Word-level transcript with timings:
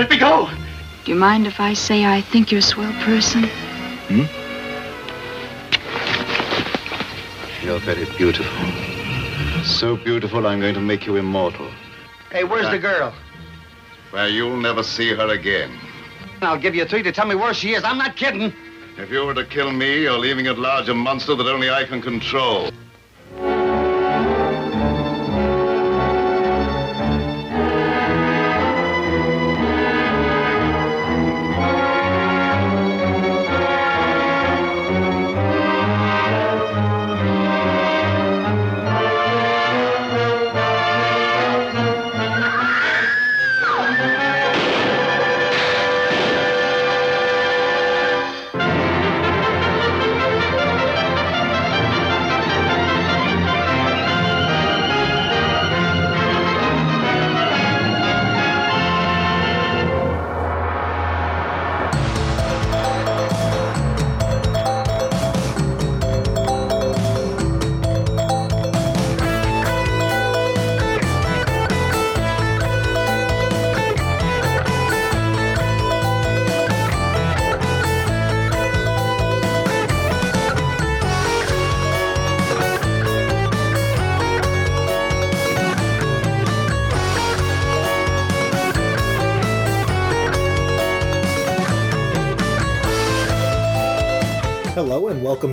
Let 0.00 0.08
me 0.08 0.16
go. 0.16 0.48
Do 1.04 1.12
you 1.12 1.18
mind 1.18 1.46
if 1.46 1.60
I 1.60 1.74
say 1.74 2.06
I 2.06 2.22
think 2.22 2.50
you're 2.50 2.60
a 2.60 2.62
swell 2.62 2.90
person? 3.02 3.44
Hmm? 4.08 4.24
You're 7.62 7.80
very 7.80 8.06
beautiful. 8.16 9.62
So 9.62 9.96
beautiful, 9.96 10.46
I'm 10.46 10.58
going 10.58 10.72
to 10.72 10.80
make 10.80 11.04
you 11.04 11.16
immortal. 11.16 11.70
Hey, 12.32 12.44
where's 12.44 12.70
the 12.70 12.78
girl? 12.78 13.12
Well, 14.10 14.30
you'll 14.30 14.56
never 14.56 14.82
see 14.82 15.10
her 15.10 15.28
again. 15.28 15.78
I'll 16.40 16.58
give 16.58 16.74
you 16.74 16.86
three 16.86 17.02
to 17.02 17.12
tell 17.12 17.26
me 17.26 17.34
where 17.34 17.52
she 17.52 17.74
is. 17.74 17.84
I'm 17.84 17.98
not 17.98 18.16
kidding. 18.16 18.54
If 18.96 19.10
you 19.10 19.26
were 19.26 19.34
to 19.34 19.44
kill 19.44 19.70
me, 19.70 20.04
you're 20.04 20.16
leaving 20.16 20.46
at 20.46 20.58
large 20.58 20.88
a 20.88 20.94
monster 20.94 21.34
that 21.34 21.46
only 21.46 21.68
I 21.68 21.84
can 21.84 22.00
control. 22.00 22.70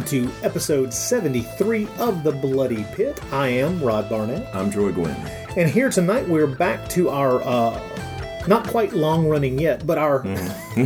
To 0.08 0.32
episode 0.42 0.94
73 0.94 1.86
of 2.00 2.24
The 2.24 2.32
Bloody 2.32 2.86
Pit. 2.94 3.22
I 3.34 3.50
am 3.50 3.84
Rod 3.84 4.10
Barnett, 4.10 4.56
I'm 4.56 4.72
Troy 4.72 4.94
Guinn. 4.94 5.10
and 5.58 5.70
here 5.70 5.90
tonight 5.90 6.26
we're 6.30 6.48
back 6.48 6.88
to 6.92 7.10
our 7.10 7.42
uh, 7.42 7.82
not 8.48 8.66
quite 8.68 8.94
long 8.94 9.28
running 9.28 9.60
yet, 9.60 9.86
but 9.86 9.98
our 9.98 10.26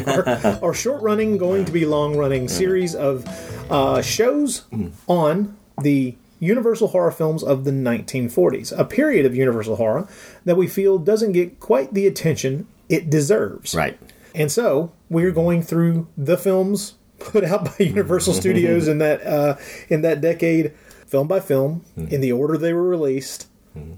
our, 0.07 0.27
our 0.63 0.73
short 0.73 1.03
running, 1.03 1.37
going 1.37 1.65
to 1.65 1.71
be 1.71 1.85
long 1.85 2.17
running 2.17 2.47
series 2.47 2.95
of 2.95 3.23
uh, 3.69 4.01
shows 4.01 4.63
on 5.07 5.55
the 5.83 6.15
Universal 6.39 6.87
horror 6.87 7.11
films 7.11 7.43
of 7.43 7.63
the 7.63 7.71
1940s, 7.71 8.75
a 8.75 8.85
period 8.85 9.27
of 9.27 9.35
Universal 9.35 9.75
horror 9.75 10.07
that 10.45 10.57
we 10.57 10.65
feel 10.65 10.97
doesn't 10.97 11.33
get 11.33 11.59
quite 11.59 11.93
the 11.93 12.07
attention 12.07 12.67
it 12.89 13.07
deserves. 13.11 13.75
Right. 13.75 13.99
And 14.33 14.51
so 14.51 14.91
we're 15.09 15.31
going 15.31 15.61
through 15.61 16.07
the 16.17 16.37
films 16.37 16.95
put 17.25 17.43
out 17.43 17.65
by 17.65 17.75
Universal 17.83 18.33
Studios 18.35 18.87
in 18.87 18.99
that 18.99 19.25
uh, 19.25 19.57
in 19.89 20.01
that 20.01 20.21
decade, 20.21 20.73
film 21.07 21.27
by 21.27 21.39
film, 21.39 21.85
in 21.95 22.21
the 22.21 22.31
order 22.31 22.57
they 22.57 22.73
were 22.73 22.87
released. 22.87 23.47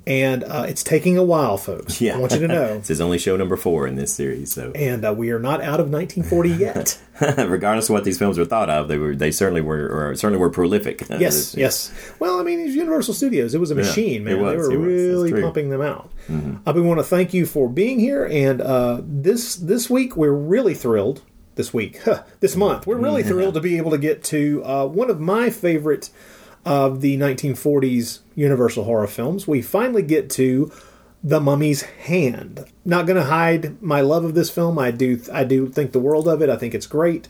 And 0.06 0.44
uh, 0.44 0.66
it's 0.68 0.84
taking 0.84 1.18
a 1.18 1.24
while, 1.24 1.58
folks. 1.58 2.00
Yeah. 2.00 2.16
I 2.16 2.20
want 2.20 2.34
you 2.34 2.40
to 2.40 2.48
know. 2.48 2.78
this 2.80 2.92
is 2.92 3.02
only 3.02 3.18
show 3.18 3.36
number 3.36 3.58
four 3.58 3.88
in 3.88 3.96
this 3.96 4.14
series, 4.14 4.54
so 4.54 4.72
And 4.76 5.04
uh, 5.04 5.14
we 5.14 5.32
are 5.32 5.40
not 5.40 5.62
out 5.62 5.80
of 5.80 5.90
1940 5.90 6.50
yet. 6.50 7.02
regardless 7.50 7.90
of 7.90 7.94
what 7.94 8.04
these 8.04 8.20
films 8.20 8.38
were 8.38 8.46
thought 8.46 8.70
of, 8.70 8.88
they 8.88 9.00
were 9.00 9.16
they 9.16 9.32
certainly 9.32 9.62
were 9.62 9.88
or 9.88 10.16
certainly 10.16 10.40
were 10.40 10.52
prolific. 10.52 11.10
Uh, 11.10 11.18
yes, 11.20 11.56
yes. 11.56 11.92
Well, 12.20 12.40
I 12.40 12.44
mean, 12.44 12.60
it's 12.60 12.76
Universal 12.76 13.16
Studios. 13.16 13.56
It 13.56 13.60
was 13.60 13.72
a 13.72 13.76
machine, 13.76 14.24
man. 14.24 14.42
was, 14.42 14.52
they 14.52 14.58
were 14.58 14.74
it 14.74 14.78
was. 14.78 14.88
Really. 14.88 15.32
Mm-hmm. 15.32 15.42
pumping 15.42 15.70
them 15.70 15.82
out. 15.82 16.12
Uh, 16.30 16.74
we 16.74 16.82
want 16.82 17.00
to 17.00 17.04
thank 17.04 17.34
you 17.34 17.48
for 17.48 17.68
being 17.68 18.00
here. 18.00 18.26
And 18.26 18.62
uh, 18.62 19.02
this 19.04 19.56
this 19.56 19.90
week, 19.90 20.16
we're 20.16 20.32
really 20.32 20.76
thrilled. 20.76 21.24
This 21.56 21.72
week, 21.72 22.02
huh, 22.04 22.24
this 22.40 22.56
month, 22.56 22.88
we're 22.88 22.98
really 22.98 23.22
thrilled 23.22 23.54
to 23.54 23.62
be 23.62 23.78
able 23.78 23.92
to 23.92 24.00
get 24.00 24.24
to 24.26 24.64
uh, 24.66 24.86
one 24.88 25.12
of 25.12 25.20
my 25.20 25.52
favorite 25.52 26.10
of 26.66 27.02
the 27.02 27.18
1940s 27.18 28.20
Universal 28.36 28.86
horror 28.86 29.06
films. 29.06 29.48
We 29.48 29.62
finally 29.62 30.02
get 30.02 30.30
to 30.32 30.72
The 31.24 31.40
Mummy's 31.40 31.84
Hand. 31.84 32.66
Not 32.84 33.06
going 33.06 33.18
to 33.18 33.26
hide 33.26 33.82
my 33.84 34.02
love 34.02 34.24
of 34.24 34.34
this 34.34 34.50
film. 34.50 34.80
I 34.80 34.90
do 34.92 35.22
I 35.32 35.44
do 35.44 35.68
think 35.68 35.92
the 35.92 36.00
world 36.00 36.28
of 36.28 36.42
it. 36.42 36.50
I 36.50 36.56
think 36.56 36.74
it's 36.74 36.88
great. 36.88 37.28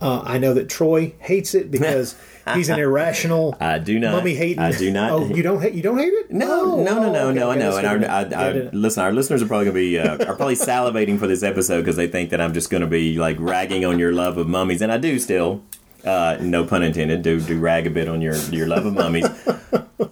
Uh, 0.00 0.22
I 0.24 0.38
know 0.38 0.54
that 0.54 0.68
Troy 0.68 1.14
hates 1.18 1.54
it 1.54 1.70
because 1.72 2.16
he's 2.54 2.68
an 2.68 2.78
irrational. 2.78 3.56
I 3.60 3.78
do 3.78 3.98
not. 3.98 4.12
Mummy 4.12 4.34
hating. 4.34 4.58
I 4.58 4.72
do 4.72 4.90
not. 4.90 5.10
Oh, 5.14 5.26
you 5.26 5.42
don't 5.42 5.62
hate. 5.62 5.74
You 5.74 5.82
don't 5.82 5.98
hate 5.98 6.12
it? 6.12 6.30
No, 6.30 6.74
Oh, 6.74 6.82
no, 6.82 6.94
no, 7.00 7.12
no, 7.12 7.28
okay, 7.28 7.38
no, 7.38 7.50
I 7.50 7.56
know. 7.56 7.76
And 7.76 8.04
our. 8.04 8.10
I, 8.10 8.48
I, 8.48 8.52
listen, 8.72 9.02
our 9.02 9.12
listeners 9.12 9.42
are 9.42 9.46
probably 9.46 9.66
going 9.66 9.74
to 9.74 9.80
be 9.80 9.98
uh, 9.98 10.30
are 10.30 10.36
probably 10.36 10.56
salivating 10.70 11.18
for 11.18 11.26
this 11.26 11.42
episode 11.42 11.80
because 11.80 11.96
they 11.96 12.08
think 12.08 12.30
that 12.30 12.40
I'm 12.40 12.52
just 12.52 12.70
going 12.70 12.80
to 12.82 12.86
be 12.86 13.16
like 13.18 13.36
ragging 13.40 13.84
on 13.84 13.98
your 13.98 14.12
love 14.12 14.36
of 14.38 14.46
mummies, 14.48 14.82
and 14.82 14.90
I 14.92 14.98
do 14.98 15.18
still. 15.18 15.62
Uh, 16.04 16.36
no 16.40 16.64
pun 16.66 16.82
intended. 16.82 17.22
Do 17.22 17.40
do 17.40 17.58
rag 17.58 17.86
a 17.86 17.90
bit 17.90 18.08
on 18.08 18.20
your 18.20 18.36
your 18.50 18.66
love 18.66 18.84
of 18.84 18.92
mummies. 18.94 19.24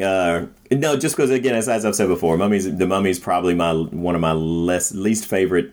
Uh, 0.01 0.47
no, 0.71 0.97
just 0.97 1.17
because 1.17 1.31
again, 1.31 1.55
as, 1.55 1.69
as 1.69 1.85
I've 1.85 1.95
said 1.95 2.09
before, 2.09 2.39
mummies. 2.39 2.77
The 2.77 2.87
mummy's 2.87 3.19
probably 3.19 3.55
my 3.55 3.73
one 3.75 4.15
of 4.15 4.21
my 4.21 4.33
less 4.33 4.95
least 4.95 5.27
favorite 5.27 5.73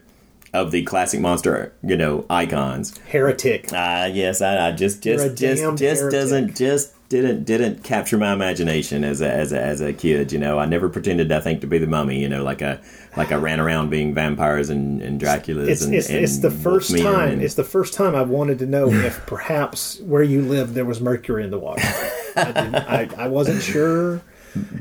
of 0.53 0.71
the 0.71 0.83
classic 0.83 1.19
monster, 1.19 1.73
you 1.83 1.95
know, 1.97 2.25
icons. 2.29 2.97
Heretic. 3.09 3.69
Ah, 3.73 4.05
yes, 4.05 4.41
I, 4.41 4.69
I 4.69 4.71
just 4.71 5.01
just 5.03 5.35
just 5.37 5.61
just 5.77 6.01
heretic. 6.01 6.11
doesn't 6.11 6.55
just 6.57 6.93
didn't 7.09 7.43
didn't 7.43 7.83
capture 7.83 8.17
my 8.17 8.31
imagination 8.33 9.03
as 9.03 9.19
a 9.21 9.31
as 9.31 9.51
a 9.51 9.61
as 9.61 9.81
a 9.81 9.93
kid. 9.93 10.31
You 10.31 10.39
know, 10.39 10.59
I 10.59 10.65
never 10.65 10.89
pretended 10.89 11.31
I 11.31 11.39
think 11.39 11.61
to 11.61 11.67
be 11.67 11.77
the 11.77 11.87
mummy. 11.87 12.19
You 12.21 12.29
know, 12.29 12.43
like 12.43 12.61
I 12.61 12.79
like 13.17 13.31
I 13.31 13.35
ran 13.35 13.59
around 13.59 13.89
being 13.89 14.13
vampires 14.13 14.69
and 14.69 15.01
and 15.01 15.19
Draculas. 15.19 15.67
It's, 15.67 15.81
and, 15.83 15.95
it's, 15.95 16.09
and 16.09 16.19
it's 16.19 16.37
the 16.39 16.51
first 16.51 16.95
time. 16.97 17.29
and- 17.33 17.41
It's 17.43 17.55
the 17.55 17.63
first 17.63 17.93
time 17.93 18.15
I've 18.15 18.29
wanted 18.29 18.59
to 18.59 18.65
know 18.65 18.89
if 18.91 19.25
perhaps 19.25 19.99
where 20.01 20.23
you 20.23 20.41
lived 20.41 20.73
there 20.75 20.85
was 20.85 21.01
mercury 21.01 21.43
in 21.43 21.49
the 21.51 21.59
water. 21.59 21.81
I, 22.35 22.45
didn't, 22.51 22.75
I, 22.75 23.09
I 23.17 23.27
wasn't 23.27 23.61
sure, 23.63 24.21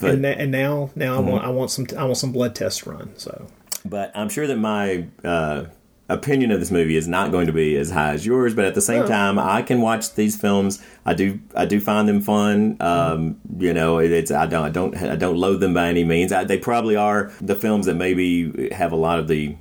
and, 0.03 0.23
na- 0.23 0.29
and 0.29 0.53
now 0.53 0.91
now 0.95 1.15
I 1.15 1.19
Mm-hmm. 1.21 1.31
want 1.31 1.45
I 1.45 1.49
want 1.49 1.71
some 1.71 1.87
I 1.97 2.05
want 2.05 2.19
some 2.19 2.31
blood 2.33 2.55
tests 2.55 2.87
run. 2.87 3.11
So 3.17 3.47
but 3.85 4.11
I'm 4.15 4.29
sure 4.29 4.47
that 4.47 4.57
my 4.57 5.07
uh, 5.25 5.65
opinion 6.09 6.51
of 6.51 6.61
this 6.61 6.71
movie 6.71 6.97
is 6.97 7.07
not 7.07 7.31
going 7.31 7.47
to 7.47 7.53
be 7.53 7.77
as 7.77 7.91
high 7.91 8.13
as 8.13 8.25
yours. 8.25 8.55
But 8.55 8.65
at 8.65 8.75
the 8.75 8.81
same 8.81 9.03
No. 9.03 9.07
time, 9.09 9.39
I 9.39 9.63
can 9.63 9.81
watch 9.81 10.15
these 10.15 10.37
films. 10.37 10.83
I 11.05 11.15
do. 11.15 11.39
I 11.55 11.65
do 11.67 11.81
find 11.81 12.09
them 12.09 12.21
fun. 12.21 12.77
Um, 12.81 13.37
you 13.59 13.73
know, 13.75 13.99
it- 13.99 14.11
it's 14.13 14.31
I 14.31 14.47
don't. 14.47 14.65
I 14.65 14.71
don't. 14.71 14.97
I 14.97 15.17
don't 15.17 15.37
loathe 15.37 15.61
them 15.61 15.75
by 15.75 15.89
any 15.89 16.05
means. 16.05 16.33
I, 16.33 16.45
they 16.45 16.59
probably 16.59 16.97
are 16.97 17.31
the 17.41 17.55
films 17.55 17.87
that 17.87 17.95
maybe 17.95 18.71
have 18.73 18.93
a 18.93 18.97
lot 18.97 19.19
of 19.19 19.29
the 19.29 19.57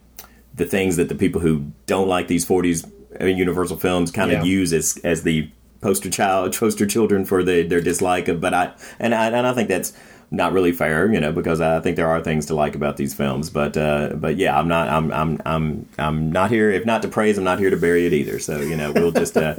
the 0.56 0.66
things 0.66 0.96
that 0.96 1.08
the 1.10 1.16
people 1.16 1.40
who 1.42 1.72
don't 1.86 2.08
like 2.08 2.28
these 2.28 2.44
40s 2.44 2.90
uh, 3.22 3.25
Universal 3.25 3.78
films 3.78 4.10
kind 4.10 4.31
Yeah. 4.31 4.40
of 4.40 4.46
use 4.48 4.74
as 4.74 4.98
as 5.04 5.22
the 5.24 5.52
poster 5.81 6.10
child, 6.10 6.58
poster 6.60 6.88
children 6.88 7.25
for 7.25 7.44
the, 7.44 7.62
their 7.62 7.81
dislike 7.81 8.28
of. 8.28 8.42
But 8.42 8.54
I 8.54 8.72
and 9.00 9.14
I 9.14 9.28
and 9.28 9.46
I 9.46 9.54
think 9.54 9.69
that's 9.69 9.94
not 10.30 10.52
really 10.52 10.72
fair, 10.72 11.12
you 11.12 11.20
know, 11.20 11.32
because 11.32 11.62
I 11.62 11.80
think 11.80 11.96
there 11.96 12.08
are 12.08 12.22
things 12.22 12.48
to 12.48 12.56
like 12.56 12.76
about 12.76 12.98
these 12.98 13.14
films. 13.14 13.50
But 13.50 13.78
uh, 13.78 14.14
but 14.16 14.38
yeah, 14.38 14.58
I'm 14.58 14.68
not 14.68 14.90
I'm 14.90 15.12
I'm 15.12 15.42
I'm 15.46 15.90
I'm 15.98 16.32
not 16.32 16.52
here. 16.52 16.70
If 16.70 16.86
not 16.86 17.02
to 17.04 17.08
praise, 17.08 17.38
I'm 17.38 17.44
not 17.44 17.60
here 17.60 17.70
to 17.70 17.78
bury 17.78 18.06
it 18.06 18.14
either. 18.14 18.40
So 18.40 18.60
you 18.60 18.76
know, 18.76 18.92
we'll 18.92 19.12
just 19.12 19.38
uh, 19.38 19.56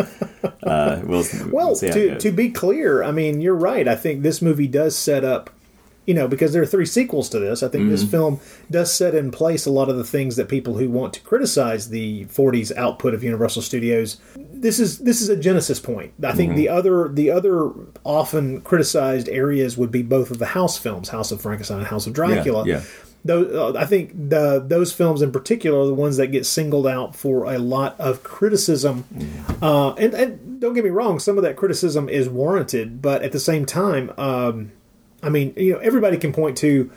uh, 0.63 1.01
we'll 1.05 1.25
well, 1.51 1.69
we'll 1.69 1.75
see 1.75 1.89
how 1.89 1.97
it 1.97 2.21
to 2.21 2.21
to 2.21 2.33
be 2.33 2.51
clear, 2.51 3.03
I 3.03 3.13
mean 3.13 3.41
you're 3.41 3.55
right. 3.55 3.89
I 3.89 3.97
think 3.97 4.23
this 4.23 4.43
movie 4.43 4.69
does 4.69 4.97
set 4.97 5.25
up. 5.25 5.51
You 6.09 6.15
know, 6.15 6.27
because 6.27 6.55
there 6.55 6.63
are 6.63 6.67
three 6.75 6.87
sequels 6.87 7.29
to 7.29 7.39
this, 7.39 7.63
I 7.63 7.69
think 7.69 7.83
Mm-hmm. 7.83 7.91
this 7.93 8.05
film 8.05 8.41
does 8.71 8.91
set 8.93 9.15
in 9.15 9.31
place 9.31 9.67
a 9.67 9.71
lot 9.71 9.89
of 9.91 9.97
the 9.99 10.05
things 10.05 10.37
that 10.37 10.49
people 10.49 10.79
who 10.79 10.89
want 10.89 11.13
to 11.15 11.21
criticize 11.21 11.91
the 11.91 12.25
'40s 12.27 12.75
output 12.77 13.13
of 13.13 13.23
Universal 13.23 13.63
Studios. 13.63 14.17
This 14.37 14.81
is 14.81 14.99
this 15.01 15.21
is 15.21 15.29
a 15.29 15.37
genesis 15.37 15.79
point. 15.79 16.15
I 16.25 16.33
think 16.33 16.55
the 16.57 16.69
other 16.71 17.09
the 17.09 17.31
other 17.31 17.71
often 18.05 18.63
criticized 18.63 19.29
areas 19.29 19.77
would 19.77 19.93
be 19.93 20.03
both 20.03 20.31
of 20.31 20.39
the 20.39 20.47
House 20.47 20.79
films, 20.79 21.11
House 21.11 21.31
of 21.31 21.43
Frankenstein, 21.43 21.79
and 21.79 21.87
House 21.87 22.07
of 22.07 22.15
Dracula. 22.15 22.67
yeah. 22.67 22.83
Those, 23.25 23.53
uh, 23.53 23.77
I 23.77 23.85
think 23.85 24.13
the 24.31 24.65
those 24.67 24.93
films 24.93 25.21
in 25.23 25.31
particular 25.33 25.81
are 25.83 25.87
the 25.87 25.93
ones 26.07 26.17
that 26.17 26.29
get 26.29 26.47
singled 26.47 26.87
out 26.87 27.15
for 27.17 27.45
a 27.53 27.59
lot 27.59 27.99
of 28.01 28.23
criticism. 28.23 29.05
Uh, 29.61 29.93
and, 29.95 30.15
and 30.15 30.61
don't 30.61 30.73
get 30.75 30.85
me 30.85 30.91
wrong, 30.91 31.19
some 31.19 31.37
of 31.37 31.43
that 31.43 31.57
criticism 31.57 32.09
is 32.09 32.29
warranted, 32.29 33.03
but 33.03 33.23
at 33.23 33.33
the 33.33 33.41
same 33.41 33.67
time, 33.67 34.13
um, 34.17 34.71
I 35.23 35.29
mean, 35.29 35.53
you 35.57 35.73
know, 35.73 35.79
everybody 35.79 36.17
can 36.17 36.33
point 36.33 36.57
to 36.59 36.91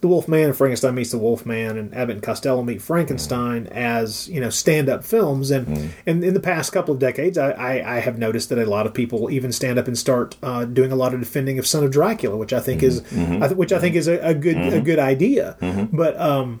the 0.00 0.06
Wolfman, 0.06 0.44
and 0.44 0.56
Frankenstein 0.56 0.94
meets 0.94 1.10
the 1.10 1.18
Wolfman, 1.18 1.76
and 1.76 1.92
Abbott 1.92 2.16
and 2.16 2.22
Costello 2.22 2.62
meet 2.62 2.80
Frankenstein 2.80 3.64
mm. 3.64 3.70
as 3.72 4.28
you 4.28 4.40
know 4.40 4.50
stand-up 4.50 5.04
films. 5.04 5.50
And 5.50 5.66
mm. 5.66 5.90
and 6.06 6.22
in 6.22 6.34
the 6.34 6.40
past 6.40 6.72
couple 6.72 6.94
of 6.94 7.00
decades, 7.00 7.36
I, 7.36 7.50
I, 7.50 7.96
I 7.96 7.98
have 8.00 8.18
noticed 8.18 8.48
that 8.50 8.58
a 8.58 8.66
lot 8.66 8.86
of 8.86 8.94
people 8.94 9.30
even 9.30 9.50
stand 9.50 9.78
up 9.78 9.88
and 9.88 9.98
start 9.98 10.36
uh, 10.42 10.64
doing 10.64 10.92
a 10.92 10.96
lot 10.96 11.14
of 11.14 11.20
defending 11.20 11.58
of 11.58 11.66
Son 11.66 11.82
of 11.82 11.90
Dracula, 11.90 12.36
which 12.36 12.52
I 12.52 12.60
think 12.60 12.82
is 12.82 13.02
mm-hmm. 13.02 13.20
Mm-hmm. 13.20 13.42
I 13.42 13.46
th- 13.48 13.58
which 13.58 13.72
I 13.72 13.78
think 13.80 13.96
is 13.96 14.06
a, 14.06 14.18
a 14.20 14.34
good 14.34 14.56
a 14.56 14.60
mm-hmm. 14.60 14.84
good 14.84 14.98
idea. 14.98 15.56
But 15.92 16.18
um, 16.20 16.60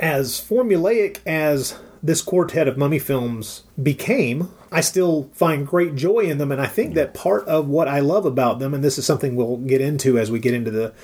as 0.00 0.40
formulaic 0.40 1.20
as 1.24 1.78
this 2.02 2.22
quartet 2.22 2.66
of 2.66 2.76
mummy 2.76 2.98
films 2.98 3.62
became, 3.80 4.50
I 4.72 4.80
still 4.80 5.30
find 5.34 5.66
great 5.66 5.94
joy 5.94 6.20
in 6.20 6.38
them, 6.38 6.50
and 6.50 6.60
I 6.60 6.66
think 6.66 6.94
that 6.94 7.12
part 7.12 7.46
of 7.46 7.68
what 7.68 7.88
I 7.88 8.00
love 8.00 8.24
about 8.24 8.58
them, 8.58 8.72
and 8.72 8.82
this 8.82 8.98
is 8.98 9.04
something 9.04 9.36
we'll 9.36 9.58
get 9.58 9.80
into 9.80 10.18
as 10.18 10.30
we 10.30 10.38
get 10.38 10.54
into 10.54 10.70
the 10.70 10.94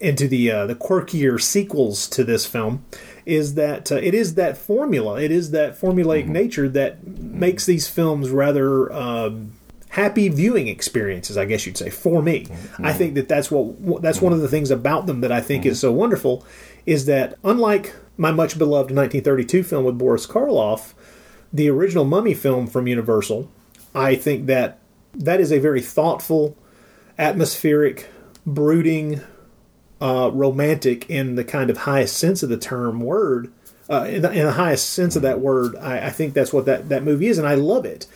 into 0.00 0.26
the 0.26 0.50
uh, 0.50 0.66
the 0.66 0.74
quirkier 0.74 1.40
sequels 1.40 2.08
to 2.08 2.24
this 2.24 2.44
film, 2.44 2.84
is 3.24 3.54
that 3.54 3.92
uh, 3.92 3.96
it 3.96 4.14
is 4.14 4.34
that 4.34 4.56
formula, 4.56 5.20
it 5.20 5.30
is 5.30 5.52
that 5.52 5.80
formulaic 5.80 6.26
nature 6.26 6.68
that 6.68 7.06
makes 7.06 7.66
these 7.66 7.88
films 7.88 8.30
rather. 8.30 8.92
Um, 8.92 9.52
happy 9.90 10.28
viewing 10.28 10.66
experiences 10.66 11.36
i 11.36 11.44
guess 11.44 11.64
you'd 11.66 11.78
say 11.78 11.88
for 11.88 12.20
me. 12.20 12.48
I 12.80 12.92
think 12.92 13.14
that 13.14 13.28
that's 13.28 13.48
what 13.48 14.02
that's 14.02 14.20
one 14.20 14.32
of 14.32 14.40
the 14.40 14.48
things 14.48 14.72
about 14.72 15.06
them 15.06 15.20
that 15.20 15.30
i 15.30 15.40
think 15.40 15.64
is 15.64 15.78
so 15.78 15.92
wonderful 15.92 16.44
is 16.84 17.06
that 17.06 17.38
unlike 17.44 17.94
my 18.16 18.32
much 18.32 18.58
beloved 18.58 18.90
1932 18.90 19.62
film 19.62 19.84
with 19.84 19.96
boris 19.96 20.26
karloff 20.26 20.94
the 21.54 21.70
original 21.70 22.04
mummy 22.04 22.34
film 22.34 22.66
from 22.66 22.86
universal 22.86 23.50
i 23.94 24.14
think 24.14 24.46
that 24.46 24.78
that 25.14 25.40
is 25.40 25.50
a 25.50 25.58
very 25.58 25.80
thoughtful 25.80 26.56
atmospheric 27.18 28.08
brooding 28.44 29.20
uh, 30.00 30.30
romantic 30.34 31.08
in 31.08 31.36
the 31.36 31.44
kind 31.44 31.70
of 31.70 31.78
highest 31.78 32.18
sense 32.18 32.42
of 32.42 32.50
the 32.50 32.58
term 32.58 33.00
word 33.00 33.50
uh, 33.88 34.06
in, 34.08 34.22
the, 34.22 34.30
in 34.32 34.44
the 34.44 34.52
highest 34.52 34.90
sense 34.90 35.16
of 35.16 35.22
that 35.22 35.40
word 35.40 35.76
I, 35.76 36.08
I 36.08 36.10
think 36.10 36.34
that's 36.34 36.52
what 36.52 36.66
that, 36.66 36.90
that 36.90 37.04
movie 37.04 37.28
is 37.28 37.38
and 37.38 37.46
i 37.46 37.54
love 37.54 37.86
it 37.86 38.06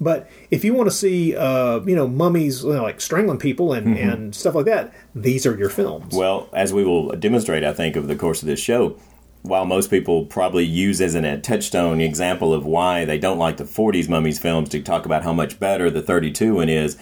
but 0.00 0.30
if 0.50 0.64
you 0.64 0.74
want 0.74 0.90
to 0.90 0.94
see, 0.94 1.36
uh, 1.36 1.80
you 1.80 1.96
know, 1.96 2.06
mummies 2.06 2.64
you 2.64 2.72
know, 2.72 2.82
like 2.82 3.00
strangling 3.00 3.38
people 3.38 3.72
and, 3.72 3.96
and 3.96 4.34
stuff 4.34 4.54
like 4.54 4.66
that, 4.66 4.92
these 5.14 5.46
are 5.46 5.56
your 5.56 5.70
films. 5.70 6.14
Well, 6.14 6.48
as 6.52 6.72
we 6.72 6.84
will 6.84 7.10
demonstrate, 7.12 7.64
I 7.64 7.72
think, 7.72 7.96
over 7.96 8.06
the 8.06 8.16
course 8.16 8.42
of 8.42 8.46
this 8.46 8.60
show, 8.60 8.98
while 9.44 9.64
most 9.66 9.90
people 9.90 10.24
probably 10.24 10.64
use 10.64 11.00
as 11.00 11.14
an, 11.14 11.24
a 11.24 11.38
touchstone 11.38 12.00
example 12.00 12.52
of 12.54 12.64
why 12.66 13.04
they 13.04 13.18
don't 13.18 13.38
like 13.38 13.58
the 13.58 13.64
40s 13.64 14.08
mummies 14.08 14.38
films 14.38 14.70
to 14.70 14.80
talk 14.82 15.04
about 15.06 15.22
how 15.22 15.32
much 15.32 15.60
better 15.60 15.90
the 15.90 16.00
32 16.02 16.54
one 16.54 16.68
is, 16.70 16.96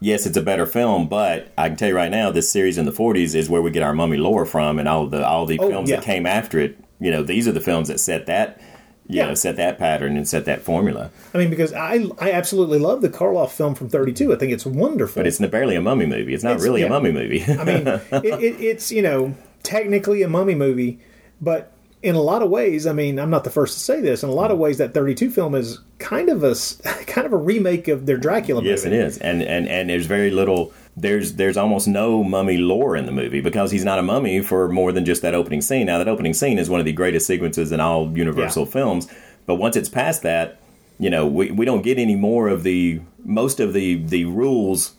yes, 0.00 0.26
it's 0.26 0.36
a 0.36 0.42
better 0.42 0.66
film, 0.66 1.08
but 1.08 1.52
I 1.56 1.68
can 1.68 1.76
tell 1.76 1.88
you 1.88 1.94
right 1.96 2.10
now, 2.10 2.30
this 2.32 2.50
series 2.50 2.78
in 2.78 2.84
the 2.84 2.90
40s 2.92 3.34
is 3.36 3.48
where 3.48 3.62
we 3.62 3.70
get 3.70 3.82
our 3.84 3.94
mummy 3.94 4.16
lore 4.16 4.44
from, 4.44 4.78
and 4.80 4.88
all 4.88 5.06
the 5.06 5.24
all 5.26 5.46
the 5.46 5.58
Oh, 5.60 5.68
films 5.68 5.88
yeah. 5.88 5.96
that 5.96 6.04
came 6.04 6.26
after 6.26 6.58
it. 6.58 6.76
You 7.00 7.10
know, 7.12 7.22
these 7.22 7.46
are 7.48 7.52
the 7.52 7.60
films 7.60 7.86
that 7.88 8.00
set 8.00 8.26
that, 8.26 8.60
you 9.06 9.18
Yeah. 9.18 9.26
know, 9.28 9.34
set 9.34 9.54
that 9.56 9.78
pattern 9.78 10.16
and 10.16 10.26
set 10.26 10.46
that 10.46 10.62
formula. 10.62 11.10
I 11.32 11.38
mean, 11.38 11.48
because 11.50 11.72
I 11.72 12.06
I 12.18 12.32
absolutely 12.32 12.80
love 12.80 13.02
the 13.02 13.08
Karloff 13.08 13.50
film 13.50 13.76
from 13.76 13.88
'32. 13.88 14.32
I 14.32 14.36
think 14.36 14.52
it's 14.52 14.66
wonderful. 14.66 15.20
But 15.20 15.28
it's 15.28 15.38
barely 15.38 15.76
a 15.76 15.80
mummy 15.80 16.06
movie. 16.06 16.34
It's 16.34 16.42
not 16.42 16.54
It's- 16.54 16.64
really 16.64 16.80
yeah. 16.80 16.88
a 16.88 16.90
mummy 16.90 17.12
movie. 17.12 17.44
I 17.46 17.62
mean, 17.64 17.86
it, 17.86 18.24
it, 18.42 18.60
it's 18.60 18.90
you 18.90 19.02
know 19.02 19.34
technically 19.62 20.22
a 20.22 20.28
mummy 20.28 20.54
movie, 20.56 20.98
but 21.40 21.70
in 22.04 22.14
a 22.14 22.20
lot 22.20 22.42
of 22.42 22.50
ways, 22.50 22.86
I 22.86 22.92
mean, 22.92 23.18
I'm 23.18 23.30
not 23.30 23.44
the 23.44 23.50
first 23.50 23.74
to 23.74 23.80
say 23.80 24.00
this. 24.02 24.22
In 24.22 24.28
a 24.28 24.32
lot 24.32 24.50
of 24.50 24.58
ways, 24.58 24.76
that 24.76 24.92
32 24.92 25.30
film 25.30 25.54
is 25.54 25.78
kind 25.98 26.28
of 26.28 26.44
a 26.44 26.54
kind 27.06 27.26
of 27.26 27.32
a 27.32 27.36
remake 27.36 27.88
of 27.88 28.04
their 28.04 28.18
Dracula 28.18 28.60
movie. 28.60 28.70
Yes, 28.70 28.84
it 28.84 28.92
is, 28.92 29.16
and 29.18 29.42
and 29.42 29.66
and 29.68 29.88
there's 29.88 30.06
very 30.06 30.30
little. 30.30 30.72
There's 30.96 31.32
there's 31.34 31.56
almost 31.56 31.88
no 31.88 32.22
mummy 32.22 32.58
lore 32.58 32.94
in 32.94 33.06
the 33.06 33.10
movie 33.12 33.40
because 33.40 33.70
he's 33.70 33.84
not 33.84 33.98
a 33.98 34.02
mummy 34.02 34.42
for 34.42 34.68
more 34.68 34.92
than 34.92 35.04
just 35.06 35.22
that 35.22 35.34
opening 35.34 35.62
scene. 35.62 35.86
Now 35.86 35.96
that 35.98 36.06
opening 36.06 36.34
scene 36.34 36.58
is 36.58 36.68
one 36.70 36.78
of 36.78 36.86
the 36.86 36.92
greatest 36.92 37.26
sequences 37.26 37.72
in 37.72 37.80
all 37.80 38.16
Universal 38.16 38.66
Yeah. 38.66 38.70
films, 38.70 39.08
but 39.46 39.54
once 39.56 39.74
it's 39.74 39.88
past 39.88 40.22
that, 40.22 40.60
you 40.98 41.08
know, 41.10 41.26
we, 41.26 41.50
we 41.50 41.64
don't 41.64 41.82
get 41.82 41.98
any 41.98 42.14
more 42.16 42.48
of 42.48 42.62
the 42.64 43.00
most 43.24 43.60
of 43.60 43.72
the 43.72 43.94
the 44.04 44.26
rules, 44.26 44.92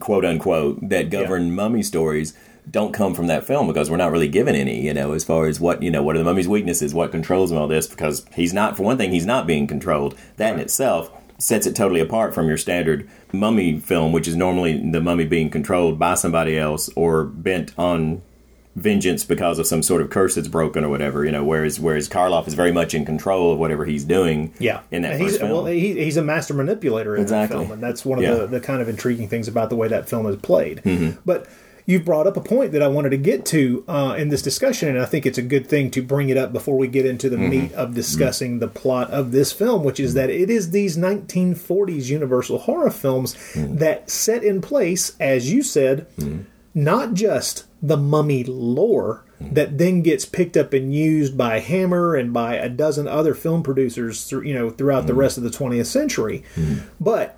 quote 0.00 0.24
unquote, 0.26 0.86
that 0.90 1.08
govern 1.08 1.54
mummy 1.54 1.82
stories 1.82 2.34
don't 2.70 2.92
come 2.92 3.14
from 3.14 3.26
that 3.26 3.44
film 3.44 3.66
because 3.66 3.90
we're 3.90 3.96
not 3.96 4.12
really 4.12 4.28
given 4.28 4.54
any, 4.54 4.80
you 4.84 4.94
know, 4.94 5.12
as 5.12 5.24
far 5.24 5.46
as 5.46 5.58
what 5.60 5.82
you 5.82 5.90
know, 5.90 6.02
what 6.02 6.14
are 6.14 6.18
the 6.18 6.24
mummy's 6.24 6.48
weaknesses, 6.48 6.94
what 6.94 7.10
controls 7.10 7.50
him, 7.50 7.58
all 7.58 7.66
this, 7.68 7.86
because 7.88 8.24
he's 8.34 8.52
not 8.52 8.76
for 8.76 8.82
one 8.84 8.96
thing, 8.96 9.10
he's 9.10 9.26
not 9.26 9.46
being 9.46 9.66
controlled. 9.66 10.16
That 10.36 10.54
in 10.54 10.60
itself 10.60 11.10
sets 11.38 11.66
it 11.66 11.74
totally 11.74 12.00
apart 12.00 12.32
from 12.34 12.46
your 12.46 12.56
standard 12.56 13.08
mummy 13.32 13.80
film, 13.80 14.12
which 14.12 14.28
is 14.28 14.36
normally 14.36 14.78
the 14.90 15.00
mummy 15.00 15.24
being 15.26 15.50
controlled 15.50 15.98
by 15.98 16.14
somebody 16.14 16.56
else 16.56 16.88
or 16.94 17.24
bent 17.24 17.72
on 17.76 18.22
vengeance 18.76 19.24
because 19.24 19.58
of 19.58 19.66
some 19.66 19.82
sort 19.82 20.00
of 20.00 20.08
curse 20.08 20.36
that's 20.36 20.48
broken 20.48 20.84
or 20.84 20.88
whatever. 20.88 21.24
You 21.24 21.32
know, 21.32 21.44
whereas 21.44 21.80
whereas 21.80 22.08
Karloff 22.08 22.46
is 22.46 22.54
very 22.54 22.70
much 22.72 22.94
in 22.94 23.04
control 23.04 23.52
of 23.52 23.58
whatever 23.58 23.84
he's 23.84 24.04
doing. 24.04 24.54
Yeah, 24.60 24.82
in 24.92 25.02
that 25.02 25.20
he's, 25.20 25.36
film. 25.36 25.50
Well, 25.50 25.66
he, 25.66 25.94
he's 26.04 26.16
a 26.16 26.22
master 26.22 26.54
manipulator 26.54 27.16
in 27.16 27.22
Exactly. 27.22 27.58
that 27.58 27.62
film, 27.64 27.72
and 27.72 27.82
that's 27.82 28.04
one 28.04 28.18
of 28.18 28.24
Yeah. 28.24 28.34
the, 28.34 28.46
the 28.46 28.60
kind 28.60 28.80
of 28.80 28.88
intriguing 28.88 29.28
things 29.28 29.48
about 29.48 29.68
the 29.68 29.76
way 29.76 29.88
that 29.88 30.08
film 30.08 30.26
is 30.26 30.36
played. 30.36 30.80
Mm-hmm. 30.84 31.18
But 31.26 31.48
you've 31.86 32.04
brought 32.04 32.26
up 32.26 32.36
a 32.36 32.40
point 32.40 32.72
that 32.72 32.82
I 32.82 32.88
wanted 32.88 33.10
to 33.10 33.16
get 33.16 33.44
to 33.46 33.84
uh, 33.88 34.14
in 34.18 34.28
this 34.28 34.42
discussion, 34.42 34.88
and 34.88 34.98
I 35.00 35.04
think 35.04 35.26
it's 35.26 35.38
a 35.38 35.42
good 35.42 35.66
thing 35.66 35.90
to 35.92 36.02
bring 36.02 36.28
it 36.28 36.36
up 36.36 36.52
before 36.52 36.76
we 36.78 36.88
get 36.88 37.06
into 37.06 37.28
the 37.28 37.36
Mm-hmm. 37.36 37.50
meat 37.50 37.72
of 37.72 37.94
discussing 37.94 38.58
the 38.58 38.68
plot 38.68 39.10
of 39.10 39.32
this 39.32 39.52
film, 39.52 39.82
which 39.84 39.98
is 40.00 40.14
that 40.14 40.30
it 40.30 40.48
is 40.50 40.70
these 40.70 40.96
1940s 40.96 42.06
Universal 42.10 42.58
horror 42.58 42.90
films 42.90 43.34
Mm-hmm. 43.34 43.76
that 43.78 44.10
set 44.10 44.44
in 44.44 44.60
place, 44.60 45.16
as 45.20 45.52
you 45.52 45.62
said, 45.62 46.06
not 46.74 47.14
just 47.14 47.64
the 47.82 47.96
mummy 47.96 48.44
lore 48.44 49.24
that 49.40 49.76
then 49.76 50.02
gets 50.02 50.24
picked 50.24 50.56
up 50.56 50.72
and 50.72 50.94
used 50.94 51.36
by 51.36 51.58
Hammer 51.58 52.14
and 52.14 52.32
by 52.32 52.54
a 52.54 52.68
dozen 52.68 53.08
other 53.08 53.34
film 53.34 53.64
producers, 53.64 54.24
through, 54.24 54.42
you 54.42 54.54
know, 54.54 54.70
throughout 54.70 55.08
the 55.08 55.14
rest 55.14 55.36
of 55.36 55.42
the 55.42 55.50
20th 55.50 55.86
century, 55.86 56.44
but 57.00 57.36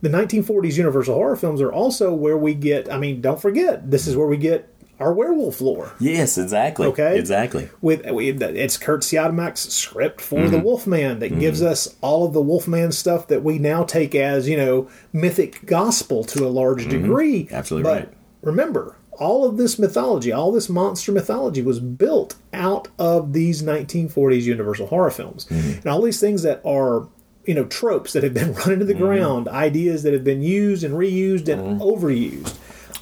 the 0.00 0.08
1940s 0.08 0.76
Universal 0.76 1.14
horror 1.14 1.36
films 1.36 1.60
are 1.60 1.72
also 1.72 2.12
where 2.12 2.36
we 2.36 2.54
get. 2.54 2.90
I 2.90 2.98
mean, 2.98 3.20
don't 3.20 3.40
forget, 3.40 3.90
this 3.90 4.06
is 4.06 4.16
where 4.16 4.26
we 4.26 4.36
get 4.36 4.74
our 5.00 5.12
werewolf 5.12 5.60
lore. 5.60 5.92
yes, 6.00 6.38
exactly. 6.38 6.86
Okay. 6.88 7.18
exactly. 7.18 7.68
With 7.80 8.02
it's 8.04 8.76
Curt 8.76 9.02
Siodmak's 9.02 9.72
script 9.72 10.20
for 10.20 10.48
the 10.48 10.56
mm-hmm. 10.56 10.64
Wolfman 10.64 11.18
that 11.20 11.30
mm-hmm. 11.30 11.40
gives 11.40 11.62
us 11.62 11.94
all 12.00 12.26
of 12.26 12.32
the 12.32 12.42
Wolfman 12.42 12.92
stuff 12.92 13.28
that 13.28 13.44
we 13.44 13.58
now 13.58 13.84
take 13.84 14.14
as 14.14 14.48
you 14.48 14.56
know 14.56 14.88
mythic 15.12 15.64
gospel 15.66 16.24
to 16.24 16.46
a 16.46 16.48
large 16.48 16.82
mm-hmm. 16.82 17.02
degree. 17.02 17.48
Absolutely 17.50 17.90
but 17.90 17.98
right. 17.98 18.14
Remember, 18.42 18.96
all 19.18 19.44
of 19.44 19.56
this 19.56 19.78
mythology, 19.78 20.32
all 20.32 20.52
this 20.52 20.68
monster 20.68 21.12
mythology, 21.12 21.62
was 21.62 21.80
built 21.80 22.36
out 22.52 22.88
of 22.98 23.32
these 23.32 23.62
1940s 23.62 24.42
Universal 24.42 24.86
horror 24.86 25.10
films, 25.10 25.46
and 25.50 25.86
all 25.86 26.02
these 26.02 26.20
things 26.20 26.42
that 26.42 26.60
are 26.64 27.08
you 27.48 27.54
know 27.54 27.64
tropes 27.64 28.12
that 28.12 28.22
have 28.22 28.34
been 28.34 28.52
run 28.54 28.72
into 28.72 28.84
the 28.84 28.92
mm-hmm. 28.92 29.02
ground, 29.02 29.48
ideas 29.48 30.02
that 30.02 30.12
have 30.12 30.22
been 30.22 30.42
used 30.42 30.84
and 30.84 30.94
reused 30.94 31.48
and 31.48 31.80
mm-hmm. 31.80 31.82
overused, 31.82 32.56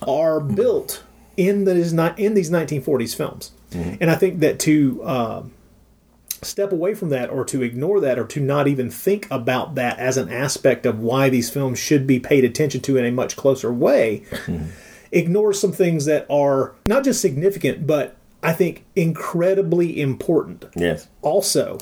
are 0.06 0.40
built 0.40 1.02
in 1.36 1.64
that 1.64 1.76
is 1.76 1.92
not 1.92 2.18
in 2.18 2.34
these 2.34 2.48
1940s 2.50 3.14
films. 3.14 3.50
Mm-hmm. 3.72 3.96
And 4.00 4.10
I 4.10 4.14
think 4.14 4.38
that 4.40 4.60
to 4.60 5.04
um, 5.04 5.52
step 6.42 6.70
away 6.70 6.94
from 6.94 7.08
that 7.10 7.28
or 7.28 7.44
to 7.46 7.62
ignore 7.62 8.00
that 8.00 8.20
or 8.20 8.24
to 8.26 8.40
not 8.40 8.68
even 8.68 8.88
think 8.88 9.26
about 9.32 9.74
that 9.74 9.98
as 9.98 10.16
an 10.16 10.30
aspect 10.30 10.86
of 10.86 11.00
why 11.00 11.28
these 11.28 11.50
films 11.50 11.80
should 11.80 12.06
be 12.06 12.20
paid 12.20 12.44
attention 12.44 12.80
to 12.82 12.96
in 12.96 13.04
a 13.04 13.10
much 13.10 13.36
closer 13.36 13.72
way 13.72 14.22
ignores 15.12 15.60
some 15.60 15.72
things 15.72 16.04
that 16.04 16.26
are 16.30 16.74
not 16.86 17.04
just 17.04 17.20
significant 17.20 17.86
but 17.86 18.16
I 18.42 18.52
think 18.52 18.84
incredibly 18.94 20.00
important. 20.00 20.66
Yes. 20.76 21.08
also 21.22 21.78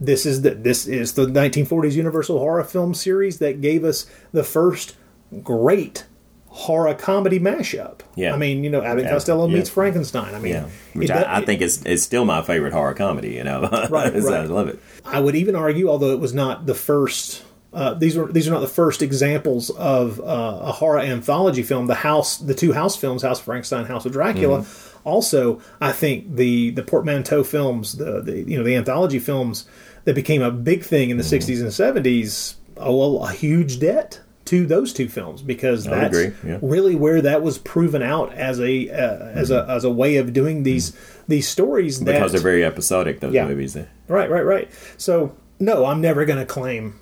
this 0.00 0.26
is 0.26 0.42
the 0.42 0.50
this 0.50 0.86
is 0.86 1.14
the 1.14 1.26
1940s 1.26 1.92
universal 1.92 2.38
horror 2.38 2.64
film 2.64 2.92
series 2.94 3.38
that 3.38 3.60
gave 3.60 3.84
us 3.84 4.06
the 4.32 4.42
first 4.42 4.96
great 5.42 6.06
horror 6.48 6.92
comedy 6.94 7.38
mashup 7.38 8.00
Yeah. 8.16 8.34
i 8.34 8.36
mean 8.36 8.64
you 8.64 8.70
know 8.70 8.82
abbott 8.82 9.04
Yeah. 9.04 9.10
costello 9.12 9.46
Yeah. 9.46 9.54
meets 9.54 9.68
frankenstein 9.70 10.34
i 10.34 10.40
mean 10.40 10.52
Yeah, 10.54 10.64
which 10.94 11.08
it- 11.10 11.14
I, 11.16 11.36
I 11.38 11.44
think 11.44 11.60
is 11.62 11.84
is 11.86 12.02
still 12.02 12.24
my 12.24 12.42
favorite 12.42 12.72
horror 12.72 12.94
comedy. 12.94 13.30
You 13.30 13.44
know, 13.44 13.60
Right, 13.90 14.12
So 14.20 14.34
I 14.34 14.44
love 14.46 14.66
it. 14.68 14.80
I 15.04 15.20
would 15.20 15.36
even 15.36 15.54
argue, 15.54 15.88
although 15.88 16.10
it 16.10 16.18
was 16.18 16.34
not 16.34 16.66
the 16.66 16.74
first, 16.74 17.44
uh, 17.72 17.94
these 17.94 18.16
were 18.16 18.26
these 18.32 18.48
are 18.48 18.50
not 18.50 18.60
the 18.60 18.66
first 18.66 19.00
examples 19.00 19.70
of 19.70 20.18
uh, 20.20 20.58
a 20.62 20.72
horror 20.72 20.98
anthology 20.98 21.62
film. 21.62 21.86
The 21.86 21.94
house, 21.94 22.36
the 22.38 22.54
two 22.54 22.72
house 22.72 22.96
films, 22.96 23.22
House 23.22 23.38
of 23.38 23.44
Frankenstein, 23.44 23.84
House 23.84 24.04
of 24.04 24.10
Dracula. 24.12 24.64
Also, 25.04 25.60
I 25.80 25.92
think 25.92 26.36
the 26.36 26.70
the 26.70 26.82
portmanteau 26.82 27.44
films, 27.44 27.94
the, 27.94 28.20
the 28.20 28.42
you 28.42 28.56
know 28.56 28.64
the 28.64 28.76
anthology 28.76 29.18
films 29.18 29.66
that 30.04 30.14
became 30.14 30.42
a 30.42 30.50
big 30.50 30.82
thing 30.82 31.10
in 31.10 31.16
the 31.16 31.22
mm-hmm. 31.22 31.50
'60s 31.52 31.60
and 31.60 32.04
'70s, 32.04 32.54
owe 32.76 33.18
a, 33.18 33.30
a 33.30 33.32
huge 33.32 33.78
debt 33.80 34.20
to 34.46 34.66
those 34.66 34.92
two 34.92 35.08
films 35.08 35.42
because 35.42 35.84
that's 35.84 36.18
yeah. 36.44 36.58
really 36.60 36.96
where 36.96 37.22
that 37.22 37.40
was 37.40 37.58
proven 37.58 38.02
out 38.02 38.32
as 38.32 38.58
a 38.60 38.90
uh, 38.90 39.26
as 39.28 39.50
a 39.50 39.60
mm-hmm. 39.60 39.70
as 39.70 39.84
a 39.84 39.90
way 39.90 40.16
of 40.16 40.32
doing 40.32 40.56
mm-hmm. 40.56 40.64
these 40.64 40.96
these 41.28 41.48
stories 41.48 42.00
that 42.00 42.12
Because 42.12 42.32
they're 42.32 42.40
very 42.40 42.64
episodic. 42.64 43.20
Those 43.20 43.32
Yeah. 43.32 43.46
movies. 43.46 43.76
Right, 44.08 44.28
right, 44.28 44.44
right. 44.44 44.70
So, 44.96 45.36
no, 45.60 45.86
I'm 45.86 46.00
never 46.00 46.24
going 46.24 46.40
to 46.40 46.46
claim 46.46 46.98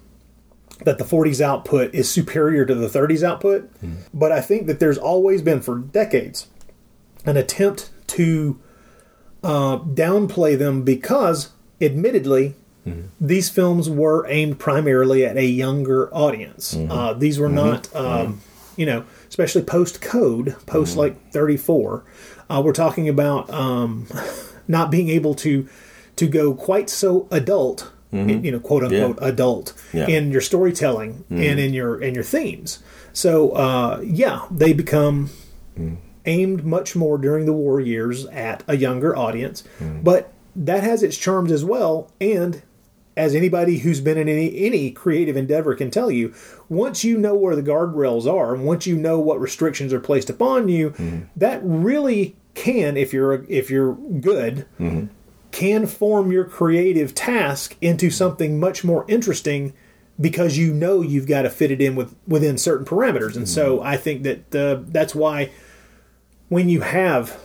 that 0.84 0.98
the 0.98 1.04
40s 1.04 1.40
output 1.40 1.94
is 1.94 2.10
superior 2.10 2.66
to 2.66 2.74
the 2.74 2.86
30s 2.86 3.22
output, 3.22 3.70
but 4.12 4.30
I 4.30 4.40
think 4.40 4.66
that 4.66 4.78
there's 4.78 4.98
always 4.98 5.40
been 5.42 5.60
for 5.60 5.78
decades 5.78 6.48
an 7.24 7.36
attempt 7.36 7.90
to 8.08 8.58
uh, 9.42 9.78
downplay 9.78 10.58
them 10.58 10.82
because, 10.82 11.50
admittedly, 11.80 12.54
these 13.20 13.50
films 13.50 13.90
were 13.90 14.26
aimed 14.28 14.58
primarily 14.58 15.22
at 15.22 15.36
a 15.36 15.44
younger 15.44 16.08
audience. 16.14 16.74
Uh, 16.74 17.12
these 17.12 17.38
were 17.38 17.50
not, 17.50 17.94
um, 17.94 18.40
you 18.78 18.86
know, 18.86 19.04
especially 19.28 19.60
post 19.60 20.00
code, 20.00 20.56
post 20.64 20.96
like 20.96 21.30
34. 21.30 22.02
Uh, 22.48 22.62
we're 22.64 22.72
talking 22.72 23.06
about 23.06 23.50
um, 23.52 24.06
not 24.68 24.90
being 24.90 25.10
able 25.10 25.34
to 25.34 25.68
to 26.16 26.26
go 26.26 26.54
quite 26.54 26.88
so 26.88 27.28
adult, 27.30 27.92
you 28.10 28.50
know, 28.50 28.58
quote 28.58 28.82
unquote 28.84 29.18
adult 29.20 29.74
Yeah. 29.92 30.06
in 30.08 30.32
your 30.32 30.40
storytelling 30.40 31.24
and 31.28 31.60
in 31.60 31.74
your 31.74 32.00
in 32.02 32.14
your 32.14 32.24
themes. 32.24 32.78
So 33.12 33.50
uh, 33.50 34.00
yeah, 34.02 34.46
they 34.50 34.72
become 34.72 35.28
aimed 36.28 36.64
much 36.64 36.94
more 36.94 37.18
during 37.18 37.46
the 37.46 37.52
war 37.52 37.80
years 37.80 38.26
at 38.26 38.62
a 38.68 38.76
younger 38.76 39.16
audience, 39.16 39.64
hmm. 39.78 40.02
but 40.02 40.32
that 40.54 40.84
has 40.84 41.02
its 41.02 41.16
charms 41.16 41.50
as 41.50 41.64
well. 41.64 42.12
And 42.20 42.62
as 43.16 43.34
anybody 43.34 43.78
who's 43.78 44.00
been 44.00 44.18
in 44.18 44.28
any 44.28 44.56
any 44.64 44.90
creative 44.92 45.36
endeavor 45.36 45.74
can 45.74 45.90
tell 45.90 46.10
you, 46.10 46.32
once 46.68 47.02
you 47.02 47.18
know 47.18 47.34
where 47.34 47.56
the 47.56 47.62
guardrails 47.62 48.32
are, 48.32 48.54
and 48.54 48.64
once 48.64 48.86
you 48.86 48.96
know 48.96 49.18
what 49.18 49.40
restrictions 49.40 49.92
are 49.92 50.00
placed 50.00 50.30
upon 50.30 50.68
you, 50.68 50.90
hmm. 50.90 51.22
that 51.34 51.60
really 51.64 52.36
can, 52.54 52.96
if 52.96 53.12
you're 53.12 53.44
if 53.48 53.70
you're 53.70 53.94
good, 53.94 54.66
hmm. 54.76 55.06
can 55.50 55.86
form 55.86 56.30
your 56.30 56.44
creative 56.44 57.14
task 57.14 57.76
into 57.80 58.10
something 58.10 58.60
much 58.60 58.84
more 58.84 59.04
interesting 59.08 59.72
because 60.20 60.58
you 60.58 60.74
know 60.74 61.00
you've 61.00 61.28
got 61.28 61.42
to 61.42 61.50
fit 61.50 61.70
it 61.70 61.80
in 61.80 61.94
with 61.94 62.14
within 62.26 62.58
certain 62.58 62.84
parameters. 62.84 63.36
And 63.36 63.48
so 63.48 63.80
I 63.82 63.96
think 63.96 64.24
that 64.24 64.54
uh, 64.54 64.82
that's 64.88 65.14
why 65.14 65.50
when 66.48 66.68
you 66.68 66.80
have 66.80 67.38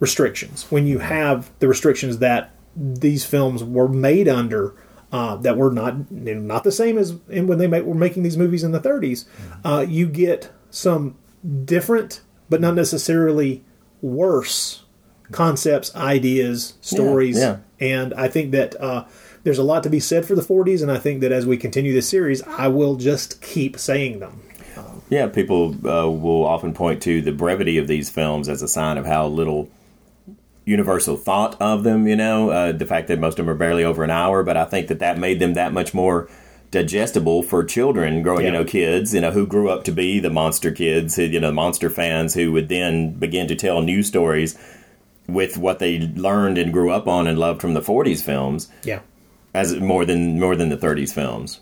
restrictions, 0.00 0.64
when 0.70 0.86
you 0.86 0.98
have 0.98 1.50
the 1.58 1.68
restrictions 1.68 2.18
that 2.18 2.50
these 2.74 3.24
films 3.24 3.62
were 3.62 3.88
made 3.88 4.28
under, 4.28 4.74
uh, 5.12 5.36
that 5.36 5.56
were 5.56 5.70
not 5.70 5.94
you 6.10 6.34
know, 6.34 6.40
not 6.40 6.64
the 6.64 6.72
same 6.72 6.98
as 6.98 7.12
when 7.12 7.58
they 7.58 7.66
make, 7.66 7.84
were 7.84 7.94
making 7.94 8.22
these 8.22 8.36
movies 8.36 8.64
in 8.64 8.72
the 8.72 8.80
30s, 8.80 9.26
uh, 9.64 9.84
you 9.86 10.06
get 10.06 10.50
some 10.70 11.16
different, 11.64 12.22
but 12.48 12.60
not 12.60 12.74
necessarily 12.74 13.62
worse 14.00 14.84
concepts, 15.30 15.94
ideas, 15.94 16.74
stories, 16.80 17.38
yeah. 17.38 17.58
and 17.80 18.12
I 18.14 18.28
think 18.28 18.52
that 18.52 18.78
uh, 18.80 19.04
there's 19.44 19.58
a 19.58 19.62
lot 19.62 19.82
to 19.82 19.90
be 19.90 20.00
said 20.00 20.24
for 20.24 20.34
the 20.34 20.42
40s. 20.42 20.82
And 20.82 20.90
I 20.90 20.98
think 20.98 21.20
that 21.20 21.32
as 21.32 21.46
we 21.46 21.56
continue 21.56 21.92
this 21.92 22.08
series, 22.08 22.42
I 22.42 22.68
will 22.68 22.96
just 22.96 23.40
keep 23.40 23.78
saying 23.78 24.20
them. 24.20 24.41
Yeah, 25.12 25.26
people 25.26 25.74
uh, 25.86 26.08
will 26.08 26.46
often 26.46 26.72
point 26.72 27.02
to 27.02 27.20
the 27.20 27.32
brevity 27.32 27.76
of 27.76 27.86
these 27.86 28.08
films 28.08 28.48
as 28.48 28.62
a 28.62 28.66
sign 28.66 28.96
of 28.96 29.04
how 29.04 29.26
little 29.26 29.68
universal 30.64 31.18
thought 31.18 31.60
of 31.60 31.84
them. 31.84 32.08
You 32.08 32.16
know, 32.16 32.48
uh, 32.48 32.72
the 32.72 32.86
fact 32.86 33.08
that 33.08 33.18
most 33.18 33.38
of 33.38 33.44
them 33.44 33.50
are 33.50 33.58
barely 33.58 33.84
over 33.84 34.04
an 34.04 34.10
hour, 34.10 34.42
but 34.42 34.56
I 34.56 34.64
think 34.64 34.88
that 34.88 35.00
that 35.00 35.18
made 35.18 35.38
them 35.38 35.52
that 35.52 35.74
much 35.74 35.92
more 35.92 36.30
digestible 36.70 37.42
for 37.42 37.62
children 37.62 38.22
growing 38.22 38.46
you 38.46 38.50
know 38.50 38.64
kids 38.64 39.12
you 39.12 39.20
know 39.20 39.30
who 39.30 39.46
grew 39.46 39.68
up 39.68 39.84
to 39.84 39.92
be 39.92 40.18
the 40.18 40.30
monster 40.30 40.70
kids 40.72 41.16
who, 41.16 41.22
you 41.24 41.38
know 41.38 41.52
monster 41.52 41.90
fans 41.90 42.32
who 42.32 42.50
would 42.50 42.70
then 42.70 43.10
begin 43.12 43.46
to 43.46 43.54
tell 43.54 43.82
new 43.82 44.02
stories 44.02 44.58
with 45.28 45.58
what 45.58 45.78
they 45.80 45.98
learned 45.98 46.56
and 46.56 46.72
grew 46.72 46.90
up 46.90 47.06
on 47.06 47.26
and 47.26 47.38
loved 47.38 47.60
from 47.60 47.74
the 47.74 47.82
40s 47.82 48.22
films 48.22 48.70
Yeah. 48.84 49.00
as 49.52 49.78
more 49.80 50.06
than 50.06 50.40
more 50.40 50.56
than 50.56 50.70
the 50.70 50.78
30s 50.78 51.12
films 51.12 51.60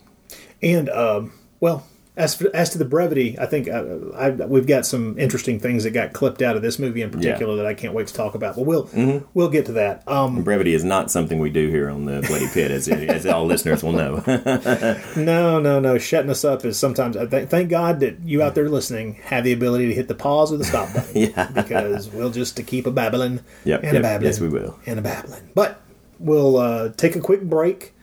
And 0.63 0.89
um, 0.91 1.33
well, 1.59 1.85
as 2.21 2.35
for, 2.35 2.55
as 2.55 2.71
to 2.71 2.79
the 2.79 2.85
brevity, 2.85 3.39
I 3.39 3.47
think 3.47 3.69
uh, 3.69 3.85
I, 4.15 4.31
we've 4.31 4.67
got 4.67 4.87
some 4.87 5.19
interesting 5.19 5.59
things 5.59 5.85
that 5.85 5.91
got 5.91 6.13
clipped 6.13 6.43
out 6.43 6.55
of 6.57 6.63
this 6.63 6.79
movie 6.79 7.03
in 7.03 7.11
particular 7.11 7.57
that 7.57 7.67
I 7.67 7.75
can't 7.75 7.95
wait 7.95 8.07
to 8.09 8.15
talk 8.15 8.35
about. 8.35 8.57
But 8.57 8.67
we'll 8.67 8.89
we'll 9.35 9.49
get 9.49 9.67
to 9.67 9.73
that. 9.73 10.07
Um, 10.07 10.43
brevity 10.43 10.75
is 10.75 10.85
not 10.85 11.11
something 11.11 11.39
we 11.41 11.51
do 11.51 11.69
here 11.69 11.91
on 11.91 12.05
the 12.05 12.21
bloody 12.27 12.47
pit 12.53 12.71
as, 12.71 12.89
as 12.89 13.27
all 13.27 13.47
listeners 13.47 13.83
will 13.83 13.93
know 13.93 14.23
no, 15.17 15.59
no, 15.61 15.81
no. 15.81 15.99
Shutting 15.99 16.31
us 16.31 16.45
up 16.45 16.65
is 16.65 16.79
sometimes. 16.79 17.17
I 17.17 17.27
th- 17.27 17.49
thank 17.49 17.71
God 17.71 18.01
that 18.01 18.21
you 18.21 18.43
out 18.43 18.55
there 18.55 18.69
listening 18.69 19.15
have 19.25 19.45
the 19.45 19.53
ability 19.53 19.87
to 19.89 19.95
hit 19.95 20.09
the 20.09 20.15
pause 20.15 20.53
or 20.53 20.57
the 20.57 20.65
stop 20.65 20.93
button. 20.95 21.11
Yeah. 21.21 21.51
because 21.51 22.09
we'll 22.09 22.31
just 22.31 22.57
to 22.57 22.63
keep 22.63 22.87
a 22.87 22.91
babbling 22.91 23.41
Yep, 23.65 23.83
and 23.83 23.93
yep. 23.93 24.01
a 24.01 24.03
babbling. 24.03 24.27
Yes, 24.31 24.41
we 24.41 24.49
will. 24.49 24.79
and 24.87 24.99
a 24.99 25.03
babbling. 25.03 25.51
But 25.55 25.81
we'll 26.19 26.57
uh, 26.57 26.89
take 26.97 27.17
a 27.17 27.21
quick 27.21 27.43
break 27.43 27.95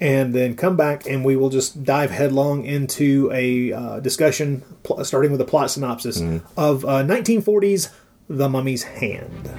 and 0.00 0.34
then 0.34 0.56
come 0.56 0.76
back 0.76 1.06
and 1.06 1.24
we 1.24 1.36
will 1.36 1.50
just 1.50 1.84
dive 1.84 2.10
headlong 2.10 2.64
into 2.64 3.30
a 3.32 3.72
uh, 3.72 4.00
discussion 4.00 4.62
pl- 4.82 5.04
starting 5.04 5.30
with 5.32 5.40
a 5.40 5.44
plot 5.44 5.70
synopsis 5.70 6.20
Mm-hmm. 6.20 6.46
of 6.58 6.84
uh, 6.84 7.02
1940s 7.04 7.90
The 8.28 8.48
Mummy's 8.48 8.82
Hand. 8.84 9.50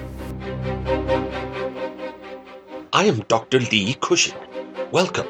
I 2.93 3.05
am 3.05 3.19
Dr. 3.27 3.59
Lee 3.59 3.95
Cushing. 4.01 4.35
Welcome 4.91 5.27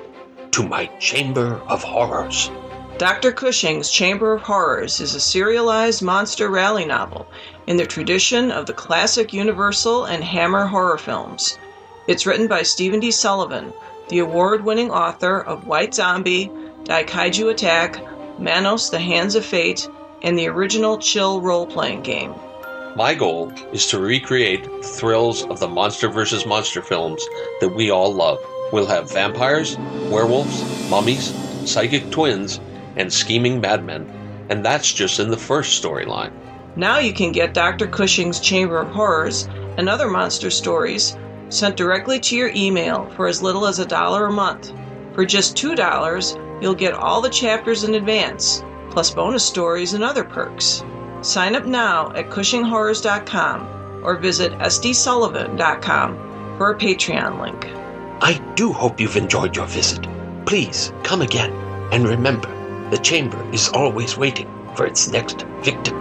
to 0.52 0.64
my 0.68 0.86
Chamber 1.00 1.56
of 1.68 1.84
Horrors. 1.84 2.52
Dr. 2.98 3.32
Cushing's 3.32 3.90
Chamber 3.92 4.34
of 4.34 4.42
Horrors 4.42 5.02
is 5.02 5.16
a 5.16 5.20
serialized 5.20 6.02
monster 6.02 6.50
rally 6.50 6.86
novel 6.86 7.28
in 7.68 7.76
the 7.78 7.86
tradition 7.86 8.52
of 8.52 8.66
the 8.68 8.74
classic 8.74 9.34
Universal 9.34 10.06
and 10.06 10.24
Hammer 10.24 10.66
horror 10.66 10.98
films. 10.98 11.58
It's 12.08 12.26
written 12.26 12.48
by 12.48 12.62
Stephen 12.62 13.00
D. 13.00 13.12
Sullivan, 13.12 13.74
the 14.10 14.20
award 14.20 14.64
winning 14.64 14.92
author 14.92 15.40
of 15.42 15.68
White 15.68 15.94
Zombie, 15.94 16.52
Daikaiju 16.84 17.52
Attack, 17.52 18.00
Manos 18.40 18.90
the 18.90 19.00
Hands 19.00 19.34
of 19.36 19.46
Fate, 19.46 19.88
and 20.22 20.38
the 20.38 20.48
original 20.48 20.98
Chill 20.98 21.42
role 21.42 21.66
playing 21.66 22.02
game. 22.02 22.34
My 22.96 23.14
goal 23.14 23.52
is 23.74 23.88
to 23.88 24.00
recreate 24.00 24.64
the 24.64 24.88
thrills 24.88 25.44
of 25.46 25.60
the 25.60 25.68
Monster 25.68 26.08
vs. 26.08 26.46
Monster 26.46 26.82
films 26.82 27.28
that 27.60 27.76
we 27.76 27.90
all 27.90 28.14
love. 28.14 28.40
We'll 28.72 28.86
have 28.86 29.12
vampires, 29.12 29.78
werewolves, 30.10 30.90
mummies, 30.90 31.34
psychic 31.70 32.10
twins, 32.12 32.60
and 32.96 33.12
scheming 33.12 33.60
madmen. 33.60 34.10
And 34.50 34.64
that's 34.64 34.94
just 34.94 35.20
in 35.20 35.30
the 35.30 35.38
first 35.38 35.84
storyline. 35.84 36.32
Now 36.78 37.00
you 37.00 37.14
can 37.14 37.32
get 37.32 37.54
Dr. 37.54 37.88
Cushing's 37.88 38.40
Chamber 38.40 38.80
of 38.80 38.90
Horrors 38.90 39.48
and 39.78 39.90
other 39.90 40.10
monster 40.10 40.50
stories 40.50 41.18
sent 41.50 41.78
directly 41.78 42.20
to 42.20 42.36
your 42.36 42.52
email 42.56 43.10
for 43.16 43.28
as 43.28 43.42
little 43.42 43.68
as 43.68 43.80
a 43.80 43.86
dollar 43.86 44.26
a 44.26 44.32
month. 44.32 44.74
For 45.14 45.26
just 45.26 45.56
$2, 45.56 46.62
you'll 46.62 46.76
get 46.76 46.94
all 46.94 47.22
the 47.22 47.30
chapters 47.30 47.84
in 47.84 47.96
advance, 47.96 48.64
plus 48.90 49.12
bonus 49.12 49.46
stories 49.46 49.94
and 49.94 50.04
other 50.04 50.24
perks. 50.24 50.84
Sign 51.22 51.56
up 51.56 51.66
now 51.66 52.12
at 52.14 52.30
CushingHorrors.com 52.30 54.04
or 54.04 54.18
visit 54.18 54.52
SDSullivan.com 54.60 56.58
for 56.58 56.72
a 56.72 56.78
Patreon 56.78 57.42
link. 57.42 57.66
I 58.22 58.40
do 58.56 58.72
hope 58.72 59.00
you've 59.00 59.18
enjoyed 59.18 59.56
your 59.56 59.68
visit. 59.68 60.08
Please 60.46 60.94
come 61.04 61.22
again. 61.22 61.52
And 61.92 62.08
remember, 62.08 62.50
the 62.90 62.98
chamber 62.98 63.44
is 63.52 63.70
always 63.70 64.18
waiting 64.18 64.48
for 64.76 64.86
its 64.86 65.08
next 65.10 65.44
victim. 65.62 65.96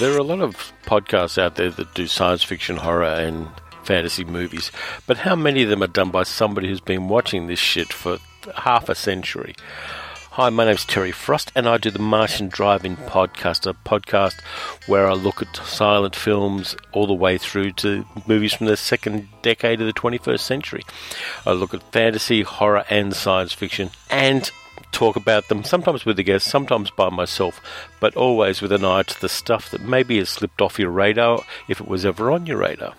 There 0.00 0.12
are 0.12 0.18
a 0.18 0.24
lot 0.24 0.40
of 0.40 0.72
podcasts 0.86 1.38
out 1.38 1.54
there 1.54 1.70
that 1.70 1.94
do 1.94 2.08
science 2.08 2.42
fiction, 2.42 2.78
horror, 2.78 3.04
and 3.04 3.48
fantasy 3.84 4.24
movies, 4.24 4.72
but 5.06 5.18
how 5.18 5.36
many 5.36 5.62
of 5.62 5.68
them 5.68 5.84
are 5.84 5.86
done 5.86 6.10
by 6.10 6.24
somebody 6.24 6.66
who's 6.66 6.80
been 6.80 7.06
watching 7.06 7.46
this 7.46 7.60
shit 7.60 7.92
for 7.92 8.18
half 8.56 8.88
a 8.88 8.96
century? 8.96 9.54
Hi, 10.32 10.50
my 10.50 10.64
name's 10.64 10.84
Terry 10.84 11.12
Frost, 11.12 11.52
and 11.54 11.68
I 11.68 11.76
do 11.76 11.92
the 11.92 12.00
Martian 12.00 12.48
Drive-In 12.48 12.96
podcast, 12.96 13.70
a 13.70 13.74
podcast 13.88 14.34
where 14.88 15.08
I 15.08 15.12
look 15.12 15.40
at 15.40 15.56
silent 15.64 16.16
films 16.16 16.74
all 16.90 17.06
the 17.06 17.14
way 17.14 17.38
through 17.38 17.70
to 17.74 18.04
movies 18.26 18.52
from 18.52 18.66
the 18.66 18.76
second 18.76 19.28
decade 19.42 19.80
of 19.80 19.86
the 19.86 19.92
21st 19.92 20.40
century. 20.40 20.82
I 21.46 21.52
look 21.52 21.72
at 21.72 21.92
fantasy, 21.92 22.42
horror, 22.42 22.84
and 22.90 23.14
science 23.14 23.52
fiction, 23.52 23.90
and 24.10 24.50
talk 24.94 25.16
about 25.16 25.48
them, 25.48 25.64
sometimes 25.64 26.06
with 26.06 26.18
a 26.18 26.22
guest, 26.22 26.46
sometimes 26.46 26.90
by 26.90 27.10
myself, 27.10 27.60
but 28.00 28.16
always 28.16 28.62
with 28.62 28.72
an 28.72 28.84
eye 28.84 29.02
to 29.02 29.20
the 29.20 29.28
stuff 29.28 29.70
that 29.70 29.82
maybe 29.82 30.16
has 30.18 30.30
slipped 30.30 30.62
off 30.62 30.78
your 30.78 30.90
radar 30.90 31.44
if 31.68 31.80
it 31.80 31.88
was 31.88 32.06
ever 32.06 32.30
on 32.30 32.46
your 32.46 32.58
radar. 32.58 32.94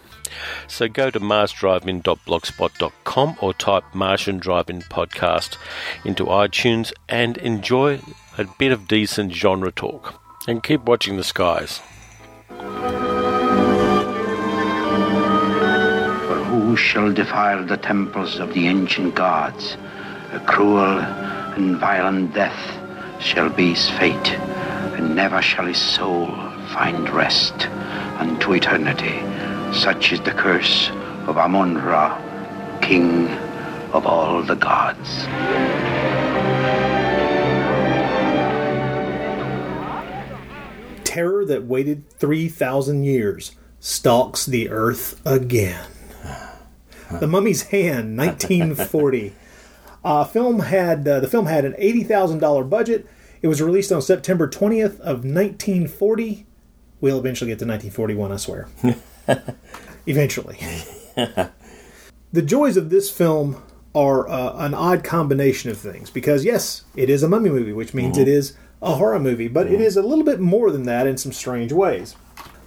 So 0.68 0.90
go 0.90 1.10
to 1.10 1.20
marsdrivein.blogspot.com 1.20 3.38
or 3.42 3.54
type 3.54 3.84
Martian 3.94 4.38
Drive-In 4.38 4.82
Podcast 4.82 5.56
into 6.04 6.26
iTunes 6.26 6.92
and 7.08 7.38
enjoy 7.38 8.02
a 8.38 8.44
bit 8.60 8.74
of 8.74 8.90
decent 8.90 9.32
genre 9.34 9.72
talk. 9.72 10.22
And 10.48 10.62
keep 10.62 10.84
watching 10.84 11.16
the 11.18 11.24
skies. 11.24 11.80
For 12.50 12.56
who 16.44 16.76
shall 16.76 17.14
defile 17.14 17.66
the 17.66 17.78
temples 17.78 18.38
of 18.40 18.54
the 18.54 18.68
ancient 18.68 19.16
gods? 19.16 19.78
A 20.34 20.40
cruel 20.46 21.00
and 21.56 21.78
violent 21.78 22.34
death 22.34 22.60
shall 23.20 23.50
be 23.50 23.70
his 23.74 23.90
fate, 23.92 24.32
and 24.98 25.16
never 25.16 25.42
shall 25.42 25.66
his 25.66 25.78
soul 25.78 26.28
find 26.74 27.10
rest 27.10 27.68
unto 28.18 28.54
eternity. 28.54 29.22
Such 29.74 30.12
is 30.12 30.22
the 30.22 30.32
curse 30.32 30.90
of 31.28 31.38
Amon 31.38 31.78
Ra, 31.78 32.20
king 32.82 33.30
of 33.94 34.06
all 34.06 34.44
the 34.44 34.56
gods. 34.56 35.26
Terror 41.04 41.46
that 41.46 41.64
waited 41.66 42.10
3,000 42.10 43.04
years 43.04 43.54
stalks 43.80 44.46
the 44.46 44.70
earth 44.70 45.22
again. 45.26 45.88
The 47.20 47.28
Mummy's 47.28 47.64
Hand, 47.64 48.18
1940. 48.18 49.34
Uh, 50.06 50.24
film 50.24 50.60
had 50.60 51.08
uh, 51.08 51.20
the 51.20 51.28
film 51.28 51.48
had 51.48 51.66
an 51.66 51.74
eighty 51.80 52.04
thousand 52.04 52.38
dollar 52.38 52.64
budget. 52.64 53.08
It 53.42 53.48
was 53.48 53.60
released 53.60 53.92
on 53.92 54.04
September 54.04 54.48
twentieth 54.48 55.00
of 55.02 55.26
nineteen 55.26 55.88
forty. 55.88 56.46
We'll 57.02 57.18
eventually 57.18 57.50
get 57.50 57.58
to 57.60 57.66
nineteen 57.66 57.90
forty 57.90 58.14
one, 58.14 58.32
I 58.32 58.38
swear. 58.38 58.70
eventually. 60.06 60.60
the 61.16 62.42
joys 62.44 62.78
of 62.78 62.92
this 62.92 63.10
film 63.10 63.64
are 63.96 64.30
uh, 64.30 64.54
an 64.58 64.76
odd 64.76 65.04
combination 65.04 65.72
of 65.72 65.80
things 65.80 66.12
because 66.12 66.46
yes, 66.46 66.84
it 66.96 67.10
is 67.10 67.24
a 67.24 67.28
mummy 67.28 67.50
movie, 67.50 67.74
which 67.74 67.96
means 67.96 68.20
it 68.20 68.28
is 68.28 68.56
a 68.84 68.96
horror 68.96 69.20
movie, 69.20 69.48
but 69.48 69.66
it 69.66 69.82
is 69.82 69.98
a 69.98 70.04
little 70.04 70.24
bit 70.24 70.40
more 70.40 70.70
than 70.70 70.84
that 70.84 71.08
in 71.08 71.18
some 71.18 71.32
strange 71.32 71.74
ways. 71.74 72.16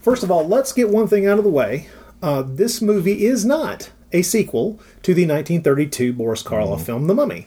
First 0.03 0.25
of 0.25 0.31
all, 0.31 0.49
let's 0.49 0.73
get 0.73 0.89
one 0.89 1.07
thing 1.07 1.27
out 1.27 1.39
of 1.39 1.45
the 1.45 1.51
way. 1.51 1.89
Uh, 2.21 2.43
this 2.43 2.83
movie 2.83 3.27
is 3.27 3.45
not 3.45 3.91
a 4.13 4.23
sequel 4.23 4.81
to 5.03 5.15
the 5.15 5.23
1932 5.27 6.13
Boris 6.13 6.43
Karloff 6.43 6.83
film 6.83 7.07
The 7.07 7.15
Mummy. 7.15 7.47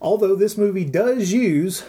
Although 0.00 0.34
this 0.34 0.58
movie 0.58 0.84
does 0.84 1.32
use, 1.32 1.84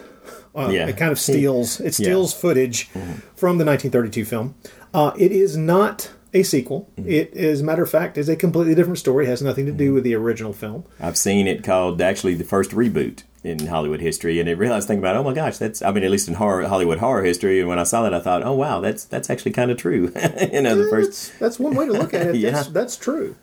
uh, 0.55 0.69
Yeah. 0.71 0.87
it 0.87 0.97
kind 0.97 1.11
of 1.11 1.19
steals, 1.19 1.79
it 1.79 1.93
steals 1.95 2.33
footage 2.33 2.89
from 3.35 3.57
the 3.57 3.65
1932 3.65 4.25
film. 4.25 4.55
Uh, 4.93 5.11
it 5.17 5.31
is 5.31 5.57
not 5.57 6.11
a 6.35 6.43
sequel. 6.43 6.89
It, 6.97 7.35
as 7.35 7.61
a 7.61 7.63
matter 7.63 7.83
of 7.83 7.89
fact, 7.89 8.17
is 8.17 8.29
a 8.29 8.35
completely 8.35 8.75
different 8.75 8.99
story. 8.99 9.25
It 9.25 9.29
has 9.29 9.41
nothing 9.41 9.65
to 9.65 9.71
do 9.71 9.93
with 9.93 10.03
the 10.03 10.15
original 10.15 10.53
film. 10.53 10.83
I've 10.99 11.17
seen 11.17 11.47
it 11.47 11.63
called 11.63 12.01
actually 12.01 12.35
the 12.35 12.43
first 12.43 12.71
reboot 12.71 13.23
in 13.43 13.67
Hollywood 13.67 13.99
history, 13.99 14.39
and 14.39 14.47
it 14.47 14.57
realized 14.57 14.87
thinking 14.87 15.01
about, 15.03 15.15
oh 15.17 15.23
my 15.23 15.33
gosh, 15.33 15.57
that's 15.57 15.81
I 15.81 15.91
mean 15.91 16.03
at 16.03 16.11
least 16.11 16.27
in 16.27 16.35
horror 16.35 16.63
Hollywood 16.67 16.99
horror 16.99 17.23
history. 17.23 17.59
And 17.59 17.67
when 17.67 17.77
I 17.77 17.83
saw 17.83 18.03
that, 18.03 18.13
I 18.13 18.19
thought, 18.19 18.41
oh 18.43 18.53
wow, 18.53 18.79
that's 18.79 19.03
that's 19.03 19.29
actually 19.29 19.51
kind 19.51 19.69
of 19.69 19.77
true. 19.77 20.11
you 20.53 20.61
know, 20.61 20.75
the 20.75 20.87
first 20.89 21.09
That's, 21.11 21.39
that's 21.39 21.59
one 21.59 21.75
way 21.75 21.85
to 21.87 21.91
look 21.93 22.13
at 22.13 22.27
it. 22.27 22.35
Yeah. 22.43 22.51
that's, 22.51 22.67
that's 22.69 22.95
true. 22.97 23.35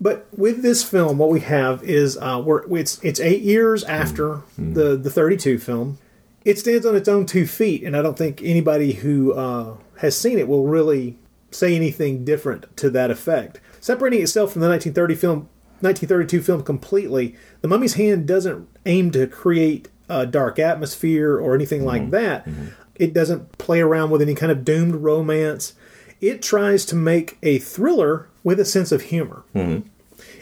But 0.00 0.28
with 0.36 0.62
this 0.62 0.84
film, 0.84 1.18
what 1.18 1.28
we 1.30 1.40
have 1.40 1.82
is 1.82 2.16
uh, 2.18 2.40
we're, 2.44 2.62
it's 2.76 3.02
it's 3.02 3.18
eight 3.20 3.42
years 3.42 3.82
after 3.84 4.42
the 4.56 4.96
the 4.96 5.10
32 5.10 5.58
film. 5.58 5.98
It 6.44 6.58
stands 6.58 6.86
on 6.86 6.94
its 6.96 7.08
own 7.08 7.26
two 7.26 7.46
feet, 7.46 7.82
and 7.82 7.96
I 7.96 8.02
don't 8.02 8.16
think 8.16 8.40
anybody 8.42 8.92
who 8.92 9.32
uh, 9.32 9.76
has 9.98 10.16
seen 10.16 10.38
it 10.38 10.46
will 10.48 10.66
really 10.66 11.18
say 11.50 11.74
anything 11.74 12.24
different 12.24 12.74
to 12.76 12.90
that 12.90 13.10
effect. 13.10 13.60
Separating 13.80 14.22
itself 14.22 14.52
from 14.52 14.60
the 14.60 14.68
1930 14.68 15.14
film, 15.14 15.38
1932 15.80 16.42
film 16.42 16.62
completely, 16.62 17.34
The 17.60 17.68
Mummy's 17.68 17.94
Hand 17.94 18.26
doesn't 18.26 18.68
aim 18.86 19.10
to 19.12 19.26
create 19.26 19.88
a 20.08 20.26
dark 20.26 20.58
atmosphere 20.58 21.36
or 21.36 21.54
anything 21.54 21.84
like 21.84 22.10
that. 22.10 22.46
It 22.94 23.12
doesn't 23.12 23.58
play 23.58 23.80
around 23.80 24.10
with 24.10 24.22
any 24.22 24.34
kind 24.34 24.50
of 24.50 24.64
doomed 24.64 24.96
romance. 24.96 25.74
It 26.20 26.42
tries 26.42 26.84
to 26.86 26.96
make 26.96 27.38
a 27.42 27.58
thriller 27.58 28.28
with 28.42 28.58
a 28.60 28.64
sense 28.64 28.92
of 28.92 29.02
humor. 29.02 29.42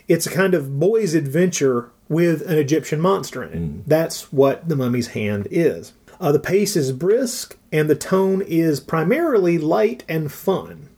It's 0.08 0.26
a 0.26 0.30
kind 0.30 0.54
of 0.54 0.78
boy's 0.78 1.14
adventure 1.14 1.90
with 2.08 2.42
an 2.48 2.58
Egyptian 2.58 3.00
monster 3.00 3.42
in 3.42 3.52
it. 3.52 3.88
That's 3.88 4.32
what 4.32 4.68
The 4.68 4.76
Mummy's 4.76 5.08
Hand 5.08 5.48
is. 5.50 5.92
Uh, 6.20 6.32
the 6.32 6.38
pace 6.38 6.76
is 6.76 6.92
brisk, 6.92 7.58
and 7.72 7.90
the 7.90 7.96
tone 7.96 8.40
is 8.42 8.80
primarily 8.80 9.58
light 9.58 10.04
and 10.08 10.32
fun. 10.32 10.88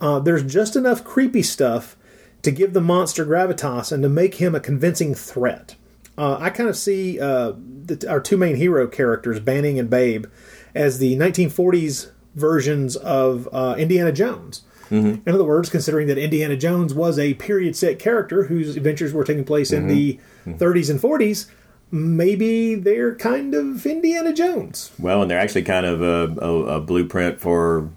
Uh, 0.00 0.18
there's 0.18 0.42
just 0.42 0.74
enough 0.74 1.04
creepy 1.04 1.42
stuff 1.42 1.96
to 2.42 2.50
give 2.50 2.72
the 2.72 2.80
monster 2.80 3.24
gravitas 3.24 3.92
and 3.92 4.02
to 4.02 4.08
make 4.08 4.36
him 4.36 4.54
a 4.54 4.60
convincing 4.60 5.14
threat. 5.14 5.76
Uh, 6.16 6.36
I 6.40 6.50
kind 6.50 6.68
of 6.68 6.76
see 6.76 7.20
uh, 7.20 7.52
the, 7.56 8.04
our 8.08 8.20
two 8.20 8.36
main 8.36 8.56
hero 8.56 8.88
characters, 8.88 9.38
Banning 9.38 9.78
and 9.78 9.88
Babe, 9.88 10.26
as 10.74 10.98
the 10.98 11.16
1940s 11.16 12.10
versions 12.38 12.96
of 12.96 13.48
uh, 13.52 13.74
Indiana 13.78 14.12
Jones. 14.12 14.62
In 14.90 15.20
other 15.26 15.44
words, 15.44 15.68
considering 15.68 16.06
that 16.06 16.16
Indiana 16.16 16.56
Jones 16.56 16.94
was 16.94 17.18
a 17.18 17.34
period 17.34 17.76
set 17.76 17.98
character 17.98 18.44
whose 18.44 18.74
adventures 18.74 19.12
were 19.12 19.22
taking 19.22 19.44
place 19.44 19.70
in 19.70 19.86
the 19.86 20.18
30s 20.46 20.88
and 20.88 20.98
40s, 20.98 21.46
maybe 21.90 22.74
they're 22.74 23.14
kind 23.14 23.54
of 23.54 23.84
Indiana 23.84 24.32
Jones. 24.32 24.90
well, 24.98 25.20
and 25.20 25.30
they're 25.30 25.38
actually 25.38 25.62
kind 25.64 25.84
of 25.84 26.00
a, 26.00 26.40
a, 26.42 26.76
a 26.76 26.80
blueprint 26.80 27.38
for 27.38 27.90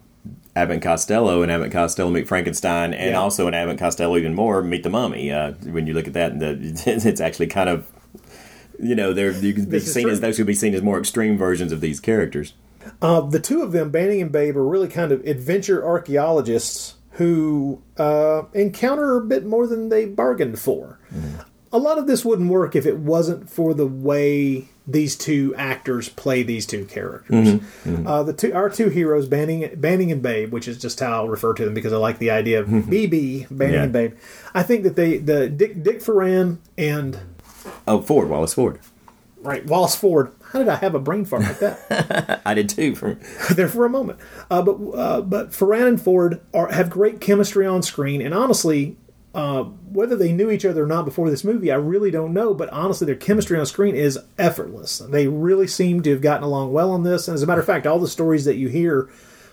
Abbott 0.53 0.73
and 0.75 0.83
Costello 0.83 1.41
and 1.41 1.49
Abbott 1.49 1.71
Costello 1.71 2.09
meet 2.11 2.27
Frankenstein, 2.27 2.93
and 2.93 3.11
Yeah. 3.11 3.19
also 3.21 3.47
in 3.47 3.53
Abbott 3.53 3.71
and 3.71 3.79
Costello 3.79 4.17
even 4.17 4.33
more 4.33 4.61
meet 4.61 4.83
the 4.83 4.89
Mummy. 4.89 5.31
Uh, 5.31 5.53
when 5.63 5.87
you 5.87 5.93
look 5.93 6.07
at 6.07 6.13
that, 6.13 6.39
the, 6.39 6.57
it's 6.85 7.21
actually 7.21 7.47
kind 7.47 7.69
of 7.69 7.87
you 8.81 8.95
know 8.95 9.13
they're 9.13 9.31
you 9.31 9.53
can 9.53 9.63
be 9.69 9.79
seen 9.79 10.09
as 10.09 10.19
those 10.19 10.35
could 10.37 10.45
be 10.47 10.53
seen 10.55 10.73
as 10.75 10.81
more 10.81 10.99
extreme 10.99 11.37
versions 11.37 11.71
of 11.71 11.79
these 11.79 12.01
characters. 12.01 12.53
Uh, 13.01 13.21
the 13.21 13.39
two 13.39 13.61
of 13.61 13.71
them, 13.71 13.89
Banning 13.89 14.21
and 14.21 14.31
Babe, 14.31 14.55
are 14.57 14.65
really 14.65 14.87
kind 14.87 15.11
of 15.11 15.21
adventure 15.25 15.83
archaeologists 15.85 16.95
who 17.11 17.81
uh, 17.97 18.43
encounter 18.53 19.17
a 19.17 19.21
bit 19.21 19.45
more 19.45 19.67
than 19.67 19.89
they 19.89 20.05
bargained 20.05 20.59
for. 20.59 20.99
A 21.73 21.77
lot 21.77 21.97
of 21.97 22.05
this 22.07 22.23
wouldn't 22.25 22.49
work 22.49 22.75
if 22.75 22.85
it 22.85 22.97
wasn't 22.97 23.49
for 23.49 23.73
the 23.73 23.85
way 23.87 24.67
these 24.87 25.15
two 25.15 25.53
actors 25.55 26.09
play 26.09 26.43
these 26.43 26.65
two 26.65 26.85
characters. 26.85 27.61
Uh, 28.05 28.23
the 28.23 28.33
two, 28.33 28.53
our 28.53 28.69
two 28.69 28.89
heroes, 28.89 29.27
Banning, 29.27 29.69
Banning 29.79 30.11
and 30.11 30.21
Babe, 30.21 30.51
which 30.51 30.67
is 30.67 30.77
just 30.79 30.99
how 30.99 31.11
I'll 31.13 31.29
refer 31.29 31.53
to 31.53 31.63
them 31.65 31.73
because 31.73 31.93
I 31.93 31.97
like 31.97 32.17
the 32.19 32.31
idea 32.31 32.61
of 32.61 32.67
BB, 32.67 33.47
Banning 33.49 33.73
Yeah. 33.75 33.83
and 33.83 33.93
Babe. 33.93 34.13
I 34.53 34.63
think 34.63 34.83
that 34.83 34.95
they, 34.95 35.17
the 35.17 35.47
Dick, 35.49 35.81
Dick 35.83 35.99
Foran 35.99 36.57
and 36.77 37.19
Oh, 37.87 38.01
Ford, 38.01 38.27
Wallace 38.29 38.53
Ford. 38.53 38.79
right 39.41 39.65
Wallace 39.65 39.95
Ford. 39.95 40.31
How 40.51 40.59
did 40.59 40.67
I 40.67 40.75
have 40.75 40.95
a 40.95 40.99
brain 40.99 41.23
fart 41.23 41.43
like 41.43 41.59
that? 41.59 42.41
I 42.45 42.53
did 42.53 42.69
too. 42.69 42.95
From 42.95 43.19
there 43.55 43.69
for 43.69 43.85
a 43.85 43.89
moment. 43.89 44.19
Uh, 44.49 44.61
but 44.61 44.73
uh, 44.73 45.21
but 45.21 45.51
Foran 45.51 45.87
and 45.87 46.01
Ford 46.01 46.41
are, 46.53 46.71
have 46.71 46.89
great 46.89 47.21
chemistry 47.21 47.65
on 47.65 47.81
screen, 47.81 48.21
and 48.21 48.33
honestly, 48.33 48.97
uh, 49.33 49.63
whether 49.63 50.15
they 50.15 50.33
knew 50.33 50.51
each 50.51 50.65
other 50.65 50.83
or 50.83 50.87
not 50.87 51.05
before 51.05 51.29
this 51.29 51.45
movie, 51.45 51.71
I 51.71 51.75
really 51.75 52.11
don't 52.11 52.33
know. 52.33 52.53
But 52.53 52.69
honestly, 52.69 53.05
their 53.05 53.15
chemistry 53.15 53.57
on 53.57 53.65
screen 53.65 53.95
is 53.95 54.19
effortless. 54.37 54.99
They 54.99 55.27
really 55.27 55.67
seem 55.67 56.03
to 56.03 56.11
have 56.11 56.21
gotten 56.21 56.43
along 56.43 56.73
well 56.73 56.91
on 56.91 57.03
this. 57.03 57.27
And 57.27 57.35
as 57.35 57.43
a 57.43 57.47
matter 57.47 57.61
of 57.61 57.67
fact, 57.67 57.87
all 57.87 57.99
the 57.99 58.07
stories 58.07 58.45
that 58.45 58.57
you 58.57 58.67
hear 58.67 59.09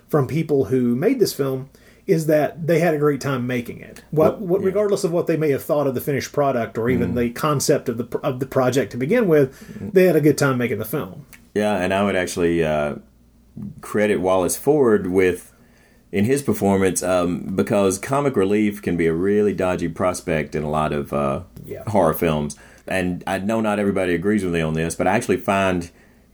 from 0.08 0.26
people 0.26 0.66
who 0.66 0.96
made 0.96 1.20
this 1.20 1.32
film 1.32 1.70
is 2.08 2.26
that 2.26 2.66
they 2.66 2.80
had 2.80 2.94
a 2.94 2.98
great 2.98 3.20
time 3.20 3.46
making 3.46 3.80
it. 3.80 4.02
What, 4.10 4.40
what 4.40 4.62
regardless 4.62 5.04
of 5.04 5.12
what 5.12 5.26
they 5.28 5.36
may 5.36 5.50
have 5.50 5.62
thought 5.62 5.86
of 5.86 5.94
the 5.94 6.00
finished 6.00 6.32
product 6.32 6.76
or 6.78 6.88
even 6.90 7.14
the 7.14 7.30
concept 7.30 7.88
of 7.88 7.98
the 7.98 8.18
of 8.24 8.40
the 8.40 8.46
project 8.46 8.90
to 8.92 8.96
begin 8.96 9.28
with, 9.28 9.92
they 9.92 10.04
had 10.06 10.16
a 10.16 10.20
good 10.20 10.38
time 10.38 10.58
making 10.58 10.78
the 10.78 10.84
film. 10.86 11.26
Yeah, 11.54 11.76
and 11.76 11.92
I 11.94 12.02
would 12.04 12.16
actually 12.16 12.64
uh, 12.64 12.96
credit 13.80 14.16
Wallace 14.16 14.56
Ford 14.56 15.06
with 15.08 15.52
in 16.10 16.24
his 16.24 16.42
performance 16.42 17.02
um, 17.02 17.54
because 17.54 17.98
comic 17.98 18.34
relief 18.36 18.80
can 18.80 18.96
be 18.96 19.06
a 19.06 19.12
really 19.12 19.52
dodgy 19.52 19.88
prospect 19.88 20.54
in 20.54 20.62
a 20.62 20.70
lot 20.70 20.92
of 20.92 21.12
uh, 21.12 21.42
Yeah. 21.64 21.82
horror 21.88 22.14
films. 22.14 22.56
And 22.86 23.22
I 23.26 23.38
know 23.38 23.60
not 23.60 23.78
everybody 23.78 24.14
agrees 24.14 24.42
with 24.42 24.54
me 24.54 24.62
on 24.62 24.72
this, 24.72 24.94
but 24.94 25.06
I 25.06 25.14
actually 25.14 25.36
find 25.36 25.90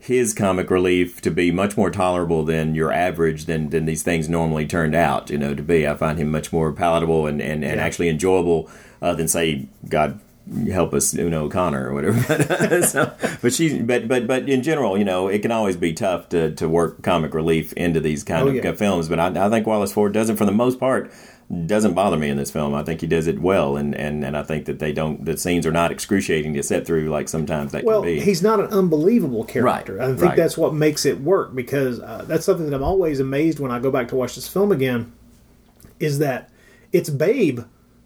his 0.06 0.34
comic 0.34 0.70
relief 0.70 1.20
to 1.22 1.30
be 1.30 1.50
much 1.50 1.76
more 1.76 1.90
tolerable 1.90 2.44
than 2.44 2.74
your 2.74 2.92
average 2.92 3.46
than, 3.46 3.70
than 3.70 3.86
these 3.86 4.02
things 4.02 4.28
normally 4.28 4.66
turned 4.66 4.94
out 4.94 5.30
you 5.30 5.38
know 5.38 5.54
to 5.54 5.62
be 5.62 5.86
i 5.88 5.94
find 5.94 6.18
him 6.18 6.30
much 6.30 6.52
more 6.52 6.72
palatable 6.72 7.26
and, 7.26 7.40
and, 7.40 7.64
and 7.64 7.76
Yeah. 7.76 7.82
actually 7.86 8.08
enjoyable 8.10 8.68
uh, 9.00 9.14
than 9.14 9.28
say 9.28 9.66
god 9.88 10.20
help 10.70 10.92
us 10.92 11.14
Una 11.14 11.38
O'Connor 11.44 11.88
or 11.88 11.94
whatever 11.94 12.22
but, 12.28 12.82
so, 12.92 13.14
but 13.40 13.50
she 13.54 13.80
but 13.80 14.06
but 14.06 14.26
but 14.26 14.46
in 14.46 14.62
general 14.62 14.98
you 14.98 15.04
know 15.04 15.26
it 15.28 15.40
can 15.40 15.50
always 15.50 15.74
be 15.76 15.94
tough 15.94 16.28
to, 16.28 16.50
to 16.56 16.68
work 16.68 17.00
comic 17.02 17.32
relief 17.32 17.72
into 17.72 17.98
these 17.98 18.22
kind 18.22 18.42
Oh, 18.46 18.48
of 18.48 18.54
yeah. 18.62 18.72
films 18.72 19.08
but 19.08 19.18
I, 19.18 19.46
I 19.46 19.48
think 19.48 19.66
Wallace 19.66 19.92
Ford 19.92 20.12
does 20.12 20.28
it 20.28 20.36
for 20.36 20.44
the 20.44 20.52
most 20.52 20.78
part 20.78 21.10
doesn't 21.66 21.94
bother 21.94 22.16
me 22.16 22.28
in 22.30 22.36
this 22.36 22.50
film 22.50 22.74
I 22.74 22.82
think 22.82 23.00
he 23.02 23.06
does 23.06 23.26
it 23.26 23.38
well 23.38 23.76
and, 23.76 23.94
and, 23.94 24.24
and 24.24 24.36
I 24.36 24.42
think 24.42 24.64
that 24.64 24.78
they 24.78 24.92
don't 24.92 25.24
the 25.24 25.36
scenes 25.36 25.66
are 25.66 25.72
not 25.72 25.92
excruciating 25.92 26.54
to 26.54 26.62
sit 26.62 26.86
through 26.86 27.08
like 27.10 27.28
sometimes 27.28 27.72
that 27.72 27.84
Well, 27.84 28.02
can 28.02 28.14
be 28.14 28.20
he's 28.20 28.42
not 28.42 28.60
an 28.60 28.66
unbelievable 28.66 29.44
character. 29.44 29.94
Right, 29.96 30.04
I 30.04 30.08
think 30.12 30.22
right. 30.22 30.36
that's 30.36 30.56
what 30.56 30.74
makes 30.74 31.04
it 31.04 31.20
work 31.20 31.54
because 31.54 32.00
uh, 32.00 32.24
that's 32.26 32.44
something 32.46 32.68
that 32.70 32.74
I'm 32.74 32.82
always 32.82 33.20
amazed 33.20 33.60
when 33.60 33.70
I 33.70 33.78
go 33.78 33.90
back 33.90 34.08
to 34.08 34.16
watch 34.16 34.34
this 34.36 34.48
film 34.48 34.72
again. 34.72 35.12
Is 36.00 36.18
that 36.18 36.50
it's 36.92 37.10
Babe 37.10 37.60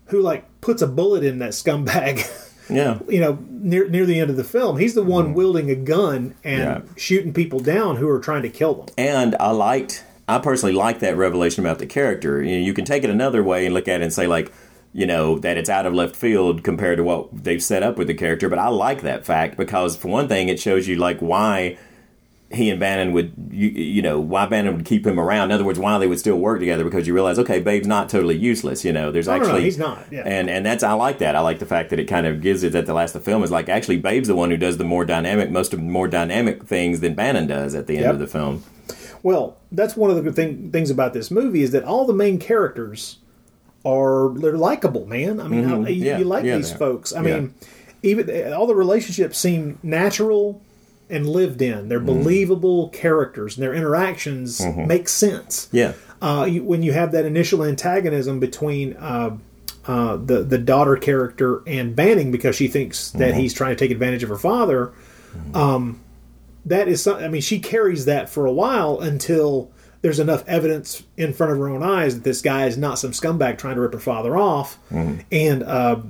who 0.07 0.21
like 0.21 0.45
puts 0.61 0.83
a 0.83 0.87
bullet 0.87 1.23
in 1.25 1.39
that 1.39 1.51
scumbag. 1.51 2.27
yeah 2.71 2.99
you 3.09 3.19
know, 3.21 3.39
near 3.49 3.89
near 3.89 4.05
the 4.05 4.21
end 4.21 4.29
of 4.31 4.37
the 4.37 4.45
film, 4.45 4.77
he's 4.79 4.95
the 4.95 5.03
one 5.03 5.33
wielding 5.33 5.71
a 5.71 5.75
gun 5.75 6.35
and 6.45 6.63
Mm-hmm. 6.63 6.87
Yeah. 6.87 6.93
shooting 6.97 7.33
people 7.33 7.61
down 7.61 7.97
who 7.97 8.09
are 8.11 8.21
trying 8.21 8.43
to 8.43 8.51
kill 8.51 8.75
them. 8.75 8.87
And 8.99 9.35
I 9.41 9.53
liked, 9.53 10.05
I 10.29 10.39
personally 10.39 10.75
like 10.75 11.01
that 11.01 11.17
revelation 11.17 11.65
about 11.65 11.79
the 11.79 11.87
character. 11.87 12.43
You 12.43 12.59
know, 12.59 12.65
you 12.67 12.75
can 12.75 12.85
take 12.85 13.03
it 13.05 13.11
another 13.11 13.43
way 13.43 13.65
and 13.65 13.75
look 13.75 13.89
at 13.89 14.01
it 14.01 14.05
and 14.05 14.13
say 14.13 14.27
like, 14.27 14.53
you 14.93 15.07
know, 15.07 15.39
that 15.39 15.57
it's 15.57 15.69
out 15.71 15.87
of 15.87 15.95
left 15.95 16.15
field 16.17 16.63
compared 16.65 16.99
to 16.99 17.05
what 17.05 17.45
they've 17.45 17.63
set 17.63 17.83
up 17.83 17.97
with 17.99 18.07
the 18.09 18.15
character. 18.15 18.49
But 18.49 18.59
I 18.59 18.69
like 18.69 19.03
that 19.03 19.25
fact 19.25 19.57
because 19.57 19.97
for 19.97 20.09
one 20.09 20.29
thing, 20.29 20.49
it 20.49 20.61
shows 20.61 20.87
you 20.89 20.97
like 20.97 21.19
why 21.21 21.79
he 22.51 22.71
and 22.71 22.81
Bannon 22.81 23.13
would, 23.13 23.35
you, 23.51 23.69
you 23.69 24.01
know, 24.01 24.19
why 24.19 24.47
Bannon 24.47 24.77
would 24.77 24.87
keep 24.87 25.07
him 25.07 25.21
around. 25.21 25.51
In 25.51 25.53
other 25.53 25.65
words, 25.65 25.79
why 25.79 25.99
they 25.99 26.07
would 26.07 26.19
still 26.19 26.39
work 26.39 26.59
together 26.61 26.83
because 26.83 27.07
you 27.07 27.13
realize, 27.13 27.39
okay, 27.39 27.61
Babe's 27.61 27.87
not 27.87 28.09
totally 28.09 28.37
useless. 28.39 28.87
You 28.87 28.93
know, 28.95 29.13
there's 29.13 29.27
No, 29.27 29.35
no, 29.37 29.39
no, 29.41 29.45
actually 29.45 29.65
he's 29.65 29.77
not, 29.77 30.07
yeah. 30.11 30.23
and 30.25 30.49
and 30.49 30.65
that's 30.65 30.83
I 30.83 30.95
like 30.95 31.19
that. 31.19 31.37
I 31.37 31.41
like 31.41 31.59
the 31.59 31.67
fact 31.67 31.91
that 31.91 31.99
it 32.01 32.07
kind 32.07 32.27
of 32.27 32.41
gives 32.41 32.63
it 32.63 32.73
that 32.73 32.87
the 32.87 32.95
last 32.95 33.15
of 33.15 33.23
the 33.23 33.31
film 33.31 33.43
is 33.43 33.51
like 33.51 33.69
actually 33.69 33.99
Babe's 33.99 34.29
the 34.29 34.35
one 34.35 34.49
who 34.51 34.57
does 34.57 34.79
the 34.79 34.85
more 34.85 35.05
dynamic, 35.05 35.51
most 35.51 35.75
of 35.75 35.81
the 35.81 35.85
more 35.85 36.09
dynamic 36.09 36.65
things 36.65 37.01
than 37.01 37.13
Bannon 37.15 37.47
does 37.47 37.75
at 37.75 37.87
the 37.87 37.97
end 37.97 38.05
Yep. 38.05 38.13
of 38.15 38.19
the 38.21 38.27
film. 38.27 38.65
Well, 39.23 39.57
that's 39.73 39.97
one 39.97 40.11
of 40.11 40.17
the 40.17 40.23
good 40.23 40.37
thing, 40.37 40.71
things 40.71 40.91
about 40.91 41.13
this 41.13 41.31
movie 41.31 41.63
is 41.63 41.71
that 41.73 41.85
all 41.85 42.05
the 42.07 42.13
main 42.15 42.39
characters 42.39 43.19
are 43.85 44.31
they're 44.35 44.57
likable, 44.57 45.07
man. 45.07 45.41
I 45.41 45.49
mean, 45.49 45.65
Mhm. 45.65 45.87
I- 45.87 45.89
you, 45.91 46.05
Yeah, 46.07 46.19
you 46.19 46.25
like 46.25 46.45
yeah, 46.45 46.57
these 46.57 46.73
folks. 46.73 47.13
I 47.13 47.23
Yeah. 47.23 47.35
mean, 47.41 47.55
even 48.03 48.53
all 48.53 48.67
the 48.67 48.75
relationships 48.75 49.39
seem 49.39 49.79
natural 49.83 50.61
and 51.11 51.27
lived 51.27 51.63
in. 51.63 51.89
They're 51.89 51.99
Mm-hmm. 51.99 52.07
believable 52.23 52.89
characters, 52.91 53.57
and 53.57 53.63
their 53.63 53.75
interactions 53.75 54.61
Mhm. 54.61 54.87
make 54.87 55.09
sense. 55.09 55.69
Yeah. 55.73 55.93
Uh, 56.21 56.47
you, 56.51 56.63
when 56.65 56.83
you 56.83 56.93
have 56.93 57.13
that 57.13 57.25
initial 57.25 57.63
antagonism 57.65 58.41
between 58.41 58.95
uh, 58.95 59.31
uh, 59.87 60.19
the 60.23 60.43
the 60.43 60.59
daughter 60.59 60.97
character 60.97 61.61
and 61.67 61.97
Banning 61.97 62.31
because 62.31 62.55
she 62.57 62.69
thinks 62.69 63.11
that 63.13 63.33
Mhm. 63.35 63.39
he's 63.39 63.55
trying 63.55 63.71
to 63.71 63.77
take 63.77 63.91
advantage 63.91 64.23
of 64.23 64.29
her 64.29 64.37
father, 64.37 64.91
um, 65.55 65.99
that 66.67 66.89
is 66.89 67.03
some, 67.03 67.17
I 67.17 67.29
mean 67.29 67.41
she 67.43 67.59
carries 67.61 68.05
that 68.05 68.29
for 68.29 68.47
a 68.47 68.53
while 68.53 69.01
until 69.01 69.71
there's 70.01 70.21
enough 70.21 70.45
evidence 70.47 71.03
in 71.17 71.33
front 71.33 71.53
of 71.53 71.59
her 71.59 71.69
own 71.69 71.83
eyes 71.83 72.15
that 72.15 72.25
this 72.25 72.41
guy 72.41 72.67
is 72.67 72.77
not 72.77 72.99
some 72.99 73.13
scumbag 73.13 73.59
trying 73.59 73.75
to 73.75 73.81
rip 73.81 73.93
her 73.93 73.99
father 73.99 74.37
off, 74.37 74.79
and 75.33 75.63
uh, 75.63 76.01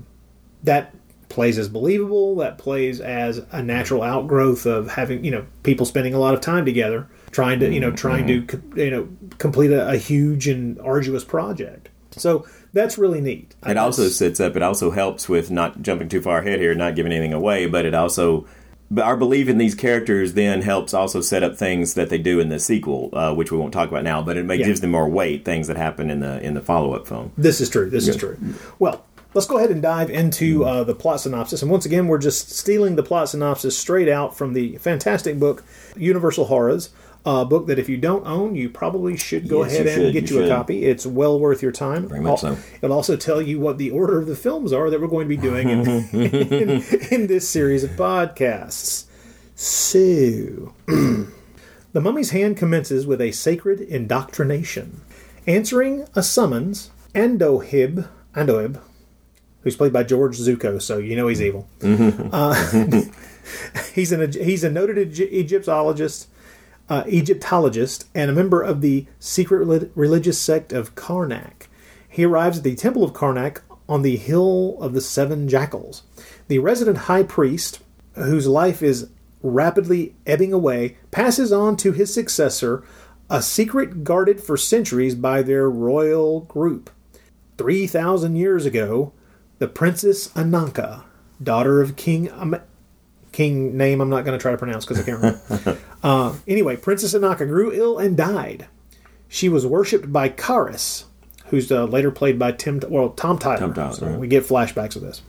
that 0.64 0.94
plays 1.28 1.58
as 1.58 1.68
believable. 1.68 2.36
That 2.36 2.58
plays 2.58 3.00
as 3.00 3.38
a 3.52 3.62
natural 3.62 4.02
outgrowth 4.02 4.66
of 4.66 4.90
having 4.90 5.24
you 5.24 5.30
know 5.30 5.46
people 5.62 5.86
spending 5.86 6.14
a 6.14 6.18
lot 6.18 6.34
of 6.34 6.40
time 6.40 6.64
together, 6.64 7.06
trying 7.30 7.60
to 7.60 7.72
you 7.72 7.80
know 7.80 7.90
trying 7.90 8.26
to 8.26 8.62
you 8.76 8.90
know 8.90 9.08
complete 9.38 9.70
a, 9.70 9.88
a 9.88 9.96
huge 9.96 10.48
and 10.48 10.78
arduous 10.80 11.24
project. 11.24 11.88
So 12.10 12.46
that's 12.72 12.98
really 12.98 13.20
neat. 13.20 13.54
It 13.66 13.76
also 13.76 14.08
sets 14.08 14.40
up. 14.40 14.56
It 14.56 14.62
also 14.62 14.90
helps 14.90 15.28
with 15.28 15.50
not 15.50 15.82
jumping 15.82 16.08
too 16.08 16.20
far 16.20 16.38
ahead 16.38 16.58
here, 16.60 16.74
not 16.74 16.96
giving 16.96 17.12
anything 17.12 17.32
away. 17.32 17.66
But 17.66 17.86
it 17.86 17.94
also, 17.94 18.46
but 18.90 19.04
our 19.04 19.16
belief 19.16 19.48
in 19.48 19.58
these 19.58 19.74
characters 19.74 20.34
then 20.34 20.62
helps 20.62 20.94
also 20.94 21.20
set 21.20 21.42
up 21.42 21.56
things 21.56 21.94
that 21.94 22.08
they 22.10 22.18
do 22.18 22.40
in 22.40 22.48
the 22.48 22.58
sequel, 22.58 23.10
uh, 23.12 23.34
which 23.34 23.50
we 23.52 23.58
won't 23.58 23.72
talk 23.72 23.88
about 23.88 24.04
now. 24.04 24.22
But 24.22 24.36
it 24.36 24.46
Yeah. 24.46 24.56
gives 24.66 24.80
them 24.80 24.90
more 24.90 25.08
weight. 25.08 25.44
Things 25.44 25.66
that 25.68 25.76
happen 25.76 26.10
in 26.10 26.20
the 26.20 26.40
in 26.42 26.54
the 26.54 26.60
follow 26.60 26.94
up 26.94 27.06
film. 27.06 27.32
This 27.36 27.60
is 27.60 27.68
true. 27.68 27.90
This 27.90 28.08
is 28.08 28.16
true. 28.16 28.36
Well, 28.78 29.04
let's 29.34 29.46
go 29.46 29.58
ahead 29.58 29.70
and 29.70 29.82
dive 29.82 30.08
into 30.10 30.64
uh, 30.64 30.84
the 30.84 30.94
plot 30.94 31.20
synopsis. 31.20 31.60
And 31.62 31.70
once 31.70 31.84
again, 31.84 32.06
we're 32.08 32.18
just 32.18 32.50
stealing 32.50 32.96
the 32.96 33.02
plot 33.02 33.28
synopsis 33.28 33.76
straight 33.76 34.08
out 34.08 34.36
from 34.36 34.54
the 34.54 34.76
fantastic 34.78 35.38
book 35.38 35.64
Universal 35.96 36.46
Horrors, 36.46 36.88
a 37.28 37.44
book 37.44 37.66
that 37.66 37.78
if 37.78 37.88
you 37.88 37.96
don't 37.96 38.26
own, 38.26 38.54
you 38.54 38.70
probably 38.70 39.16
should 39.16 39.48
go 39.48 39.62
Yes, 39.64 39.74
ahead 39.74 39.86
and 39.86 39.94
should. 39.96 40.12
get 40.12 40.30
You 40.30 40.38
you, 40.40 40.44
a 40.44 40.48
copy. 40.48 40.84
It's 40.86 41.04
well 41.06 41.38
worth 41.38 41.62
your 41.62 41.72
time. 41.72 42.08
Very 42.08 42.20
much 42.20 42.40
so. 42.40 42.56
It'll 42.80 42.96
also 42.96 43.16
tell 43.16 43.42
you 43.42 43.60
what 43.60 43.76
the 43.78 43.90
order 43.90 44.18
of 44.18 44.26
the 44.26 44.36
films 44.36 44.72
are 44.72 44.88
that 44.90 45.00
we're 45.00 45.08
going 45.08 45.28
to 45.28 45.36
be 45.36 45.40
doing 45.40 45.68
in, 45.68 45.86
in, 45.88 46.70
in 47.10 47.26
this 47.26 47.48
series 47.48 47.84
of 47.84 47.90
podcasts. 47.90 49.04
So, 49.54 50.74
The 51.92 52.00
Mummy's 52.02 52.30
Hand 52.30 52.56
commences 52.56 53.06
with 53.06 53.20
a 53.20 53.32
sacred 53.32 53.80
indoctrination. 53.80 55.00
Answering 55.46 56.06
a 56.14 56.22
summons, 56.22 56.90
Andoheb, 57.14 58.06
Andoheb, 58.34 58.80
who's 59.62 59.76
played 59.76 59.92
by 59.92 60.02
George 60.04 60.38
Zucco, 60.38 60.80
so 60.80 60.98
you 60.98 61.16
know 61.16 61.26
he's 61.28 61.40
evil. 61.42 61.66
Uh, 61.82 62.54
he's 63.94 64.12
an 64.12 64.30
he's 64.32 64.62
a 64.64 64.70
noted 64.70 64.98
Egy- 64.98 65.32
Egyptologist, 65.32 66.28
uh, 66.88 67.04
Egyptologist, 67.06 68.06
and 68.14 68.30
a 68.30 68.34
member 68.34 68.62
of 68.62 68.80
the 68.80 69.06
secret 69.18 69.66
reli- 69.66 69.90
religious 69.94 70.38
sect 70.38 70.72
of 70.72 70.94
Karnak. 70.94 71.66
He 72.08 72.24
arrives 72.24 72.58
at 72.58 72.64
the 72.64 72.74
Temple 72.74 73.04
of 73.04 73.12
Karnak 73.12 73.60
on 73.88 74.02
the 74.02 74.16
Hill 74.16 74.76
of 74.80 74.92
the 74.92 75.00
Seven 75.00 75.48
Jackals. 75.48 76.02
The 76.48 76.58
resident 76.58 76.98
high 76.98 77.22
priest, 77.22 77.80
whose 78.14 78.46
life 78.46 78.82
is 78.82 79.10
rapidly 79.42 80.14
ebbing 80.26 80.52
away, 80.52 80.96
passes 81.10 81.52
on 81.52 81.76
to 81.78 81.92
his 81.92 82.12
successor 82.12 82.82
a 83.30 83.42
secret 83.42 84.04
guarded 84.04 84.40
for 84.40 84.56
centuries 84.56 85.14
by 85.14 85.42
their 85.42 85.68
royal 85.68 86.40
group. 86.40 86.90
3,000 87.58 88.36
years 88.36 88.64
ago, 88.64 89.12
the 89.58 89.68
Princess 89.68 90.28
Ananka, 90.28 91.04
daughter 91.42 91.82
of 91.82 91.96
King 91.96 92.28
King 93.38 93.76
name 93.76 94.00
I'm 94.00 94.10
not 94.10 94.24
going 94.24 94.36
to 94.36 94.42
try 94.42 94.50
to 94.50 94.58
pronounce 94.58 94.84
because 94.84 94.98
I 94.98 95.04
can't 95.04 95.18
remember. 95.18 95.78
uh, 96.02 96.34
anyway, 96.48 96.76
Princess 96.76 97.14
Ananka 97.14 97.46
grew 97.46 97.72
ill 97.72 97.96
and 97.96 98.16
died. 98.16 98.66
She 99.28 99.48
was 99.48 99.64
worshipped 99.64 100.12
by 100.12 100.28
Kharis, 100.28 101.04
who's 101.46 101.70
uh, 101.70 101.84
later 101.84 102.10
played 102.10 102.36
by 102.36 102.50
Tim, 102.50 102.80
well, 102.88 103.10
Tom 103.10 103.38
Tyler. 103.38 103.58
Tom 103.60 103.74
Tyler, 103.74 103.94
So 103.94 104.06
right. 104.08 104.18
We 104.18 104.26
get 104.26 104.42
flashbacks 104.42 104.96
of 104.96 105.02
this. 105.02 105.22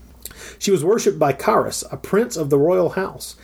She 0.58 0.72
was 0.72 0.84
worshipped 0.84 1.20
by 1.20 1.34
Kharis, 1.34 1.84
a 1.92 1.98
prince 1.98 2.36
of 2.36 2.50
the 2.50 2.58
royal 2.58 2.90
house. 2.90 3.36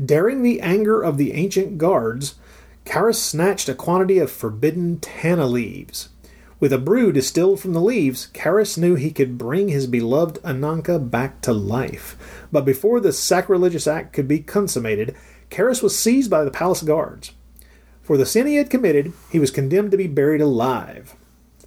Daring 0.00 0.44
the 0.44 0.60
anger 0.60 1.02
of 1.02 1.16
the 1.18 1.32
ancient 1.32 1.76
guards, 1.76 2.36
Kharis 2.84 3.16
snatched 3.16 3.68
a 3.68 3.74
quantity 3.74 4.20
of 4.20 4.30
forbidden 4.30 5.00
tana 5.00 5.46
leaves. 5.46 6.10
With 6.62 6.72
a 6.72 6.78
brew 6.78 7.10
distilled 7.10 7.58
from 7.58 7.72
the 7.72 7.80
leaves, 7.80 8.28
Kharis 8.34 8.78
knew 8.78 8.94
he 8.94 9.10
could 9.10 9.36
bring 9.36 9.66
his 9.66 9.88
beloved 9.88 10.40
Ananka 10.44 11.10
back 11.10 11.40
to 11.40 11.52
life. 11.52 12.46
But 12.52 12.64
before 12.64 13.00
the 13.00 13.12
sacrilegious 13.12 13.88
act 13.88 14.12
could 14.12 14.28
be 14.28 14.38
consummated, 14.38 15.16
Kharis 15.50 15.82
was 15.82 15.98
seized 15.98 16.30
by 16.30 16.44
the 16.44 16.52
palace 16.52 16.82
guards. 16.82 17.32
For 18.00 18.16
the 18.16 18.24
sin 18.24 18.46
he 18.46 18.54
had 18.54 18.70
committed, 18.70 19.12
he 19.28 19.40
was 19.40 19.50
condemned 19.50 19.90
to 19.90 19.96
be 19.96 20.06
buried 20.06 20.40
alive. 20.40 21.16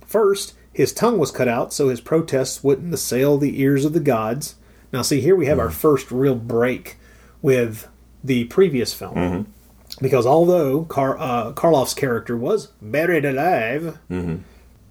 First, 0.06 0.54
his 0.72 0.94
tongue 0.94 1.18
was 1.18 1.30
cut 1.30 1.50
out 1.50 1.74
so 1.74 1.90
his 1.90 2.00
protests 2.00 2.64
wouldn't 2.64 2.94
assail 2.94 3.38
the 3.38 3.62
ears 3.62 3.84
of 3.84 3.92
the 3.92 4.00
gods. 4.00 4.56
Now, 4.94 5.02
see, 5.02 5.20
here 5.20 5.36
we 5.36 5.48
have 5.48 5.60
our 5.60 5.66
mm-hmm. 5.66 5.76
first 5.76 6.10
real 6.10 6.36
break 6.36 6.96
with 7.42 7.90
the 8.24 8.46
previous 8.46 8.94
film. 8.94 9.16
Mm-hmm. 9.16 9.52
Because 10.02 10.26
although 10.26 10.86
Kar- 10.86 11.20
uh, 11.20 11.52
Karloff's 11.52 11.94
character 11.94 12.38
was 12.38 12.68
buried 12.82 13.26
alive, 13.26 14.00
mm-hmm. 14.10 14.38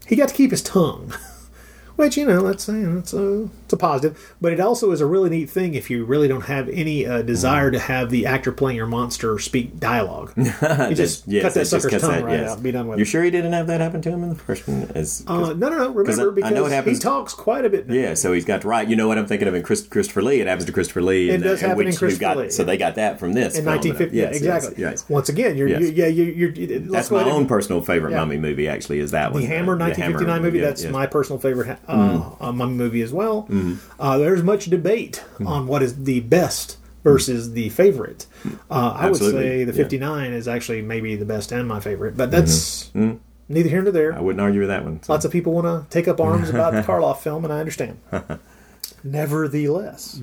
He 0.06 0.16
got 0.16 0.28
to 0.28 0.34
keep 0.34 0.50
his 0.50 0.62
tongue. 0.62 1.12
Which 1.96 2.16
you 2.16 2.26
know, 2.26 2.42
that's 2.42 2.66
you 2.68 2.74
know, 2.74 2.98
it's 2.98 3.12
a 3.12 3.48
a 3.74 3.76
positive, 3.76 4.34
but 4.40 4.52
it 4.52 4.60
also 4.60 4.90
is 4.92 5.00
a 5.02 5.06
really 5.06 5.28
neat 5.28 5.50
thing 5.50 5.74
if 5.74 5.90
you 5.90 6.04
really 6.06 6.28
don't 6.28 6.44
have 6.46 6.68
any 6.70 7.04
uh, 7.06 7.20
desire 7.20 7.70
to 7.70 7.78
have 7.78 8.08
the 8.10 8.24
actor 8.24 8.50
playing 8.52 8.76
your 8.78 8.86
monster 8.86 9.38
speak 9.38 9.78
dialogue. 9.78 10.32
You 10.84 10.94
just 10.94 11.26
Yes, 11.28 11.42
cut 11.42 11.54
that 11.54 11.66
sucker's 11.66 12.00
tongue 12.00 12.10
that, 12.12 12.24
right 12.24 12.40
yes. 12.40 12.50
out, 12.52 12.62
be 12.62 12.72
done 12.72 12.86
with 12.88 12.98
You 12.98 13.04
sure 13.04 13.22
he 13.22 13.30
didn't 13.30 13.52
have 13.52 13.66
that 13.66 13.80
happen 13.80 14.00
to 14.02 14.10
him 14.10 14.22
in 14.22 14.28
the 14.30 14.34
first 14.34 14.66
one? 14.68 14.90
As, 14.94 15.24
Uh, 15.26 15.52
no, 15.52 15.68
no, 15.68 15.70
no. 15.70 15.90
Remember, 15.90 16.22
I- 16.22 16.30
I 16.30 16.34
because 16.34 16.50
know 16.52 16.66
it 16.66 16.72
happens- 16.72 16.98
he 16.98 17.02
talks 17.02 17.34
quite 17.34 17.64
a 17.64 17.70
bit. 17.70 17.88
Now. 17.88 17.94
Yeah, 17.94 18.14
so 18.14 18.32
he's 18.32 18.44
got 18.44 18.64
right. 18.64 18.86
You 18.88 18.96
know 18.96 19.08
what 19.08 19.18
I'm 19.18 19.26
thinking 19.26 19.48
of 19.48 19.54
in 19.54 19.62
Chris, 19.62 19.86
Christopher 19.86 20.22
Lee. 20.22 20.40
It 20.40 20.46
happens 20.46 20.66
to 20.66 20.72
Christopher 20.72 21.02
Lee. 21.02 21.30
It 21.30 21.34
and, 21.36 21.42
does 21.44 21.62
uh, 21.62 21.68
happen 21.68 21.86
in 21.88 21.94
Christopher 21.94 22.20
got, 22.20 22.36
Lee, 22.36 22.50
So 22.50 22.64
they 22.64 22.76
got 22.76 22.94
that 22.96 23.18
from 23.18 23.32
this 23.32 23.58
in 23.58 23.64
1950. 23.64 24.16
Yes, 24.16 24.40
yeah, 24.42 24.54
exactly. 24.56 24.82
yes. 24.82 25.04
Once 25.08 25.28
again, 25.28 25.56
you're, 25.56 25.68
you, 25.68 25.86
yeah, 25.88 26.06
you're, 26.06 26.50
you're, 26.52 26.78
That's 26.80 27.10
my 27.10 27.24
own 27.24 27.46
personal 27.46 27.80
favorite 27.82 28.10
Yeah. 28.12 28.18
mummy 28.18 28.38
movie. 28.38 28.68
Actually, 28.68 29.00
is 29.00 29.10
that 29.10 29.32
one 29.32 29.42
The 29.42 29.48
Hammer 29.48 29.74
uh, 29.74 29.78
1959 29.78 30.42
movie. 30.42 30.60
that's 30.60 30.84
my 30.84 31.06
personal 31.06 31.38
favorite 31.40 31.66
ha- 31.68 31.78
uh, 31.88 31.94
Mm. 32.04 32.36
uh, 32.40 32.52
mummy 32.52 32.74
movie 32.74 33.02
as 33.02 33.12
well. 33.12 33.46
Mm. 33.64 33.78
Uh, 33.98 34.18
there's 34.18 34.42
much 34.42 34.66
debate 34.66 35.22
on 35.44 35.66
what 35.66 35.82
is 35.82 36.04
the 36.04 36.20
best 36.20 36.78
versus 37.02 37.52
the 37.52 37.68
favorite. 37.70 38.26
Uh, 38.70 38.92
I 38.96 39.10
would 39.10 39.20
say 39.20 39.64
the 39.64 39.72
yeah. 39.72 39.82
59 39.82 40.32
is 40.32 40.48
actually 40.48 40.82
maybe 40.82 41.16
the 41.16 41.24
best 41.26 41.52
and 41.52 41.68
my 41.68 41.80
favorite, 41.80 42.16
but 42.16 42.30
that's 42.30 42.90
Mhm. 42.94 43.18
neither 43.48 43.68
here 43.68 43.82
nor 43.82 43.92
there. 43.92 44.14
I 44.14 44.20
wouldn't 44.20 44.40
argue 44.40 44.60
with 44.60 44.68
that 44.70 44.84
one. 44.84 45.02
so. 45.02 45.12
Lots 45.12 45.24
of 45.24 45.30
people 45.32 45.52
want 45.52 45.66
to 45.66 45.84
take 45.90 46.08
up 46.08 46.20
arms 46.20 46.48
about 46.50 46.72
the 46.72 46.80
Karloff 46.88 47.18
film, 47.18 47.44
and 47.44 47.52
I 47.52 47.60
understand. 47.60 47.98
Nevertheless, 49.02 50.20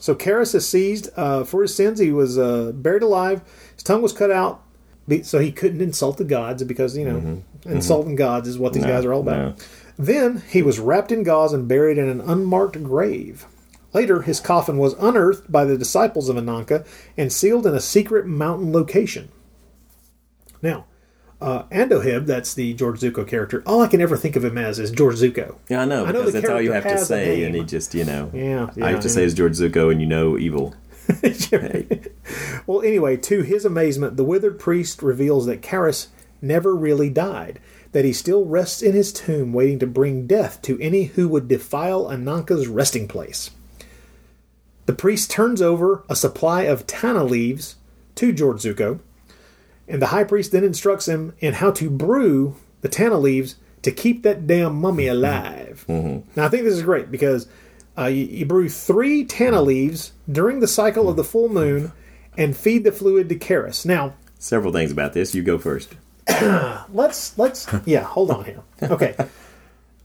so 0.00 0.14
Kharis 0.14 0.54
is 0.54 0.68
seized 0.68 1.08
uh, 1.16 1.42
for 1.44 1.62
his 1.62 1.74
sins. 1.74 1.98
He 1.98 2.12
was 2.12 2.38
uh, 2.38 2.72
buried 2.74 3.02
alive. 3.02 3.42
His 3.74 3.82
tongue 3.82 4.02
was 4.02 4.12
cut 4.12 4.30
out, 4.30 4.62
so 5.22 5.38
he 5.40 5.50
couldn't 5.50 5.80
insult 5.80 6.16
the 6.18 6.24
gods 6.24 6.62
because 6.64 6.96
you 6.96 7.04
know 7.04 7.42
insulting 7.64 8.14
gods 8.14 8.46
is 8.48 8.58
what 8.58 8.72
these 8.74 8.82
Mm-hmm. 8.84 8.90
No, 8.92 8.96
guys 8.96 9.04
are 9.04 9.12
all 9.12 9.20
about. 9.22 9.36
no. 9.58 9.64
Then 9.98 10.42
he 10.48 10.62
was 10.62 10.78
wrapped 10.78 11.10
in 11.12 11.22
gauze 11.22 11.52
and 11.52 11.66
buried 11.68 11.98
in 11.98 12.08
an 12.08 12.20
unmarked 12.20 12.82
grave. 12.82 13.46
Later, 13.92 14.22
his 14.22 14.40
coffin 14.40 14.76
was 14.76 14.94
unearthed 14.94 15.50
by 15.50 15.64
the 15.64 15.78
disciples 15.78 16.28
of 16.28 16.36
Ananka 16.36 16.86
and 17.16 17.32
sealed 17.32 17.66
in 17.66 17.74
a 17.74 17.80
secret 17.80 18.26
mountain 18.26 18.72
location. 18.72 19.30
Now, 20.60 20.84
uh, 21.40 21.64
Andoheb, 21.64 22.26
that's 22.26 22.52
the 22.54 22.74
George 22.74 23.00
Zucco 23.00 23.26
character. 23.26 23.62
All 23.66 23.82
I 23.82 23.86
can 23.88 24.00
ever 24.00 24.16
think 24.16 24.36
of 24.36 24.44
him 24.44 24.58
as 24.58 24.78
is 24.78 24.90
George 24.90 25.16
Zucco. 25.16 25.56
Yeah, 25.68 25.82
I 25.82 25.84
know 25.84 26.06
I 26.06 26.12
know 26.12 26.28
that's 26.30 26.48
all 26.48 26.60
you 26.60 26.72
have 26.72 26.84
to 26.84 26.98
say, 26.98 27.44
and 27.44 27.54
he 27.54 27.62
just 27.62 27.94
you 27.94 28.04
know. 28.04 28.30
Yeah, 28.34 28.68
I 28.82 28.88
have 28.88 28.96
yeah, 28.96 29.00
to 29.00 29.08
say 29.08 29.22
and- 29.22 29.26
is 29.28 29.34
George 29.34 29.52
Zucco, 29.52 29.90
and 29.90 30.00
you 30.00 30.06
know 30.06 30.38
evil. 30.38 30.74
Well, 32.66 32.82
anyway, 32.82 33.16
to 33.18 33.42
his 33.42 33.64
amazement, 33.64 34.16
the 34.16 34.24
withered 34.24 34.58
priest 34.58 35.00
reveals 35.00 35.46
that 35.46 35.62
Kharis 35.62 36.08
never 36.42 36.74
really 36.74 37.08
died, 37.08 37.60
that 37.96 38.04
he 38.04 38.12
still 38.12 38.44
rests 38.44 38.82
in 38.82 38.92
his 38.92 39.10
tomb 39.10 39.54
waiting 39.54 39.78
to 39.78 39.86
bring 39.86 40.26
death 40.26 40.60
to 40.60 40.78
any 40.82 41.04
who 41.04 41.26
would 41.26 41.48
defile 41.48 42.10
Ananka's 42.10 42.68
resting 42.68 43.08
place. 43.08 43.52
The 44.84 44.92
priest 44.92 45.30
turns 45.30 45.62
over 45.62 46.04
a 46.06 46.14
supply 46.14 46.64
of 46.64 46.86
tana 46.86 47.24
leaves 47.24 47.76
to 48.16 48.34
George 48.34 48.58
Zucco, 48.60 49.00
And 49.88 50.02
the 50.02 50.08
high 50.08 50.24
priest 50.24 50.52
then 50.52 50.62
instructs 50.62 51.08
him 51.08 51.32
in 51.38 51.54
how 51.54 51.70
to 51.70 51.88
brew 51.88 52.56
the 52.82 52.90
tana 52.90 53.16
leaves 53.16 53.56
to 53.80 53.90
keep 53.90 54.24
that 54.24 54.46
damn 54.46 54.74
mummy 54.74 55.04
mm-hmm. 55.04 55.16
alive. 55.16 55.86
Mm-hmm. 55.88 56.38
Now, 56.38 56.44
I 56.44 56.48
think 56.50 56.64
this 56.64 56.74
is 56.74 56.82
great 56.82 57.10
because 57.10 57.48
uh, 57.96 58.08
you, 58.08 58.26
you 58.26 58.44
brew 58.44 58.68
three 58.68 59.24
tana 59.24 59.56
mm-hmm. 59.56 59.68
leaves 59.68 60.12
during 60.30 60.60
the 60.60 60.68
cycle 60.68 61.08
of 61.08 61.16
the 61.16 61.24
full 61.24 61.48
moon 61.48 61.92
and 62.36 62.54
feed 62.54 62.84
the 62.84 62.92
fluid 62.92 63.30
to 63.30 63.36
Kharis. 63.36 63.86
Now, 63.86 64.12
Several 64.38 64.70
things 64.70 64.92
about 64.92 65.14
this. 65.14 65.34
You 65.34 65.42
go 65.42 65.56
first. 65.56 65.94
let's 66.92 67.36
let's 67.38 67.66
yeah 67.84 68.02
hold 68.02 68.30
on 68.30 68.44
here 68.44 68.60
okay 68.82 69.14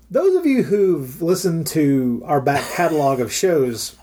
those 0.09 0.35
of 0.35 0.45
you 0.45 0.63
who've 0.63 1.21
listened 1.21 1.65
to 1.67 2.21
our 2.25 2.41
back 2.41 2.63
catalog 2.73 3.19
of 3.19 3.31
shows 3.31 3.95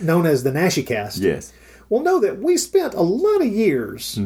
known 0.00 0.26
as 0.26 0.42
the 0.42 0.50
Naschy 0.50 0.86
cast 0.86 1.18
Yes. 1.18 1.52
will 1.88 2.00
know 2.02 2.18
that 2.20 2.38
we 2.40 2.56
spent 2.56 2.94
a 2.94 3.02
lot 3.02 3.40
of 3.40 3.46
years 3.46 4.18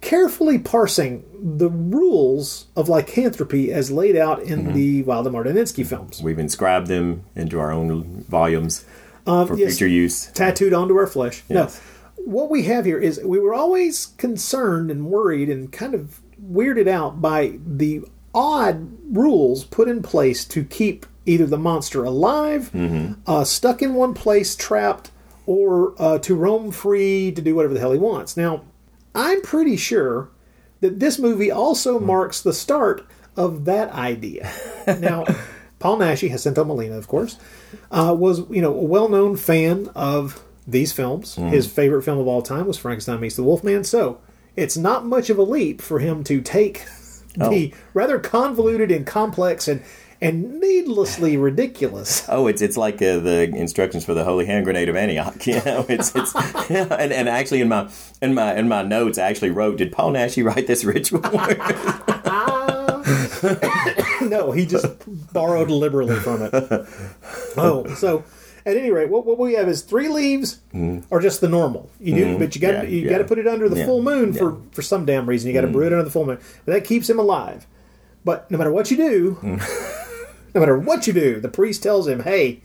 carefully 0.00 0.58
parsing 0.58 1.24
the 1.58 1.68
rules 1.70 2.66
of 2.76 2.88
lycanthropy 2.88 3.72
as 3.72 3.90
laid 3.90 4.16
out 4.16 4.42
in 4.42 4.72
the 4.72 5.02
Waldemar 5.04 5.44
Daninsky 5.44 5.86
films 5.86 6.22
We've 6.22 6.38
inscribed 6.38 6.86
them 6.88 7.24
into 7.36 7.58
our 7.60 7.70
own 7.70 8.24
volumes 8.28 8.84
Um, 9.26 9.46
for 9.46 9.56
yes. 9.56 9.70
future 9.78 9.86
use. 9.88 10.26
tattooed 10.32 10.72
onto 10.72 10.96
our 10.96 11.06
flesh. 11.06 11.42
Yes. 11.48 11.80
No, 12.16 12.24
what 12.24 12.50
we 12.50 12.64
have 12.64 12.84
here 12.84 12.98
is 12.98 13.20
we 13.24 13.38
were 13.38 13.54
always 13.54 14.06
concerned 14.16 14.90
and 14.90 15.06
worried 15.06 15.48
and 15.48 15.70
kind 15.70 15.94
of 15.94 16.20
weirded 16.50 16.88
out 16.88 17.20
by 17.20 17.58
the 17.66 18.02
odd 18.34 18.90
rules 19.14 19.64
put 19.64 19.88
in 19.88 20.02
place 20.02 20.44
to 20.46 20.64
keep 20.64 21.06
either 21.26 21.46
the 21.46 21.58
monster 21.58 22.04
alive, 22.04 22.70
uh, 23.26 23.44
stuck 23.44 23.82
in 23.82 23.94
one 23.94 24.14
place, 24.14 24.56
trapped, 24.56 25.10
or 25.46 25.94
uh, 25.98 26.18
to 26.18 26.34
roam 26.34 26.70
free 26.70 27.32
to 27.32 27.42
do 27.42 27.54
whatever 27.54 27.74
the 27.74 27.80
hell 27.80 27.92
he 27.92 27.98
wants. 27.98 28.36
Now, 28.36 28.62
I'm 29.14 29.42
pretty 29.42 29.76
sure 29.76 30.28
that 30.80 30.98
this 31.00 31.18
movie 31.18 31.50
also 31.50 31.98
marks 31.98 32.40
the 32.40 32.52
start 32.52 33.06
of 33.36 33.64
that 33.66 33.90
idea. 33.92 34.50
now, 34.98 35.24
Paul 35.78 35.98
Naschy, 35.98 36.30
Jacinto 36.30 36.64
Molina, 36.64 36.96
of 36.96 37.08
course, 37.08 37.36
uh, 37.90 38.14
was 38.16 38.40
you 38.50 38.62
know 38.62 38.72
a 38.72 38.84
well-known 38.84 39.36
fan 39.36 39.88
of 39.94 40.42
these 40.66 40.92
films. 40.92 41.36
His 41.50 41.66
favorite 41.66 42.02
film 42.02 42.18
of 42.18 42.26
all 42.26 42.42
time 42.42 42.66
was 42.66 42.78
Frankenstein 42.78 43.20
meets 43.20 43.36
the 43.36 43.42
Wolfman. 43.42 43.84
So 43.84 44.20
it's 44.60 44.76
not 44.76 45.06
much 45.06 45.30
of 45.30 45.38
a 45.38 45.42
leap 45.42 45.80
for 45.80 45.98
him 45.98 46.24
to 46.24 46.40
take 46.40 46.84
the 47.36 47.72
rather 47.94 48.18
convoluted 48.18 48.90
and 48.90 49.06
complex 49.06 49.68
and 49.68 49.82
and 50.22 50.60
needlessly 50.60 51.38
ridiculous. 51.38 52.24
Oh, 52.28 52.46
it's 52.46 52.62
it's 52.62 52.76
like 52.76 52.96
uh, 52.96 53.18
the 53.18 53.50
instructions 53.54 54.04
for 54.04 54.14
the 54.14 54.24
Holy 54.24 54.46
Hand 54.46 54.64
Grenade 54.64 54.88
of 54.88 54.96
Antioch. 54.96 55.36
You 55.46 55.62
know, 55.64 55.84
it's 55.88 56.14
it's 56.14 56.34
and, 56.70 57.12
and 57.12 57.28
actually 57.28 57.60
in 57.60 57.68
my 57.68 57.90
in 58.20 58.34
my 58.34 58.54
in 58.54 58.68
my 58.68 58.82
notes 58.82 59.18
I 59.18 59.28
actually 59.28 59.50
wrote, 59.50 59.78
did 59.78 59.92
Paul 59.92 60.12
Naschy 60.12 60.44
write 60.44 60.66
this 60.66 60.84
ritual? 60.84 61.20
no, 64.28 64.52
he 64.52 64.66
just 64.66 64.86
borrowed 65.32 65.70
liberally 65.70 66.16
from 66.16 66.42
it. 66.42 66.54
Oh, 67.56 67.86
so 67.94 68.24
at 68.66 68.76
any 68.76 68.90
rate, 68.90 69.08
what, 69.08 69.24
what 69.26 69.38
we 69.38 69.54
have 69.54 69.68
is 69.68 69.82
three 69.82 70.08
leaves, 70.08 70.60
or 71.10 71.20
just 71.20 71.40
the 71.40 71.48
normal. 71.48 71.90
You 72.00 72.14
do, 72.14 72.38
but 72.38 72.54
you 72.54 72.60
got 72.60 72.74
Mm-hmm. 72.74 72.84
Yeah, 72.84 72.90
you 72.90 73.02
yeah. 73.04 73.10
got 73.10 73.18
to 73.18 73.24
put 73.24 73.38
it 73.38 73.46
under 73.46 73.68
the 73.68 73.78
Yeah, 73.78 73.86
full 73.86 74.02
moon 74.02 74.32
for. 74.32 74.52
Mm. 74.52 74.74
for 74.74 74.82
some 74.82 75.04
damn 75.04 75.26
reason. 75.28 75.48
You 75.48 75.54
got 75.54 75.62
to 75.62 75.66
brew 75.72 75.86
it 75.86 75.92
under 75.92 76.02
the 76.04 76.10
full 76.10 76.26
moon, 76.26 76.38
but 76.64 76.72
that 76.72 76.84
keeps 76.84 77.08
him 77.08 77.18
alive. 77.18 77.66
But 78.24 78.50
no 78.50 78.58
matter 78.58 78.70
what 78.72 78.90
you 78.90 78.96
do, 78.96 79.38
Mm. 79.40 79.60
no 80.54 80.60
matter 80.60 80.78
what 80.78 81.06
you 81.06 81.12
do, 81.12 81.40
the 81.40 81.48
priest 81.48 81.82
tells 81.82 82.06
him, 82.08 82.20
"Hey, 82.20 82.60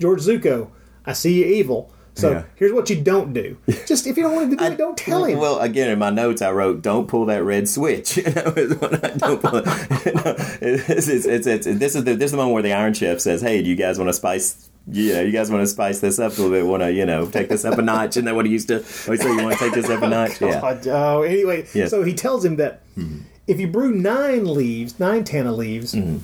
George 0.00 0.20
Zucco, 0.20 0.70
I 1.04 1.12
see 1.12 1.40
you 1.40 1.46
evil." 1.46 1.90
So 2.16 2.30
Yeah. 2.30 2.44
here's 2.54 2.72
what 2.72 2.88
you 2.90 3.00
don't 3.00 3.32
do. 3.32 3.56
Just 3.88 4.06
if 4.06 4.16
you 4.16 4.22
don't 4.22 4.34
want 4.36 4.50
to 4.52 4.56
do 4.56 4.64
it, 4.64 4.78
don't 4.78 4.96
tell 4.96 5.24
him. 5.24 5.36
Well, 5.40 5.58
again, 5.58 5.90
in 5.90 5.98
my 5.98 6.10
notes, 6.10 6.42
I 6.42 6.52
wrote, 6.52 6.80
"Don't 6.80 7.08
pull 7.08 7.26
that 7.26 7.42
red 7.42 7.68
switch." 7.68 8.16
You 8.18 8.22
know, 8.22 8.52
is 8.56 8.74
what 8.76 9.04
I 9.04 9.10
don't 9.16 9.42
pull. 9.42 9.62
No, 10.14 10.34
it's, 10.60 11.08
it's, 11.08 11.26
it's, 11.26 11.46
it's, 11.46 11.66
this 11.66 11.94
is 11.96 12.04
the 12.04 12.14
this 12.14 12.26
is 12.26 12.30
the 12.30 12.36
moment 12.36 12.54
where 12.54 12.62
the 12.62 12.72
Iron 12.72 12.94
Chef 12.94 13.18
says, 13.20 13.42
"Hey, 13.42 13.62
do 13.62 13.68
you 13.68 13.74
guys 13.76 13.98
want 13.98 14.08
to 14.10 14.12
spice?" 14.14 14.70
You 14.86 15.14
know, 15.14 15.20
you 15.22 15.32
guys 15.32 15.50
want 15.50 15.62
to 15.62 15.66
spice 15.66 16.00
this 16.00 16.18
up 16.18 16.32
a 16.32 16.42
little 16.42 16.50
bit? 16.50 16.66
Want 16.66 16.82
to, 16.82 16.92
you 16.92 17.06
know, 17.06 17.26
take 17.26 17.48
this 17.48 17.64
up 17.64 17.78
a 17.78 17.82
notch? 17.82 18.18
And 18.18 18.26
then 18.26 18.36
what 18.36 18.44
he 18.44 18.52
used 18.52 18.68
to 18.68 18.76
always 19.06 19.22
say, 19.22 19.30
"You 19.30 19.42
want 19.42 19.58
to 19.58 19.64
take 19.64 19.72
this 19.72 19.88
up 19.88 20.02
a 20.02 20.08
notch?" 20.08 20.40
Yeah. 20.40 20.60
God, 20.60 20.86
oh, 20.88 21.22
anyway, 21.22 21.66
Yeah. 21.72 21.88
so 21.88 22.02
he 22.02 22.12
tells 22.12 22.44
him 22.44 22.56
that 22.56 22.82
mm-hmm. 22.96 23.20
if 23.46 23.58
you 23.58 23.66
brew 23.66 23.92
nine 23.92 24.44
leaves, 24.44 25.00
nine 25.00 25.24
tana 25.24 25.52
leaves, 25.52 25.94
mm-hmm. 25.94 26.18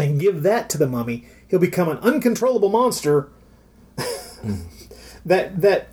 and 0.00 0.18
give 0.18 0.42
that 0.42 0.70
to 0.70 0.78
the 0.78 0.86
mummy, 0.86 1.26
he'll 1.48 1.60
become 1.60 1.88
an 1.90 1.98
uncontrollable 1.98 2.70
monster. 2.70 3.28
Mm-hmm. 3.98 4.54
that 5.26 5.60
that. 5.60 5.88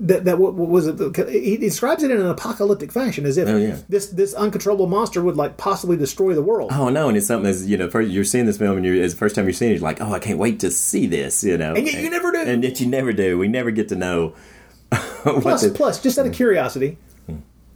That, 0.00 0.24
that 0.24 0.38
what, 0.38 0.54
was 0.54 0.86
it? 0.86 1.16
He 1.28 1.56
describes 1.56 2.02
it 2.02 2.10
in 2.10 2.20
an 2.20 2.26
apocalyptic 2.26 2.92
fashion, 2.92 3.26
as 3.26 3.36
if 3.36 3.48
Oh, 3.48 3.56
yeah. 3.56 3.78
this 3.88 4.08
this 4.08 4.34
uncontrollable 4.34 4.86
monster 4.86 5.22
would 5.22 5.36
like 5.36 5.56
possibly 5.56 5.96
destroy 5.96 6.34
the 6.34 6.42
world. 6.42 6.70
Oh 6.72 6.88
no! 6.88 7.08
And 7.08 7.16
it's 7.16 7.26
something 7.26 7.48
as 7.48 7.68
you 7.68 7.76
know, 7.76 7.88
first, 7.90 8.10
you're 8.10 8.24
seeing 8.24 8.46
this 8.46 8.58
film, 8.58 8.76
and 8.76 8.86
you're, 8.86 8.96
it's 8.96 9.14
the 9.14 9.18
first 9.18 9.34
time 9.34 9.44
you're 9.44 9.52
seeing 9.52 9.72
it. 9.72 9.74
You're 9.74 9.82
like, 9.82 10.00
"Oh, 10.00 10.12
I 10.12 10.18
can't 10.18 10.38
wait 10.38 10.60
to 10.60 10.70
see 10.70 11.06
this," 11.06 11.44
you 11.44 11.56
know. 11.56 11.74
And 11.74 11.86
yet 11.86 12.02
you 12.02 12.10
never 12.10 12.32
do. 12.32 12.38
And 12.38 12.62
yet 12.64 12.80
you 12.80 12.86
never 12.86 13.12
do. 13.12 13.38
We 13.38 13.48
never 13.48 13.70
get 13.70 13.88
to 13.90 13.96
know. 13.96 14.34
plus, 14.90 15.62
the- 15.62 15.70
plus, 15.70 16.02
just 16.02 16.18
out 16.18 16.26
of 16.26 16.32
hmm. 16.32 16.36
curiosity, 16.36 16.98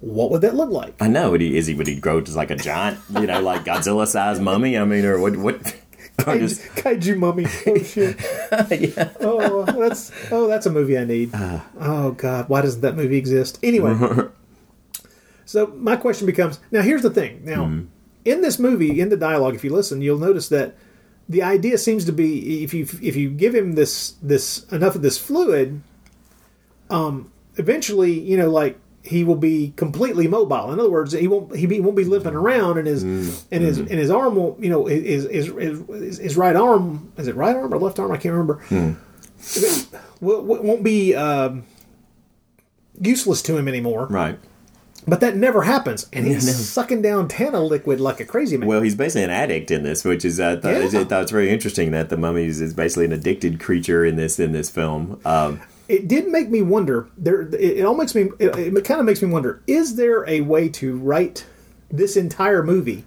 what 0.00 0.30
would 0.30 0.42
that 0.42 0.54
look 0.54 0.70
like? 0.70 1.00
I 1.00 1.08
know. 1.08 1.30
Would 1.30 1.40
he 1.40 1.56
is 1.56 1.66
he 1.66 1.74
would 1.74 1.86
he 1.86 1.98
grow 1.98 2.20
to 2.20 2.32
like 2.32 2.50
a 2.50 2.56
giant, 2.56 2.98
you 3.10 3.26
know, 3.26 3.40
like 3.40 3.64
Godzilla 3.64 4.06
sized 4.06 4.42
mummy? 4.42 4.76
I 4.76 4.84
mean, 4.84 5.04
or 5.04 5.18
what? 5.18 5.36
What? 5.36 5.76
Or 6.26 6.38
just 6.38 6.62
Kaiju 6.76 7.18
mummy. 7.18 7.44
Oh 7.66 7.78
shit. 7.78 8.16
yeah. 8.96 9.10
Oh, 9.20 9.64
that's 9.64 10.12
oh, 10.30 10.46
that's 10.46 10.64
a 10.64 10.70
movie 10.70 10.96
I 10.96 11.04
need. 11.04 11.30
oh 11.34 12.12
God, 12.12 12.48
why 12.48 12.62
doesn't 12.62 12.82
that 12.82 12.96
movie 12.96 13.18
exist? 13.18 13.58
Anyway, 13.62 13.98
so 15.44 15.66
my 15.66 15.96
question 15.96 16.26
becomes: 16.26 16.60
Now, 16.70 16.82
here's 16.82 17.02
the 17.02 17.10
thing. 17.10 17.44
Now, 17.44 17.64
in 18.24 18.40
this 18.42 18.58
movie, 18.58 19.00
in 19.00 19.08
the 19.08 19.16
dialogue, 19.16 19.54
if 19.54 19.64
you 19.64 19.72
listen, 19.72 20.00
you'll 20.02 20.18
notice 20.18 20.48
that 20.48 20.76
the 21.28 21.42
idea 21.42 21.78
seems 21.78 22.04
to 22.04 22.12
be 22.12 22.62
if 22.62 22.72
you 22.72 22.86
if 23.02 23.16
you 23.16 23.30
give 23.30 23.54
him 23.54 23.72
this 23.72 24.12
this 24.22 24.64
enough 24.72 24.94
of 24.94 25.02
this 25.02 25.18
fluid, 25.18 25.82
um, 26.90 27.32
eventually, 27.56 28.18
you 28.18 28.36
know, 28.36 28.50
like 28.50 28.78
he 29.04 29.22
will 29.22 29.36
be 29.36 29.74
completely 29.76 30.26
mobile. 30.26 30.72
In 30.72 30.80
other 30.80 30.90
words, 30.90 31.12
he 31.12 31.28
won't 31.28 31.54
he, 31.54 31.66
be, 31.66 31.78
won't 31.78 31.96
be 31.96 32.04
limping 32.04 32.34
around, 32.34 32.78
and 32.78 32.86
his 32.86 33.02
and 33.02 33.62
his 33.62 33.78
and 33.78 33.90
his 33.90 34.10
arm 34.10 34.34
won't 34.34 34.62
you 34.62 34.70
know 34.70 34.86
his 34.86 35.28
his, 35.30 35.46
his 35.46 36.18
his 36.18 36.36
right 36.36 36.56
arm 36.56 37.12
is 37.18 37.28
it 37.28 37.36
right 37.36 37.54
arm 37.54 37.72
or 37.72 37.78
left 37.78 37.98
arm? 37.98 38.10
I 38.10 38.16
can't 38.16 38.34
remember. 38.34 38.64
Will- 40.20 40.42
will- 40.42 40.62
won't 40.62 40.82
be 40.82 41.14
um, 41.14 41.64
useless 42.98 43.42
to 43.42 43.56
him 43.58 43.68
anymore. 43.68 44.06
Right. 44.06 44.38
But 45.06 45.20
that 45.20 45.36
never 45.36 45.62
happens, 45.62 46.08
and 46.14 46.26
he's 46.26 46.46
no. 46.46 46.52
sucking 46.52 47.02
down 47.02 47.28
Tana 47.28 47.60
liquid 47.60 48.00
like 48.00 48.20
a 48.20 48.24
crazy 48.24 48.56
man. 48.56 48.66
Well, 48.66 48.80
he's 48.80 48.94
basically 48.94 49.24
an 49.24 49.30
addict 49.30 49.70
in 49.70 49.82
this, 49.82 50.02
which 50.02 50.24
is 50.24 50.40
I 50.40 50.56
thought, 50.56 50.72
Yeah. 50.72 51.00
I 51.00 51.04
thought 51.04 51.22
it's 51.24 51.30
very 51.30 51.50
interesting 51.50 51.90
that 51.90 52.08
the 52.08 52.16
mummy 52.16 52.46
is 52.46 52.72
basically 52.72 53.04
an 53.04 53.12
addicted 53.12 53.60
creature 53.60 54.02
in 54.02 54.16
this 54.16 54.40
in 54.40 54.52
this 54.52 54.70
film. 54.70 55.20
Um, 55.26 55.60
it 55.88 56.08
did 56.08 56.28
make 56.28 56.50
me 56.50 56.62
wonder. 56.62 57.08
There, 57.16 57.42
it, 57.42 57.54
it 57.54 57.84
all 57.84 57.94
makes 57.94 58.14
me. 58.14 58.30
It, 58.38 58.56
it 58.56 58.84
kind 58.84 59.00
of 59.00 59.06
makes 59.06 59.22
me 59.22 59.28
wonder: 59.28 59.62
Is 59.66 59.96
there 59.96 60.28
a 60.28 60.40
way 60.40 60.68
to 60.70 60.96
write 60.96 61.46
this 61.90 62.16
entire 62.16 62.62
movie 62.62 63.04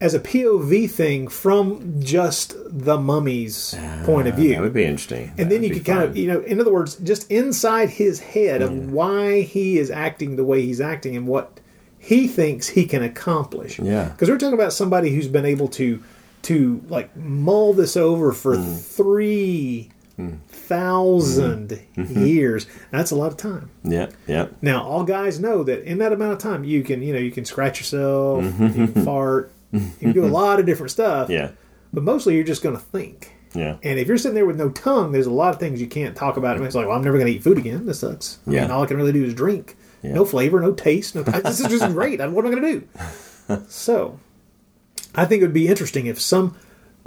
as 0.00 0.14
a 0.14 0.20
POV 0.20 0.90
thing 0.90 1.28
from 1.28 2.00
just 2.00 2.54
the 2.66 2.98
mummy's 2.98 3.74
ah, 3.78 4.02
point 4.04 4.28
of 4.28 4.34
view? 4.34 4.54
that 4.54 4.60
would 4.60 4.74
be 4.74 4.84
interesting. 4.84 5.32
and 5.38 5.50
then 5.50 5.62
you 5.62 5.70
could 5.70 5.84
kind 5.84 6.02
of, 6.02 6.16
you 6.16 6.26
know, 6.26 6.40
in 6.40 6.60
other 6.60 6.72
words, 6.72 6.96
just 6.96 7.30
inside 7.30 7.90
his 7.90 8.20
head 8.20 8.62
of 8.62 8.92
why 8.92 9.42
he 9.42 9.78
is 9.78 9.90
acting 9.90 10.36
the 10.36 10.44
way 10.44 10.62
he's 10.62 10.80
acting 10.80 11.16
and 11.16 11.26
what 11.26 11.60
he 11.98 12.28
thinks 12.28 12.68
he 12.68 12.86
can 12.86 13.02
accomplish. 13.02 13.78
Yeah. 13.78 14.08
because 14.08 14.28
we're 14.28 14.38
talking 14.38 14.54
about 14.54 14.72
somebody 14.72 15.10
who's 15.10 15.28
been 15.28 15.46
able 15.46 15.68
to 15.68 16.02
to 16.42 16.82
like 16.88 17.14
mull 17.16 17.74
this 17.74 17.96
over 17.96 18.32
for 18.32 18.56
mm. 18.56 18.80
three 18.80 19.90
mm. 20.18 20.38
Thousand 20.68 21.68
mm-hmm. 21.70 22.02
Mm-hmm. 22.02 22.24
years. 22.26 22.66
That's 22.90 23.10
a 23.10 23.16
lot 23.16 23.28
of 23.32 23.36
time. 23.36 23.70
yeah, 23.82 24.10
yeah, 24.26 24.48
Now, 24.62 24.82
all 24.84 25.04
guys 25.04 25.40
know 25.40 25.64
that 25.64 25.82
in 25.84 25.98
that 25.98 26.12
amount 26.12 26.32
of 26.34 26.38
time, 26.38 26.64
you 26.64 26.82
can, 26.82 27.02
you 27.02 27.12
know, 27.12 27.18
you 27.18 27.30
can 27.30 27.44
scratch 27.44 27.80
yourself, 27.80 28.44
mm-hmm, 28.44 28.64
you 28.80 28.88
can 28.88 29.04
fart, 29.04 29.52
you 29.72 29.90
can 30.00 30.12
do 30.12 30.24
a 30.24 30.28
lot 30.28 30.60
of 30.60 30.66
different 30.66 30.90
stuff. 30.90 31.28
yeah, 31.30 31.50
But 31.92 32.02
mostly, 32.04 32.34
you're 32.34 32.44
just 32.44 32.62
going 32.62 32.76
to 32.76 32.82
think. 32.82 33.32
yeah. 33.54 33.76
And 33.82 33.98
if 33.98 34.06
you're 34.08 34.18
sitting 34.18 34.34
there 34.34 34.46
with 34.46 34.56
no 34.58 34.70
tongue, 34.70 35.12
there's 35.12 35.26
a 35.26 35.32
lot 35.32 35.54
of 35.54 35.60
things 35.60 35.80
you 35.80 35.86
can't 35.88 36.16
talk 36.16 36.36
about. 36.36 36.56
And 36.56 36.64
it's 36.66 36.74
like, 36.74 36.86
well, 36.86 36.96
I'm 36.96 37.02
never 37.04 37.18
going 37.18 37.30
to 37.30 37.36
eat 37.36 37.42
food 37.42 37.58
again. 37.58 37.86
This 37.86 38.00
sucks. 38.00 38.38
I 38.46 38.50
Yeah. 38.52 38.62
mean, 38.62 38.70
all 38.70 38.82
I 38.82 38.86
can 38.86 38.96
really 38.96 39.12
do 39.12 39.24
is 39.24 39.34
drink. 39.34 39.76
Yeah. 40.02 40.12
No 40.14 40.24
flavor, 40.24 40.60
no 40.60 40.72
taste. 40.72 41.14
No. 41.14 41.22
this 41.22 41.60
is 41.60 41.66
just 41.66 41.92
great. 41.92 42.20
What 42.20 42.44
am 42.44 42.52
I 42.52 42.54
going 42.54 42.62
to 42.62 42.80
do? 43.56 43.64
so, 43.68 44.20
I 45.14 45.24
think 45.24 45.40
it 45.42 45.44
would 45.46 45.54
be 45.54 45.66
interesting 45.68 46.06
if 46.06 46.20
some 46.20 46.54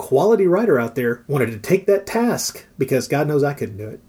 quality 0.01 0.47
writer 0.47 0.79
out 0.79 0.95
there 0.95 1.23
wanted 1.27 1.51
to 1.51 1.59
take 1.59 1.85
that 1.85 2.05
task 2.07 2.65
because 2.77 3.07
God 3.07 3.27
knows 3.27 3.43
I 3.43 3.53
couldn't 3.53 3.77
do 3.77 3.87
it. 3.89 3.99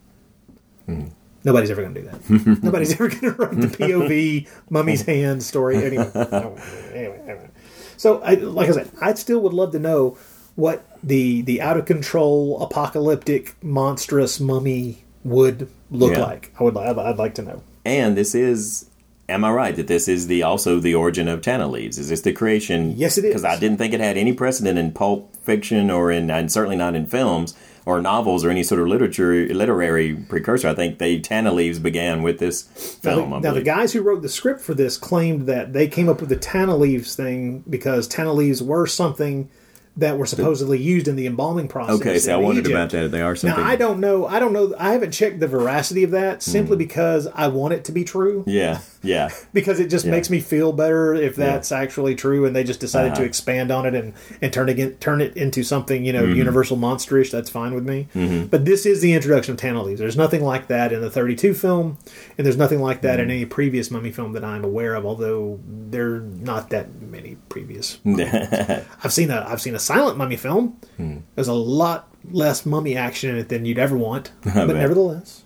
Hmm. 0.86 1.04
Nobody's 1.44 1.70
ever 1.70 1.82
going 1.82 1.94
to 1.94 2.00
do 2.02 2.08
that. 2.08 2.60
Nobody's 2.62 2.92
ever 2.92 3.08
going 3.08 3.20
to 3.20 3.32
write 3.32 3.60
the 3.60 3.66
POV 3.66 4.48
mummy's 4.70 5.02
hand 5.02 5.42
story. 5.42 5.76
Anyway, 5.76 6.10
anyway, 6.14 7.20
anyway. 7.24 7.50
So, 7.96 8.22
I, 8.22 8.34
like 8.34 8.68
I 8.68 8.72
said, 8.72 8.90
I 9.00 9.12
still 9.14 9.40
would 9.40 9.52
love 9.52 9.72
to 9.72 9.78
know 9.78 10.16
what 10.54 10.84
the 11.02 11.42
the 11.42 11.60
out 11.60 11.76
of 11.76 11.84
control, 11.84 12.62
apocalyptic, 12.62 13.54
monstrous 13.62 14.38
mummy 14.40 15.04
would 15.24 15.68
look 15.90 16.12
Yeah. 16.12 16.22
like. 16.22 16.54
I 16.58 16.64
would. 16.64 16.76
I'd, 16.76 16.98
I'd 16.98 17.16
like 17.18 17.34
to 17.36 17.42
know. 17.42 17.62
And 17.84 18.16
this 18.16 18.34
is 18.34 18.88
am 19.28 19.44
I 19.44 19.50
right 19.50 19.74
that 19.76 19.86
this 19.88 20.08
is 20.08 20.26
the 20.28 20.42
also 20.44 20.78
the 20.78 20.94
origin 20.94 21.26
of 21.26 21.42
Tana 21.42 21.66
Leaves? 21.68 21.98
Is 21.98 22.08
this 22.08 22.20
the 22.20 22.32
creation? 22.32 22.92
Yes, 22.96 23.18
it 23.18 23.24
is. 23.24 23.30
Because 23.30 23.44
I 23.44 23.58
didn't 23.58 23.78
think 23.78 23.94
it 23.94 24.00
had 24.00 24.16
any 24.16 24.32
precedent 24.32 24.78
in 24.78 24.92
pulp 24.92 25.31
fiction 25.42 25.90
or 25.90 26.10
in, 26.10 26.30
and 26.30 26.50
certainly 26.50 26.76
not 26.76 26.94
in 26.94 27.06
films 27.06 27.54
or 27.84 28.00
novels 28.00 28.44
or 28.44 28.50
any 28.50 28.62
sort 28.62 28.80
of 28.80 28.86
literature 28.86 29.46
literary 29.48 30.14
precursor. 30.14 30.68
I 30.68 30.74
think 30.74 30.98
they 30.98 31.18
Tana 31.18 31.52
Leaves 31.52 31.78
began 31.78 32.22
with 32.22 32.38
this 32.38 32.68
Now, 33.02 33.16
film. 33.16 33.30
the, 33.30 33.40
now 33.40 33.52
the 33.52 33.62
guys 33.62 33.92
who 33.92 34.02
wrote 34.02 34.22
the 34.22 34.28
script 34.28 34.60
for 34.60 34.74
this 34.74 34.96
claimed 34.96 35.46
that 35.46 35.72
they 35.72 35.88
came 35.88 36.08
up 36.08 36.20
with 36.20 36.28
the 36.28 36.36
Tana 36.36 36.76
leaves 36.76 37.16
thing 37.16 37.64
because 37.68 38.06
Tana 38.06 38.32
leaves 38.32 38.62
were 38.62 38.86
something 38.86 39.48
that 39.96 40.16
were 40.16 40.26
supposedly 40.26 40.78
used 40.78 41.06
in 41.06 41.16
the 41.16 41.26
embalming 41.26 41.68
process. 41.68 42.00
Okay, 42.00 42.18
so 42.18 42.32
I 42.32 42.36
wondered 42.36 42.66
Egypt. 42.66 42.74
about 42.74 42.90
that. 42.90 43.10
They 43.10 43.20
are 43.20 43.36
something. 43.36 43.62
Now 43.62 43.68
I 43.68 43.76
don't 43.76 44.00
know. 44.00 44.26
I 44.26 44.38
don't 44.38 44.52
know. 44.52 44.74
I 44.78 44.92
haven't 44.92 45.12
checked 45.12 45.40
the 45.40 45.48
veracity 45.48 46.02
of 46.02 46.12
that 46.12 46.42
simply 46.42 46.76
hmm. 46.76 46.78
because 46.78 47.26
I 47.26 47.48
want 47.48 47.74
it 47.74 47.84
to 47.86 47.92
be 47.92 48.04
true. 48.04 48.44
Yeah, 48.46 48.80
yeah. 49.02 49.28
Because 49.52 49.80
it 49.80 49.88
just 49.90 50.04
Yeah. 50.04 50.10
makes 50.12 50.30
me 50.30 50.40
feel 50.40 50.72
better 50.72 51.14
if 51.14 51.36
Yeah. 51.36 51.46
that's 51.46 51.72
actually 51.72 52.14
true, 52.14 52.44
and 52.46 52.54
they 52.56 52.64
just 52.64 52.80
decided 52.80 53.10
to 53.14 53.20
Uh-huh. 53.20 53.24
expand 53.24 53.70
on 53.70 53.86
it 53.86 53.94
and 53.94 54.12
and 54.40 54.52
turn 54.52 54.68
it 54.68 55.00
turn 55.00 55.20
it 55.20 55.36
into 55.36 55.62
something 55.62 56.04
you 56.04 56.12
know 56.12 56.22
Mhm. 56.24 56.36
universal 56.36 56.76
monsterish. 56.76 57.30
That's 57.30 57.50
fine 57.50 57.74
with 57.74 57.84
me. 57.86 58.08
Mhm. 58.14 58.50
But 58.50 58.64
this 58.64 58.86
is 58.86 59.00
the 59.00 59.12
introduction 59.12 59.52
of 59.52 59.58
Tana 59.58 59.82
leaves. 59.82 60.00
There's 60.00 60.16
nothing 60.16 60.42
like 60.44 60.68
that 60.68 60.92
in 60.92 61.00
the 61.00 61.10
32 61.10 61.54
film, 61.54 61.98
and 62.38 62.46
there's 62.46 62.56
nothing 62.56 62.80
like 62.80 63.02
that 63.02 63.20
in 63.20 63.28
Mm. 63.28 63.30
any 63.32 63.44
previous 63.44 63.90
Mummy 63.90 64.10
film 64.12 64.32
that 64.32 64.44
I'm 64.44 64.64
aware 64.64 64.94
of. 64.94 65.04
Although 65.04 65.60
there 65.90 66.14
are 66.14 66.20
not 66.40 66.70
that 66.70 66.86
many 67.02 67.36
previous. 67.48 67.98
I've 68.06 69.12
seen 69.12 69.30
a 69.30 69.44
I've 69.48 69.60
seen 69.60 69.74
a 69.74 69.78
silent 69.78 70.16
Mummy 70.18 70.36
film. 70.36 70.74
Hmm. 70.96 71.16
There's 71.34 71.48
a 71.48 71.52
lot 71.52 72.08
less 72.30 72.64
mummy 72.64 72.96
action 72.96 73.30
in 73.30 73.36
it 73.36 73.48
than 73.48 73.64
you'd 73.64 73.78
ever 73.78 73.96
want, 73.96 74.30
but 74.44 74.68
nevertheless, 74.76 75.41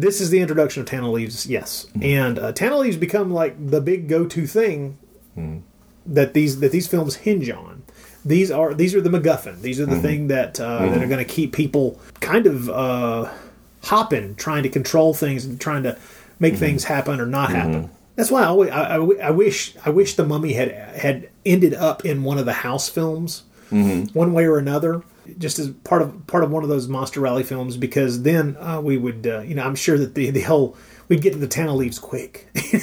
this 0.00 0.20
is 0.20 0.30
the 0.30 0.40
introduction 0.40 0.80
of 0.82 0.86
Tana 0.86 1.10
leaves. 1.10 1.46
Yes, 1.46 1.86
Hmm. 1.94 2.02
and 2.02 2.38
uh, 2.38 2.52
Tana 2.52 2.76
leaves 2.78 2.96
become 2.96 3.30
like 3.32 3.54
the 3.70 3.80
big 3.80 4.08
go-to 4.08 4.46
thing 4.46 4.96
Hmm. 5.34 5.56
that 6.06 6.34
these 6.34 6.60
that 6.60 6.72
these 6.72 6.86
films 6.86 7.16
hinge 7.16 7.50
on. 7.50 7.82
These 8.24 8.50
are 8.50 8.74
these 8.74 8.94
are 8.94 9.00
the 9.00 9.10
MacGuffin. 9.10 9.60
These 9.62 9.80
are 9.80 9.86
the 9.86 9.96
Mhm. 9.96 10.02
thing 10.02 10.28
that 10.28 10.60
uh, 10.60 10.86
that 10.90 11.02
are 11.02 11.06
going 11.06 11.24
to 11.26 11.32
keep 11.36 11.52
people 11.52 11.98
kind 12.20 12.46
of 12.46 12.68
uh, 12.68 13.28
hopping, 13.84 14.34
trying 14.34 14.62
to 14.64 14.68
control 14.68 15.14
things 15.14 15.44
and 15.44 15.60
trying 15.60 15.82
to 15.84 15.96
make 16.38 16.54
Mm-hmm. 16.54 16.60
things 16.60 16.84
happen 16.84 17.20
or 17.20 17.26
not 17.26 17.50
happen. 17.50 17.90
That's 18.16 18.30
why 18.30 18.42
I, 18.42 18.46
always, 18.46 18.70
I, 18.70 18.96
I, 18.96 19.28
I 19.28 19.30
wish 19.30 19.74
I 19.86 19.90
wish 19.90 20.14
the 20.14 20.24
Mummy 20.24 20.52
had 20.54 20.70
had 20.72 21.28
ended 21.46 21.74
up 21.74 22.04
in 22.04 22.24
one 22.24 22.38
of 22.38 22.46
the 22.46 22.52
House 22.66 22.88
films, 22.88 23.42
one 23.70 24.32
way 24.32 24.44
or 24.44 24.58
another, 24.58 25.02
just 25.36 25.58
as 25.58 25.70
part 25.70 26.02
of 26.02 26.26
part 26.26 26.44
of 26.44 26.50
one 26.50 26.62
of 26.62 26.68
those 26.68 26.88
Monster 26.88 27.20
Rally 27.20 27.42
films. 27.42 27.76
Because 27.76 28.22
then 28.22 28.56
uh, 28.58 28.80
we 28.80 28.96
would, 28.96 29.26
uh, 29.26 29.40
you 29.40 29.54
know, 29.54 29.64
I'm 29.64 29.74
sure 29.74 29.98
that 29.98 30.14
the 30.14 30.30
the 30.30 30.42
whole 30.42 30.76
we'd 31.08 31.22
get 31.22 31.32
to 31.32 31.38
the 31.38 31.48
Tana 31.48 31.74
leaves 31.74 31.98
quick. 31.98 32.48
in 32.72 32.80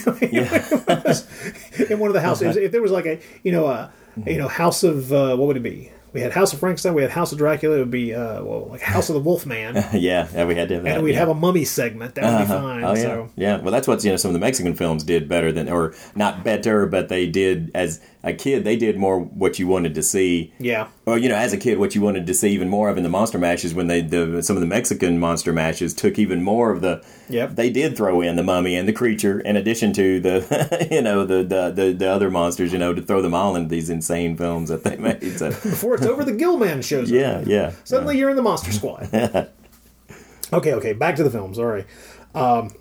one 1.99 2.10
of 2.10 2.13
the 2.13 2.21
houses, 2.21 2.58
if 2.58 2.71
there 2.71 2.81
was 2.81 2.91
like 2.91 3.05
a 3.05 3.19
you 3.43 3.51
know 3.51 3.65
a 3.67 3.91
you 4.25 4.38
know 4.38 4.47
House 4.47 4.84
of 4.84 5.12
uh, 5.12 5.36
what 5.36 5.47
would 5.47 5.58
it 5.58 5.63
be? 5.63 5.91
We 6.13 6.21
had 6.21 6.31
House 6.31 6.53
of 6.53 6.60
Frankenstein. 6.60 6.93
We 6.93 7.01
had 7.01 7.12
House 7.12 7.34
of 7.34 7.39
Dracula. 7.39 7.75
It 7.75 7.79
would 7.79 7.91
be 7.91 8.15
uh, 8.15 8.41
well, 8.41 8.67
like 8.69 8.79
House 8.79 9.10
of 9.10 9.15
the 9.15 9.19
Wolfman. 9.19 9.75
yeah, 9.93 10.29
yeah, 10.34 10.45
we 10.45 10.55
had 10.55 10.69
to 10.69 10.75
have 10.75 10.84
that. 10.86 10.95
and 10.95 11.03
we'd 11.03 11.12
yeah. 11.12 11.19
have 11.19 11.27
a 11.27 11.34
mummy 11.34 11.65
segment. 11.65 12.15
That 12.15 12.23
would 12.23 12.47
be 12.47 12.53
Uh-huh. 12.53 12.62
fine. 12.62 12.84
Oh 12.86 12.95
yeah, 12.95 13.01
So 13.01 13.29
yeah. 13.36 13.58
Well, 13.58 13.73
that's 13.73 13.86
what 13.86 14.01
you 14.05 14.12
know. 14.12 14.15
Some 14.15 14.29
of 14.29 14.34
the 14.34 14.39
Mexican 14.39 14.75
films 14.75 15.03
did 15.03 15.27
better 15.27 15.51
than, 15.51 15.67
or 15.67 15.93
not 16.15 16.45
better, 16.45 16.86
but 16.86 17.10
they 17.10 17.27
did 17.27 17.69
as 17.75 17.99
a 18.26 18.34
kid. 18.34 18.64
They 18.66 18.76
did 18.76 18.98
more 18.98 19.20
what 19.20 19.60
you 19.60 19.68
wanted 19.68 19.96
to 19.96 20.04
see. 20.04 20.52
yeah, 20.60 20.88
Well, 21.06 21.18
you 21.18 21.30
know, 21.30 21.36
as 21.36 21.54
a 21.54 21.58
kid, 21.58 21.78
what 21.78 21.96
you 21.96 22.02
wanted 22.02 22.26
to 22.28 22.34
see 22.34 22.50
even 22.50 22.68
more 22.68 22.90
of 22.90 22.98
in 22.98 23.04
the 23.04 23.10
monster 23.10 23.38
matches 23.38 23.74
when 23.74 23.88
they 23.88 24.02
the 24.02 24.42
some 24.44 24.58
of 24.58 24.62
the 24.62 24.68
Mexican 24.68 25.20
monster 25.20 25.54
matches 25.54 25.94
took 25.94 26.20
even 26.20 26.44
more 26.44 26.72
of 26.72 26.82
the. 26.82 27.02
Yep. 27.30 27.56
They 27.56 27.70
did 27.70 27.96
throw 27.96 28.22
in 28.22 28.36
the 28.36 28.44
mummy 28.44 28.76
and 28.76 28.88
the 28.88 28.94
creature, 28.94 29.40
in 29.40 29.56
addition 29.56 29.94
to 29.94 30.20
the 30.20 30.88
you 30.92 31.02
know 31.02 31.26
the 31.26 31.44
the, 31.44 31.72
the, 31.72 31.94
the 31.94 32.08
other 32.10 32.30
monsters. 32.32 32.74
You 32.74 32.80
know, 32.80 32.94
to 32.94 33.02
throw 33.02 33.22
them 33.22 33.34
all 33.34 33.56
into 33.56 33.70
these 33.70 33.90
insane 33.90 34.36
films 34.36 34.70
that 34.70 34.84
they 34.84 34.98
made. 35.08 35.38
So 35.38 35.50
before 35.52 35.96
it's 35.96 36.06
over, 36.06 36.24
the 36.26 36.34
Gillman 36.34 36.82
shows 36.82 37.10
up. 37.10 37.16
yeah, 37.16 37.44
yeah. 37.46 37.72
Suddenly 37.84 38.18
you're 38.18 38.30
in 38.32 38.36
the 38.36 38.42
Monster 38.42 38.72
Squad. 38.72 39.08
okay, 40.54 40.74
okay, 40.74 40.94
back 40.94 41.16
to 41.16 41.24
the 41.24 41.32
film. 41.32 41.54
Sorry, 41.54 41.86
um, 42.34 42.72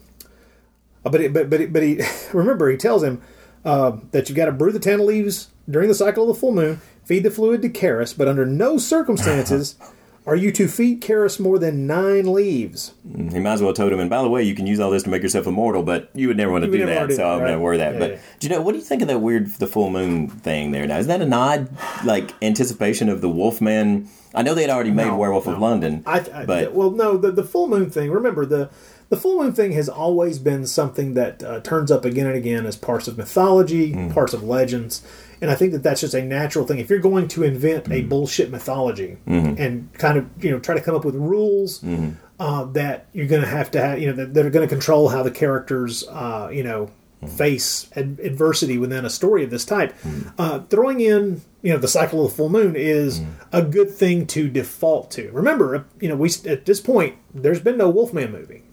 but 1.03 1.21
it, 1.21 1.33
but 1.33 1.51
but 1.51 1.61
he- 1.61 1.67
but 1.67 1.83
he 1.83 2.01
remember 2.33 2.71
he 2.71 2.77
tells 2.77 3.03
him 3.03 3.21
uh, 3.65 3.97
that 4.11 4.29
you've 4.29 4.37
got 4.37 4.47
to 4.47 4.53
brew 4.53 4.73
the 4.73 4.79
Tana 4.79 5.03
leaves 5.03 5.49
during 5.69 5.89
the 5.89 5.95
cycle 5.95 6.29
of 6.29 6.35
the 6.37 6.41
full 6.41 6.53
moon, 6.53 6.81
feed 7.05 7.23
the 7.23 7.31
fluid 7.31 7.63
to 7.63 7.69
Kharis, 7.69 8.17
but 8.17 8.29
under 8.29 8.45
no 8.47 8.77
circumstances 8.79 9.77
are 10.27 10.37
you 10.37 10.51
to 10.53 10.69
feed 10.69 11.03
Kharis 11.03 11.39
more 11.39 11.59
than 11.59 11.87
nine 11.87 12.33
leaves. 12.33 12.95
He 13.05 13.39
might 13.41 13.53
as 13.55 13.63
well 13.63 13.75
told 13.75 13.93
him. 13.93 14.01
And 14.01 14.09
by 14.09 14.23
the 14.23 14.29
way, 14.29 14.43
you 14.43 14.55
can 14.55 14.67
use 14.67 14.81
all 14.81 14.91
this 14.91 15.03
to 15.03 15.11
make 15.11 15.23
yourself 15.23 15.47
immortal, 15.47 15.83
but 15.83 16.11
you 16.15 16.29
would 16.29 16.37
never 16.39 16.51
want 16.51 16.65
to 16.65 16.71
do 16.71 16.85
that. 16.87 17.09
do 17.09 17.15
so 17.15 17.23
that, 17.23 17.27
I'm 17.27 17.41
right? 17.43 17.51
not 17.53 17.61
worry 17.61 17.77
that. 17.79 17.95
Yeah, 17.95 17.99
but 17.99 18.11
yeah. 18.13 18.19
do 18.41 18.47
you 18.47 18.55
know 18.55 18.63
what 18.63 18.73
do 18.73 18.79
you 18.79 18.85
think 18.85 19.03
of 19.03 19.09
that 19.09 19.19
weird 19.19 19.49
the 19.57 19.67
full 19.67 19.91
moon 19.91 20.29
thing 20.29 20.71
there? 20.71 20.87
Now 20.87 20.99
is 20.99 21.07
that 21.09 21.21
an 21.21 21.33
odd 21.33 21.69
like 22.05 22.33
anticipation 22.43 23.09
of 23.09 23.21
the 23.21 23.29
Wolfman? 23.29 24.09
I 24.35 24.43
know 24.43 24.55
they 24.55 24.63
had 24.63 24.71
already 24.71 24.91
made 24.91 25.07
No, 25.07 25.17
Werewolf 25.17 25.47
no. 25.47 25.53
of 25.53 25.59
London, 25.61 26.03
I, 26.07 26.19
I 26.35 26.45
but 26.45 26.73
well, 26.73 26.91
no, 26.91 27.17
the 27.17 27.31
the 27.31 27.45
full 27.45 27.69
moon 27.69 27.91
thing. 27.91 28.11
Remember 28.11 28.45
the 28.47 28.71
the 29.15 29.21
full 29.21 29.43
moon 29.43 29.53
thing 29.53 29.73
has 29.73 29.89
always 29.89 30.39
been 30.39 30.67
something 30.67 31.15
that 31.15 31.43
uh, 31.43 31.61
turns 31.61 31.91
up 31.91 32.05
again 32.05 32.27
and 32.27 32.37
again 32.37 32.67
as 32.67 32.77
parts 32.77 33.07
of 33.09 33.17
mythology, 33.17 33.93
Hmm. 33.93 34.11
parts 34.11 34.33
of 34.35 34.43
legends, 34.43 35.03
and 35.41 35.51
I 35.51 35.55
think 35.55 35.73
that 35.73 35.83
that's 35.83 36.01
just 36.01 36.15
a 36.15 36.23
natural 36.23 36.67
thing. 36.67 36.79
If 36.79 36.91
you're 36.91 36.99
going 36.99 37.29
to 37.29 37.43
invent 37.45 37.87
Hmm. 37.87 37.93
a 37.93 38.01
bullshit 38.03 38.51
mythology 38.51 39.17
Mhm. 39.27 39.59
and 39.59 39.93
kind 39.95 40.19
of 40.19 40.25
you 40.41 40.51
know 40.51 40.59
try 40.59 40.75
to 40.75 40.81
come 40.81 40.95
up 40.97 41.05
with 41.05 41.15
rules 41.15 41.81
Mm-hmm. 41.81 42.09
uh, 42.41 42.65
that 42.73 43.07
you're 43.13 43.27
going 43.29 43.43
to 43.43 43.49
have 43.49 43.71
to 43.73 43.81
have, 43.81 44.01
you 44.01 44.09
know, 44.09 44.13
that, 44.15 44.35
that 44.35 44.45
are 44.45 44.51
going 44.51 44.67
to 44.69 44.75
control 44.75 45.09
how 45.11 45.23
the 45.23 45.31
characters, 45.31 46.05
uh, 46.11 46.49
you 46.53 46.65
know. 46.65 46.91
Mm-hmm. 47.23 47.37
Face 47.37 47.87
ad- 47.97 48.19
adversity 48.23 48.77
within 48.77 49.07
a 49.07 49.09
story 49.09 49.45
of 49.45 49.49
this 49.51 49.65
type. 49.65 49.95
Uh, 50.37 50.59
throwing 50.69 51.01
in, 51.01 51.41
you 51.63 51.73
know, 51.73 51.79
the 51.79 51.89
cycle 51.89 52.23
of 52.23 52.31
the 52.31 52.37
full 52.37 52.51
moon 52.51 52.75
is 52.77 53.21
Mm-hmm. 53.21 53.31
a 53.51 53.63
good 53.63 53.91
thing 53.91 54.27
to 54.27 54.51
default 54.51 55.11
to. 55.13 55.31
Remember, 55.33 55.87
you 56.03 56.09
know, 56.11 56.17
we 56.17 56.29
at 56.47 56.67
this 56.67 56.81
point 56.83 57.15
there's 57.33 57.61
been 57.61 57.79
no 57.79 57.89
Wolfman 57.89 58.31
movie, 58.31 58.64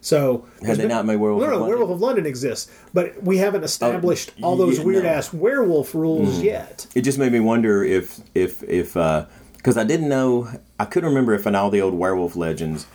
so 0.00 0.44
Had 0.60 0.66
there's 0.68 0.78
they 0.78 0.82
been- 0.84 0.88
not 0.90 1.06
made 1.06 1.16
Werewolf 1.16 1.40
No, 1.42 1.46
of 1.46 1.50
no, 1.52 1.56
London? 1.58 1.68
Werewolf 1.78 1.90
of 1.96 2.00
London 2.00 2.26
exists, 2.26 2.70
but 2.94 3.22
we 3.22 3.38
haven't 3.38 3.64
established 3.64 4.32
all 4.42 4.56
those 4.56 4.78
yeah, 4.78 4.84
weird 4.84 5.04
no. 5.04 5.10
ass 5.10 5.32
werewolf 5.32 5.94
rules 5.94 6.38
Mhm. 6.40 6.44
yet. 6.44 6.86
it 6.94 7.02
just 7.02 7.18
made 7.18 7.32
me 7.32 7.40
wonder 7.40 7.84
if 7.84 8.20
if 8.34 8.62
if 8.64 8.94
because 9.56 9.76
I 9.76 9.84
didn't 9.84 10.08
know 10.08 10.48
I 10.78 10.84
couldn't 10.86 11.08
remember 11.10 11.34
if 11.34 11.46
in 11.46 11.54
all 11.54 11.70
the 11.70 11.80
old 11.82 11.94
werewolf 11.94 12.34
legends 12.36 12.86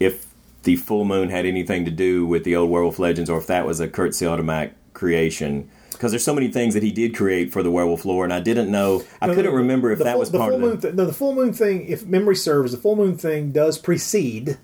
if 0.00 0.26
the 0.64 0.76
full 0.76 1.04
moon 1.04 1.30
had 1.30 1.46
anything 1.46 1.84
to 1.84 1.90
do 1.90 2.26
with 2.26 2.42
the 2.44 2.54
old 2.56 2.70
werewolf 2.70 2.98
legends 2.98 3.30
or 3.30 3.38
if 3.38 3.46
that 3.46 3.64
was 3.66 3.78
a 3.80 3.86
Curt 3.88 4.10
Siodmak 4.12 4.70
creation. 4.92 5.68
Because 5.92 6.12
there's 6.12 6.22
so 6.24 6.34
many 6.34 6.48
things 6.48 6.74
that 6.74 6.82
he 6.84 6.92
did 6.92 7.16
create 7.16 7.52
for 7.52 7.62
the 7.62 7.70
werewolf 7.72 8.04
lore, 8.04 8.22
and 8.22 8.32
I 8.32 8.38
didn't 8.38 8.70
know. 8.70 9.02
I 9.20 9.26
No, 9.26 9.34
couldn't 9.34 9.52
remember 9.54 9.90
if 9.90 9.98
that 10.00 10.12
full, 10.12 10.20
was 10.20 10.30
part 10.30 10.54
of 10.54 10.60
the. 10.60 10.76
Th- 10.76 10.94
no, 10.94 11.04
the 11.06 11.12
full 11.12 11.34
moon 11.34 11.52
thing, 11.52 11.86
if 11.88 12.06
memory 12.06 12.36
serves, 12.36 12.70
the 12.70 12.78
full 12.78 12.94
moon 12.94 13.16
thing 13.16 13.50
does 13.50 13.78
precede 13.78 14.58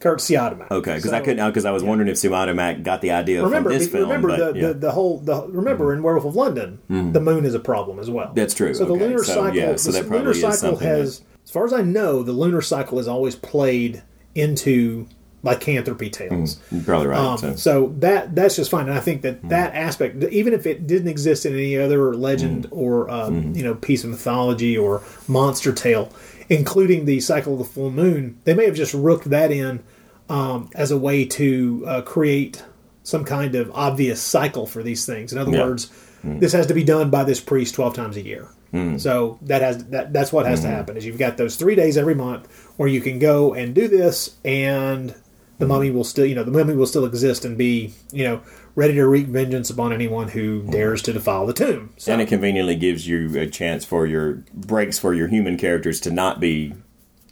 Curt 0.00 0.18
Siodmak. 0.18 0.70
Okay, 0.70 0.96
because 0.96 1.12
I 1.12 1.20
couldn't 1.20 1.46
because 1.48 1.64
I 1.64 1.70
was 1.70 1.82
wondering 1.82 2.08
if 2.08 2.16
Siodmak 2.16 2.82
got 2.82 3.00
the 3.00 3.12
idea 3.12 3.42
Remember, 3.42 3.70
from 3.70 3.78
this 3.78 3.88
film. 3.88 4.04
remember 4.04 4.28
but, 4.28 4.54
the, 4.54 4.60
yeah. 4.60 4.66
the, 4.68 4.74
the 4.74 4.90
whole 4.92 5.18
the 5.20 5.46
remember 5.48 5.92
in 5.92 6.02
Werewolf 6.02 6.26
of 6.26 6.36
London, 6.36 6.80
Mhm. 6.90 7.12
the 7.12 7.20
moon 7.20 7.44
is 7.44 7.54
a 7.54 7.60
problem 7.60 7.98
as 7.98 8.10
well. 8.10 8.32
That's 8.34 8.54
true. 8.54 8.74
So 8.74 8.84
the 8.84 8.92
lunar 8.92 9.22
so, 9.22 9.34
cycle, 9.34 9.56
yeah, 9.56 9.76
so 9.76 9.92
the 9.92 10.02
that 10.02 10.10
lunar 10.10 10.34
cycle 10.34 10.76
has, 10.76 11.22
as 11.44 11.50
far 11.50 11.64
as 11.64 11.72
I 11.72 11.82
know, 11.82 12.22
the 12.22 12.32
lunar 12.32 12.60
cycle 12.62 12.98
is 12.98 13.06
always 13.08 13.36
played 13.36 14.02
into 14.34 15.06
lycanthropy 15.44 16.08
tales. 16.08 16.58
You're 16.72 16.82
probably 16.82 17.08
right. 17.08 17.18
Um, 17.18 17.36
so. 17.38 17.54
so. 17.54 17.94
that 17.98 18.34
that's 18.34 18.56
just 18.56 18.70
fine, 18.70 18.88
and 18.88 18.94
I 18.96 19.00
think 19.00 19.22
that 19.22 19.46
that 19.50 19.74
aspect, 19.74 20.24
even 20.24 20.54
if 20.54 20.66
it 20.66 20.86
didn't 20.86 21.08
exist 21.08 21.44
in 21.44 21.52
any 21.52 21.76
other 21.76 22.14
legend 22.14 22.66
or 22.70 23.10
um, 23.10 23.54
you 23.54 23.62
know 23.62 23.74
piece 23.74 24.04
of 24.04 24.10
mythology 24.10 24.76
or 24.76 25.02
monster 25.28 25.72
tale, 25.72 26.10
including 26.48 27.04
the 27.04 27.20
cycle 27.20 27.52
of 27.54 27.58
the 27.58 27.64
full 27.64 27.90
moon, 27.90 28.38
they 28.44 28.54
may 28.54 28.66
have 28.66 28.74
just 28.74 28.94
rooked 28.94 29.30
that 29.30 29.50
in 29.50 29.82
um, 30.28 30.68
as 30.74 30.90
a 30.90 30.96
way 30.98 31.24
to 31.24 31.84
uh, 31.86 32.02
create 32.02 32.62
some 33.02 33.24
kind 33.24 33.54
of 33.54 33.70
obvious 33.74 34.20
cycle 34.20 34.66
for 34.66 34.82
these 34.82 35.04
things. 35.04 35.32
In 35.32 35.38
other 35.38 35.52
Yeah. 35.52 35.64
words, 35.66 35.90
this 36.22 36.52
has 36.54 36.66
to 36.68 36.74
be 36.74 36.82
done 36.84 37.10
by 37.10 37.22
this 37.24 37.38
priest 37.40 37.74
twelve 37.74 37.94
times 37.94 38.16
a 38.16 38.22
year. 38.22 38.48
Mm. 38.72 38.98
So 38.98 39.38
that 39.42 39.60
has 39.62 39.84
that 39.86 40.12
that's 40.14 40.32
what 40.32 40.46
has 40.46 40.60
to 40.62 40.66
Mhm. 40.66 40.70
happen 40.70 40.96
is 40.96 41.04
you've 41.04 41.18
got 41.18 41.36
those 41.36 41.56
three 41.56 41.74
days 41.74 41.96
every 41.98 42.14
month 42.14 42.48
where 42.76 42.88
you 42.88 43.00
can 43.02 43.18
go 43.18 43.52
and 43.52 43.74
do 43.74 43.86
this, 43.88 44.30
and 44.44 45.14
the 45.58 45.66
mummy 45.66 45.90
will 45.90 46.02
still 46.02 46.24
you 46.26 46.34
know 46.34 46.42
the 46.42 46.50
mummy 46.50 46.74
will 46.74 46.86
still 46.86 47.04
exist 47.04 47.44
and 47.44 47.58
be 47.58 47.92
you 48.12 48.24
know 48.24 48.40
ready 48.76 48.94
to 48.94 49.06
wreak 49.06 49.26
vengeance 49.26 49.70
upon 49.70 49.92
anyone 49.92 50.28
who 50.28 50.62
dares 50.62 51.00
to 51.02 51.12
defile 51.12 51.46
the 51.46 51.52
tomb. 51.52 51.90
So 51.96 52.12
and 52.12 52.20
it 52.20 52.26
conveniently 52.28 52.74
gives 52.76 53.06
you 53.06 53.38
a 53.38 53.46
chance 53.46 53.84
for 53.84 54.06
your 54.06 54.42
breaks 54.52 54.98
for 54.98 55.14
your 55.14 55.28
human 55.28 55.56
characters 55.56 56.00
to 56.00 56.10
not 56.10 56.40
be 56.40 56.74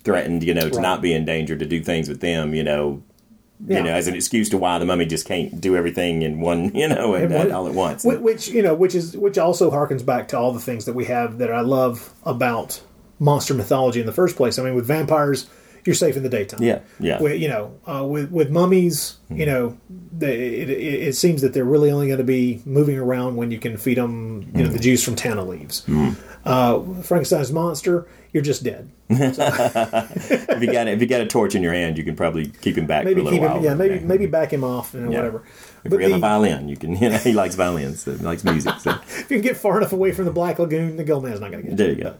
threatened, 0.04 0.42
you 0.44 0.54
know, 0.54 0.68
to 0.68 0.76
Right. 0.76 0.82
not 0.82 1.02
be 1.02 1.12
in 1.12 1.24
danger, 1.24 1.56
to 1.56 1.66
do 1.66 1.82
things 1.82 2.08
with 2.08 2.20
them, 2.20 2.54
you 2.54 2.62
know, 2.62 3.02
Yeah. 3.66 3.78
you 3.78 3.84
know, 3.84 3.90
as 3.90 4.08
an 4.08 4.14
excuse 4.14 4.48
to 4.50 4.58
why 4.58 4.78
the 4.78 4.84
mummy 4.84 5.04
just 5.06 5.26
can't 5.26 5.60
do 5.60 5.76
everything 5.76 6.22
in 6.22 6.40
one, 6.40 6.70
you 6.74 6.88
know, 6.88 7.14
and, 7.14 7.26
And 7.26 7.34
what- 7.34 7.50
all 7.50 7.66
at 7.68 7.74
once. 7.74 8.04
Which 8.04 8.48
you 8.48 8.62
know, 8.62 8.74
which 8.74 8.94
is 8.94 9.16
which 9.16 9.38
also 9.38 9.70
harkens 9.70 10.04
back 10.04 10.28
to 10.28 10.38
all 10.38 10.52
the 10.52 10.60
things 10.60 10.84
that 10.84 10.94
we 10.94 11.04
have 11.06 11.38
that 11.38 11.52
I 11.52 11.60
love 11.60 12.12
about 12.24 12.80
monster 13.18 13.54
mythology 13.54 14.00
in 14.00 14.06
the 14.06 14.12
first 14.12 14.36
place. 14.36 14.58
I 14.58 14.64
mean, 14.64 14.74
with 14.74 14.86
vampires, 14.86 15.46
you're 15.84 15.94
safe 15.94 16.16
in 16.16 16.22
the 16.22 16.28
daytime. 16.28 16.62
Yeah, 16.62 16.80
yeah. 17.00 17.20
With, 17.20 17.40
you 17.40 17.48
know, 17.48 17.74
uh, 17.86 18.04
with 18.06 18.30
with 18.30 18.50
mummies, 18.50 19.16
you 19.30 19.46
know, 19.46 19.76
they, 20.16 20.36
it, 20.60 20.70
it, 20.70 20.78
it 21.08 21.16
seems 21.16 21.42
that 21.42 21.52
they're 21.54 21.64
really 21.64 21.90
only 21.90 22.06
going 22.06 22.18
to 22.18 22.24
be 22.24 22.62
moving 22.64 22.98
around 22.98 23.36
when 23.36 23.50
you 23.50 23.58
can 23.58 23.76
feed 23.76 23.98
them, 23.98 24.50
you 24.54 24.62
know, 24.64 24.68
the 24.70 24.78
juice 24.78 25.02
from 25.02 25.16
Tana 25.16 25.44
leaves. 25.44 25.84
Uh, 26.44 26.80
Frankenstein's 27.02 27.52
monster, 27.52 28.06
you're 28.32 28.42
just 28.42 28.64
dead. 28.64 28.90
if 29.08 30.62
you 30.62 30.72
got 30.72 30.88
if 30.88 31.00
you 31.00 31.06
got 31.06 31.20
a 31.20 31.26
torch 31.26 31.54
in 31.54 31.62
your 31.62 31.72
hand, 31.72 31.98
you 31.98 32.04
can 32.04 32.16
probably 32.16 32.46
keep 32.48 32.76
him 32.76 32.86
back 32.86 33.04
Maybe 33.04 33.20
for 33.20 33.20
a 33.20 33.24
little 33.24 33.38
keep 33.38 33.48
while. 33.48 33.58
him, 33.58 33.64
yeah, 33.64 33.74
maybe 33.74 33.94
Okay. 33.96 34.04
maybe 34.04 34.26
back 34.26 34.52
him 34.52 34.64
off 34.64 34.94
and 34.94 35.12
Yeah. 35.12 35.18
whatever. 35.18 35.42
If 35.84 35.90
But 35.90 35.96
you 35.96 36.02
have 36.02 36.10
the- 36.12 36.16
a 36.16 36.20
violin, 36.20 36.68
you 36.68 36.76
can. 36.76 36.96
You 37.02 37.10
know, 37.10 37.16
he 37.18 37.32
likes 37.32 37.54
violins. 37.54 38.02
So 38.02 38.12
he 38.14 38.24
likes 38.24 38.44
music. 38.44 38.74
So 38.80 38.90
if 38.90 39.26
you 39.30 39.36
can 39.36 39.40
get 39.42 39.56
far 39.56 39.76
enough 39.78 39.92
away 39.92 40.12
from 40.12 40.24
the 40.26 40.30
Black 40.30 40.58
Lagoon, 40.58 40.96
the 40.96 41.04
Gillman's 41.04 41.40
not 41.40 41.50
going 41.50 41.64
to 41.64 41.70
get 41.70 41.70
you. 41.72 41.76
there 41.76 41.88
you 41.90 42.02
go. 42.04 42.14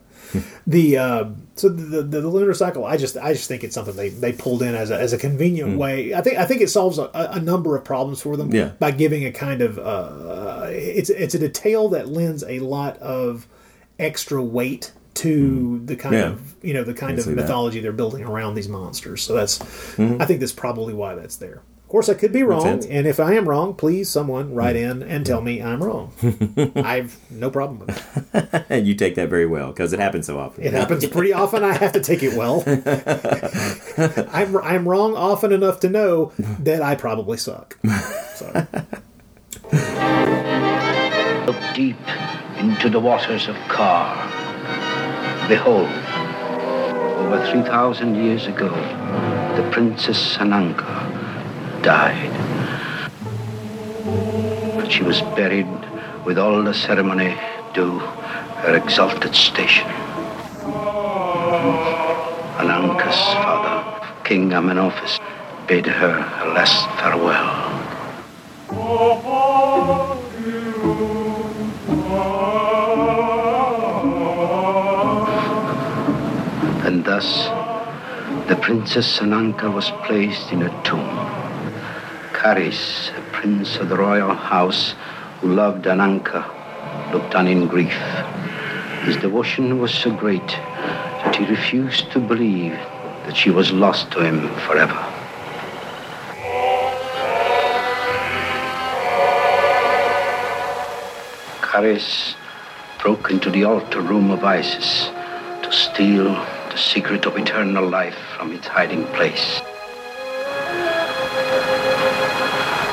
The 0.67 0.99
uh, 0.99 1.25
so 1.57 1.69
the, 1.69 2.03
the 2.03 2.21
the 2.21 2.29
lunar 2.29 2.55
cycle. 2.55 2.85
I 2.85 2.97
just 2.97 3.17
I 3.17 3.33
just 3.33 3.49
think 3.49 3.65
it's 3.65 3.75
something 3.75 3.95
they, 3.97 4.09
they 4.09 4.33
pulled 4.33 4.63
in 4.63 4.75
as 4.75 4.91
a, 4.91 4.99
as 5.01 5.13
a 5.13 5.19
convenient 5.19 5.79
way. 5.79 6.15
I 6.15 6.21
think 6.23 6.39
I 6.39 6.45
think 6.47 6.61
it 6.63 6.71
solves 6.71 6.99
a, 6.99 7.11
a 7.15 7.41
number 7.41 7.77
of 7.77 7.85
problems 7.85 8.21
for 8.23 8.37
them 8.37 8.51
Mm. 8.51 8.55
Yeah. 8.55 8.71
by 8.79 8.91
giving 8.91 9.25
a 9.25 9.33
kind 9.33 9.61
of 9.63 9.79
uh, 9.79 10.67
it's 10.71 11.11
it's 11.11 11.35
a 11.35 11.39
detail 11.39 11.89
that 11.91 12.09
lends 12.09 12.43
a 12.45 12.59
lot 12.61 12.99
of 12.99 13.47
extra 13.99 14.43
weight 14.43 14.93
to 15.15 15.81
the 15.85 15.95
kind 15.97 16.15
Mm. 16.15 16.19
Yeah. 16.19 16.27
of 16.29 16.55
you 16.65 16.75
know 16.75 16.85
the 16.85 16.95
kind 16.95 17.19
of 17.19 17.25
see 17.25 17.31
that. 17.35 17.37
mythology 17.43 17.81
they're 17.81 17.93
building 17.93 18.25
around 18.25 18.55
these 18.55 18.69
monsters. 18.69 19.23
So 19.23 19.35
that's 19.35 19.59
Mhm. 19.97 20.21
I 20.21 20.25
think 20.27 20.41
that's 20.41 20.53
probably 20.53 20.95
why 20.95 21.15
that's 21.15 21.37
there. 21.37 21.61
Of 21.93 21.95
course, 21.95 22.09
I 22.09 22.15
could 22.15 22.33
be 22.33 22.43
wrong, 22.43 22.87
and 22.89 23.07
if 23.07 23.21
I 23.21 23.35
am 23.35 23.47
wrong, 23.47 23.75
please 23.75 24.09
someone 24.09 24.55
write 24.55 24.77
hmm. 24.77 24.83
in 24.83 25.03
and 25.03 25.27
tell 25.27 25.43
me 25.43 25.61
I'm 25.61 25.85
wrong. 25.85 26.11
I've 26.75 27.19
no 27.31 27.51
problem 27.51 27.81
with 27.81 28.33
it. 28.33 28.65
And 28.71 28.87
you 28.89 28.95
take 28.95 29.15
that 29.17 29.29
very 29.29 29.45
well 29.45 29.73
because 29.73 29.93
it 29.93 30.01
happens 30.01 30.25
so 30.25 30.39
often. 30.39 30.65
It 30.65 30.73
happens 30.73 31.05
pretty 31.05 31.33
often. 31.35 31.63
I 31.63 31.75
have 31.75 31.93
to 31.93 32.01
take 32.01 32.23
it 32.23 32.35
well. 32.35 32.65
I'm 34.33 34.57
I'm 34.57 34.89
wrong 34.89 35.15
often 35.15 35.53
enough 35.53 35.81
to 35.81 35.91
know 35.91 36.33
that 36.61 36.81
I 36.81 36.95
probably 36.95 37.37
suck. 37.37 37.79
So 38.37 38.67
Look 41.45 41.61
deep 41.75 42.01
into 42.57 42.89
the 42.89 43.01
waters 43.01 43.49
of 43.49 43.57
Kar. 43.69 44.17
Behold, 45.47 45.91
over 47.19 47.47
3,000 47.51 48.15
years 48.15 48.47
ago, 48.47 48.71
the 49.57 49.69
Princess 49.71 50.39
Ananka 50.39 51.12
died. 51.83 52.31
But 54.77 54.91
she 54.91 55.03
was 55.03 55.21
buried 55.37 55.67
with 56.25 56.39
all 56.39 56.63
the 56.63 56.73
ceremony 56.73 57.37
due 57.75 57.99
her 58.63 58.77
exalted 58.77 59.35
station. 59.35 59.89
Ananka's 62.63 63.21
father, 63.43 63.77
King 64.23 64.51
Amenophis, 64.51 65.19
bade 65.67 65.87
her 65.87 66.19
a 66.43 66.55
last 66.55 66.87
farewell. 67.01 67.49
And 76.87 77.05
thus, 77.05 77.49
the 78.49 78.57
Princess 78.57 79.19
Ananka 79.19 79.73
was 79.73 79.91
placed 80.07 80.53
in 80.53 80.63
a 80.63 80.83
tomb. 80.85 81.42
Kharis, 82.43 83.17
a 83.17 83.21
prince 83.31 83.77
of 83.77 83.89
the 83.89 83.97
royal 83.97 84.35
house 84.35 84.97
who 85.41 85.55
loved 85.55 85.85
Ananka, 85.85 86.43
looked 87.13 87.37
on 87.37 87.47
in 87.47 87.69
grief. 87.69 87.97
His 89.05 89.17
devotion 89.17 89.79
was 89.79 89.95
so 89.95 90.11
great 90.11 90.49
that 90.49 91.37
he 91.37 91.45
refused 91.45 92.11
to 92.11 92.19
believe 92.19 92.73
that 93.27 93.37
she 93.37 93.51
was 93.51 93.71
lost 93.71 94.11
to 94.11 94.25
him 94.25 94.49
forever. 94.67 94.99
Kharis 101.61 102.35
broke 103.01 103.31
into 103.31 103.51
the 103.53 103.63
altar 103.63 104.01
room 104.01 104.33
of 104.33 104.43
Isis 104.43 105.11
to 105.63 105.71
steal 105.71 106.35
the 106.73 106.77
secret 106.77 107.25
of 107.25 107.37
eternal 107.37 107.89
life 107.89 108.19
from 108.37 108.53
its 108.53 108.67
hiding 108.67 109.05
place. 109.15 109.63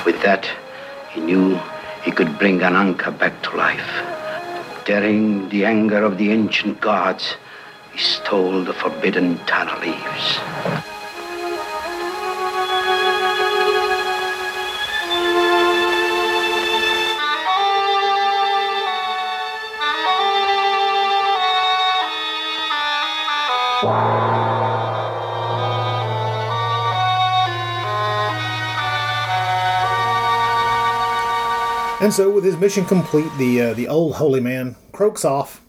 With 0.10 0.24
that, 0.24 0.50
he 1.12 1.20
knew 1.22 1.60
he 2.04 2.10
could 2.10 2.40
bring 2.40 2.62
Ananka 2.62 3.16
back 3.20 3.44
to 3.44 3.56
life. 3.56 3.92
Daring 4.84 5.50
the 5.50 5.66
anger 5.66 6.04
of 6.04 6.18
the 6.18 6.32
ancient 6.32 6.82
gods, 6.82 7.36
he 7.92 8.00
stole 8.00 8.64
the 8.64 8.74
forbidden 8.74 9.38
Tana 9.46 9.80
leaves. 9.86 10.99
And 32.02 32.14
so 32.14 32.30
with 32.32 32.44
his 32.46 32.56
mission 32.58 32.86
complete, 32.86 33.30
the 33.38 33.62
uh, 33.62 33.74
the 33.74 33.88
old 33.88 34.16
holy 34.16 34.40
man 34.40 34.76
croaks 34.94 35.26
off 35.26 35.62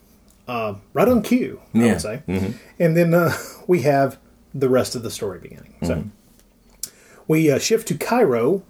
uh, 0.46 0.74
right 0.92 1.08
on 1.08 1.22
cue. 1.22 1.60
I 1.74 1.78
Yeah. 1.78 1.86
would 1.92 2.00
say, 2.00 2.22
Mhm. 2.28 2.54
and 2.78 2.96
then 2.96 3.14
uh, 3.14 3.32
we 3.66 3.82
have 3.82 4.18
the 4.54 4.68
rest 4.68 4.94
of 4.94 5.02
the 5.02 5.10
story 5.10 5.38
beginning. 5.40 5.74
So 5.82 5.94
Mhm. 5.94 6.08
we 7.26 7.50
uh, 7.50 7.58
shift 7.58 7.88
to 7.88 7.94
Cairo. 7.94 8.62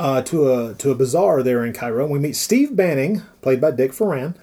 Uh, 0.00 0.22
to 0.22 0.52
a 0.52 0.74
to 0.74 0.92
a 0.92 0.94
bazaar 0.94 1.42
there 1.42 1.64
in 1.64 1.72
Cairo. 1.72 2.04
And 2.04 2.12
We 2.12 2.20
meet 2.20 2.36
Steve 2.36 2.76
Banning, 2.76 3.22
played 3.42 3.60
by 3.60 3.72
Dick 3.72 3.90
Foran, 3.90 4.36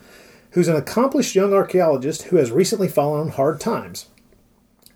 who's 0.52 0.68
an 0.68 0.76
accomplished 0.76 1.34
young 1.34 1.54
archaeologist 1.54 2.24
who 2.24 2.36
has 2.36 2.52
recently 2.52 2.90
fallen 2.90 3.22
on 3.22 3.30
hard 3.30 3.62
times. 3.62 4.08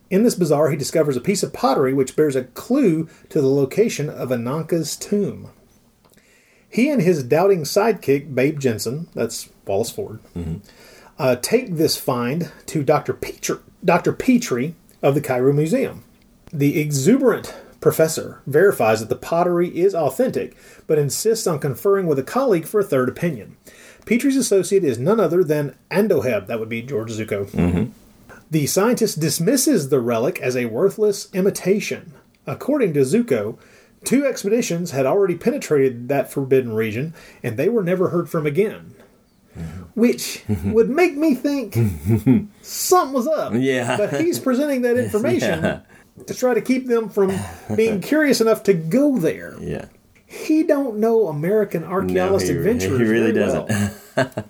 In 0.09 0.23
this 0.23 0.35
bazaar, 0.35 0.69
he 0.69 0.75
discovers 0.75 1.15
a 1.15 1.21
piece 1.21 1.43
of 1.43 1.53
pottery 1.53 1.93
which 1.93 2.17
bears 2.17 2.35
a 2.35 2.43
clue 2.43 3.07
to 3.29 3.39
the 3.39 3.47
location 3.47 4.09
of 4.09 4.31
Ananka's 4.31 4.97
tomb. 4.97 5.47
He 6.69 6.89
and 6.89 7.01
his 7.01 7.23
doubting 7.23 7.63
sidekick, 7.63 8.33
Babe 8.33 8.59
Jensen, 8.59 9.07
that's 9.13 9.49
Wallace 9.65 9.89
Ford, 9.89 10.19
uh, 11.17 11.35
take 11.37 11.75
this 11.75 11.97
find 11.97 12.51
to 12.67 12.83
Dr. 12.83 13.13
Petrie, 13.13 13.59
Dr. 13.83 14.13
Petrie 14.13 14.75
of 15.01 15.15
the 15.15 15.21
Cairo 15.21 15.51
Museum. 15.53 16.03
The 16.51 16.79
exuberant 16.79 17.55
professor 17.79 18.41
verifies 18.45 18.99
that 18.99 19.09
the 19.09 19.15
pottery 19.15 19.69
is 19.69 19.95
authentic, 19.95 20.55
but 20.85 20.97
insists 20.99 21.47
on 21.47 21.59
conferring 21.59 22.07
with 22.07 22.19
a 22.19 22.23
colleague 22.23 22.65
for 22.65 22.79
a 22.79 22.83
third 22.83 23.09
opinion. 23.09 23.55
Petrie's 24.05 24.35
associate 24.37 24.83
is 24.83 24.97
none 24.99 25.19
other 25.19 25.43
than 25.43 25.75
Andoheb, 25.91 26.47
that 26.47 26.59
would 26.59 26.69
be 26.69 26.81
George 26.81 27.11
Zucco. 27.11 27.91
The 28.51 28.65
scientist 28.65 29.19
dismisses 29.19 29.89
the 29.89 29.99
relic 29.99 30.39
as 30.41 30.57
a 30.57 30.65
worthless 30.65 31.29
imitation. 31.33 32.13
According 32.47 32.93
to 32.93 33.01
Zucco, 33.01 33.59
two 34.03 34.25
expeditions 34.25 34.91
had 34.91 35.05
already 35.05 35.35
penetrated 35.35 36.07
that 36.09 36.31
forbidden 36.31 36.73
region, 36.73 37.13
and 37.43 37.57
they 37.57 37.69
were 37.69 37.83
never 37.83 38.09
heard 38.09 38.29
from 38.29 38.45
again. 38.45 38.93
Which 39.93 40.43
would 40.63 40.89
make 40.89 41.17
me 41.17 41.35
think 41.35 41.75
something 42.61 43.13
was 43.13 43.27
up. 43.27 43.53
Yeah. 43.55 43.97
But 43.97 44.21
he's 44.21 44.39
presenting 44.39 44.83
that 44.83 44.97
information 45.03 45.63
Yeah. 45.63 45.79
to 46.27 46.33
try 46.33 46.53
to 46.53 46.61
keep 46.61 46.87
them 46.87 47.09
from 47.09 47.33
being 47.75 47.99
curious 48.11 48.39
enough 48.41 48.63
to 48.63 48.73
go 48.73 49.17
there. 49.17 49.55
Yeah. 49.59 49.85
He 50.25 50.63
don't 50.63 50.97
know 50.99 51.27
American 51.27 51.83
archaeologist 51.83 52.51
he- 52.51 52.57
adventurers. 52.57 52.99
he 52.99 53.05
really 53.05 53.31
very 53.31 53.45
doesn't. 53.45 53.95
well. 54.15 54.45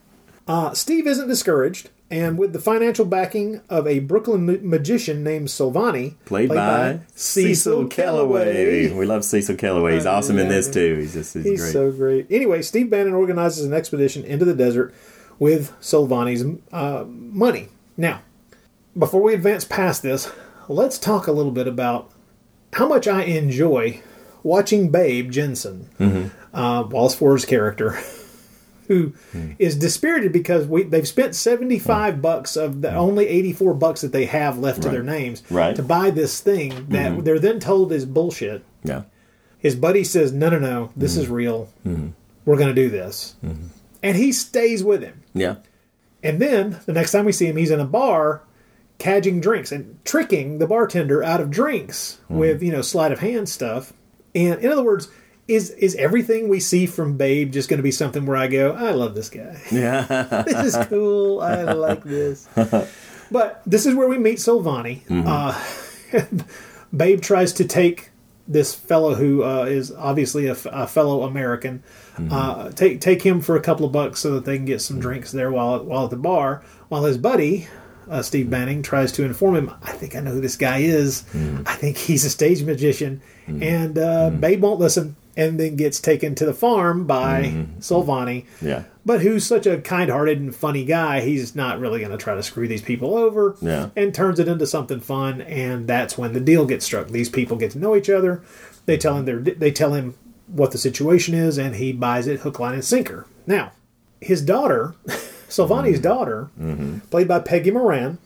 uh, 0.48 0.74
Steve 0.74 1.08
isn't 1.08 1.28
discouraged, 1.28 1.90
and 2.12 2.38
with 2.38 2.54
the 2.54 2.60
financial 2.60 3.06
backing 3.06 3.62
of 3.70 3.86
a 3.88 4.00
Brooklyn 4.00 4.46
ma- 4.46 4.54
magician 4.62 5.24
named 5.24 5.48
Silvani, 5.48 6.16
Played, 6.26 6.50
by, 6.50 7.00
Cecil 7.16 7.88
Kellaway. 7.88 8.94
We 8.96 9.06
love 9.06 9.24
Cecil 9.24 9.56
Kellaway. 9.56 9.94
He's 9.94 10.06
awesome 10.06 10.38
in 10.40 10.48
this 10.50 10.70
too. 10.70 10.96
He's 10.98 11.14
just 11.14 11.34
he's, 11.34 11.44
He's 11.46 11.62
great. 11.62 11.72
so 11.74 11.92
great. 11.92 12.28
Anyway, 12.32 12.62
Steve 12.62 12.90
Bannon 12.90 13.14
organizes 13.14 13.66
an 13.66 13.74
expedition 13.74 14.24
into 14.26 14.46
the 14.46 14.56
desert 14.56 14.94
with 15.38 15.72
Silvani's 15.82 16.44
uh, 16.72 17.06
money. 17.08 17.68
Now, 17.96 18.22
before 18.98 19.22
we 19.22 19.34
advance 19.34 19.64
past 19.66 20.02
this, 20.02 20.32
let's 20.68 20.98
talk 20.98 21.28
a 21.28 21.32
little 21.32 21.52
bit 21.52 21.68
about 21.68 22.12
how 22.74 22.88
much 22.88 23.08
I 23.08 23.24
enjoy 23.24 24.02
watching 24.44 24.90
Babe 24.90 25.32
Jensen, 25.32 25.90
Mhm. 26.00 26.32
uh, 26.54 26.88
Wallace 26.90 27.14
Ford's 27.16 27.46
character, 27.46 27.92
who 28.90 29.14
is 29.58 29.76
Hmm. 29.76 29.80
dispirited 29.80 30.34
because 30.34 30.68
we 30.68 30.84
they've 30.84 31.08
spent 31.08 31.36
seventy 31.36 31.80
five 31.80 32.22
bucks 32.22 32.58
of 32.58 32.82
the 32.82 32.94
only 32.94 33.28
eighty 33.28 33.54
four 33.54 33.74
bucks 33.74 34.02
that 34.02 34.12
they 34.12 34.26
have 34.26 34.60
left 34.60 34.82
to 34.82 34.90
their 34.90 35.04
names 35.04 35.42
Right. 35.50 35.76
to 35.78 35.82
buy 35.84 36.10
this 36.10 36.42
thing 36.42 36.88
that 36.90 37.12
Mhm. 37.14 37.24
they're 37.24 37.40
then 37.40 37.60
told 37.62 37.94
is 37.94 38.06
bullshit. 38.06 38.64
Yeah. 38.84 39.04
His 39.60 39.76
buddy 39.76 40.04
says, 40.04 40.34
"No, 40.34 40.50
no, 40.50 40.60
no, 40.60 40.90
this 40.98 41.16
is 41.16 41.30
real. 41.30 41.70
Mhm. 41.88 42.12
We're 42.46 42.58
going 42.58 42.74
to 42.74 42.82
do 42.82 42.90
this," 42.90 43.36
and 44.04 44.18
he 44.18 44.32
stays 44.32 44.84
with 44.84 45.02
him. 45.02 45.22
Yeah. 45.34 45.56
And 46.24 46.40
then 46.40 46.78
the 46.86 46.94
next 46.94 47.12
time 47.12 47.26
we 47.26 47.32
see 47.32 47.46
him, 47.46 47.58
he's 47.58 47.72
in 47.72 47.80
a 47.80 47.86
bar, 47.86 48.42
cadging 48.98 49.40
drinks 49.42 49.72
and 49.72 49.98
tricking 50.04 50.58
the 50.58 50.68
bartender 50.68 51.24
out 51.24 51.40
of 51.40 51.50
drinks 51.52 52.18
with 52.28 52.62
you 52.64 52.72
know 52.72 52.82
sleight 52.82 53.12
of 53.12 53.20
hand 53.20 53.48
stuff. 53.48 53.94
And 54.36 54.60
in 54.62 54.72
other 54.72 54.84
words, 54.84 55.08
is 55.50 55.72
is 55.72 55.96
everything 55.96 56.48
we 56.50 56.60
see 56.60 56.86
from 56.86 57.18
Babe 57.18 57.52
just 57.52 57.70
going 57.70 57.78
to 57.80 57.84
be 57.84 57.92
something 57.92 58.26
where 58.26 58.38
I 58.38 58.48
go, 58.48 58.72
I 58.74 58.92
love 58.92 59.16
this 59.16 59.30
guy. 59.30 59.60
Yeah. 59.72 60.44
this 60.48 60.76
is 60.76 60.88
cool. 60.88 61.42
I 61.42 61.64
like 61.74 62.04
this. 62.04 62.48
But 63.32 63.62
this 63.64 63.86
is 63.86 63.94
where 63.94 64.08
we 64.08 64.18
meet 64.18 64.38
Silvani. 64.40 65.02
Uh, 65.10 65.54
Babe 66.96 67.22
tries 67.22 67.54
to 67.54 67.66
take 67.66 68.10
this 68.48 68.74
fellow 68.74 69.14
who 69.14 69.44
uh, 69.44 69.66
is 69.66 69.92
obviously 69.92 70.48
a, 70.48 70.54
f- 70.54 70.66
a 70.66 70.88
fellow 70.88 71.22
American, 71.22 71.84
uh, 72.32 72.72
take 72.72 73.00
take 73.02 73.22
him 73.22 73.40
for 73.42 73.56
a 73.56 73.62
couple 73.62 73.86
of 73.86 73.92
bucks 73.92 74.20
so 74.20 74.34
that 74.34 74.46
they 74.46 74.56
can 74.58 74.66
get 74.66 74.82
some 74.82 75.00
drinks 75.00 75.32
there 75.32 75.52
while 75.52 75.84
while 75.84 76.06
at 76.06 76.10
the 76.10 76.18
bar. 76.18 76.64
While 76.88 77.04
his 77.04 77.20
buddy 77.20 77.68
uh, 78.10 78.24
Steve 78.24 78.50
Banning 78.50 78.82
tries 78.82 79.12
to 79.12 79.24
inform 79.24 79.56
him, 79.56 79.72
I 79.84 79.92
think 79.92 80.16
I 80.16 80.20
know 80.22 80.32
who 80.32 80.42
this 80.42 80.56
guy 80.58 80.80
is. 80.80 81.24
I 81.68 81.76
think 81.76 81.98
he's 81.98 82.26
a 82.26 82.30
stage 82.32 82.64
magician, 82.64 83.22
and 83.48 83.96
uh, 84.00 84.32
Babe 84.32 84.64
won't 84.64 84.80
listen, 84.80 85.16
and 85.40 85.58
then 85.58 85.78
gets 85.78 86.02
taken 86.02 86.36
to 86.36 86.46
the 86.46 86.54
farm 86.54 87.08
by 87.08 87.44
mm-hmm. 87.44 87.80
Silvani 87.80 88.46
Yeah. 88.62 88.84
but 89.06 89.22
who's 89.22 89.46
such 89.46 89.66
a 89.66 89.80
kind-hearted 89.80 90.38
and 90.38 90.54
funny 90.54 90.84
guy 90.84 91.22
he's 91.22 91.56
not 91.56 91.80
really 91.80 92.00
going 92.00 92.12
to 92.12 92.18
try 92.18 92.36
to 92.36 92.44
screw 92.44 92.68
these 92.68 92.82
people 92.82 93.18
over 93.18 93.56
Yeah. 93.62 93.90
and 93.96 94.14
turns 94.14 94.40
it 94.40 94.50
into 94.50 94.68
something 94.68 95.00
fun 95.00 95.42
and 95.42 95.88
that's 95.88 96.18
when 96.18 96.34
the 96.34 96.42
deal 96.42 96.66
gets 96.66 96.86
struck. 96.86 97.08
These 97.08 97.30
people 97.30 97.56
get 97.56 97.72
to 97.72 97.80
know 97.80 97.96
each 97.96 98.10
other. 98.10 98.44
They 98.86 98.98
tell 98.98 99.16
him 99.16 99.26
their 99.26 99.40
they 99.40 99.72
tell 99.72 99.94
him 99.94 100.16
what 100.48 100.72
the 100.72 100.78
situation 100.78 101.34
is 101.34 101.58
and 101.58 101.76
he 101.76 101.94
buys 101.94 102.28
it 102.28 102.42
hook 102.42 102.60
line 102.60 102.74
and 102.74 102.84
sinker. 102.84 103.26
Now 103.48 103.72
his 104.20 104.42
daughter 104.42 104.96
Silvani's 105.48 105.94
mm-hmm. 105.94 106.02
daughter 106.02 106.50
mm-hmm. 106.60 107.00
played 107.12 107.30
by 107.30 107.40
Peggy 107.40 107.72
Moran 107.72 108.18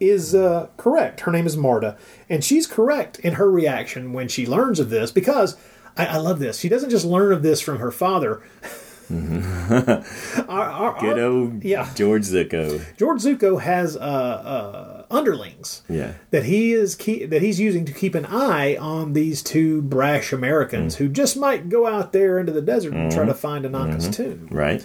is 0.00 0.34
uh, 0.34 0.68
correct. 0.76 1.20
Her 1.20 1.30
name 1.30 1.46
is 1.46 1.56
Marta. 1.56 1.96
And 2.28 2.42
she's 2.42 2.66
correct 2.66 3.18
in 3.20 3.34
her 3.34 3.50
reaction 3.50 4.12
when 4.12 4.28
she 4.28 4.46
learns 4.46 4.80
of 4.80 4.90
this 4.90 5.12
because 5.12 5.56
I, 5.96 6.06
I 6.06 6.16
love 6.18 6.38
this 6.38 6.58
she 6.58 6.68
doesn't 6.68 6.90
just 6.90 7.04
learn 7.04 7.32
of 7.32 7.42
this 7.42 7.60
from 7.60 7.78
her 7.78 7.90
father 7.90 8.42
our, 9.10 10.02
our, 10.48 11.00
Good 11.00 11.18
old 11.18 11.62
yeah. 11.64 11.90
George 11.94 12.22
Zucco. 12.22 12.82
George 12.96 13.20
Zucco 13.20 13.60
has 13.60 13.96
uh, 13.96 14.00
uh, 14.00 15.04
underlings 15.14 15.82
Yeah. 15.88 16.14
that 16.30 16.44
he 16.44 16.72
is 16.72 16.96
that 16.96 17.42
he's 17.42 17.60
using 17.60 17.84
to 17.84 17.92
keep 17.92 18.14
an 18.14 18.24
eye 18.26 18.76
on 18.76 19.12
these 19.12 19.42
two 19.42 19.82
brash 19.82 20.32
Americans 20.32 20.96
who 20.96 21.08
just 21.08 21.36
might 21.36 21.68
go 21.68 21.86
out 21.86 22.12
there 22.12 22.38
into 22.38 22.52
the 22.52 22.62
desert 22.62 22.94
and 22.94 23.12
try 23.12 23.24
to 23.26 23.34
find 23.34 23.64
Ananka's 23.64 24.08
tomb. 24.08 24.48
Right. 24.50 24.84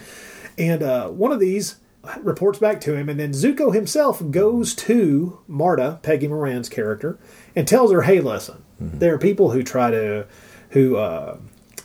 And 0.57 0.83
uh, 0.83 1.07
one 1.09 1.31
of 1.31 1.39
these 1.39 1.77
reports 2.19 2.59
back 2.59 2.81
to 2.81 2.95
him, 2.95 3.07
and 3.07 3.19
then 3.19 3.31
Zucco 3.31 3.73
himself 3.73 4.21
goes 4.31 4.75
to 4.75 5.39
Marta, 5.47 5.99
Peggy 6.03 6.27
Moran's 6.27 6.67
character, 6.69 7.17
and 7.55 7.65
tells 7.67 7.91
her, 7.93 8.01
"Hey, 8.01 8.19
listen, 8.19 8.63
there 8.79 9.13
are 9.13 9.17
people 9.19 9.51
who 9.51 9.63
try 9.63 9.91
to 9.91 10.27
who 10.69 10.97
uh, 10.97 11.37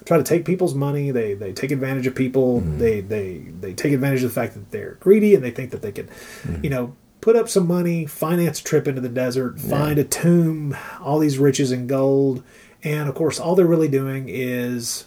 try 0.05 0.17
to 0.17 0.25
take 0.25 0.45
people's 0.45 0.75
money. 0.75 1.11
They 1.11 1.35
they 1.35 1.53
take 1.53 1.71
advantage 1.71 2.07
of 2.07 2.15
people. 2.15 2.61
Mm-hmm. 2.61 2.79
They 2.79 3.01
they 3.01 3.39
they 3.61 3.75
take 3.75 3.93
advantage 3.93 4.23
of 4.23 4.31
the 4.31 4.41
fact 4.41 4.55
that 4.55 4.71
they're 4.71 4.97
greedy 5.01 5.35
and 5.35 5.43
they 5.43 5.51
think 5.51 5.71
that 5.71 5.83
they 5.83 5.93
can, 5.93 6.07
mm-hmm. 6.07 6.65
you 6.65 6.71
know." 6.71 6.97
Put 7.21 7.37
up 7.37 7.49
some 7.49 7.67
money, 7.67 8.05
finance 8.05 8.61
a 8.61 8.65
trip 8.65 8.87
into 8.87 9.01
the 9.01 9.09
desert, 9.09 9.59
find 9.59 9.99
a 9.99 10.05
tomb, 10.05 10.77
all 11.01 11.19
these 11.19 11.39
riches 11.39 11.73
and 11.73 11.89
gold, 11.89 12.43
and 12.83 13.09
of 13.09 13.15
course, 13.15 13.41
all 13.41 13.55
they're 13.55 13.65
really 13.65 13.89
doing 13.89 14.29
is 14.29 15.07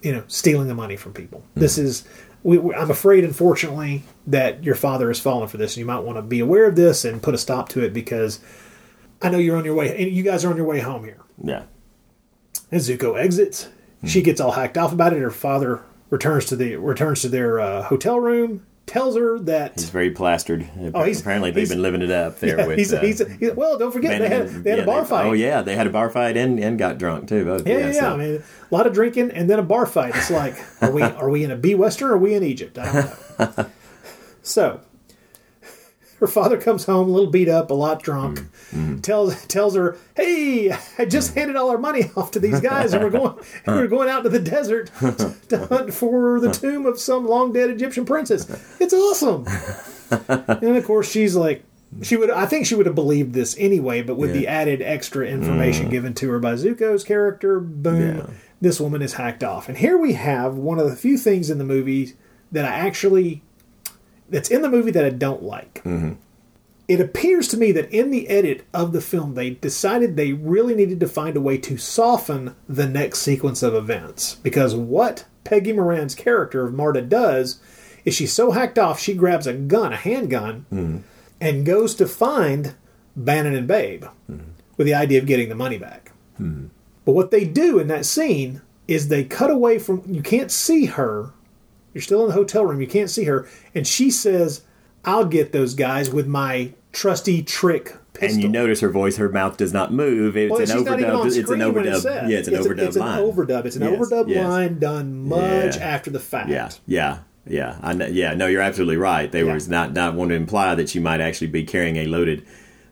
you 0.00 0.12
know 0.12 0.22
stealing 0.28 0.68
the 0.68 0.76
money 0.76 0.96
from 0.96 1.12
people. 1.12 1.40
Mm-hmm. 1.40 1.60
This 1.60 1.76
is 1.76 2.04
we, 2.44 2.58
we- 2.58 2.74
I'm 2.74 2.90
afraid, 2.90 3.24
unfortunately, 3.24 4.04
that 4.28 4.62
your 4.62 4.76
father 4.76 5.08
has 5.08 5.18
fallen 5.18 5.48
for 5.48 5.56
this, 5.56 5.72
and 5.72 5.80
you 5.80 5.86
might 5.86 6.00
want 6.00 6.18
to 6.18 6.22
be 6.22 6.38
aware 6.38 6.66
of 6.66 6.76
this 6.76 7.04
and 7.04 7.20
put 7.20 7.34
a 7.34 7.38
stop 7.38 7.68
to 7.70 7.82
it 7.82 7.92
because 7.92 8.38
I 9.20 9.30
know 9.30 9.38
you're 9.38 9.56
on 9.56 9.64
your 9.64 9.74
way, 9.74 9.96
and 9.96 10.14
you 10.14 10.22
guys 10.22 10.44
are 10.44 10.50
on 10.50 10.56
your 10.56 10.66
way 10.66 10.80
home 10.80 11.02
here. 11.04 11.18
Yeah. 11.42 11.64
And 12.70 12.80
Zucco 12.80 13.18
exits. 13.18 13.68
She 14.06 14.20
gets 14.22 14.40
all 14.40 14.52
hacked 14.52 14.76
off 14.76 14.92
about 14.92 15.12
it. 15.12 15.20
Her 15.20 15.30
father 15.30 15.80
returns 16.10 16.44
to 16.46 16.56
the 16.56 16.76
returns 16.76 17.22
to 17.22 17.28
their 17.28 17.58
uh, 17.60 17.82
hotel 17.84 18.20
room, 18.20 18.66
tells 18.86 19.16
her 19.16 19.38
that 19.38 19.72
He's 19.76 19.88
very 19.88 20.10
plastered. 20.10 20.68
Oh, 20.94 21.04
he's- 21.04 21.20
Apparently, 21.22 21.50
they've 21.50 21.60
he's- 21.62 21.70
been 21.70 21.80
living 21.80 22.02
it 22.02 22.10
up 22.10 22.38
there 22.40 22.58
yeah, 22.58 22.66
with. 22.66 22.76
he's, 22.78 22.92
uh, 22.92 23.00
he's, 23.00 23.22
well, 23.54 23.78
don't 23.78 23.92
forget 23.92 24.18
they 24.20 24.28
had 24.28 24.48
they 24.48 24.70
had 24.70 24.78
yeah, 24.80 24.82
a 24.84 24.86
bar 24.86 25.00
they- 25.02 25.08
fight. 25.08 25.24
Oh 25.26 25.32
yeah, 25.32 25.62
they 25.62 25.74
had 25.74 25.86
a 25.86 25.90
bar 25.90 26.10
fight 26.10 26.36
and, 26.36 26.58
and 26.60 26.78
got 26.78 26.98
drunk 26.98 27.28
too. 27.28 27.44
Both. 27.46 27.66
Yeah, 27.66 27.78
yeah, 27.78 27.86
yeah. 27.86 27.92
so- 28.00 28.14
I 28.14 28.16
mean, 28.18 28.42
a 28.70 28.74
lot 28.74 28.86
of 28.86 28.92
drinking 28.92 29.30
and 29.30 29.48
then 29.48 29.58
a 29.58 29.62
bar 29.62 29.86
fight. 29.86 30.14
It's 30.14 30.30
like, 30.30 30.56
are 30.82 30.90
we 30.90 31.00
are 31.02 31.30
we 31.30 31.44
in 31.44 31.50
a 31.50 31.56
B 31.56 31.74
Western 31.74 32.10
or 32.10 32.14
are 32.14 32.18
we 32.18 32.34
in 32.34 32.42
Egypt? 32.42 32.78
I 32.78 32.92
don't 33.38 33.56
know. 33.56 33.66
so, 34.42 34.80
her 36.24 36.30
father 36.30 36.58
comes 36.58 36.86
home 36.86 37.06
a 37.06 37.12
little 37.12 37.30
beat 37.30 37.50
up, 37.50 37.70
a 37.70 37.74
lot 37.74 38.02
drunk. 38.02 38.40
Mm. 38.70 38.94
Mm. 38.94 39.02
tells 39.02 39.44
tells 39.44 39.76
her, 39.76 39.98
"Hey, 40.16 40.72
I 40.98 41.04
just 41.04 41.32
mm. 41.32 41.34
handed 41.34 41.56
all 41.56 41.68
our 41.70 41.76
money 41.76 42.10
off 42.16 42.30
to 42.30 42.40
these 42.40 42.60
guys, 42.60 42.94
and 42.94 43.04
we're 43.04 43.10
going 43.18 43.38
and 43.66 43.76
we're 43.76 43.88
going 43.88 44.08
out 44.08 44.22
to 44.22 44.30
the 44.30 44.38
desert 44.40 44.90
to 45.48 45.66
hunt 45.66 45.92
for 45.92 46.40
the 46.40 46.50
tomb 46.60 46.86
of 46.86 46.98
some 46.98 47.26
long 47.26 47.52
dead 47.52 47.68
Egyptian 47.68 48.06
princess. 48.06 48.48
It's 48.80 48.94
awesome." 48.94 49.46
and 50.48 50.76
of 50.76 50.84
course, 50.86 51.10
she's 51.10 51.36
like. 51.36 51.62
She 52.02 52.16
would, 52.16 52.28
I 52.28 52.46
think, 52.46 52.66
she 52.66 52.74
would 52.74 52.86
have 52.86 52.96
believed 52.96 53.34
this 53.34 53.54
anyway, 53.56 54.02
but 54.02 54.16
with 54.16 54.32
the 54.32 54.48
added 54.48 54.82
extra 54.82 55.28
information 55.28 55.90
given 55.90 56.12
to 56.14 56.28
her 56.30 56.40
by 56.40 56.54
Zucco's 56.54 57.04
character, 57.04 57.60
boom, 57.60 58.16
Yeah. 58.16 58.26
this 58.60 58.80
woman 58.80 59.00
is 59.00 59.12
hacked 59.12 59.44
off. 59.44 59.68
And 59.68 59.78
here 59.78 59.96
we 59.96 60.14
have 60.14 60.56
one 60.56 60.80
of 60.80 60.90
the 60.90 60.96
few 60.96 61.16
things 61.16 61.50
in 61.50 61.58
the 61.58 61.64
movie 61.64 62.14
that 62.50 62.64
I 62.64 62.74
actually 62.74 63.42
that's 64.34 64.50
in 64.50 64.62
the 64.62 64.68
movie 64.68 64.90
that 64.90 65.04
I 65.04 65.10
don't 65.10 65.42
like. 65.42 65.82
Mm-hmm. 65.84 66.14
It 66.86 67.00
appears 67.00 67.48
to 67.48 67.56
me 67.56 67.72
that 67.72 67.90
in 67.90 68.10
the 68.10 68.28
edit 68.28 68.66
of 68.74 68.92
the 68.92 69.00
film, 69.00 69.34
they 69.34 69.50
decided 69.50 70.16
they 70.16 70.32
really 70.32 70.74
needed 70.74 71.00
to 71.00 71.08
find 71.08 71.36
a 71.36 71.40
way 71.40 71.56
to 71.58 71.78
soften 71.78 72.54
the 72.68 72.86
next 72.86 73.20
sequence 73.20 73.62
of 73.62 73.74
events. 73.74 74.34
Because 74.36 74.74
what 74.74 75.24
Peggy 75.44 75.72
Moran's 75.72 76.14
character 76.14 76.66
of 76.66 76.74
Marta 76.74 77.00
does 77.00 77.58
is 78.04 78.14
she's 78.14 78.34
so 78.34 78.50
hacked 78.50 78.78
off, 78.78 79.00
she 79.00 79.14
grabs 79.14 79.46
a 79.46 79.54
gun, 79.54 79.94
a 79.94 79.96
handgun, 79.96 80.66
mm-hmm. 80.70 80.98
and 81.40 81.64
goes 81.64 81.94
to 81.94 82.06
find 82.06 82.74
Bannon 83.16 83.54
and 83.54 83.66
Babe 83.66 84.04
mm-hmm. 84.30 84.50
with 84.76 84.86
the 84.86 84.94
idea 84.94 85.20
of 85.20 85.26
getting 85.26 85.48
the 85.48 85.54
money 85.54 85.78
back. 85.78 86.12
But 87.04 87.12
what 87.12 87.30
they 87.30 87.44
do 87.44 87.78
in 87.78 87.88
that 87.88 88.04
scene 88.04 88.60
is 88.88 89.08
they 89.08 89.24
cut 89.24 89.50
away 89.50 89.78
from 89.78 90.02
you 90.06 90.22
can't 90.22 90.50
see 90.50 90.86
her. 90.86 91.30
You're 91.94 92.02
still 92.02 92.22
in 92.22 92.28
the 92.28 92.34
hotel 92.34 92.66
room, 92.66 92.80
you 92.80 92.86
can't 92.86 93.08
see 93.08 93.24
her, 93.24 93.46
and 93.74 93.86
she 93.86 94.10
says, 94.10 94.62
"I'll 95.04 95.24
get 95.24 95.52
those 95.52 95.74
guys 95.74 96.10
with 96.10 96.26
my 96.26 96.72
trusty 96.92 97.42
trick 97.42 97.96
pistol." 98.12 98.34
and 98.34 98.42
you 98.42 98.48
notice 98.48 98.80
her 98.80 98.88
voice, 98.90 99.16
her 99.16 99.28
mouth 99.28 99.56
does 99.56 99.72
not 99.72 99.92
move. 99.92 100.36
It's 100.36 100.50
well, 100.50 100.60
an 100.60 100.66
she's 100.66 100.82
not 100.82 100.98
even 101.00 101.10
on 101.12 101.26
overdub. 101.26 101.36
It's 101.38 101.50
an 101.50 101.58
overdub. 101.60 101.94
it's. 101.94 102.04
Yeah, 102.04 102.38
it's 102.38 102.48
an 102.48 102.54
it's 102.54 102.66
overdub 102.66 102.78
a, 102.78 102.86
it's 102.88 102.96
line. 102.96 103.18
an 103.18 103.24
overdub. 103.30 103.64
It's 103.64 103.76
an 103.76 103.82
Yes, 103.82 103.98
overdub 103.98 104.28
yes. 104.28 104.44
line 104.48 104.78
done 104.78 105.28
much 105.28 105.76
Yeah. 105.76 105.82
after 105.84 106.10
the 106.10 106.20
fact. 106.20 106.50
Yeah, 106.50 106.70
yeah, 106.86 107.18
yeah. 107.46 107.76
I 107.82 107.92
know, 107.94 108.06
yeah, 108.06 108.34
no, 108.34 108.46
you're 108.46 108.60
absolutely 108.62 108.96
right. 108.96 109.30
They 109.30 109.44
Yeah. 109.44 109.54
was 109.54 109.68
not 109.68 109.92
not 109.92 110.14
want 110.14 110.30
to 110.30 110.34
imply 110.34 110.74
that 110.74 110.88
she 110.88 110.98
might 110.98 111.20
actually 111.20 111.46
be 111.48 111.62
carrying 111.64 111.96
a 111.98 112.06
loaded 112.06 112.44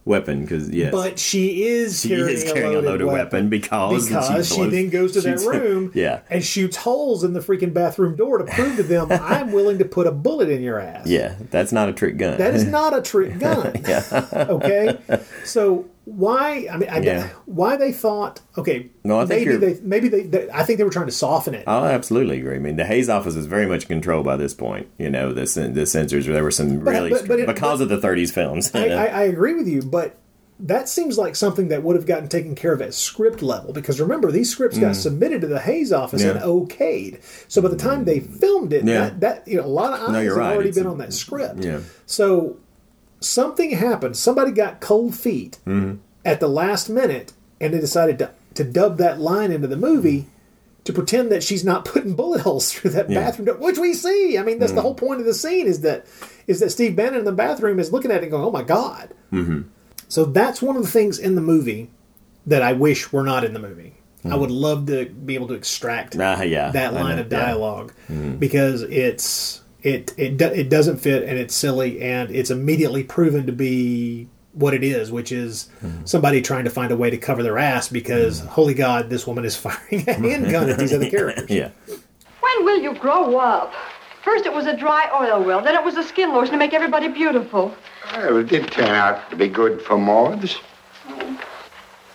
weapon 0.05 0.43
because 0.43 0.69
yes, 0.71 0.91
But 0.91 1.19
she 1.19 1.65
is 1.65 2.01
she 2.03 2.09
carrying, 2.09 2.29
is 2.37 2.45
carrying 2.53 2.75
a 2.77 2.81
loaded, 2.81 3.07
weapon, 3.07 3.49
because 3.49 4.09
because 4.09 4.49
she, 4.49 4.57
blows- 4.57 4.71
then 4.73 4.91
goes 4.91 5.13
to 5.13 5.21
that 5.21 5.39
room 5.47 5.93
yeah, 5.95 6.21
and 6.29 6.45
shoots 6.45 6.77
holes 6.77 7.23
in 7.25 7.33
the 7.35 7.41
freaking 7.41 7.73
bathroom 7.73 8.17
door 8.17 8.39
to 8.39 8.45
prove 8.45 8.77
to 8.77 8.83
them 8.83 9.09
I'm 9.13 9.53
willing 9.53 9.79
to 9.79 9.85
put 9.85 10.07
a 10.07 10.13
bullet 10.13 10.49
in 10.49 10.63
your 10.63 10.81
ass. 10.81 11.07
yeah. 11.07 11.37
That's 11.51 11.73
not 11.73 11.89
a 11.89 11.93
trick 11.93 12.17
gun. 12.17 12.39
That 12.39 12.55
is 12.55 12.65
not 12.79 12.97
a 12.97 13.03
trick 13.03 13.39
gun. 13.39 13.77
okay, 14.35 14.99
so 15.45 15.87
why? 16.05 16.67
I 16.71 16.77
mean, 16.77 16.89
I, 16.89 16.99
Yeah. 17.01 17.29
why 17.47 17.77
they 17.77 17.93
thought? 17.93 18.41
Okay, 18.59 18.91
No, 19.05 19.21
I 19.21 19.27
think 19.27 19.47
maybe 19.47 19.57
they 19.59 19.81
maybe 19.83 20.09
they, 20.09 20.23
they. 20.23 20.51
I 20.51 20.65
think 20.65 20.79
they 20.79 20.85
were 20.85 20.91
trying 20.91 21.07
to 21.07 21.13
soften 21.13 21.55
it. 21.55 21.65
I 21.69 21.93
absolutely 21.93 22.39
agree. 22.41 22.57
I 22.57 22.59
mean, 22.59 22.77
the 22.77 22.85
Hays 22.85 23.09
office 23.09 23.37
is 23.37 23.47
very 23.47 23.67
much 23.67 23.87
controlled 23.87 24.25
by 24.25 24.37
this 24.37 24.53
point. 24.55 24.89
You 24.99 25.11
know, 25.11 25.33
the 25.33 25.43
the 25.73 25.87
censors. 25.87 26.27
There 26.27 26.43
were 26.43 26.51
some 26.51 26.81
But- 26.81 26.91
really 26.91 27.11
but- 27.11 27.29
but 27.29 27.41
it- 27.41 27.47
because 27.47 27.81
of 27.81 27.89
the 27.89 27.99
'30s 27.99 28.33
films. 28.33 28.71
I, 28.75 28.89
I, 28.89 29.05
I 29.07 29.23
agree 29.23 29.55
with 29.55 29.69
you, 29.69 29.83
but 29.83 30.17
that 30.61 30.89
seems 30.89 31.19
like 31.19 31.35
something 31.35 31.69
that 31.69 31.83
would 31.83 31.97
have 31.97 32.07
gotten 32.07 32.29
taken 32.29 32.55
care 32.55 32.73
of 32.73 32.81
at 32.83 32.95
script 32.95 33.43
level. 33.43 33.73
Because 33.73 34.01
remember, 34.01 34.31
these 34.31 34.49
scripts 34.51 34.79
got 34.79 34.95
submitted 34.95 35.41
to 35.41 35.49
the 35.49 35.59
Hays 35.59 35.93
office 35.93 36.23
and 36.23 36.39
Mm. 36.39 36.69
Okayed. 36.69 37.19
So 37.49 37.61
by 37.63 37.69
the 37.69 37.77
time 37.77 38.05
they 38.05 38.21
filmed 38.21 38.73
it, 38.73 38.85
Yeah. 38.85 39.01
that, 39.09 39.21
that 39.21 39.49
you 39.49 39.57
know, 39.57 39.65
a 39.65 39.67
lot 39.67 39.93
of 39.93 40.01
eyes 40.09 40.13
No, 40.13 40.23
have 40.23 40.37
right. 40.37 40.55
already 40.55 40.69
It's 40.69 40.79
been 40.79 40.87
a- 40.87 40.91
on 40.93 40.99
that 40.99 41.13
script. 41.13 41.65
yeah. 41.65 41.79
So 42.07 42.59
something 43.25 43.71
happened. 43.71 44.17
Somebody 44.17 44.51
got 44.53 44.81
cold 44.81 45.15
feet 45.15 45.59
Mm-hmm. 45.67 45.97
at 46.25 46.41
the 46.41 46.49
last 46.49 46.89
minute, 46.89 47.33
and 47.61 47.73
they 47.75 47.81
decided 47.81 48.19
to 48.19 48.31
to 48.55 48.65
dub 48.65 48.99
that 48.99 49.19
line 49.21 49.51
into 49.51 49.67
the 49.69 49.77
movie. 49.77 50.27
To 50.87 50.93
pretend 50.93 51.31
that 51.31 51.45
she's 51.45 51.65
not 51.65 51.85
putting 51.93 52.15
bullet 52.15 52.41
holes 52.41 52.73
through 52.73 52.91
that 52.91 53.09
Yeah. 53.09 53.21
Bathroom 53.21 53.47
door, 53.47 53.55
which 53.57 53.79
we 53.79 53.95
see. 53.95 54.37
I 54.37 54.43
mean, 54.43 54.59
that's 54.59 54.73
the 54.73 54.83
whole 54.83 54.97
point 54.97 55.21
of 55.21 55.27
the 55.27 55.33
scene 55.35 55.69
is 55.69 55.83
that 55.83 56.07
is 56.49 56.59
that 56.59 56.71
Steve 56.71 56.97
Bannon 56.97 57.21
in 57.21 57.25
the 57.25 57.31
bathroom 57.31 57.79
is 57.79 57.93
looking 57.93 58.11
at 58.11 58.17
it 58.19 58.23
and 58.25 58.33
going, 58.33 58.45
"Oh 58.45 58.51
my 58.51 58.65
god!" 58.65 59.15
Mm-hmm. 59.33 59.63
So 60.09 60.25
that's 60.25 60.61
one 60.61 60.75
of 60.77 60.83
the 60.83 60.89
things 60.89 61.19
in 61.21 61.37
the 61.37 61.41
movie 61.41 61.91
that 62.49 62.63
I 62.63 62.73
wish 62.73 63.13
were 63.13 63.23
not 63.23 63.45
in 63.45 63.53
the 63.55 63.61
movie. 63.61 63.95
I 64.29 64.35
would 64.37 64.51
love 64.51 64.87
to 64.87 65.07
be 65.07 65.35
able 65.37 65.49
to 65.49 65.55
extract 65.55 66.17
Mm. 66.17 66.51
yeah, 66.51 66.71
that 66.73 66.95
line 66.95 67.19
of 67.21 67.31
yeah. 67.31 67.39
Mm-hmm. 67.39 67.47
dialogue 67.47 67.93
because 68.41 68.83
it's 68.83 69.62
it 69.83 70.13
it 70.17 70.37
do, 70.37 70.47
it 70.47 70.69
doesn't 70.69 70.99
fit 70.99 71.25
and 71.25 71.39
it's 71.39 71.55
silly 71.55 72.01
and 72.01 72.31
it's 72.31 72.51
immediately 72.51 73.05
proven 73.05 73.47
to 73.47 73.53
be 73.53 74.29
what 74.55 74.75
it 74.75 74.85
is, 74.85 75.11
which 75.11 75.33
is 75.33 75.71
hmm. 75.81 76.05
somebody 76.05 76.43
trying 76.43 76.65
to 76.65 76.71
find 76.71 76.93
a 76.93 76.97
way 76.97 77.11
to 77.11 77.17
cover 77.17 77.43
their 77.43 77.59
ass 77.59 77.89
because, 77.89 78.41
hmm. 78.41 78.47
holy 78.49 78.75
God, 78.75 79.11
this 79.11 79.27
woman 79.27 79.45
is 79.45 79.57
firing 79.57 80.09
a 80.09 80.13
handgun 80.13 80.69
at 80.71 80.79
these 80.79 80.93
other 80.93 81.11
characters. 81.11 81.51
Yeah. 81.51 81.71
When 81.87 82.65
will 82.65 82.81
you 82.81 82.95
grow 82.95 83.39
up? 83.39 83.73
First 84.23 84.47
it 84.47 84.53
was 84.53 84.67
a 84.67 84.77
dry 84.77 85.11
oil 85.13 85.43
well, 85.43 85.61
then 85.61 85.75
it 85.75 85.83
was 85.83 85.97
a 85.97 86.03
skin 86.03 86.33
lotion 86.33 86.53
to 86.53 86.59
make 86.59 86.75
everybody 86.75 87.09
beautiful. 87.09 87.75
Well, 88.15 88.37
it 88.37 88.49
did 88.49 88.71
turn 88.71 88.91
out 88.91 89.29
to 89.31 89.37
be 89.37 89.49
good 89.49 89.83
for 89.83 89.99
moths. 89.99 90.59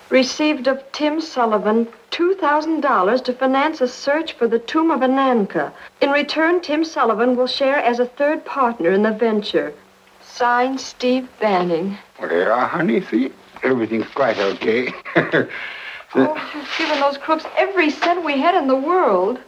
Received 0.10 0.68
of 0.68 0.89
Tim 0.93 1.20
Sullivan 1.20 1.88
$2,000 2.12 3.24
to 3.26 3.34
finance 3.34 3.82
a 3.82 3.88
search 3.88 4.34
for 4.34 4.47
the 4.47 4.60
tomb 4.60 4.89
of 4.89 5.01
Ananka. 5.01 5.72
In 6.01 6.12
return, 6.12 6.62
Tim 6.62 6.86
Sullivan 6.86 7.36
will 7.36 7.47
share 7.47 7.78
as 7.78 7.99
a 7.99 8.05
third 8.05 8.45
partner 8.45 8.91
in 8.91 9.03
the 9.03 9.12
venture. 9.12 9.74
Signed, 10.24 10.80
Steve 10.80 11.28
Banning. 11.39 11.97
Well, 12.22 12.68
honey, 12.68 13.01
see, 13.01 13.32
everything's 13.64 14.08
quite 14.08 14.38
okay. 14.39 14.93
Oh, 16.16 16.51
you've 16.55 16.70
given 16.78 16.99
those 17.01 17.18
crooks 17.18 17.43
every 17.58 17.89
cent 17.89 18.24
we 18.24 18.39
had 18.39 18.55
in 18.55 18.68
the 18.68 18.76
world. 18.76 19.39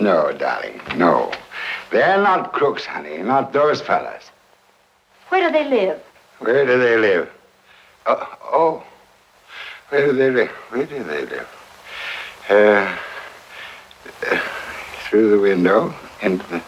no, 0.00 0.32
darling, 0.32 0.80
no. 0.96 1.30
They're 1.90 2.16
not 2.16 2.54
crooks, 2.54 2.86
honey, 2.86 3.18
not 3.18 3.52
those 3.52 3.82
fellas. 3.82 4.30
Where 5.28 5.46
do 5.46 5.52
they 5.52 5.68
live? 5.68 6.02
Where 6.38 6.64
do 6.64 6.78
they 6.78 6.96
live? 6.96 7.30
Uh, 8.06 8.16
oh, 8.18 8.38
oh. 8.50 8.84
Where 9.92 10.06
do 10.06 10.12
they 10.14 10.30
live? 10.30 10.48
Where 10.70 10.86
do 10.86 11.04
they 11.04 11.26
live? 11.26 11.48
Uh, 12.48 12.96
uh, 14.30 14.40
through 15.04 15.30
the 15.32 15.38
window, 15.38 15.94
into 16.22 16.46
the, 16.48 16.62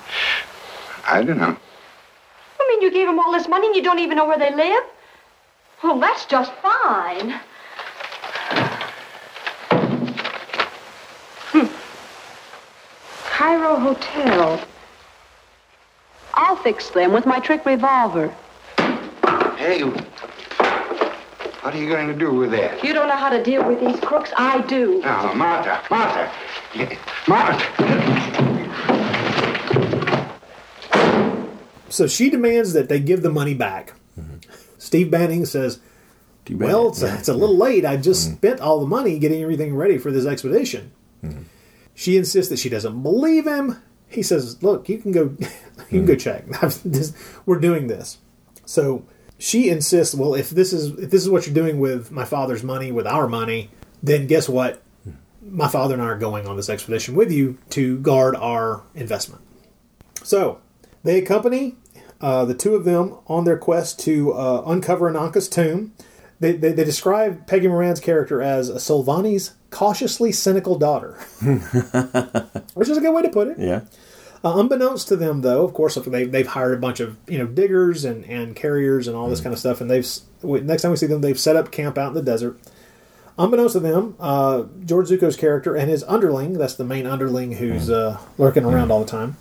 I 1.09 1.23
don't 1.23 1.39
know. 1.39 1.57
I 2.61 2.69
mean, 2.69 2.83
you 2.83 2.91
gave 2.91 3.07
them 3.07 3.19
all 3.19 3.33
this 3.33 3.49
money 3.49 3.69
and 3.69 3.77
you 3.77 3.83
don't 3.83 3.99
even 3.99 4.19
know 4.19 4.27
where 4.27 4.39
they 4.39 4.55
live? 4.55 4.85
Well, 5.83 5.99
that's 5.99 6.27
just 6.27 6.53
fine. 6.57 7.41
Hmm. 11.51 11.67
Cairo 13.25 13.77
Hotel. 13.77 14.61
I'll 16.35 16.57
fix 16.57 16.91
them 16.91 17.15
with 17.15 17.25
my 17.25 17.41
trick 17.41 17.65
revolver. 17.65 18.35
Hey, 19.57 19.83
what 21.65 21.75
are 21.75 21.79
you 21.79 21.89
going 21.89 22.09
to 22.09 22.15
do 22.15 22.31
with 22.31 22.51
that? 22.51 22.85
You 22.85 22.93
don't 22.93 23.09
know 23.09 23.17
how 23.17 23.31
to 23.31 23.43
deal 23.43 23.67
with 23.67 23.81
these 23.81 23.99
crooks. 24.01 24.31
I 24.37 24.61
do. 24.67 25.01
Now, 25.01 25.33
Martha, 25.33 25.83
Martha, 25.89 26.31
Martha. 27.27 27.59
So 31.89 32.07
she 32.07 32.29
demands 32.29 32.75
that 32.75 32.91
they 32.91 33.01
give 33.01 33.23
the 33.23 33.31
money 33.31 33.55
back. 33.55 33.95
Mm-hmm. 34.21 34.41
Steve 34.77 35.11
Banning 35.11 35.47
says, 35.47 35.81
Well, 36.51 36.89
it's, 36.89 37.01
it's 37.01 37.29
a 37.29 37.35
little 37.35 37.57
late. 37.57 37.87
I 37.87 37.97
just 37.97 38.29
mm-hmm. 38.29 38.37
spent 38.37 38.61
all 38.61 38.81
the 38.81 38.87
money 38.87 39.19
getting 39.19 39.43
everything 39.43 39.75
ready 39.75 39.97
for 39.97 40.11
this 40.11 40.27
expedition. 40.27 40.93
Mm-hmm. 41.23 41.45
She 41.95 42.19
insists 42.19 42.51
that 42.51 42.59
she 42.59 42.69
doesn't 42.69 43.03
believe 43.03 43.47
him. 43.47 43.83
He 44.07 44.23
says, 44.23 44.63
"Look, 44.63 44.91
you 44.91 44.99
can 44.99 45.13
go, 45.13 45.35
you 45.91 46.01
can 46.01 46.05
go 46.05 46.15
check. 46.15 46.45
We're 47.47 47.59
doing 47.59 47.87
this." 47.87 48.19
So 48.67 49.07
she 49.45 49.69
insists, 49.69 50.15
"Well, 50.15 50.35
if 50.35 50.49
this 50.49 50.73
is 50.73 50.99
if 50.99 51.11
this 51.11 51.23
is 51.23 51.29
what 51.29 51.47
you're 51.47 51.55
doing 51.55 51.79
with 51.79 52.11
my 52.11 52.25
father's 52.25 52.63
money, 52.63 52.91
with 52.91 53.07
our 53.07 53.29
money, 53.29 53.71
then 54.03 54.27
guess 54.27 54.49
what? 54.49 54.81
My 55.47 55.69
father 55.69 55.95
and 55.95 56.03
I 56.03 56.07
are 56.07 56.19
going 56.19 56.47
on 56.47 56.57
this 56.57 56.71
expedition 56.71 57.15
with 57.15 57.31
you 57.31 57.59
to 57.71 57.99
guard 57.99 58.37
our 58.37 58.83
investment." 58.95 59.43
So 60.23 60.61
they 61.03 61.19
accompany 61.19 61.77
uh, 62.23 62.47
the 62.47 62.55
two 62.55 62.75
of 62.75 62.87
them 62.87 63.19
on 63.27 63.45
their 63.45 63.59
quest 63.59 64.01
to 64.01 64.33
uh, 64.33 64.63
uncover 64.65 65.13
Ananka's 65.13 65.49
tomb. 65.49 65.93
They, 66.41 66.53
they, 66.53 66.73
they 66.73 66.85
describe 66.85 67.47
Peggy 67.47 67.69
Moran's 67.69 68.01
character 68.01 68.43
as 68.43 68.69
a 68.69 68.81
Silvani's 68.81 69.53
cautiously 69.71 70.33
cynical 70.33 70.79
daughter, 70.79 71.13
which 72.75 72.89
is 72.89 72.97
a 72.97 73.01
good 73.01 73.13
way 73.13 73.23
to 73.23 73.29
put 73.29 73.49
it. 73.49 73.59
Yeah. 73.59 73.83
Uh, 74.45 74.59
unbeknownst 74.59 75.09
to 75.09 75.17
them, 75.17 75.41
though, 75.41 75.65
of 75.65 75.73
course, 75.73 75.95
they, 75.95 76.25
they've 76.25 76.47
hired 76.47 76.77
a 76.77 76.81
bunch 76.81 77.01
of 77.01 77.17
you 77.27 77.39
know 77.39 77.47
diggers 77.47 78.05
and, 78.05 78.25
and 78.27 78.55
carriers 78.55 79.09
and 79.09 79.17
all 79.17 79.29
this 79.29 79.41
kind 79.41 79.55
of 79.55 79.59
stuff, 79.59 79.81
and 79.81 79.91
they've 79.91 80.07
next 80.43 80.83
time 80.83 80.91
we 80.91 80.99
see 80.99 81.07
them, 81.07 81.23
they've 81.23 81.41
set 81.41 81.57
up 81.57 81.71
camp 81.71 81.97
out 81.97 82.09
in 82.09 82.15
the 82.15 82.23
desert. 82.23 82.61
Unbeknownst 83.37 83.73
to 83.73 83.81
them, 83.81 84.15
uh, 84.21 84.65
George 84.85 85.09
Zucco's 85.09 85.37
character 85.37 85.75
and 85.75 85.91
his 85.91 86.05
underling, 86.05 86.53
that's 86.53 86.75
the 86.75 86.85
main 86.85 87.05
underling 87.05 87.53
who's 87.53 87.91
uh, 87.91 88.21
lurking 88.39 88.65
around 88.65 88.93
all 88.93 89.01
the 89.01 89.11
time, 89.11 89.37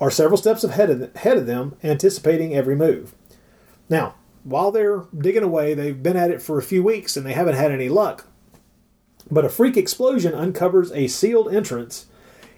are 0.00 0.10
several 0.10 0.36
steps 0.36 0.64
ahead 0.64 0.90
of, 0.90 1.14
ahead 1.14 1.36
of 1.36 1.46
them, 1.46 1.76
anticipating 1.84 2.54
every 2.54 2.74
move. 2.74 3.14
Now, 3.88 4.16
while 4.42 4.72
they're 4.72 5.04
digging 5.16 5.44
away, 5.44 5.74
they've 5.74 6.02
been 6.02 6.16
at 6.16 6.30
it 6.30 6.42
for 6.42 6.58
a 6.58 6.62
few 6.62 6.82
weeks 6.82 7.16
and 7.16 7.24
they 7.24 7.34
haven't 7.34 7.54
had 7.54 7.70
any 7.70 7.88
luck. 7.88 8.26
But 9.30 9.44
a 9.44 9.48
freak 9.48 9.76
explosion 9.76 10.34
uncovers 10.34 10.90
a 10.90 11.06
sealed 11.06 11.54
entrance 11.54 12.06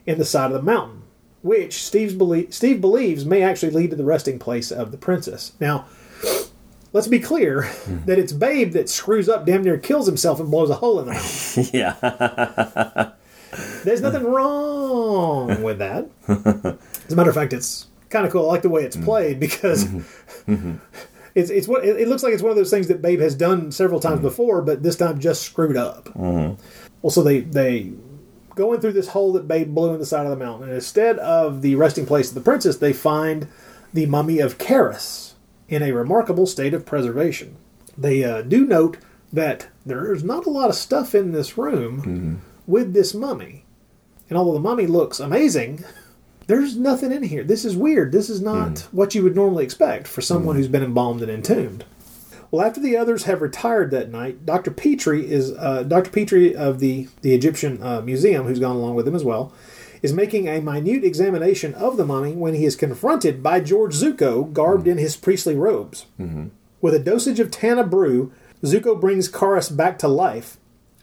in 0.06 0.18
the 0.18 0.24
side 0.24 0.52
of 0.52 0.56
the 0.56 0.62
mountain, 0.62 1.02
which 1.42 1.82
Steve's 1.84 2.14
belie- 2.14 2.48
Steve 2.50 2.80
believes 2.80 3.24
may 3.24 3.42
actually 3.42 3.70
lead 3.70 3.90
to 3.90 3.96
the 3.96 4.04
resting 4.04 4.38
place 4.38 4.70
of 4.70 4.90
the 4.90 4.98
princess. 4.98 5.52
Now, 5.60 5.86
let's 6.92 7.08
be 7.08 7.20
clear 7.20 7.62
hmm. 7.62 8.04
that 8.06 8.18
it's 8.18 8.32
Babe 8.32 8.72
that 8.72 8.88
screws 8.88 9.28
up, 9.28 9.46
damn 9.46 9.62
near 9.62 9.78
kills 9.78 10.06
himself, 10.06 10.40
and 10.40 10.50
blows 10.50 10.70
a 10.70 10.74
hole 10.74 11.00
in 11.00 11.06
the 11.06 11.12
mountain. 11.12 11.66
yeah. 11.72 13.12
There's 13.84 14.02
nothing 14.02 14.24
wrong 14.24 15.62
with 15.62 15.78
that. 15.78 16.08
As 16.28 17.12
a 17.12 17.16
matter 17.16 17.30
of 17.30 17.34
fact, 17.34 17.52
it's 17.52 17.86
kind 18.10 18.26
of 18.26 18.32
cool. 18.32 18.48
I 18.48 18.52
like 18.52 18.62
the 18.62 18.68
way 18.68 18.84
it's 18.84 18.96
hmm. 18.96 19.04
played 19.04 19.40
because 19.40 19.84
mm-hmm. 19.84 20.54
Mm-hmm. 20.54 20.74
it's 21.34 21.50
it's 21.50 21.68
what 21.68 21.84
it, 21.84 22.08
looks 22.08 22.22
like 22.22 22.34
it's 22.34 22.42
one 22.42 22.50
of 22.50 22.56
those 22.56 22.70
things 22.70 22.88
that 22.88 23.00
Babe 23.00 23.20
has 23.20 23.34
done 23.34 23.72
several 23.72 24.00
times 24.00 24.16
mm-hmm. 24.16 24.24
before, 24.24 24.62
but 24.62 24.82
this 24.82 24.96
time 24.96 25.18
just 25.18 25.42
screwed 25.42 25.76
up. 25.76 26.14
Well, 26.14 27.10
so 27.10 27.22
they 27.22 27.40
they 27.40 27.92
go 28.58 28.72
in 28.72 28.80
through 28.80 28.92
this 28.92 29.08
hole 29.08 29.32
that 29.32 29.48
Babe 29.48 29.74
blew 29.74 29.94
in 29.94 30.00
the 30.00 30.06
side 30.06 30.26
of 30.26 30.30
the 30.30 30.44
mountain, 30.44 30.68
and 30.68 30.74
instead 30.74 31.18
of 31.20 31.62
the 31.62 31.76
resting 31.76 32.04
place 32.04 32.28
of 32.28 32.34
the 32.34 32.40
princess, 32.40 32.76
they 32.76 32.92
find 32.92 33.48
the 33.94 34.06
mummy 34.06 34.40
of 34.40 34.58
Kharis 34.58 35.32
in 35.68 35.82
a 35.82 35.92
remarkable 35.92 36.46
state 36.46 36.74
of 36.74 36.84
preservation. 36.84 37.56
They 37.96 38.24
uh, 38.24 38.42
do 38.42 38.66
note 38.66 38.98
that 39.32 39.68
there's 39.86 40.24
not 40.24 40.46
a 40.46 40.50
lot 40.50 40.68
of 40.68 40.74
stuff 40.74 41.14
in 41.14 41.32
this 41.32 41.56
room 41.56 41.98
mm-hmm. 41.98 42.34
with 42.66 42.92
this 42.92 43.14
mummy, 43.14 43.64
and 44.28 44.36
although 44.36 44.54
the 44.54 44.60
mummy 44.60 44.86
looks 44.86 45.20
amazing, 45.20 45.84
there's 46.48 46.76
nothing 46.76 47.12
in 47.12 47.22
here. 47.22 47.44
This 47.44 47.64
is 47.64 47.76
weird. 47.76 48.10
This 48.10 48.28
is 48.28 48.40
not 48.40 48.70
mm. 48.70 48.84
what 48.92 49.14
you 49.14 49.22
would 49.22 49.36
normally 49.36 49.64
expect 49.64 50.08
for 50.08 50.22
someone 50.22 50.56
mm. 50.56 50.58
who's 50.58 50.68
been 50.68 50.82
embalmed 50.82 51.22
and 51.22 51.30
entombed. 51.30 51.84
Well, 52.50 52.64
after 52.64 52.80
the 52.80 52.96
others 52.96 53.24
have 53.24 53.42
retired 53.42 53.90
that 53.90 54.10
night, 54.10 54.46
Dr. 54.46 54.70
Petrie 54.70 55.30
is 55.30 55.52
uh, 55.52 55.82
Dr. 55.82 56.10
Petrie 56.10 56.54
of 56.56 56.78
the 56.80 57.08
the 57.22 57.34
Egyptian 57.34 57.82
uh, 57.82 58.00
Museum, 58.00 58.46
who's 58.46 58.58
gone 58.60 58.76
along 58.76 58.94
with 58.94 59.04
them 59.04 59.14
as 59.14 59.24
well, 59.24 59.52
is 60.02 60.12
making 60.12 60.48
a 60.48 60.60
minute 60.60 61.04
examination 61.04 61.74
of 61.74 61.96
the 61.96 62.06
mummy 62.06 62.32
when 62.32 62.54
he 62.54 62.64
is 62.64 62.74
confronted 62.76 63.42
by 63.42 63.60
George 63.60 63.94
Zucco, 63.94 64.50
garbed 64.52 64.86
in 64.88 64.96
his 64.98 65.16
priestly 65.16 65.54
robes. 65.56 66.06
With 66.80 66.94
a 66.94 66.98
dosage 67.00 67.40
of 67.40 67.50
Tana 67.50 67.84
brew, 67.84 68.32
Zucco 68.62 68.98
brings 68.98 69.28
Kharis 69.30 69.74
back 69.76 69.98
to 69.98 70.08
life. 70.08 70.56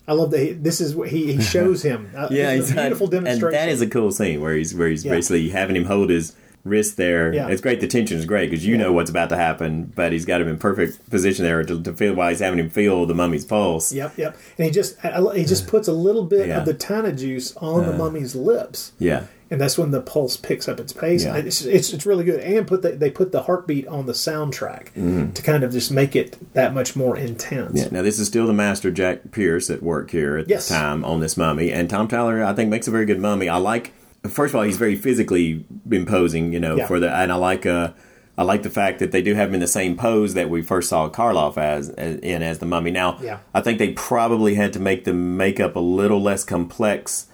I 0.08 0.14
love 0.14 0.32
that 0.32 0.40
he, 0.40 0.52
this 0.54 0.80
is 0.80 0.96
what 0.96 1.10
he, 1.10 1.34
he 1.34 1.42
shows 1.56 1.84
him. 1.84 2.12
Uh, 2.16 2.28
Yeah, 2.32 2.52
it's 2.52 2.72
a 2.72 2.76
beautiful 2.76 3.08
demonstration. 3.08 3.48
and 3.48 3.54
that 3.56 3.70
is 3.70 3.82
a 3.82 3.88
cool 3.88 4.12
scene 4.12 4.40
where 4.42 4.56
he's 4.56 4.74
where 4.74 4.88
he's 4.88 5.04
Yeah. 5.04 5.12
basically 5.12 5.50
having 5.50 5.76
him 5.76 5.86
hold 5.86 6.10
his 6.10 6.34
wrist 6.66 6.98
there. 6.98 7.34
Yeah. 7.34 7.48
It's 7.48 7.62
great. 7.62 7.80
The 7.80 7.88
tension 7.88 8.18
is 8.18 8.26
great 8.26 8.50
because 8.50 8.66
you 8.66 8.76
know 8.78 8.92
what's 8.92 9.10
about 9.10 9.30
to 9.30 9.38
happen, 9.38 9.94
but 9.96 10.12
he's 10.12 10.26
got 10.26 10.42
him 10.42 10.48
in 10.50 10.58
perfect 10.58 11.10
position 11.10 11.46
there 11.46 11.64
to, 11.64 11.82
to 11.82 11.94
feel 11.94 12.14
while 12.16 12.30
he's 12.30 12.40
having 12.40 12.60
him 12.60 12.70
feel 12.70 13.06
the 13.06 13.14
mummy's 13.14 13.46
pulse. 13.46 13.94
Yep, 13.94 14.18
yep. 14.18 14.36
And 14.58 14.66
he 14.66 14.72
just 14.72 14.98
he 15.00 15.46
just 15.46 15.68
puts 15.68 15.88
a 15.88 15.94
little 15.94 16.24
bit 16.26 16.48
Yeah. 16.50 16.58
of 16.60 16.66
the 16.66 16.74
Tana 16.74 17.14
juice 17.14 17.56
on 17.58 17.86
the 17.86 17.94
Uh. 17.94 17.98
mummy's 17.98 18.36
lips. 18.36 18.92
Yeah. 19.00 19.24
and 19.52 19.62
that's 19.62 19.78
when 19.78 19.92
the 19.92 20.02
pulse 20.02 20.38
picks 20.38 20.68
up 20.68 20.80
its 20.80 20.92
pace. 20.92 21.24
Yeah. 21.24 21.36
It's, 21.36 21.62
it's 21.64 21.94
it's 21.94 22.04
really 22.08 22.24
good, 22.24 22.40
and 22.40 22.66
put 22.66 22.82
the, 22.82 22.94
they 22.94 23.12
put 23.12 23.32
the 23.32 23.44
heartbeat 23.44 23.88
on 23.88 24.08
the 24.08 24.14
soundtrack 24.14 24.88
Mhm. 24.98 25.36
to 25.36 25.42
kind 25.44 25.64
of 25.64 25.72
just 25.72 25.92
make 25.92 26.16
it 26.16 26.36
that 26.56 26.74
much 26.74 26.96
more 26.96 27.16
intense. 27.16 27.80
Yeah. 27.80 27.90
Now 27.92 28.02
this 28.02 28.18
is 28.18 28.26
still 28.28 28.48
the 28.48 28.54
master 28.54 28.90
Jack 28.90 29.32
Pierce 29.32 29.70
at 29.70 29.84
work 29.84 30.10
here 30.10 30.38
at 30.38 30.50
Yes. 30.50 30.68
this 30.68 30.76
time 30.76 31.06
on 31.06 31.20
this 31.20 31.38
mummy, 31.38 31.72
and 31.72 31.88
Tom 31.88 32.08
Tyler 32.08 32.44
I 32.44 32.54
think 32.54 32.72
makes 32.72 32.88
a 32.88 32.92
very 32.92 33.06
good 33.06 33.20
mummy. 33.20 33.48
I 33.48 33.58
like 33.58 33.94
first 34.32 34.54
of 34.54 34.58
all 34.58 34.64
he's 34.64 34.78
very 34.78 34.96
physically 34.96 35.66
imposing, 35.92 36.54
you 36.54 36.60
know, 36.60 36.76
Yeah. 36.78 36.88
for 36.88 37.00
the 37.00 37.10
and 37.14 37.32
I 37.32 37.36
like 37.36 37.66
uh 37.66 37.92
I 38.38 38.44
like 38.44 38.64
the 38.64 38.70
fact 38.70 39.00
that 39.00 39.12
they 39.14 39.22
do 39.22 39.34
have 39.34 39.48
him 39.50 39.56
in 39.56 39.60
the 39.62 39.68
same 39.68 39.96
pose 39.96 40.34
that 40.34 40.50
we 40.50 40.62
first 40.62 40.90
saw 40.90 41.08
Karloff 41.10 41.58
as, 41.58 41.90
as 41.92 42.18
in 42.18 42.42
as 42.44 42.60
the 42.60 42.66
mummy. 42.66 42.92
Now, 42.92 43.18
Yeah. 43.22 43.38
I 43.54 43.62
think 43.62 43.80
they 43.80 43.94
probably 43.94 44.56
had 44.56 44.74
to 44.74 44.80
make 44.80 45.06
the 45.06 45.14
makeup 45.14 45.76
a 45.78 45.80
little 45.80 46.22
less 46.22 46.44
complex 46.44 47.28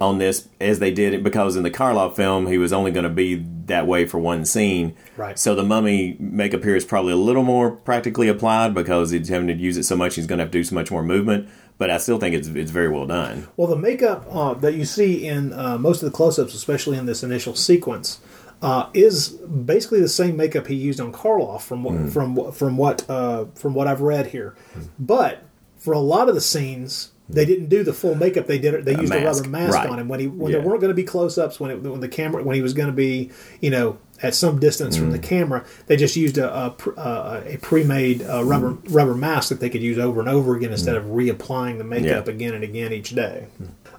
on 0.00 0.18
this 0.18 0.48
as 0.60 0.78
they 0.78 0.92
did 0.92 1.12
it 1.12 1.22
because 1.24 1.56
in 1.56 1.62
the 1.64 1.70
Karloff 1.70 2.14
film 2.16 2.46
he 2.46 2.56
was 2.58 2.72
only 2.72 2.90
going 2.92 3.04
to 3.04 3.08
be 3.10 3.34
that 3.66 3.86
way 3.86 4.04
for 4.04 4.18
one 4.18 4.44
scene. 4.44 4.94
Right. 5.16 5.38
So 5.38 5.54
the 5.54 5.64
mummy 5.64 6.16
makeup 6.20 6.62
here 6.64 6.76
is 6.76 6.84
probably 6.84 7.12
a 7.12 7.16
little 7.16 7.42
more 7.42 7.70
practically 7.72 8.28
applied 8.28 8.74
because 8.74 9.10
he's 9.10 9.28
having 9.28 9.48
to 9.48 9.54
use 9.54 9.76
it 9.76 9.82
so 9.84 9.96
much 9.96 10.14
he's 10.16 10.26
going 10.26 10.38
to 10.38 10.44
have 10.44 10.52
to 10.52 10.58
do 10.58 10.64
so 10.64 10.74
much 10.74 10.90
more 10.90 11.02
movement. 11.02 11.48
But 11.78 11.90
I 11.90 11.98
still 11.98 12.18
think 12.18 12.34
it's 12.34 12.48
it's 12.48 12.70
very 12.72 12.88
well 12.88 13.06
done. 13.06 13.46
Well, 13.56 13.68
the 13.68 13.76
makeup 13.76 14.26
uh, 14.30 14.54
that 14.54 14.74
you 14.74 14.84
see 14.84 15.26
in 15.26 15.52
uh, 15.52 15.78
most 15.78 16.02
of 16.02 16.10
the 16.10 16.16
close-ups, 16.16 16.52
especially 16.54 16.98
in 16.98 17.06
this 17.06 17.22
initial 17.22 17.54
sequence, 17.54 18.18
uh, 18.62 18.88
is 18.94 19.28
basically 19.28 20.00
the 20.00 20.08
same 20.08 20.36
makeup 20.36 20.66
he 20.66 20.74
used 20.74 21.00
on 21.00 21.12
Karloff 21.12 21.62
from 21.62 21.84
what 21.84 21.94
Mm. 21.94 22.12
from 22.12 22.52
from 22.52 22.76
what 22.76 23.08
uh, 23.08 23.44
from 23.54 23.74
what 23.74 23.86
I've 23.86 24.00
read 24.00 24.26
here. 24.28 24.56
But 24.98 25.44
for 25.78 25.92
a 25.94 26.00
lot 26.00 26.28
of 26.28 26.34
the 26.34 26.40
scenes, 26.40 27.12
they 27.28 27.44
didn't 27.44 27.68
do 27.68 27.84
the 27.84 27.92
full 27.92 28.16
makeup. 28.16 28.48
They 28.48 28.58
did 28.58 28.74
it. 28.74 28.84
They 28.84 28.94
A 28.94 29.00
used 29.00 29.14
a 29.14 29.24
rubber 29.24 29.48
mask 29.48 29.74
right. 29.74 29.88
on 29.88 30.00
him 30.00 30.08
when 30.08 30.18
he 30.18 30.26
when 30.26 30.50
Yeah. 30.50 30.58
there 30.58 30.66
weren't 30.66 30.80
going 30.80 30.90
to 30.90 30.94
be 30.96 31.04
close 31.04 31.38
ups 31.38 31.60
when 31.60 31.70
it, 31.70 31.80
when 31.82 32.00
the 32.00 32.08
camera 32.08 32.42
when 32.42 32.56
he 32.56 32.62
was 32.62 32.74
going 32.74 32.88
to 32.88 32.92
be 32.92 33.30
you 33.60 33.70
know 33.70 33.98
at 34.22 34.34
some 34.34 34.58
distance 34.58 34.96
from 34.96 35.08
Mm. 35.10 35.12
the 35.12 35.18
camera. 35.18 35.64
They 35.86 35.96
just 35.96 36.16
used 36.16 36.38
a 36.38 36.52
a, 36.52 37.42
a 37.46 37.58
pre 37.60 37.84
made 37.84 38.22
uh, 38.22 38.42
rubber 38.44 38.72
Mm. 38.72 38.78
rubber 38.90 39.14
mask 39.14 39.48
that 39.50 39.60
they 39.60 39.70
could 39.70 39.82
use 39.82 39.98
over 39.98 40.20
and 40.20 40.28
over 40.28 40.56
again 40.56 40.72
instead 40.72 40.96
of 40.96 41.04
reapplying 41.04 41.78
the 41.78 41.84
makeup 41.84 42.26
Yeah. 42.26 42.32
again 42.32 42.54
and 42.54 42.64
again 42.64 42.92
each 42.92 43.14
day. 43.14 43.46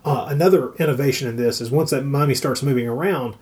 Uh, 0.03 0.25
another 0.29 0.73
innovation 0.79 1.27
in 1.27 1.35
this 1.35 1.61
is 1.61 1.71
once 1.71 1.89
that 1.91 2.05
mummy 2.05 2.33
starts 2.35 2.63
moving 2.63 2.87
around, 2.87 3.35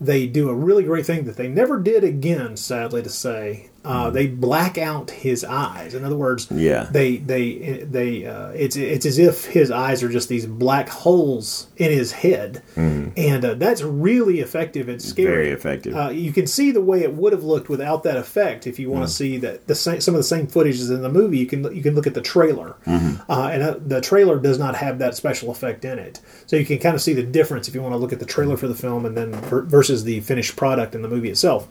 they 0.00 0.26
do 0.26 0.48
a 0.48 0.54
really 0.54 0.82
great 0.84 1.06
thing 1.06 1.24
that 1.24 1.36
they 1.36 1.48
never 1.48 1.78
did 1.80 2.04
again. 2.04 2.56
Sadly 2.56 3.02
to 3.02 3.08
say, 3.08 3.69
uh, 3.82 4.10
they 4.10 4.26
black 4.26 4.76
out 4.76 5.10
his 5.10 5.42
eyes. 5.42 5.94
In 5.94 6.04
other 6.04 6.16
words, 6.16 6.48
Yeah. 6.50 6.86
they 6.92 7.16
they 7.16 7.86
they 7.90 8.26
uh, 8.26 8.48
it's 8.50 8.76
it's 8.76 9.06
as 9.06 9.18
if 9.18 9.46
his 9.46 9.70
eyes 9.70 10.02
are 10.02 10.10
just 10.10 10.28
these 10.28 10.44
black 10.44 10.88
holes 10.90 11.68
in 11.78 11.90
his 11.90 12.12
head, 12.12 12.62
and 12.76 13.42
uh, 13.42 13.54
that's 13.54 13.80
really 13.82 14.40
effective 14.40 14.90
and 14.90 15.00
scary. 15.00 15.28
Mm. 15.28 15.30
Very 15.34 15.50
effective. 15.50 15.96
Uh, 15.96 16.10
you 16.10 16.30
can 16.30 16.46
see 16.46 16.70
the 16.72 16.82
way 16.82 17.00
it 17.02 17.14
would 17.14 17.32
have 17.32 17.42
looked 17.42 17.70
without 17.70 18.02
that 18.02 18.18
effect. 18.18 18.66
If 18.66 18.78
you 18.78 18.90
want 18.90 19.06
to 19.06 19.12
see 19.12 19.38
that 19.38 19.66
the 19.66 19.74
same, 19.74 20.02
some 20.02 20.14
of 20.14 20.18
the 20.18 20.24
same 20.24 20.46
footage 20.46 20.74
is 20.74 20.90
in 20.90 21.00
the 21.00 21.08
movie, 21.08 21.38
you 21.38 21.46
can 21.46 21.74
you 21.74 21.82
can 21.82 21.94
look 21.94 22.06
at 22.06 22.12
the 22.14 22.20
trailer, 22.20 22.76
uh, 22.86 23.50
and 23.50 23.62
uh, 23.62 23.76
the 23.86 24.02
trailer 24.02 24.38
does 24.38 24.58
not 24.58 24.76
have 24.76 24.98
that 24.98 25.14
special 25.14 25.50
effect 25.50 25.86
in 25.86 25.98
it. 25.98 26.20
So 26.46 26.56
you 26.56 26.66
can 26.66 26.78
kind 26.80 26.94
of 26.94 27.00
see 27.00 27.14
the 27.14 27.22
difference 27.22 27.66
if 27.66 27.74
you 27.74 27.80
want 27.80 27.94
to 27.94 27.98
look 27.98 28.12
at 28.12 28.18
the 28.18 28.26
trailer 28.26 28.58
for 28.58 28.68
the 28.68 28.74
film 28.74 29.06
and 29.06 29.16
then 29.16 29.32
ver- 29.32 29.62
versus 29.62 30.04
the 30.04 30.20
finished 30.20 30.54
product 30.56 30.94
in 30.94 31.00
the 31.00 31.08
movie 31.08 31.30
itself. 31.30 31.66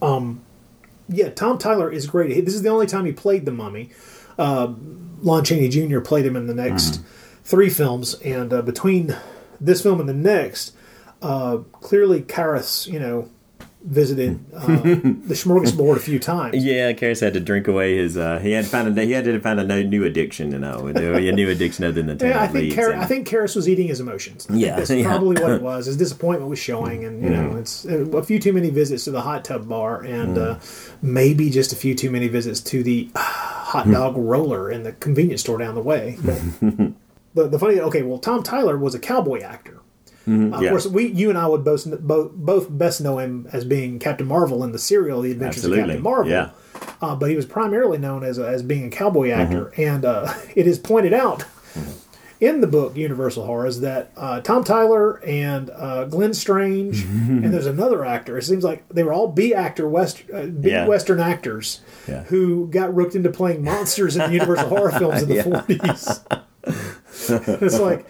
Um, 0.00 0.43
yeah, 1.08 1.28
Tom 1.30 1.58
Tyler 1.58 1.90
is 1.90 2.06
great. 2.06 2.44
This 2.44 2.54
is 2.54 2.62
the 2.62 2.68
only 2.68 2.86
time 2.86 3.04
he 3.04 3.12
played 3.12 3.44
the 3.44 3.52
Mummy. 3.52 3.90
Uh, 4.38 4.74
Lon 5.20 5.44
Chaney 5.44 5.68
Jr. 5.68 6.00
played 6.00 6.26
him 6.26 6.36
in 6.36 6.46
the 6.46 6.54
next 6.54 7.00
three 7.44 7.70
films, 7.70 8.14
and 8.14 8.52
uh, 8.52 8.62
between 8.62 9.16
this 9.60 9.82
film 9.82 10.00
and 10.00 10.08
the 10.08 10.14
next, 10.14 10.74
uh, 11.22 11.58
clearly 11.72 12.22
Kharis, 12.22 12.90
you 12.90 12.98
know, 12.98 13.30
visited 13.84 14.40
uh, 14.54 14.66
the 14.66 15.34
smorgasbord 15.34 15.96
a 15.96 16.00
few 16.00 16.18
times. 16.18 16.56
Yeah, 16.64 16.92
Kharis 16.92 17.20
had 17.20 17.34
to 17.34 17.40
drink 17.40 17.68
away 17.68 17.96
his. 17.98 18.16
Uh, 18.16 18.38
he 18.38 18.52
had 18.52 18.64
found 18.66 18.96
a 18.98 19.04
he 19.04 19.12
had 19.12 19.24
to 19.26 19.38
find 19.40 19.60
a 19.60 19.84
new 19.84 20.04
addiction. 20.04 20.52
You 20.52 20.58
know, 20.58 20.86
a 20.86 21.32
new 21.32 21.50
addiction 21.50 21.84
other 21.84 22.00
than 22.02 22.16
the 22.16 22.26
Yeah, 22.26 22.42
I 22.42 22.46
think. 22.46 22.74
Kar- 22.74 22.90
and- 22.92 23.02
I 23.02 23.04
think 23.04 23.28
Kharis 23.28 23.54
was 23.54 23.68
eating 23.68 23.88
his 23.88 24.00
emotions. 24.00 24.46
Yeah, 24.50 24.76
that's 24.76 24.90
yeah. 24.90 25.04
probably 25.04 25.40
what 25.42 25.50
it 25.52 25.62
was. 25.70 25.86
His 25.86 25.96
disappointment 25.98 26.48
was 26.48 26.58
showing, 26.58 27.04
and 27.04 27.22
you 27.22 27.28
know, 27.30 27.50
Mhm. 27.50 27.60
it's 27.60 27.84
uh, 27.84 28.06
a 28.16 28.22
few 28.22 28.38
too 28.38 28.52
many 28.54 28.70
visits 28.70 29.04
to 29.04 29.10
the 29.10 29.20
hot 29.20 29.44
tub 29.44 29.68
bar, 29.68 30.02
and 30.02 30.36
Mm. 30.36 30.56
uh, 30.56 30.58
maybe 31.02 31.50
just 31.50 31.72
a 31.72 31.76
few 31.76 31.94
too 31.94 32.10
many 32.10 32.28
visits 32.28 32.60
to 32.60 32.82
the 32.82 33.10
uh, 33.14 33.18
hot 33.20 33.90
dog 33.90 34.16
roller 34.16 34.70
in 34.70 34.82
the 34.84 34.92
convenience 34.92 35.42
store 35.42 35.58
down 35.58 35.74
the 35.74 35.82
way. 35.82 36.16
But 36.24 36.40
the, 37.34 37.48
the 37.48 37.58
funny, 37.58 37.80
okay, 37.80 38.02
well, 38.02 38.18
Tom 38.18 38.42
Tyler 38.42 38.78
was 38.78 38.94
a 38.94 38.98
cowboy 38.98 39.40
actor. 39.42 39.80
Mhm, 40.26 40.52
Uh, 40.52 40.56
Of 40.56 40.62
yeah. 40.62 40.70
course, 40.70 40.86
we, 40.86 41.06
you 41.08 41.28
and 41.28 41.38
I 41.38 41.46
would 41.46 41.64
both, 41.64 41.86
both, 42.00 42.32
both 42.32 42.66
best 42.70 43.00
know 43.00 43.18
him 43.18 43.46
as 43.52 43.64
being 43.64 43.98
Captain 43.98 44.26
Marvel 44.26 44.64
in 44.64 44.72
the 44.72 44.78
serial 44.78 45.20
The 45.22 45.32
Adventures 45.32 45.64
Absolutely, 45.64 45.82
of 45.82 45.86
Captain 45.88 46.02
Marvel. 46.02 46.30
yeah. 46.32 46.50
Uh, 47.02 47.14
but 47.14 47.30
he 47.30 47.36
was 47.36 47.46
primarily 47.46 47.98
known 47.98 48.24
as, 48.24 48.38
as 48.38 48.62
being 48.62 48.86
a 48.86 48.90
cowboy 48.90 49.28
Mm-hmm. 49.28 49.40
actor, 49.40 49.72
and 49.76 50.04
uh, 50.04 50.32
it 50.56 50.66
is 50.66 50.78
pointed 50.78 51.12
out 51.12 51.44
in 52.40 52.60
the 52.60 52.66
book 52.66 52.96
Universal 52.96 53.46
Horrors 53.46 53.80
that 53.80 54.10
uh, 54.16 54.40
Tom 54.40 54.64
Tyler 54.64 55.22
and 55.24 55.70
uh, 55.70 56.04
Glenn 56.06 56.34
Strange 56.34 57.02
and 57.04 57.52
there's 57.54 57.66
another 57.66 58.04
actor. 58.04 58.36
It 58.36 58.42
seems 58.42 58.64
like 58.64 58.86
they 58.88 59.02
were 59.04 59.12
all 59.12 59.28
B 59.28 59.54
actor 59.54 59.88
West 59.88 60.22
uh, 60.34 60.46
B 60.46 60.70
Yeah. 60.70 60.86
Western 60.86 61.20
actors 61.20 61.80
Yeah. 62.08 62.24
who 62.24 62.66
got 62.68 62.94
roped 62.94 63.14
into 63.14 63.30
playing 63.30 63.62
monsters 63.62 64.16
in 64.16 64.26
the 64.26 64.32
Universal 64.32 64.68
horror 64.68 64.90
films 64.90 65.22
in 65.22 65.28
the 65.28 65.34
Yeah. 65.36 65.42
forties. 65.42 66.20
it's 67.60 67.78
like, 67.78 68.06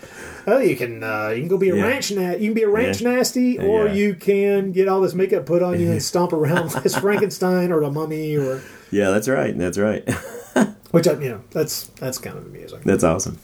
oh, 0.47 0.59
you 0.59 0.77
can 0.77 1.03
uh, 1.03 1.29
you 1.29 1.41
can 1.41 1.49
go 1.49 1.59
be 1.59 1.71
a 1.71 1.77
Yeah. 1.77 1.83
ranch 1.85 2.13
na- 2.13 2.33
you 2.33 2.47
can 2.49 2.55
be 2.55 2.63
a 2.63 2.69
ranch 2.69 3.01
Yeah. 3.01 3.15
nasty, 3.15 3.59
or 3.59 3.87
Yeah. 3.87 3.93
you 3.95 4.15
can 4.15 4.73
get 4.73 4.89
all 4.89 5.01
this 5.01 5.15
makeup 5.15 5.47
put 5.47 5.63
on 5.63 5.81
you 5.81 5.91
and 5.91 6.03
stomp 6.13 6.33
around 6.33 6.75
as 6.85 6.97
Frankenstein 6.97 7.73
or 7.73 7.83
a 7.83 7.91
mummy 7.91 8.37
or 8.37 8.63
yeah, 8.91 9.11
that's 9.11 9.29
right. 9.29 9.57
That's 9.59 9.79
right. 9.79 10.09
which 10.93 11.09
I, 11.09 11.13
you 11.15 11.31
know 11.31 11.41
that's 11.51 11.85
that's 12.01 12.19
kind 12.19 12.39
of 12.39 12.47
amusing. 12.47 12.81
that's 12.85 13.05
awesome. 13.05 13.39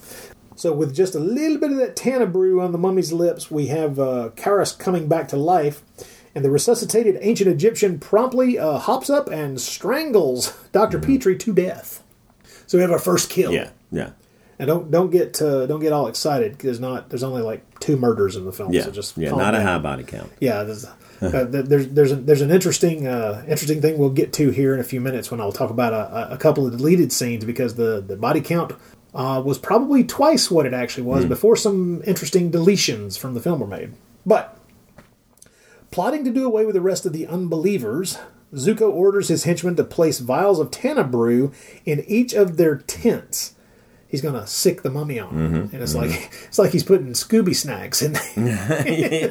So 0.56 0.72
with 0.74 0.94
just 0.94 1.14
a 1.14 1.18
little 1.20 1.56
bit 1.58 1.70
of 1.70 1.78
that 1.78 1.96
Tana 1.96 2.26
brew 2.26 2.60
on 2.60 2.72
the 2.72 2.78
mummy's 2.78 3.12
lips, 3.14 3.50
we 3.50 3.68
have 3.68 3.98
uh, 3.98 4.30
Kharis 4.36 4.78
coming 4.78 5.08
back 5.08 5.26
to 5.28 5.36
life, 5.36 5.82
and 6.34 6.44
the 6.44 6.50
resuscitated 6.50 7.16
ancient 7.22 7.48
Egyptian 7.48 7.98
promptly 7.98 8.58
uh, 8.58 8.76
hops 8.76 9.08
up 9.08 9.30
and 9.30 9.58
strangles 9.58 10.52
Doctor 10.70 10.98
Petrie 10.98 11.38
to 11.38 11.52
death. 11.54 12.02
So 12.66 12.76
we 12.76 12.82
have 12.82 12.90
our 12.92 12.98
first 12.98 13.30
kill. 13.30 13.52
Mm-hmm. 13.52 13.96
Yeah, 13.96 14.04
yeah, 14.04 14.10
And 14.60 14.66
don't 14.66 14.90
don't 14.90 15.10
get 15.10 15.40
uh, 15.40 15.64
don't 15.64 15.80
get 15.80 15.90
all 15.90 16.06
excited 16.06 16.52
because 16.52 16.78
not 16.80 17.08
there's 17.08 17.22
only 17.22 17.40
like 17.40 17.80
two 17.80 17.96
murders 17.96 18.36
in 18.36 18.44
the 18.44 18.52
film. 18.52 18.74
yeah, 18.74 18.82
So 18.82 18.90
just 18.90 19.16
yeah. 19.16 19.30
Not 19.30 19.54
a 19.54 19.62
high 19.62 19.78
body 19.78 20.04
count. 20.04 20.30
Yeah, 20.38 20.64
there's, 20.64 20.84
uh, 20.84 21.46
there's 21.48 21.88
there's 21.88 22.12
an, 22.12 22.26
there's 22.26 22.42
an 22.42 22.50
interesting 22.50 23.06
uh, 23.06 23.42
interesting 23.48 23.80
thing 23.80 23.96
we'll 23.96 24.10
get 24.10 24.34
to 24.34 24.50
here 24.50 24.74
in 24.74 24.80
a 24.80 24.84
few 24.84 25.00
minutes 25.00 25.30
when 25.30 25.40
I'll 25.40 25.50
talk 25.50 25.70
about 25.70 25.94
a, 25.94 26.34
a 26.34 26.36
couple 26.36 26.66
of 26.66 26.76
deleted 26.76 27.10
scenes 27.10 27.46
because 27.46 27.76
the 27.76 28.02
the 28.06 28.16
body 28.16 28.42
count 28.42 28.74
uh, 29.14 29.42
was 29.42 29.56
probably 29.56 30.04
twice 30.04 30.50
what 30.50 30.66
it 30.66 30.74
actually 30.74 31.04
was 31.04 31.24
before 31.24 31.56
some 31.56 32.02
interesting 32.06 32.52
deletions 32.52 33.18
from 33.18 33.32
the 33.32 33.40
film 33.40 33.60
were 33.60 33.66
made. 33.66 33.94
But 34.26 34.58
plotting 35.90 36.22
to 36.26 36.30
do 36.30 36.44
away 36.44 36.66
with 36.66 36.74
the 36.74 36.82
rest 36.82 37.06
of 37.06 37.14
the 37.14 37.26
unbelievers, 37.26 38.18
Zucco 38.54 38.92
orders 38.92 39.28
his 39.28 39.44
henchmen 39.44 39.76
to 39.76 39.84
place 39.84 40.18
vials 40.18 40.60
of 40.60 40.70
Tana 40.70 41.04
brew 41.04 41.50
in 41.86 42.04
each 42.06 42.34
of 42.34 42.58
their 42.58 42.76
tents. 42.76 43.54
He's 44.10 44.20
gonna 44.22 44.46
sick 44.46 44.82
the 44.82 44.90
mummy 44.90 45.20
on, 45.20 45.34
them. 45.52 45.70
and 45.72 45.82
it's 45.82 45.94
like 45.94 46.10
it's 46.48 46.58
like 46.58 46.72
he's 46.72 46.82
putting 46.82 47.08
Scooby 47.12 47.54
snacks 47.54 48.02
in, 48.02 48.16
in 48.36 49.30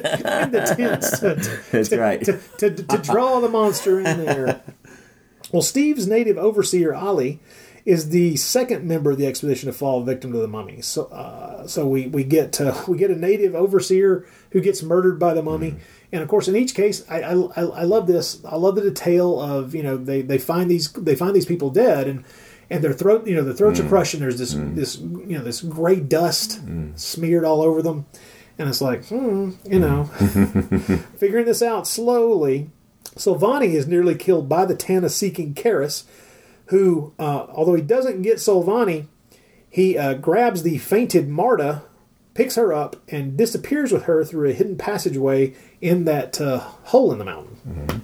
the 0.52 0.74
tents 0.76 1.18
to, 1.20 1.34
to- 1.36 1.60
That's 1.70 1.88
to- 1.90 1.98
right. 2.00 2.24
to, 2.24 2.38
to, 2.58 2.70
to 2.74 2.98
draw 2.98 3.40
the 3.40 3.48
monster 3.48 3.98
in 4.00 4.24
there. 4.24 4.62
Well, 5.52 5.62
Steve's 5.62 6.06
native 6.06 6.38
overseer 6.38 6.94
Ali 6.94 7.40
is 7.84 8.10
the 8.10 8.36
second 8.36 8.84
member 8.84 9.10
of 9.10 9.18
the 9.18 9.26
expedition 9.26 9.66
to 9.66 9.72
fall 9.72 10.02
victim 10.02 10.32
to 10.32 10.38
the 10.38 10.46
mummy. 10.48 10.80
So, 10.80 11.04
uh, 11.06 11.66
so 11.66 11.86
we 11.86 12.06
we 12.06 12.24
get 12.24 12.60
uh, 12.60 12.82
we 12.88 12.96
get 12.96 13.10
a 13.10 13.16
native 13.16 13.54
overseer 13.54 14.26
who 14.52 14.60
gets 14.60 14.82
murdered 14.82 15.18
by 15.18 15.34
the 15.34 15.42
mummy, 15.42 15.76
and 16.12 16.22
of 16.22 16.28
course, 16.28 16.46
in 16.48 16.56
each 16.56 16.74
case, 16.74 17.04
I, 17.10 17.20
I 17.22 17.32
I 17.34 17.60
I 17.62 17.82
love 17.84 18.06
this. 18.06 18.42
I 18.44 18.56
love 18.56 18.76
the 18.76 18.82
detail 18.82 19.40
of 19.40 19.74
you 19.74 19.82
know 19.82 19.96
they 19.98 20.22
they 20.22 20.38
find 20.38 20.70
these 20.70 20.90
they 20.92 21.16
find 21.16 21.34
these 21.36 21.46
people 21.46 21.68
dead 21.70 22.06
and. 22.08 22.24
And 22.70 22.84
their 22.84 22.92
throat, 22.92 23.26
you 23.26 23.34
know, 23.34 23.42
their 23.42 23.54
throats 23.54 23.80
are 23.80 23.88
crushed, 23.88 24.14
and 24.14 24.22
there's 24.22 24.38
this, 24.38 24.54
this, 24.54 24.96
you 24.98 25.36
know, 25.36 25.42
this 25.42 25.60
gray 25.60 25.98
dust 25.98 26.60
smeared 26.94 27.44
all 27.44 27.62
over 27.62 27.82
them, 27.82 28.06
and 28.58 28.68
it's 28.68 28.80
like, 28.80 29.04
hmm, 29.06 29.50
you 29.64 29.80
know, 29.80 30.04
figuring 31.18 31.46
this 31.46 31.62
out 31.62 31.88
slowly. 31.88 32.70
Silvani 33.16 33.74
is 33.74 33.88
nearly 33.88 34.14
killed 34.14 34.48
by 34.48 34.64
the 34.64 34.76
Tana 34.76 35.08
seeking 35.08 35.52
Kharis, 35.52 36.04
who, 36.66 37.12
uh, 37.18 37.46
although 37.50 37.74
he 37.74 37.82
doesn't 37.82 38.22
get 38.22 38.36
Silvani, 38.36 39.06
he 39.68 39.98
uh, 39.98 40.14
grabs 40.14 40.62
the 40.62 40.78
fainted 40.78 41.28
Marta, 41.28 41.82
picks 42.34 42.54
her 42.54 42.72
up, 42.72 42.96
and 43.08 43.36
disappears 43.36 43.90
with 43.90 44.04
her 44.04 44.24
through 44.24 44.48
a 44.48 44.52
hidden 44.52 44.76
passageway 44.76 45.54
in 45.80 46.04
that 46.04 46.40
uh, 46.40 46.58
hole 46.60 47.10
in 47.12 47.18
the 47.18 47.24
mountain 47.24 48.02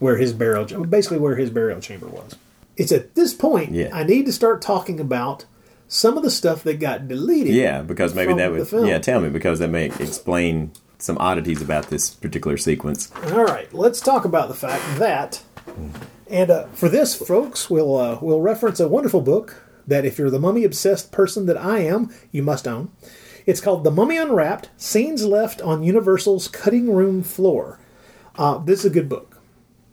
where 0.00 0.16
his 0.16 0.32
burial, 0.32 0.64
basically 0.86 1.18
where 1.18 1.36
his 1.36 1.50
burial 1.50 1.80
chamber 1.80 2.06
was. 2.08 2.34
It's 2.80 2.92
at 2.92 3.14
this 3.14 3.34
point 3.34 3.72
Yeah. 3.72 3.90
I 3.92 4.04
need 4.04 4.24
to 4.24 4.32
start 4.32 4.62
talking 4.62 4.98
about 5.00 5.44
some 5.86 6.16
of 6.16 6.22
the 6.22 6.30
stuff 6.30 6.62
that 6.64 6.80
got 6.80 7.08
deleted. 7.08 7.52
Yeah, 7.52 7.82
because 7.82 8.14
maybe 8.14 8.32
that 8.34 8.50
would. 8.50 8.86
Yeah, 8.86 8.98
tell 8.98 9.20
me 9.20 9.28
because 9.28 9.58
that 9.58 9.68
may 9.68 9.86
explain 9.86 10.70
some 10.98 11.18
oddities 11.18 11.60
about 11.60 11.90
this 11.90 12.10
particular 12.10 12.56
sequence. 12.56 13.12
All 13.32 13.44
right, 13.44 13.72
let's 13.74 14.00
talk 14.00 14.24
about 14.24 14.48
the 14.48 14.54
fact 14.54 14.82
that, 14.98 15.42
and 16.30 16.50
uh, 16.50 16.66
for 16.68 16.88
this, 16.88 17.14
folks, 17.14 17.68
we'll 17.68 17.96
uh, 17.96 18.18
we'll 18.22 18.40
reference 18.40 18.80
a 18.80 18.88
wonderful 18.88 19.20
book 19.20 19.62
that 19.86 20.06
if 20.06 20.18
you're 20.18 20.30
the 20.30 20.38
mummy 20.38 20.64
obsessed 20.64 21.12
person 21.12 21.44
that 21.46 21.58
I 21.58 21.80
am, 21.80 22.10
you 22.32 22.42
must 22.42 22.66
own. 22.66 22.92
It's 23.44 23.60
called 23.60 23.84
The 23.84 23.90
Mummy 23.90 24.16
Unwrapped: 24.16 24.70
Scenes 24.78 25.26
Left 25.26 25.60
on 25.60 25.82
Universal's 25.82 26.48
Cutting 26.48 26.94
Room 26.94 27.22
Floor. 27.22 27.78
Uh, 28.36 28.56
this 28.58 28.80
is 28.80 28.86
a 28.86 28.90
good 28.90 29.08
book. 29.08 29.38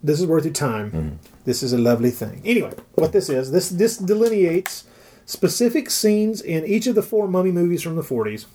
This 0.04 0.20
is 0.22 0.28
worth 0.28 0.46
your 0.46 0.54
time. 0.54 1.20
This 1.48 1.64
is 1.64 1.72
a 1.72 1.78
lovely 1.78 2.12
thing. 2.12 2.42
Anyway, 2.44 2.74
what 2.96 3.14
this 3.14 3.30
is, 3.30 3.52
this 3.52 3.70
this 3.70 3.96
delineates 3.98 4.84
specific 5.26 5.90
scenes 5.90 6.42
in 6.42 6.66
each 6.66 6.88
of 6.88 6.96
the 6.96 7.02
four 7.02 7.26
mummy 7.26 7.52
movies 7.54 7.82
from 7.82 7.96
the 7.96 8.02
40s 8.02 8.48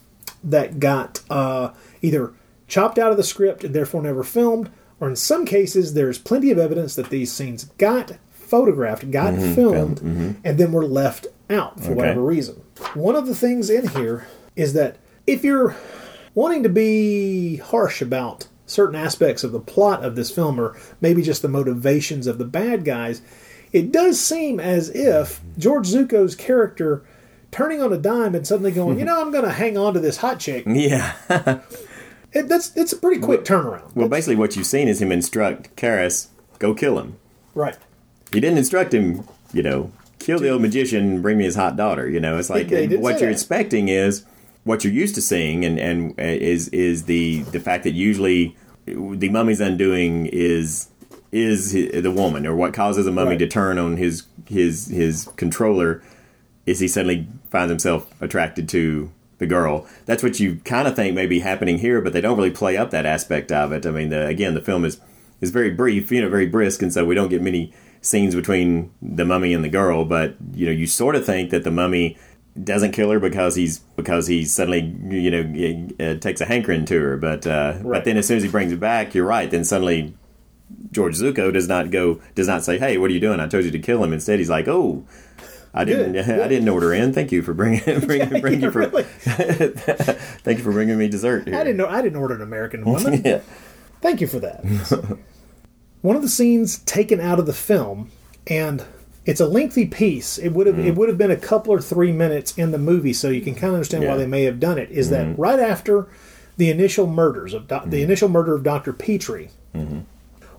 that 0.44 0.78
got 0.78 1.20
uh, 1.30 1.70
either 2.02 2.34
chopped 2.68 2.98
out 2.98 3.10
of 3.10 3.16
the 3.16 3.22
script 3.24 3.64
and 3.64 3.74
therefore 3.74 4.02
never 4.02 4.22
filmed, 4.22 4.68
or 5.00 5.08
in 5.08 5.16
some 5.16 5.46
cases, 5.46 5.94
there's 5.94 6.18
plenty 6.18 6.50
of 6.50 6.58
evidence 6.58 6.94
that 6.96 7.08
these 7.08 7.32
scenes 7.32 7.64
got 7.78 8.12
photographed, 8.30 9.10
got 9.10 9.32
Mhm, 9.32 9.54
filmed, 9.54 10.00
mhm. 10.02 10.36
and 10.44 10.58
then 10.58 10.70
were 10.72 10.84
left 10.84 11.26
out 11.48 11.80
for 11.80 11.86
Okay. 11.86 11.94
whatever 11.94 12.20
reason. 12.20 12.56
One 12.92 13.16
of 13.16 13.26
the 13.26 13.34
things 13.34 13.70
in 13.70 13.88
here 13.88 14.26
is 14.54 14.74
that 14.74 14.96
if 15.26 15.42
you're 15.42 15.74
wanting 16.34 16.62
to 16.62 16.68
be 16.68 17.56
harsh 17.56 18.02
about 18.02 18.48
certain 18.72 18.96
aspects 18.96 19.44
of 19.44 19.52
the 19.52 19.60
plot 19.60 20.04
of 20.04 20.16
this 20.16 20.30
film, 20.30 20.60
or 20.60 20.76
maybe 21.00 21.22
just 21.22 21.42
the 21.42 21.48
motivations 21.48 22.26
of 22.26 22.38
the 22.38 22.44
bad 22.44 22.84
guys, 22.84 23.22
it 23.72 23.92
does 23.92 24.20
seem 24.20 24.58
as 24.58 24.90
if 24.90 25.40
George 25.58 25.86
Zucco's 25.86 26.34
character 26.34 27.02
turning 27.50 27.82
on 27.82 27.92
a 27.92 27.98
dime 27.98 28.34
and 28.34 28.46
suddenly 28.46 28.72
going, 28.72 28.98
you 28.98 29.04
know, 29.04 29.20
I'm 29.20 29.30
going 29.30 29.44
to 29.44 29.52
hang 29.52 29.76
on 29.78 29.94
to 29.94 30.00
this 30.00 30.16
hot 30.18 30.40
chick. 30.40 30.64
Yeah. 30.72 31.60
It, 32.34 32.48
that's 32.48 32.74
it's 32.76 32.94
a 32.94 32.96
pretty 32.96 33.20
quick 33.20 33.44
turnaround. 33.44 33.94
well, 33.94 34.08
basically, 34.08 34.36
what 34.36 34.56
you've 34.56 34.64
seen 34.64 34.88
is 34.88 35.02
him 35.02 35.12
instruct 35.12 35.76
Kharis, 35.76 36.28
go 36.58 36.72
kill 36.72 36.98
him. 36.98 37.16
Right. 37.54 37.76
He 38.32 38.40
didn't 38.40 38.56
instruct 38.56 38.94
him, 38.94 39.28
you 39.52 39.62
know, 39.62 39.92
kill 40.18 40.38
the 40.38 40.48
old 40.48 40.62
magician 40.62 41.04
and 41.04 41.22
bring 41.22 41.36
me 41.36 41.44
his 41.44 41.56
hot 41.56 41.76
daughter. 41.76 42.08
You 42.08 42.20
know, 42.20 42.38
it's 42.38 42.48
like 42.48 42.70
what 42.70 43.20
you're 43.20 43.28
that. 43.28 43.30
expecting 43.30 43.88
is 43.88 44.24
what 44.64 44.82
you're 44.82 44.94
used 44.94 45.14
to 45.16 45.20
seeing, 45.20 45.64
and 45.66 45.78
and 45.78 46.12
uh, 46.18 46.22
is 46.22 46.68
is 46.68 47.04
the 47.04 47.42
the 47.42 47.60
fact 47.60 47.84
that 47.84 47.92
usually 47.92 48.56
the 48.86 49.28
mummy's 49.28 49.60
undoing 49.60 50.26
is 50.26 50.88
is 51.30 51.72
the 51.72 52.10
woman, 52.10 52.46
or 52.46 52.54
what 52.54 52.74
causes 52.74 53.06
a 53.06 53.12
mummy 53.12 53.30
Right. 53.30 53.38
to 53.40 53.46
turn 53.48 53.78
on 53.78 53.96
his 53.96 54.24
his 54.48 54.88
his 54.88 55.28
controller 55.36 56.02
is 56.66 56.80
he 56.80 56.88
suddenly 56.88 57.26
finds 57.50 57.70
himself 57.70 58.12
attracted 58.20 58.68
to 58.68 59.10
the 59.38 59.46
girl. 59.46 59.86
That's 60.06 60.22
what 60.22 60.38
you 60.38 60.56
kind 60.64 60.86
of 60.86 60.94
think 60.94 61.14
may 61.14 61.26
be 61.26 61.40
happening 61.40 61.78
here, 61.78 62.00
but 62.00 62.12
they 62.12 62.20
don't 62.20 62.36
really 62.36 62.50
play 62.50 62.76
up 62.76 62.90
that 62.90 63.06
aspect 63.06 63.50
of 63.50 63.72
it. 63.72 63.84
I 63.86 63.90
mean, 63.90 64.10
the, 64.10 64.26
again, 64.26 64.54
the 64.54 64.60
film 64.60 64.84
is 64.84 65.00
is 65.40 65.50
very 65.50 65.70
brief, 65.70 66.12
you 66.12 66.20
know, 66.20 66.28
very 66.28 66.46
brisk, 66.46 66.82
and 66.82 66.92
so 66.92 67.04
we 67.04 67.14
don't 67.14 67.28
get 67.30 67.42
many 67.42 67.72
scenes 68.00 68.34
between 68.34 68.90
the 69.00 69.24
mummy 69.24 69.52
and 69.54 69.64
the 69.64 69.68
girl. 69.68 70.04
But 70.04 70.36
you 70.54 70.66
know, 70.66 70.72
you 70.72 70.86
sort 70.86 71.16
of 71.16 71.24
think 71.24 71.50
that 71.50 71.64
the 71.64 71.70
mummy 71.70 72.16
doesn't 72.62 72.92
kill 72.92 73.10
her 73.10 73.18
because 73.20 73.54
he's 73.54 73.78
because 73.96 74.26
he 74.26 74.44
suddenly 74.44 74.80
you 75.10 75.30
know 75.30 75.88
uh, 76.00 76.14
takes 76.18 76.40
a 76.40 76.44
hankering 76.44 76.84
to 76.86 77.00
her. 77.00 77.16
But 77.16 77.46
uh, 77.46 77.78
but 77.82 78.04
then 78.04 78.16
as 78.16 78.26
soon 78.26 78.36
as 78.38 78.42
he 78.42 78.48
brings 78.48 78.72
it 78.72 78.80
back, 78.80 79.14
you're 79.14 79.26
right. 79.26 79.50
Then 79.50 79.64
suddenly 79.64 80.14
George 80.90 81.16
Zucco 81.16 81.52
does 81.52 81.68
not 81.68 81.90
go 81.90 82.20
does 82.34 82.48
not 82.48 82.64
say, 82.64 82.78
"Hey, 82.78 82.98
what 82.98 83.10
are 83.10 83.14
you 83.14 83.20
doing? 83.20 83.40
I 83.40 83.46
told 83.48 83.64
you 83.64 83.70
to 83.70 83.78
kill 83.78 84.02
him." 84.04 84.12
Instead, 84.12 84.38
he's 84.38 84.50
like, 84.50 84.68
"Oh." 84.68 85.04
I 85.74 85.84
didn't. 85.84 86.12
Good, 86.12 86.28
I 86.40 86.48
didn't 86.48 86.68
order 86.68 86.92
in. 86.92 87.14
Thank 87.14 87.32
you 87.32 87.40
for 87.40 87.54
bringing 87.54 87.80
bringing, 88.00 88.28
bringing 88.42 88.60
Yeah, 88.60 88.66
you 88.66 88.70
for 88.72 88.78
really. 88.80 89.02
Thank 90.44 90.58
you 90.58 90.64
for 90.64 90.70
bringing 90.70 90.98
me 90.98 91.08
dessert. 91.08 91.46
Here. 91.48 91.56
I 91.56 91.64
didn't 91.64 91.78
know. 91.78 91.86
I 91.88 92.02
didn't 92.02 92.18
order 92.18 92.34
an 92.34 92.42
American 92.42 92.84
woman. 92.84 93.22
yeah. 93.24 93.40
Thank 94.02 94.20
you 94.20 94.26
for 94.26 94.38
that. 94.40 95.18
One 96.02 96.14
of 96.14 96.20
the 96.20 96.28
scenes 96.28 96.80
taken 96.80 97.20
out 97.20 97.38
of 97.38 97.46
the 97.46 97.54
film, 97.54 98.10
and 98.46 98.84
it's 99.24 99.40
a 99.40 99.46
lengthy 99.46 99.86
piece. 99.86 100.38
It 100.38 100.50
would 100.50 100.66
have 100.66 100.76
Mm. 100.76 100.86
it 100.86 100.94
would 100.96 101.08
have 101.08 101.18
been 101.18 101.30
a 101.30 101.36
couple 101.36 101.72
or 101.72 101.80
three 101.80 102.12
minutes 102.12 102.54
in 102.56 102.70
the 102.72 102.78
movie, 102.78 103.12
so 103.12 103.28
you 103.28 103.40
can 103.40 103.54
kind 103.54 103.68
of 103.68 103.74
understand 103.74 104.04
why 104.06 104.16
they 104.16 104.26
may 104.26 104.44
have 104.44 104.58
done 104.60 104.78
it. 104.78 104.90
Is 104.90 105.08
Mhm. 105.08 105.10
that 105.10 105.38
right 105.38 105.60
after 105.60 106.06
the 106.56 106.70
initial 106.70 107.06
murders 107.06 107.54
of 107.54 107.66
doc 107.68 107.82
Mm-hmm. 107.82 107.90
the 107.90 108.02
initial 108.02 108.28
murder 108.28 108.54
of 108.54 108.62
Doctor 108.62 108.92
Petrie? 108.92 109.50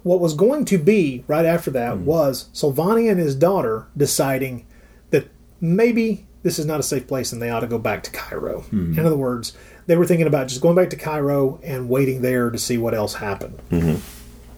What 0.04 0.20
was 0.20 0.34
going 0.34 0.66
to 0.66 0.78
be 0.78 1.24
right 1.28 1.46
after 1.46 1.72
that 1.72 1.96
Mm. 1.96 2.04
was 2.04 2.46
Silvani 2.54 3.10
and 3.10 3.20
his 3.20 3.36
daughter 3.36 3.86
deciding 3.96 4.66
that 5.12 5.28
maybe 5.62 6.26
this 6.44 6.60
is 6.60 6.66
not 6.66 6.80
a 6.80 6.84
safe 6.84 7.08
place 7.08 7.32
and 7.32 7.42
they 7.42 7.50
ought 7.50 7.62
to 7.62 7.68
go 7.68 7.78
back 7.78 8.04
to 8.04 8.12
Cairo. 8.12 8.66
Mhm. 8.74 8.98
In 8.98 9.06
other 9.06 9.16
words, 9.16 9.54
they 9.88 9.96
were 9.96 10.06
thinking 10.06 10.28
about 10.28 10.48
just 10.50 10.60
going 10.62 10.76
back 10.76 10.90
to 10.90 10.98
Cairo 10.98 11.60
and 11.64 11.88
waiting 11.90 12.22
there 12.22 12.50
to 12.50 12.58
see 12.58 12.78
what 12.78 12.94
else 12.94 13.14
happened. 13.16 13.60
Mm-hmm. 13.72 13.96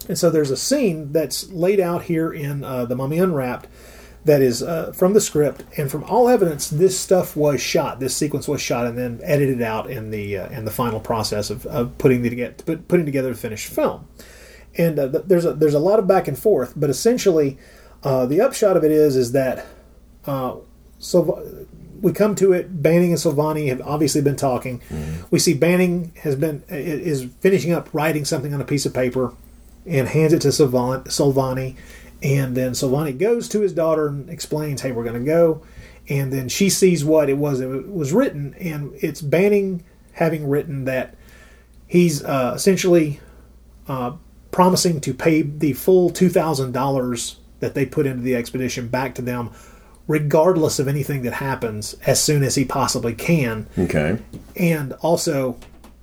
And 0.09 0.17
so 0.17 0.29
there's 0.31 0.49
a 0.51 0.57
scene 0.57 1.09
that's 1.11 1.51
laid 1.51 1.79
out 1.79 2.03
here 2.03 2.31
in 2.33 2.63
uh, 2.63 2.85
The 2.85 2.95
Mummy 2.95 3.19
Unwrapped 3.19 3.67
that 4.25 4.41
is 4.41 4.61
uh, 4.63 4.91
from 4.91 5.13
the 5.13 5.21
script, 5.21 5.63
and 5.77 5.89
from 5.89 6.03
all 6.05 6.27
evidence, 6.27 6.69
this 6.69 6.99
stuff 6.99 7.35
was 7.35 7.61
shot. 7.61 7.99
This 7.99 8.15
sequence 8.17 8.47
was 8.47 8.59
shot 8.59 8.87
and 8.87 8.97
then 8.97 9.19
edited 9.23 9.61
out 9.61 9.89
in 9.89 10.11
the 10.11 10.37
uh, 10.37 10.49
in 10.49 10.65
the 10.65 10.71
final 10.71 10.99
process 10.99 11.49
of, 11.49 11.65
of 11.67 11.97
putting 11.97 12.21
the 12.23 12.29
together 12.29 12.77
putting 12.87 13.05
together 13.05 13.31
a 13.31 13.35
finished 13.35 13.67
film. 13.67 14.07
And 14.77 14.99
uh, 14.99 15.09
th- 15.09 15.23
there's 15.27 15.45
a 15.45 15.53
there's 15.53 15.73
a 15.75 15.79
lot 15.79 15.99
of 15.99 16.07
back 16.07 16.27
and 16.27 16.37
forth, 16.37 16.73
but 16.75 16.89
essentially, 16.89 17.57
uh, 18.03 18.25
the 18.25 18.41
upshot 18.41 18.75
of 18.75 18.83
it 18.83 18.91
is 18.91 19.15
is 19.15 19.31
that 19.33 19.65
uh, 20.25 20.55
so 20.99 21.65
we 22.01 22.11
come 22.11 22.35
to 22.35 22.51
it. 22.53 22.81
Banning 22.81 23.11
and 23.11 23.19
Silvani 23.19 23.67
have 23.69 23.81
obviously 23.81 24.21
been 24.21 24.35
talking. 24.35 24.81
We 25.31 25.39
see 25.39 25.53
Banning 25.53 26.13
has 26.23 26.35
been 26.35 26.63
is 26.67 27.27
finishing 27.41 27.71
up 27.73 27.89
writing 27.93 28.25
something 28.25 28.53
on 28.53 28.59
a 28.59 28.65
piece 28.65 28.85
of 28.85 28.93
paper 28.93 29.33
and 29.85 30.07
hands 30.07 30.33
it 30.33 30.41
to 30.41 30.51
Silvan- 30.51 31.03
Silvani, 31.03 31.75
and 32.25 32.57
then 32.57 32.71
Silvani 32.71 33.15
goes 33.15 33.47
to 33.49 33.61
his 33.61 33.71
daughter 33.71 34.07
and 34.07 34.29
explains, 34.31 34.81
"Hey, 34.81 34.91
we're 34.91 35.03
going 35.03 35.19
to 35.19 35.25
go," 35.25 35.61
and 36.09 36.33
then 36.33 36.49
she 36.49 36.71
sees 36.71 37.05
what 37.05 37.29
it 37.29 37.37
was 37.37 37.59
it 37.59 37.87
was 37.87 38.13
written, 38.13 38.55
and 38.59 38.93
it's 38.99 39.21
Banning 39.21 39.83
having 40.13 40.49
written 40.49 40.85
that 40.85 41.15
he's 41.85 42.23
uh, 42.23 42.53
essentially 42.55 43.19
uh, 43.87 44.13
promising 44.49 44.99
to 45.01 45.13
pay 45.13 45.43
the 45.43 45.73
full 45.73 46.09
two 46.09 46.29
thousand 46.29 46.71
dollars 46.71 47.37
that 47.59 47.75
they 47.75 47.85
put 47.85 48.07
into 48.07 48.23
the 48.23 48.35
expedition 48.35 48.87
back 48.87 49.13
to 49.15 49.21
them, 49.21 49.51
regardless 50.07 50.79
of 50.79 50.87
anything 50.87 51.21
that 51.21 51.33
happens, 51.33 51.93
as 52.07 52.21
soon 52.21 52.41
as 52.41 52.55
he 52.55 52.65
possibly 52.65 53.13
can. 53.13 53.67
Okay. 53.77 54.17
And 54.55 54.93
also, 54.93 55.57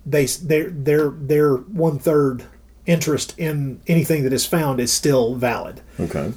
they 0.06 0.26
their 0.26 0.70
their 0.70 1.10
their 1.10 1.56
one 1.56 1.98
third 1.98 2.44
interest 2.86 3.34
in 3.38 3.80
anything 3.86 4.24
that 4.24 4.32
is 4.32 4.44
found 4.46 4.80
is 4.80 4.92
still 4.92 5.34
valid. 5.36 5.80
Okay. 6.00 6.32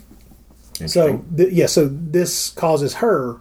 So 0.87 1.23
th- 1.35 1.51
yeah, 1.53 1.67
so 1.67 1.87
this 1.87 2.49
causes 2.49 2.95
her 2.95 3.39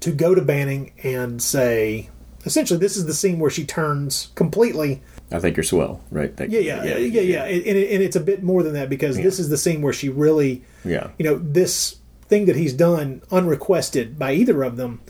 to 0.00 0.10
go 0.12 0.34
to 0.34 0.42
Banning 0.42 0.92
and 1.04 1.40
say, 1.40 2.10
essentially, 2.44 2.80
this 2.80 2.96
is 2.96 3.06
the 3.06 3.14
scene 3.14 3.38
where 3.38 3.50
she 3.50 3.64
turns 3.64 4.30
completely 4.34 5.02
I 5.30 5.38
think 5.38 5.56
you're 5.56 5.64
swell, 5.64 6.02
right? 6.10 6.36
That- 6.36 6.50
yeah, 6.50 6.60
yeah, 6.60 6.84
yeah, 6.84 6.96
yeah, 6.98 7.20
yeah. 7.22 7.44
And, 7.44 7.66
and, 7.66 7.78
and 7.78 8.02
it's 8.02 8.16
a 8.16 8.20
bit 8.20 8.42
more 8.42 8.62
than 8.62 8.74
that 8.74 8.90
because 8.90 9.16
this 9.16 9.38
is 9.38 9.48
the 9.48 9.56
scene 9.56 9.80
where 9.80 9.92
she 9.94 10.08
really, 10.10 10.62
Yeah. 10.84 11.08
you 11.18 11.24
know, 11.24 11.38
this 11.38 11.96
thing 12.28 12.44
that 12.46 12.56
he's 12.56 12.74
done 12.74 13.22
unrequested 13.30 14.18
by 14.18 14.34
either 14.34 14.62
of 14.62 14.76
them, 14.76 15.00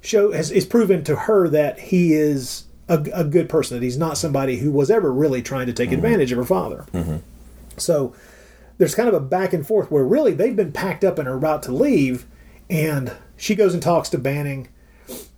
show 0.00 0.32
has 0.32 0.50
is 0.50 0.64
proven 0.64 1.04
to 1.04 1.16
her 1.16 1.48
that 1.48 1.78
he 1.78 2.14
is 2.14 2.64
a, 2.88 3.02
a 3.12 3.24
good 3.24 3.48
person. 3.48 3.76
That 3.76 3.84
he's 3.84 3.98
not 3.98 4.18
somebody 4.18 4.58
who 4.58 4.70
was 4.70 4.90
ever 4.90 5.12
really 5.12 5.42
trying 5.42 5.66
to 5.66 5.72
take 5.72 5.92
advantage 5.92 6.32
of 6.32 6.38
her 6.38 6.44
father. 6.44 6.84
Mm-hmm. 6.92 7.16
So 7.76 8.14
there's 8.78 8.94
kind 8.94 9.08
of 9.08 9.14
a 9.14 9.20
back 9.20 9.52
and 9.52 9.66
forth 9.66 9.90
where 9.90 10.04
really 10.04 10.32
they've 10.32 10.56
been 10.56 10.72
packed 10.72 11.04
up 11.04 11.18
and 11.18 11.26
are 11.28 11.36
about 11.36 11.62
to 11.64 11.72
leave, 11.72 12.26
and 12.70 13.12
she 13.36 13.54
goes 13.54 13.74
and 13.74 13.82
talks 13.82 14.08
to 14.10 14.18
Banning. 14.18 14.68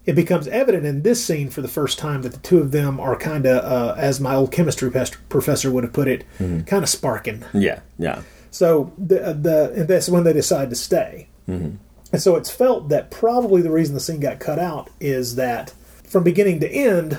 It 0.06 0.14
becomes 0.14 0.48
evident 0.48 0.86
in 0.86 1.02
this 1.02 1.22
scene 1.22 1.50
for 1.50 1.60
the 1.60 1.68
first 1.68 1.98
time 1.98 2.22
that 2.22 2.32
the 2.32 2.38
two 2.38 2.58
of 2.60 2.70
them 2.72 2.98
are 2.98 3.14
kind 3.14 3.44
of, 3.44 3.62
uh, 3.62 3.94
as 3.98 4.20
my 4.20 4.34
old 4.34 4.50
chemistry 4.52 4.90
professor 5.28 5.70
would 5.70 5.84
have 5.84 5.92
put 5.92 6.08
it, 6.08 6.24
Mhm. 6.38 6.66
kind 6.66 6.82
of 6.82 6.88
sparking. 6.88 7.44
Yeah. 7.52 7.80
Yeah. 7.98 8.22
So 8.50 8.90
the 8.96 9.36
the 9.38 9.72
and 9.76 9.88
that's 9.88 10.08
when 10.08 10.24
they 10.24 10.32
decide 10.32 10.70
to 10.70 10.76
stay. 10.76 11.28
Mm-hmm. 11.46 11.76
And 12.10 12.22
so 12.22 12.36
it's 12.36 12.50
felt 12.50 12.88
that 12.88 13.10
probably 13.10 13.60
the 13.60 13.70
reason 13.70 13.92
the 13.94 14.00
scene 14.00 14.20
got 14.20 14.40
cut 14.40 14.58
out 14.58 14.88
is 14.98 15.34
that 15.36 15.74
from 16.04 16.24
beginning 16.24 16.60
to 16.60 16.68
end, 16.70 17.18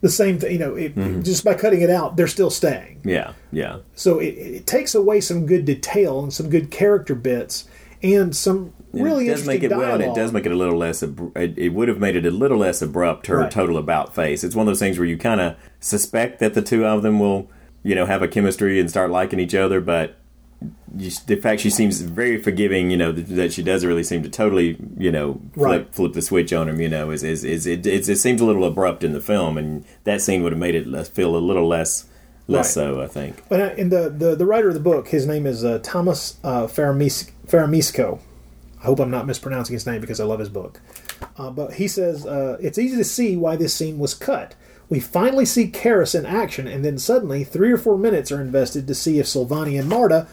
the 0.00 0.08
same 0.08 0.38
thing. 0.38 0.52
You 0.52 0.58
know, 0.58 0.74
it, 0.74 0.94
Mhm. 0.94 1.24
just 1.24 1.44
by 1.44 1.54
cutting 1.54 1.80
it 1.80 1.90
out, 1.90 2.16
they're 2.16 2.26
still 2.26 2.50
staying. 2.50 3.00
Yeah. 3.04 3.32
Yeah. 3.52 3.78
So 3.94 4.18
it, 4.18 4.34
it 4.36 4.66
takes 4.66 4.94
away 4.94 5.20
some 5.20 5.46
good 5.46 5.64
detail 5.64 6.22
and 6.22 6.32
some 6.32 6.48
good 6.50 6.70
character 6.70 7.14
bits 7.14 7.64
and 8.02 8.34
some 8.34 8.72
really 8.92 9.26
it 9.26 9.30
does 9.30 9.40
interesting 9.40 9.46
make 9.48 9.62
it 9.72 9.76
well, 9.76 9.94
and 9.94 10.02
it 10.04 10.14
does 10.14 10.32
make 10.32 10.46
it 10.46 10.52
a 10.52 10.56
little 10.56 10.78
less. 10.78 11.02
ab- 11.02 11.32
It, 11.36 11.58
it 11.58 11.68
would 11.70 11.88
have 11.88 11.98
made 11.98 12.14
it 12.16 12.24
a 12.24 12.30
little 12.30 12.58
less 12.58 12.80
abrupt. 12.80 13.26
Her 13.26 13.38
Right. 13.38 13.50
total 13.50 13.76
about 13.76 14.14
face. 14.14 14.44
It's 14.44 14.54
one 14.54 14.66
of 14.66 14.70
those 14.70 14.78
things 14.78 14.98
where 14.98 15.06
you 15.08 15.16
kind 15.18 15.40
of 15.40 15.56
suspect 15.80 16.38
that 16.38 16.54
the 16.54 16.62
two 16.62 16.86
of 16.86 17.02
them 17.02 17.18
will, 17.18 17.50
you 17.82 17.94
know, 17.94 18.06
have 18.06 18.22
a 18.22 18.28
chemistry 18.28 18.78
and 18.80 18.88
start 18.88 19.10
liking 19.10 19.40
each 19.40 19.54
other, 19.54 19.80
but. 19.80 20.16
The 20.92 21.36
fact 21.36 21.60
she 21.60 21.70
seems 21.70 22.00
very 22.00 22.42
forgiving, 22.42 22.90
you 22.90 22.96
know, 22.96 23.12
that, 23.12 23.52
she 23.52 23.62
doesn't 23.62 23.88
really 23.88 24.02
seem 24.02 24.22
to 24.24 24.28
totally, 24.28 24.76
you 24.96 25.12
know, 25.12 25.40
flip 25.54 25.66
Right. 25.66 25.94
flip 25.94 26.12
the 26.14 26.22
switch 26.22 26.52
on 26.52 26.68
him, 26.68 26.80
you 26.80 26.88
know, 26.88 27.10
is 27.10 27.22
is, 27.22 27.44
is 27.44 27.66
it, 27.66 27.86
it's, 27.86 28.08
it 28.08 28.16
seems 28.16 28.40
a 28.40 28.44
little 28.44 28.64
abrupt 28.64 29.04
in 29.04 29.12
the 29.12 29.20
film, 29.20 29.56
and 29.56 29.84
that 30.04 30.20
scene 30.20 30.42
would 30.42 30.50
have 30.52 30.58
made 30.58 30.74
it 30.74 30.86
less, 30.88 31.08
feel 31.08 31.36
a 31.36 31.38
little 31.38 31.68
less 31.68 32.06
less 32.48 32.76
Right. 32.76 32.84
so, 32.94 33.00
I 33.02 33.06
think. 33.06 33.42
But 33.48 33.60
uh, 33.60 33.74
in 33.76 33.90
the, 33.90 34.08
the 34.08 34.34
the 34.34 34.46
writer 34.46 34.68
of 34.68 34.74
the 34.74 34.80
book, 34.80 35.08
his 35.08 35.26
name 35.26 35.46
is 35.46 35.64
uh, 35.64 35.78
Thomas 35.82 36.38
uh, 36.42 36.66
Faramis- 36.66 37.30
Feramisco. 37.46 38.18
I 38.80 38.84
hope 38.86 38.98
I'm 39.00 39.10
not 39.10 39.26
mispronouncing 39.26 39.74
his 39.74 39.86
name 39.86 40.00
because 40.00 40.18
I 40.20 40.24
love 40.24 40.38
his 40.40 40.48
book. 40.48 40.80
Uh, 41.36 41.50
but 41.50 41.74
he 41.74 41.86
says 41.86 42.24
uh, 42.26 42.56
it's 42.60 42.78
easy 42.78 42.96
to 42.96 43.04
see 43.04 43.36
why 43.36 43.54
this 43.56 43.74
scene 43.74 43.98
was 43.98 44.14
cut. 44.14 44.54
We 44.88 45.00
finally 45.00 45.44
see 45.44 45.70
Kharis 45.70 46.18
in 46.18 46.24
action, 46.24 46.66
and 46.66 46.82
then 46.84 46.96
suddenly 46.96 47.44
three 47.44 47.70
or 47.70 47.76
four 47.76 47.98
minutes 47.98 48.32
are 48.32 48.40
invested 48.40 48.86
to 48.86 48.94
see 48.94 49.18
if 49.18 49.26
Silvani 49.26 49.78
and 49.78 49.86
Marta 49.88 50.26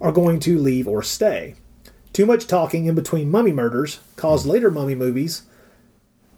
are 0.00 0.12
going 0.12 0.40
to 0.40 0.58
leave 0.58 0.86
or 0.88 1.02
stay. 1.02 1.54
Too 2.12 2.26
much 2.26 2.46
talking 2.46 2.86
in 2.86 2.94
between 2.94 3.30
mummy 3.30 3.52
murders 3.52 4.00
caused 4.16 4.46
later 4.46 4.70
mummy 4.70 4.94
movies 4.94 5.42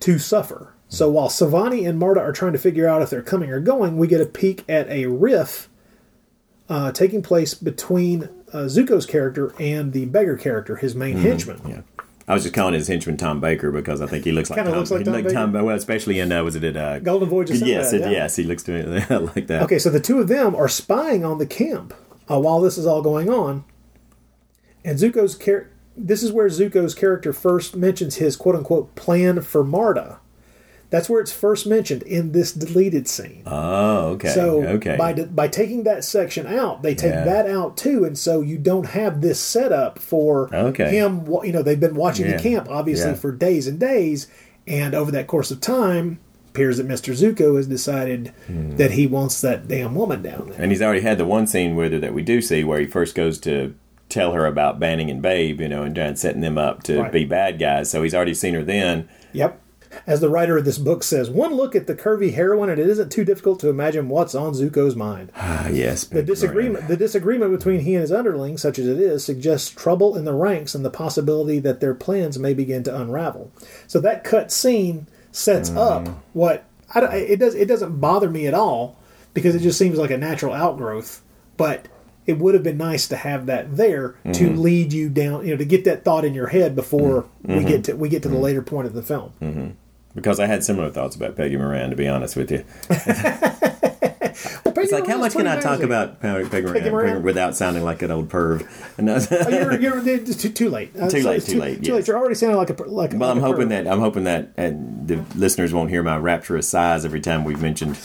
to 0.01 0.19
suffer. 0.19 0.75
So 0.89 1.11
while 1.11 1.29
Savani 1.29 1.87
and 1.89 1.99
Marta 1.99 2.21
are 2.21 2.33
trying 2.33 2.53
to 2.55 2.59
figure 2.59 2.89
out 2.89 3.03
if 3.03 3.11
they're 3.11 3.23
coming 3.23 3.51
or 3.51 3.61
going, 3.61 3.97
we 3.99 4.07
get 4.09 4.21
a 4.21 4.27
peek 4.27 4.65
at 4.69 4.89
a 4.89 5.07
riff 5.07 5.69
uh, 6.69 6.93
taking 6.93 7.23
place 7.23 7.55
between 7.55 8.25
uh, 8.53 8.65
Zucco's 8.69 9.07
character 9.07 9.53
and 9.61 9.93
the 9.93 10.07
beggar 10.07 10.37
character, 10.37 10.77
his 10.77 10.95
main 10.95 11.19
henchman. 11.19 11.61
Yeah. 11.67 11.81
I 12.27 12.35
was 12.35 12.43
just 12.43 12.55
calling 12.55 12.75
his 12.75 12.89
henchman 12.89 13.17
Tom 13.17 13.41
Baker 13.41 13.71
because 13.71 14.03
I 14.03 14.07
think 14.07 14.25
he 14.25 14.33
looks 14.33 14.51
like 14.51 14.63
Tom. 14.63 14.75
looks 14.75 14.91
like 14.91 15.05
Tom 15.05 15.15
looked 15.15 15.29
Baker. 15.29 15.65
well, 15.65 15.75
especially 15.77 16.19
in 16.21 16.31
uh, 16.31 16.45
was 16.45 16.57
it 16.57 16.65
at 16.65 16.77
uh, 16.77 16.99
Golden 16.99 17.29
Voyage 17.29 17.51
Yes, 17.53 17.93
it- 17.93 18.01
yeah. 18.03 18.11
yes, 18.11 18.37
he 18.37 18.45
looks 18.45 18.63
to 18.65 18.73
me 18.73 18.83
like 19.35 19.47
that. 19.47 19.63
Okay, 19.63 19.79
so 19.79 19.89
the 19.91 20.01
two 20.01 20.19
of 20.21 20.29
them 20.29 20.55
are 20.55 20.69
spying 20.69 21.25
on 21.25 21.39
the 21.39 21.47
camp 21.47 21.95
uh, 22.31 22.39
while 22.41 22.61
this 22.61 22.79
is 22.79 22.87
all 22.87 23.03
going 23.03 23.29
on, 23.31 23.65
and 24.85 24.99
Zucco's 24.99 25.37
char- 25.37 25.69
This 25.97 26.23
is 26.23 26.31
where 26.31 26.47
Zucco's 26.49 26.95
character 26.95 27.33
first 27.33 27.75
mentions 27.77 28.17
his 28.17 28.37
"quote 28.37 28.55
unquote" 28.55 28.95
plan 28.95 29.41
for 29.43 29.65
Marta. 29.65 30.19
That's 30.91 31.11
where 31.11 31.21
it's 31.21 31.33
first 31.33 31.67
mentioned 31.67 32.03
in 32.05 32.33
this 32.33 32.51
deleted 32.53 33.07
scene. 33.09 33.43
Oh, 33.47 34.11
okay. 34.13 34.29
So 34.31 34.63
okay. 34.65 34.97
by 34.97 35.13
de- 35.13 35.27
by 35.27 35.47
taking 35.49 35.83
that 35.83 36.03
section 36.05 36.47
out, 36.47 36.83
they 36.83 36.95
take 36.95 37.13
Yeah. 37.13 37.25
that 37.25 37.47
out 37.51 37.77
too, 37.77 38.05
and 38.05 38.17
so 38.17 38.41
you 38.41 38.57
don't 38.57 38.87
have 38.87 39.21
this 39.21 39.39
setup 39.39 39.99
for 39.99 40.49
Okay. 40.55 40.89
him. 40.91 41.27
You 41.45 41.53
know, 41.53 41.63
they've 41.63 41.79
been 41.79 41.95
watching 41.97 42.27
Yeah. 42.27 42.37
the 42.39 42.43
camp 42.43 42.69
obviously 42.71 43.11
Yeah. 43.11 43.17
for 43.17 43.33
days 43.33 43.67
and 43.67 43.79
days, 43.79 44.29
and 44.67 44.95
over 44.95 45.11
that 45.11 45.27
course 45.27 45.51
of 45.51 45.61
time, 45.61 46.21
appears 46.59 46.77
that 46.79 46.87
Mister 46.87 47.13
Zucco 47.13 47.57
has 47.57 47.67
decided 47.67 48.33
Hmm. 48.47 48.77
that 48.77 48.93
he 48.93 49.07
wants 49.07 49.41
that 49.41 49.69
damn 49.69 49.95
woman 49.95 50.23
down 50.23 50.49
there. 50.51 50.61
And 50.61 50.73
he's 50.73 50.83
already 50.83 51.01
had 51.01 51.19
the 51.19 51.25
one 51.25 51.47
scene 51.47 51.77
with 51.77 51.93
her 51.93 51.99
that 52.01 52.15
we 52.15 52.23
do 52.23 52.41
see 52.41 52.65
where 52.65 52.81
he 52.81 52.87
first 52.87 53.15
goes 53.15 53.39
to 53.41 53.75
tell 54.09 54.33
her 54.33 54.47
about 54.47 54.81
Banning 54.81 55.11
and 55.11 55.21
Babe, 55.23 55.61
you 55.61 55.69
know, 55.69 55.83
and, 55.83 56.19
setting 56.19 56.41
them 56.41 56.57
up 56.59 56.83
to 56.85 57.01
Right. 57.03 57.13
be 57.13 57.25
bad 57.25 57.59
guys. 57.59 57.91
So 57.91 58.03
he's 58.03 58.15
already 58.15 58.35
seen 58.35 58.55
her 58.55 58.65
then. 58.65 59.09
Yep. 59.33 59.61
As 60.07 60.21
the 60.21 60.29
writer 60.29 60.57
of 60.59 60.65
this 60.67 60.77
book 60.79 61.03
says, 61.03 61.31
one 61.31 61.55
look 61.55 61.75
at 61.75 61.87
the 61.87 61.95
curvy 61.95 62.35
heroine, 62.35 62.69
and 62.69 62.79
it 62.79 62.89
isn't 62.89 63.11
too 63.11 63.25
difficult 63.25 63.59
to 63.61 63.69
imagine 63.71 64.09
what's 64.11 64.35
on 64.35 64.53
Zucco's 64.53 64.95
mind. 64.97 65.31
Ah, 65.37 65.69
yes. 65.69 66.05
The 66.05 66.23
disagreement, 66.23 66.89
the 66.89 66.97
disagreement 66.97 67.53
between 67.57 67.81
he 67.81 67.95
and 67.95 68.03
his 68.03 68.13
underlings, 68.13 68.61
such 68.63 68.79
as 68.79 68.87
it 68.87 68.99
is, 69.01 69.25
suggests 69.25 69.71
trouble 69.71 70.17
in 70.17 70.25
the 70.25 70.35
ranks 70.35 70.75
and 70.75 70.85
the 70.85 70.91
possibility 70.91 71.59
that 71.61 71.81
their 71.81 71.95
plans 71.95 72.39
may 72.39 72.53
begin 72.55 72.83
to 72.85 73.01
unravel. 73.01 73.51
So 73.87 73.99
that 74.01 74.25
cut 74.25 74.51
scene 74.53 75.07
sets 75.33 75.71
up 75.71 76.09
what 76.33 76.65
I, 76.95 77.17
it 77.17 77.39
does. 77.39 77.55
It 77.55 77.69
doesn't 77.69 78.01
bother 78.01 78.31
me 78.31 78.47
at 78.47 78.55
all 78.55 78.97
because 79.35 79.55
it 79.55 79.61
just 79.61 79.79
seems 79.79 79.99
like 79.99 80.11
a 80.11 80.17
natural 80.19 80.53
outgrowth. 80.55 81.23
But 81.57 81.87
it 82.27 82.39
would 82.39 82.55
have 82.55 82.63
been 82.63 82.77
nice 82.79 83.09
to 83.09 83.17
have 83.17 83.47
that 83.47 83.77
there 83.77 84.15
to 84.33 84.49
Mhm. 84.51 84.59
lead 84.59 84.93
you 84.93 85.09
down, 85.09 85.45
you 85.47 85.53
know, 85.53 85.57
to 85.57 85.65
get 85.65 85.85
that 85.85 86.05
thought 86.05 86.25
in 86.25 86.35
your 86.35 86.49
head 86.49 86.75
before 86.77 87.25
we 87.43 87.57
Mhm. 87.57 87.67
get 87.67 87.85
to 87.85 87.93
we 87.95 88.09
get 88.09 88.23
to 88.23 88.29
the 88.29 88.37
later 88.39 88.63
point 88.63 88.87
of 88.87 88.93
the 88.95 89.03
film. 89.03 89.31
hmm 89.41 89.69
Because 90.15 90.41
I 90.41 90.47
had 90.47 90.65
similar 90.65 90.91
thoughts 90.91 91.15
about 91.17 91.37
Peggy 91.37 91.57
Moran, 91.57 91.91
to 91.91 91.97
be 91.97 92.09
honest 92.09 92.37
with 92.37 92.51
you. 92.51 92.65
it's 94.91 95.01
like, 95.01 95.07
how 95.07 95.19
much 95.19 95.33
can 95.33 95.47
I 95.47 95.61
talk 95.61 95.81
about 95.81 96.21
Peggy 96.21 96.49
Peggy 96.49 96.67
Moran, 96.67 96.91
Moran? 96.91 97.23
without 97.23 97.57
sounding 97.57 97.83
like 97.85 98.03
an 98.03 98.11
old 98.11 98.29
perv? 98.29 98.67
And 98.99 99.09
Oh, 99.11 99.49
you're, 99.49 99.81
you're, 99.81 100.09
it's 100.09 100.37
too, 100.37 100.49
too 100.49 100.71
late. 100.71 100.91
Uh, 100.97 101.09
Too 101.09 101.21
so 101.23 101.29
late, 101.31 101.37
it's 101.37 101.47
too 101.47 101.59
late, 101.61 101.77
Too 101.83 101.89
yes. 101.93 101.95
late. 101.97 102.07
You're 102.09 102.17
already 102.19 102.35
sounding 102.35 102.57
like 102.57 102.71
a 102.71 102.83
like. 102.85 103.13
well, 103.13 103.29
like 103.29 103.37
I'm 103.37 103.41
hoping 103.41 103.67
perv. 103.67 103.71
that 103.71 103.87
I'm 103.87 104.01
hoping 104.01 104.25
that 104.25 104.45
uh, 104.59 104.71
the 105.07 105.25
listeners 105.37 105.73
won't 105.73 105.91
hear 105.91 106.03
my 106.03 106.17
rapturous 106.17 106.69
sighs 106.69 107.05
every 107.05 107.21
time 107.21 107.45
we've 107.45 107.63
mentioned 107.63 107.97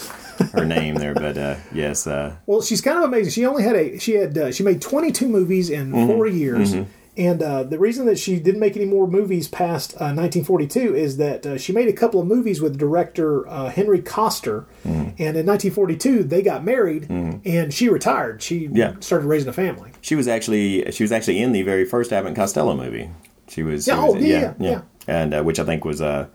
her 0.53 0.65
name 0.65 0.95
there. 0.95 1.13
But 1.13 1.38
uh, 1.38 1.55
yes, 1.73 2.05
uh, 2.07 2.36
Well, 2.45 2.61
she's 2.61 2.81
kind 2.81 2.97
of 2.97 3.03
amazing. 3.05 3.31
She 3.31 3.45
only 3.45 3.63
had 3.63 3.75
a 3.75 3.97
she 3.99 4.13
had 4.13 4.38
uh, 4.38 4.51
she 4.51 4.63
made 4.63 4.81
22 4.81 5.27
movies 5.27 5.69
in 5.69 5.91
Mhm, 5.91 6.07
four 6.07 6.27
years. 6.27 6.73
mhm. 6.75 6.86
And 7.16 7.43
uh, 7.43 7.61
the 7.64 7.78
reason 7.78 8.07
that 8.07 8.18
she 8.18 8.39
didn't 8.39 8.59
make 8.59 8.76
any 8.76 8.86
more 8.86 9.05
movies 9.07 9.47
past 9.47 9.93
uh, 9.93 10.09
1942 10.18 10.95
is 10.95 11.18
that 11.18 11.45
uh, 11.45 11.57
she 11.59 11.72
made 11.72 11.88
a 11.88 11.93
couple 11.93 12.20
of 12.20 12.26
movies 12.28 12.59
with 12.59 12.78
director 12.78 13.47
uh, 13.47 13.70
Henry 13.70 14.01
Koster. 14.01 14.66
Mhm. 14.84 15.14
And 15.20 15.38
in 15.38 15.45
1942, 15.45 16.24
they 16.24 16.41
got 16.41 16.66
married 16.66 17.07
Mhm. 17.07 17.41
and 17.45 17.72
she 17.74 17.88
retired. 17.88 18.41
She 18.41 18.68
Yeah. 18.72 18.93
started 18.99 19.28
raising 19.28 19.49
a 19.49 19.53
family. 19.53 19.91
she 20.01 20.16
was 20.16 20.28
actually 20.28 20.91
she 20.91 21.03
was 21.03 21.11
actually 21.11 21.39
in 21.39 21.51
the 21.51 21.61
very 21.61 21.86
first 21.86 22.11
Abbott 22.11 22.36
Costello 22.36 22.76
movie. 22.76 23.09
She 23.47 23.61
was, 23.61 23.86
she 23.86 23.91
Yeah, 23.91 24.05
was 24.05 24.16
oh, 24.16 24.18
yeah, 24.18 24.53
yeah, 24.59 24.82
and 25.07 25.34
uh, 25.36 25.43
which 25.43 25.59
I 25.59 25.64
think 25.66 25.86
was 25.86 26.01
uh, 26.01 26.26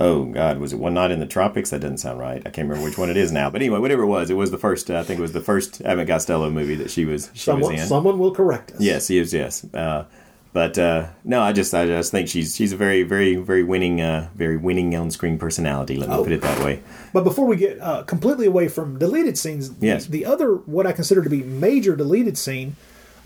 oh 0.00 0.24
god, 0.26 0.58
was 0.58 0.72
it 0.72 0.78
One 0.78 0.94
Night 0.94 1.10
in 1.10 1.20
the 1.20 1.26
Tropics? 1.26 1.70
That 1.70 1.80
doesn't 1.80 1.98
sound 1.98 2.18
right. 2.18 2.42
I 2.44 2.50
can't 2.50 2.68
remember 2.68 2.84
which 2.88 2.98
one 2.98 3.10
it 3.10 3.16
is 3.16 3.32
now. 3.32 3.50
But 3.50 3.62
anyway, 3.62 3.78
whatever 3.78 4.02
it 4.02 4.06
was, 4.08 4.30
it 4.30 4.34
was 4.34 4.50
the 4.50 4.58
first. 4.58 4.90
Uh, 4.90 4.98
I 4.98 5.02
think 5.02 5.18
it 5.18 5.22
was 5.22 5.32
the 5.32 5.40
first 5.40 5.80
Abbott 5.82 6.08
Costello 6.08 6.50
movie 6.50 6.74
that 6.76 6.90
she 6.90 7.04
was 7.04 7.30
she 7.34 7.40
Someone, 7.40 7.72
was 7.72 7.82
in. 7.82 7.86
someone 7.88 8.18
will 8.18 8.34
correct 8.34 8.72
us. 8.72 8.80
Yes, 8.80 9.10
yes, 9.10 9.32
yes. 9.32 9.64
Uh, 9.74 10.04
but 10.52 10.78
uh, 10.78 11.08
no, 11.24 11.42
I 11.42 11.52
just 11.52 11.74
I 11.74 11.84
just 11.86 12.10
think 12.10 12.28
she's 12.28 12.56
she's 12.56 12.72
a 12.72 12.76
very 12.78 13.02
very 13.02 13.36
very 13.36 13.62
winning 13.62 14.00
uh, 14.00 14.28
very 14.34 14.56
winning 14.56 14.94
on 14.96 15.10
screen 15.10 15.38
personality. 15.38 15.96
Let 15.96 16.08
me 16.08 16.14
Oh. 16.14 16.22
put 16.24 16.32
it 16.32 16.40
that 16.40 16.64
way. 16.64 16.80
But 17.12 17.24
before 17.24 17.44
we 17.46 17.56
get 17.56 17.78
uh, 17.80 18.02
completely 18.04 18.46
away 18.46 18.68
from 18.68 18.98
deleted 18.98 19.36
scenes, 19.36 19.74
the- 19.74 19.86
Yes. 19.86 20.06
the, 20.06 20.24
other 20.24 20.54
what 20.54 20.86
I 20.86 20.92
consider 20.92 21.22
to 21.22 21.28
be 21.30 21.42
major 21.42 21.94
deleted 21.94 22.38
scene, 22.38 22.76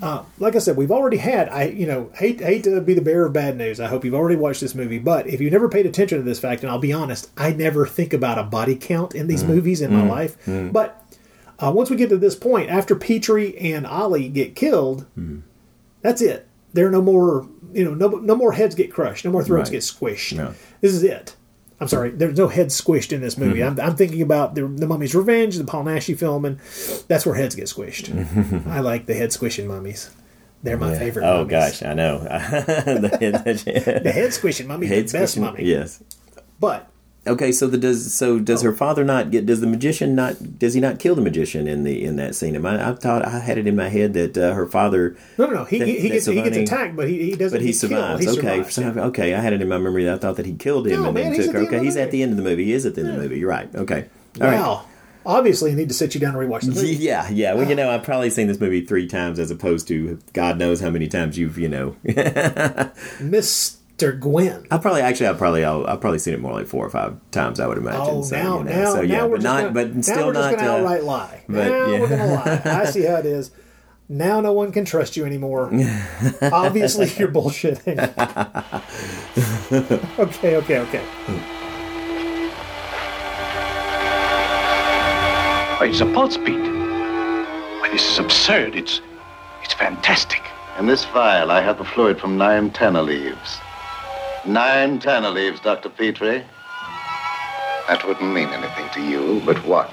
uh, 0.03 0.23
like 0.39 0.57
I 0.57 0.59
said, 0.59 0.77
we've 0.77 0.91
already 0.91 1.17
had. 1.19 1.49
I 1.49 1.65
you 1.65 1.87
know 1.87 2.11
hate 2.15 2.41
hate 2.41 2.65
to 2.65 2.81
be 2.81 2.95
the 2.95 3.03
bearer 3.03 3.27
of 3.27 3.33
bad 3.33 3.57
news. 3.57 3.81
I 3.81 3.87
hope 3.89 4.05
you've 4.05 4.15
already 4.15 4.37
watched 4.37 4.61
this 4.61 4.75
movie, 4.75 4.99
but 4.99 5.27
if 5.27 5.41
you 5.41 5.51
never 5.51 5.69
paid 5.69 5.87
attention 5.87 6.19
to 6.19 6.25
this 6.25 6.39
fact, 6.41 6.63
and 6.63 6.71
I'll 6.71 6.79
be 6.79 6.93
honest, 6.93 7.31
I 7.37 7.53
never 7.53 7.87
think 7.87 8.13
about 8.13 8.39
a 8.39 8.43
body 8.45 8.77
count 8.77 9.15
in 9.15 9.27
these 9.27 9.43
Mm. 9.45 9.49
movies 9.49 9.81
in 9.81 9.93
my 9.93 10.03
Mm. 10.03 10.09
life. 10.09 10.37
Mm. 10.47 10.73
But 10.73 11.03
uh, 11.59 11.71
once 11.75 11.91
we 11.91 11.97
get 11.97 12.09
to 12.09 12.17
this 12.17 12.35
point, 12.35 12.71
after 12.71 12.95
Petrie 12.97 13.57
and 13.59 13.87
Ollie 13.87 14.29
get 14.29 14.55
killed, 14.57 15.05
Mm. 15.19 15.43
that's 16.03 16.23
it. 16.23 16.47
There 16.73 16.87
are 16.87 16.91
no 16.91 17.03
more. 17.03 17.47
You 17.73 17.85
know, 17.85 17.95
no 17.95 18.09
no 18.19 18.35
more 18.35 18.53
heads 18.53 18.75
get 18.75 18.93
crushed. 18.93 19.25
No 19.25 19.31
more 19.31 19.45
throats 19.45 19.71
Right. 19.71 19.73
get 19.77 19.83
squished. 19.83 20.37
No. 20.37 20.55
This 20.81 20.93
is 20.95 21.03
it. 21.05 21.37
I'm 21.81 21.89
sorry. 21.89 22.11
There's 22.11 22.37
no 22.37 22.49
head 22.49 22.67
squished 22.69 23.11
in 23.13 23.23
this 23.23 23.39
movie. 23.39 23.61
Mhm. 23.61 23.79
I'm, 23.79 23.81
I'm 23.81 23.97
thinking 23.97 24.21
about 24.21 24.55
the, 24.55 24.67
the 24.67 24.87
Mummy's 24.87 25.15
Revenge, 25.15 25.57
the 25.57 25.65
Paul 25.65 25.85
Naschy 25.85 26.17
film, 26.19 26.45
and 26.45 26.59
that's 27.09 27.25
where 27.25 27.35
heads 27.35 27.55
get 27.55 27.65
squished. 27.67 28.67
I 28.67 28.81
like 28.81 29.07
the 29.07 29.15
head 29.15 29.33
squishing 29.33 29.67
mummies. 29.67 30.11
They're 30.63 30.77
my 30.77 30.93
Yeah. 30.93 30.99
favorite. 30.99 31.25
Oh 31.25 31.39
mummies. 31.39 31.51
gosh, 31.51 31.83
I 31.83 31.95
know. 31.95 32.19
the 32.21 33.17
head, 33.19 33.45
the 34.05 34.13
head 34.13 34.35
squishing 34.35 34.67
mummy, 34.67 34.89
head 34.89 35.09
the 35.09 35.13
best 35.19 35.33
squishing- 35.33 35.43
mummy. 35.43 35.65
Yes. 35.65 36.03
But 36.61 36.90
Okay, 37.31 37.53
so 37.53 37.67
the 37.67 37.79
does 37.79 38.13
so 38.13 38.39
does 38.39 38.63
Oh. 38.63 38.67
her 38.67 38.73
father 38.77 39.05
not 39.05 39.31
get? 39.31 39.47
Does 39.47 39.61
the 39.61 39.67
magician 39.67 40.15
not? 40.15 40.59
Does 40.59 40.75
he 40.75 40.81
not 40.81 40.99
kill 40.99 41.15
the 41.15 41.23
magician 41.23 41.67
in 41.69 41.85
the 41.85 42.05
in 42.05 42.17
that 42.17 42.35
scene? 42.35 42.55
Am 42.57 42.67
I, 42.67 42.91
I 42.91 42.95
thought 42.95 43.25
I 43.25 43.39
had 43.39 43.57
it 43.59 43.67
in 43.67 43.77
my 43.77 43.89
head 43.89 44.15
that 44.15 44.37
uh, 44.37 44.53
her 44.55 44.67
father. 44.67 45.17
no, 45.39 45.47
no, 45.47 45.53
no. 45.53 45.65
He, 45.65 45.79
that- 45.79 45.89
he, 45.89 46.09
gets 46.09 46.27
he 46.27 46.35
gets 46.43 46.57
attacked, 46.57 46.97
but 46.97 47.09
he, 47.09 47.31
he 47.31 47.37
doesn't. 47.37 47.59
But 47.59 47.65
he 47.65 47.73
survives. 47.73 48.23
He 48.25 48.29
okay, 48.31 48.63
survives, 48.65 48.79
yeah. 48.97 49.05
okay. 49.05 49.35
I 49.35 49.41
had 49.41 49.53
it 49.53 49.63
in 49.63 49.69
my 49.69 49.79
memory. 49.79 50.05
that 50.05 50.15
I 50.15 50.19
thought 50.19 50.37
that 50.37 50.47
he 50.47 50.55
killed 50.55 50.87
him 50.87 51.01
No, 51.01 51.07
and 51.07 51.15
man, 51.15 51.33
then 51.33 51.41
took 51.43 51.53
her. 51.55 51.61
the 51.61 51.67
Okay, 51.67 51.85
he's 51.85 51.97
at 51.97 52.11
the 52.11 52.23
end 52.23 52.33
of 52.33 52.37
the 52.37 52.43
movie. 52.45 52.65
He 52.65 52.73
is 52.73 52.85
at 52.87 52.95
the 52.95 53.03
end 53.03 53.11
of 53.11 53.17
the 53.17 53.23
movie. 53.23 53.39
You're 53.39 53.49
right. 53.49 53.75
Okay. 53.75 54.07
All 54.41 54.47
right. 54.49 54.61
Wow. 54.61 54.85
Obviously, 55.27 55.71
I 55.71 55.75
need 55.75 55.89
to 55.89 55.95
sit 55.95 56.15
you 56.15 56.21
down 56.21 56.35
and 56.35 56.43
rewatch 56.51 56.63
the 56.63 56.69
movie. 56.73 56.95
Yeah, 56.97 57.29
yeah. 57.29 57.53
Well, 57.53 57.69
you 57.69 57.75
know, 57.75 57.91
I've 57.91 58.03
probably 58.03 58.31
seen 58.31 58.47
this 58.47 58.59
movie 58.59 58.87
three 58.87 59.07
times 59.07 59.39
as 59.39 59.51
opposed 59.51 59.87
to 59.89 60.19
God 60.33 60.59
knows 60.59 60.81
how 60.81 60.89
many 60.89 61.09
times 61.09 61.37
you've, 61.37 61.59
you 61.59 61.69
know. 61.69 61.95
Mr. 64.01 64.19
Guinn. 64.19 64.67
I 64.71 64.79
probably 64.79 65.03
actually, 65.03 65.29
I 65.29 65.33
probably, 65.35 65.65
I'll, 65.65 65.87
I've 65.87 66.01
probably 66.01 66.19
seen 66.19 66.35
it 66.35 66.41
more 66.41 66.53
like 66.53 66.67
four 66.67 66.85
or 66.85 66.91
five 66.91 67.17
times. 67.31 67.61
I 67.61 67.67
would 67.67 67.79
imagine. 67.79 68.01
Oh, 68.01 68.23
so, 68.23 68.37
now, 68.37 68.59
you 68.59 68.65
know, 68.65 68.71
now, 68.71 68.95
so, 68.95 69.01
yeah, 69.03 69.17
now 69.19 69.27
we're 69.27 69.37
but 69.37 69.43
not, 69.43 69.61
gonna, 69.61 69.73
but 69.73 69.95
now 69.95 70.03
still 70.03 70.27
we're 70.27 70.35
just 70.35 70.51
not. 70.51 70.59
gonna 70.59 70.71
uh, 70.71 70.77
outright 70.79 71.05
lie. 71.05 71.45
but, 71.49 71.55
now 71.55 71.87
yeah. 71.87 72.01
we're 72.01 72.09
gonna 72.09 72.27
lie. 72.27 72.63
I 72.65 72.85
see 72.87 73.05
how 73.05 73.17
it 73.17 73.27
is. 73.27 73.51
Now 74.09 74.41
no 74.41 74.53
one 74.53 74.73
can 74.73 74.85
trust 74.85 75.17
you 75.17 75.25
anymore. 75.25 75.71
Obviously, 76.43 77.11
you're 77.19 77.31
bullshitting. 77.31 77.99
okay, 80.19 80.57
okay, 80.57 80.79
okay. 80.79 81.05
Oh, 85.79 85.85
it's 85.85 86.01
a 86.01 86.07
pulse 86.07 86.37
beat. 86.39 86.59
Why, 86.59 87.89
this 87.93 88.11
is 88.11 88.19
absurd. 88.19 88.75
It's 88.75 89.01
it's 89.63 89.75
fantastic. 89.75 90.43
In 90.79 90.87
this 90.87 91.05
vial, 91.05 91.53
I 91.53 91.61
have 91.61 91.79
the 91.79 91.85
fluid 91.85 92.19
from 92.19 92.37
nine 92.37 92.71
tana 92.71 93.03
leaves. 93.03 93.61
Nine 94.47 94.99
tana 94.99 95.29
leaves, 95.29 95.61
Dr. 95.61 95.91
Petrie. 95.91 96.43
That 97.89 98.03
wouldn't 98.07 98.33
mean 98.33 98.49
anything 98.49 98.89
to 98.95 99.03
you, 99.03 99.43
but 99.45 99.63
what? 99.67 99.91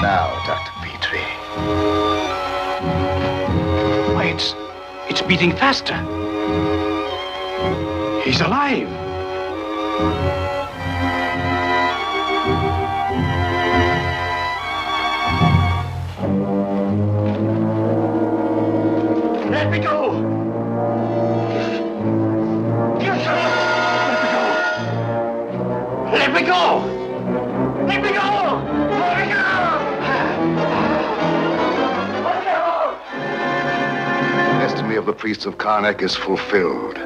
Now, 0.00 0.40
Dr. 0.46 0.70
Petrie. 0.82 1.18
Why, 4.14 4.26
it's 4.26 4.54
it's 5.08 5.22
beating 5.22 5.50
faster. 5.56 5.96
He's 8.22 8.40
alive. 8.40 10.49
Let 26.40 26.46
me 26.46 26.52
go! 26.52 26.78
Let 27.86 28.02
me 28.02 28.08
go! 28.12 28.16
Let 28.96 29.18
me 29.18 29.32
go! 29.32 29.36
The 34.46 34.58
destiny 34.66 34.94
of 34.96 35.04
the 35.04 35.12
priests 35.12 35.44
of 35.44 35.58
Karnak 35.58 36.00
is 36.00 36.16
fulfilled. 36.16 36.96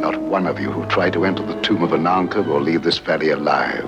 Not 0.00 0.18
one 0.18 0.46
of 0.46 0.58
you 0.58 0.72
who 0.72 0.86
try 0.86 1.10
to 1.10 1.26
enter 1.26 1.44
the 1.44 1.60
tomb 1.60 1.82
of 1.82 1.90
Ananka 1.90 2.42
will 2.46 2.58
leave 2.62 2.82
this 2.82 2.96
valley 2.96 3.28
alive. 3.32 3.84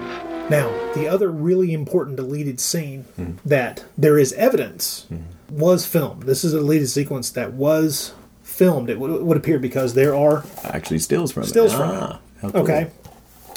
Now, 0.50 0.68
the 0.94 1.08
other 1.08 1.30
really 1.30 1.72
important 1.72 2.16
deleted 2.16 2.60
scene 2.60 3.06
that 3.46 3.86
there 3.96 4.18
is 4.18 4.34
evidence 4.34 5.06
was 5.48 5.86
filmed. 5.86 6.24
This 6.24 6.44
is 6.44 6.52
a 6.52 6.58
deleted 6.58 6.90
sequence 6.90 7.30
that 7.30 7.54
was 7.54 8.12
filmed. 8.42 8.90
It 8.90 8.98
would, 9.00 9.22
would 9.22 9.38
appear 9.38 9.58
because 9.58 9.94
there 9.94 10.14
are 10.14 10.44
Actually, 10.64 10.98
stills 10.98 11.32
from 11.32 11.44
stills 11.44 11.72
it. 11.72 11.76
from 11.78 11.88
Ah, 11.90 12.20
it. 12.42 12.52
cool. 12.52 12.60
Okay. 12.60 12.90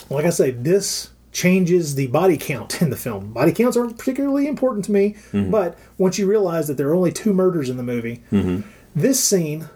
Like 0.10 0.26
I 0.26 0.30
say, 0.30 0.52
this 0.52 1.10
changes 1.32 1.96
the 1.96 2.08
body 2.08 2.38
count 2.38 2.82
in 2.82 2.90
the 2.90 2.96
film. 2.96 3.34
Body 3.34 3.52
counts 3.52 3.78
aren't 3.78 3.98
particularly 3.98 4.48
important 4.48 4.86
to 4.86 4.92
me, 4.92 5.16
Mhm. 5.32 5.52
but 5.52 5.78
once 5.98 6.18
you 6.18 6.26
realize 6.28 6.68
that 6.68 6.78
there 6.78 6.88
are 6.90 6.96
only 6.96 7.12
two 7.12 7.34
murders 7.34 7.70
in 7.70 7.78
the 7.78 7.84
movie, 7.84 8.24
Mhm. 8.32 8.64
this 8.96 9.20
scene 9.20 9.70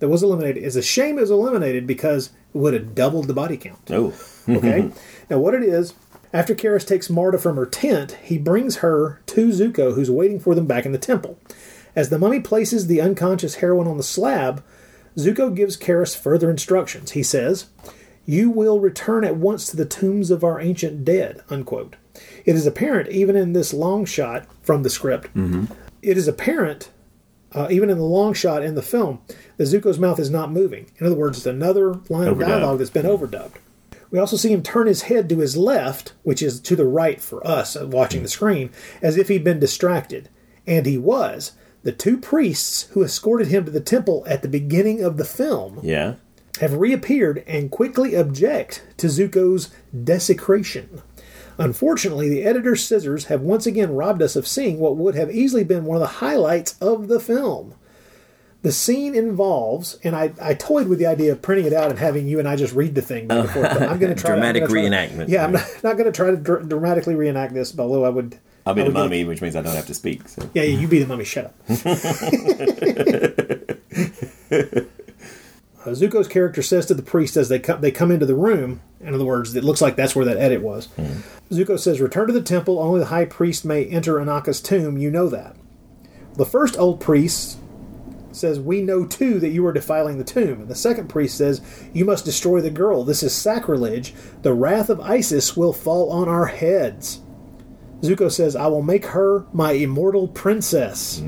that 0.00 0.08
was 0.08 0.22
eliminated 0.22 0.62
is 0.62 0.76
a 0.76 0.82
shame 0.82 1.18
it 1.18 1.22
was 1.22 1.30
eliminated 1.30 1.86
because 1.86 2.30
it 2.54 2.58
would 2.58 2.72
have 2.74 2.94
doubled 2.94 3.26
the 3.28 3.34
body 3.34 3.56
count. 3.56 3.78
Oh. 3.90 4.12
Okay. 4.48 4.88
now, 5.28 5.38
what 5.38 5.52
it 5.54 5.62
is, 5.62 5.92
after 6.32 6.54
Kharis 6.54 6.86
takes 6.86 7.10
Marta 7.10 7.36
from 7.36 7.56
her 7.56 7.66
tent, 7.66 8.16
he 8.22 8.38
brings 8.38 8.76
her 8.76 9.20
to 9.26 9.48
Zucco, 9.50 9.94
who's 9.94 10.10
waiting 10.10 10.40
for 10.40 10.54
them 10.54 10.64
back 10.66 10.86
in 10.86 10.92
the 10.92 10.98
temple. 10.98 11.38
As 11.94 12.08
the 12.08 12.18
mummy 12.18 12.40
places 12.40 12.86
the 12.86 13.00
unconscious 13.02 13.56
heroine 13.56 13.86
on 13.86 13.98
the 13.98 14.02
slab, 14.02 14.62
Zucco 15.18 15.54
gives 15.54 15.76
Kharis 15.76 16.16
further 16.16 16.48
instructions. 16.50 17.10
He 17.10 17.22
says, 17.22 17.66
You 18.30 18.50
will 18.50 18.78
return 18.78 19.24
at 19.24 19.36
once 19.36 19.66
to 19.70 19.76
the 19.76 19.86
tombs 19.86 20.30
of 20.30 20.44
our 20.44 20.60
ancient 20.60 21.02
dead. 21.02 21.40
Unquote. 21.48 21.96
It 22.44 22.54
is 22.54 22.66
apparent, 22.66 23.08
even 23.08 23.36
in 23.36 23.54
this 23.54 23.72
long 23.72 24.04
shot 24.04 24.46
from 24.60 24.82
the 24.82 24.90
script, 24.90 25.32
Mm-hmm. 25.34 25.72
it 26.02 26.18
is 26.18 26.28
apparent, 26.28 26.90
uh, 27.52 27.68
even 27.70 27.88
in 27.88 27.96
the 27.96 28.04
long 28.04 28.34
shot 28.34 28.62
in 28.62 28.74
the 28.74 28.82
film, 28.82 29.20
that 29.56 29.64
Zucco's 29.64 29.98
mouth 29.98 30.18
is 30.18 30.28
not 30.28 30.52
moving. 30.52 30.90
In 30.98 31.06
other 31.06 31.16
words, 31.16 31.38
it's 31.38 31.46
another 31.46 31.94
line 32.10 32.28
of 32.28 32.38
dialogue 32.38 32.78
that's 32.80 32.90
been 32.90 33.06
overdubbed. 33.06 33.54
We 34.10 34.18
also 34.18 34.36
see 34.36 34.52
him 34.52 34.62
turn 34.62 34.88
his 34.88 35.02
head 35.02 35.28
to 35.30 35.38
his 35.38 35.56
left, 35.56 36.12
which 36.22 36.42
is 36.42 36.60
to 36.60 36.76
the 36.76 36.84
right 36.86 37.20
for 37.22 37.46
us 37.46 37.76
uh, 37.76 37.86
watching 37.86 38.22
the 38.22 38.28
screen, 38.28 38.68
as 39.00 39.16
if 39.16 39.28
he'd 39.28 39.44
been 39.44 39.58
distracted. 39.60 40.28
And 40.66 40.84
he 40.84 40.98
was. 40.98 41.52
The 41.82 41.92
two 41.92 42.18
priests 42.18 42.82
who 42.92 43.02
escorted 43.02 43.48
him 43.48 43.64
to 43.64 43.70
the 43.70 43.80
temple 43.80 44.24
at 44.26 44.42
the 44.42 44.48
beginning 44.48 45.02
of 45.02 45.16
the 45.16 45.24
film 45.24 45.80
Yeah. 45.82 46.16
Have 46.60 46.74
reappeared 46.74 47.44
and 47.46 47.70
quickly 47.70 48.14
object 48.14 48.82
to 48.96 49.06
Zucco's 49.06 49.70
desecration. 50.04 51.02
Unfortunately, 51.56 52.28
the 52.28 52.44
editor's 52.44 52.84
scissors 52.84 53.26
have 53.26 53.42
once 53.42 53.66
again 53.66 53.94
robbed 53.94 54.22
us 54.22 54.36
of 54.36 54.46
seeing 54.46 54.78
what 54.78 54.96
would 54.96 55.14
have 55.16 55.30
easily 55.30 55.64
been 55.64 55.84
one 55.84 55.96
of 55.96 56.00
the 56.00 56.06
highlights 56.18 56.76
of 56.80 57.08
the 57.08 57.18
film. 57.18 57.74
The 58.62 58.72
scene 58.72 59.14
involves, 59.14 59.98
and 60.02 60.16
I, 60.16 60.32
I 60.40 60.54
toyed 60.54 60.88
with 60.88 60.98
the 60.98 61.06
idea 61.06 61.30
of 61.30 61.42
printing 61.42 61.66
it 61.66 61.72
out 61.72 61.90
and 61.90 61.98
having 61.98 62.26
you 62.26 62.40
and 62.40 62.48
I 62.48 62.56
just 62.56 62.74
read 62.74 62.94
the 62.94 63.02
thing. 63.02 63.26
Oh. 63.30 63.42
Before, 63.42 63.66
I'm 63.66 63.98
going 63.98 64.14
to 64.14 64.20
try. 64.20 64.30
Dramatic 64.30 64.64
I'm 64.64 64.68
gonna 64.68 64.82
try- 64.88 65.06
reenactment. 65.06 65.28
Yeah, 65.28 65.44
I'm 65.44 65.52
not, 65.52 65.64
not 65.84 65.96
going 65.96 66.06
to 66.06 66.12
try 66.12 66.30
to 66.32 66.36
dr- 66.36 66.68
dramatically 66.68 67.14
reenact 67.14 67.54
this, 67.54 67.76
although 67.78 68.04
I 68.04 68.08
would. 68.08 68.38
I'll 68.66 68.74
be 68.74 68.82
I 68.82 68.86
the 68.86 68.90
mummy, 68.90 69.24
which 69.24 69.40
means 69.40 69.54
I 69.54 69.62
don't 69.62 69.76
have 69.76 69.86
to 69.86 69.94
speak. 69.94 70.28
So. 70.28 70.50
yeah, 70.54 70.64
yeah, 70.64 70.78
you 70.78 70.88
be 70.88 70.98
the 70.98 71.06
mummy. 71.06 71.24
Shut 71.24 71.46
up. 71.46 71.54
Uh, 75.88 75.92
Zucco's 75.92 76.28
character 76.28 76.62
says 76.62 76.86
to 76.86 76.94
the 76.94 77.02
priest 77.02 77.36
as 77.36 77.48
they 77.48 77.58
come, 77.58 77.80
they 77.80 77.90
come 77.90 78.10
into 78.10 78.26
the 78.26 78.34
room. 78.34 78.80
In 79.00 79.14
other 79.14 79.24
words, 79.24 79.54
it 79.54 79.64
looks 79.64 79.80
like 79.80 79.96
that's 79.96 80.14
where 80.14 80.24
that 80.24 80.36
edit 80.36 80.60
was. 80.62 80.88
Zucco 81.50 81.78
says, 81.78 82.00
"Return 82.00 82.26
to 82.26 82.32
the 82.32 82.42
temple. 82.42 82.78
Only 82.78 83.00
the 83.00 83.06
high 83.06 83.24
priest 83.24 83.64
may 83.64 83.84
enter 83.84 84.14
Ananka's 84.14 84.60
tomb. 84.60 84.98
You 84.98 85.10
know 85.10 85.28
that." 85.28 85.56
The 86.36 86.44
first 86.44 86.78
old 86.78 87.00
priest 87.00 87.58
says, 88.32 88.60
"We 88.60 88.82
know 88.82 89.04
too 89.06 89.40
that 89.40 89.48
you 89.48 89.64
are 89.66 89.72
defiling 89.72 90.18
the 90.18 90.24
tomb." 90.24 90.60
And 90.60 90.68
the 90.68 90.74
second 90.74 91.08
priest 91.08 91.36
says, 91.38 91.60
"You 91.92 92.04
must 92.04 92.24
destroy 92.24 92.60
the 92.60 92.70
girl. 92.70 93.02
This 93.02 93.22
is 93.22 93.32
sacrilege. 93.32 94.14
The 94.42 94.52
wrath 94.52 94.90
of 94.90 95.00
Isis 95.00 95.56
will 95.56 95.72
fall 95.72 96.10
on 96.10 96.28
our 96.28 96.46
heads." 96.46 97.20
Zucco 98.02 98.30
says, 98.30 98.54
"I 98.54 98.66
will 98.66 98.82
make 98.82 99.06
her 99.06 99.44
my 99.52 99.72
immortal 99.72 100.28
princess." 100.28 101.20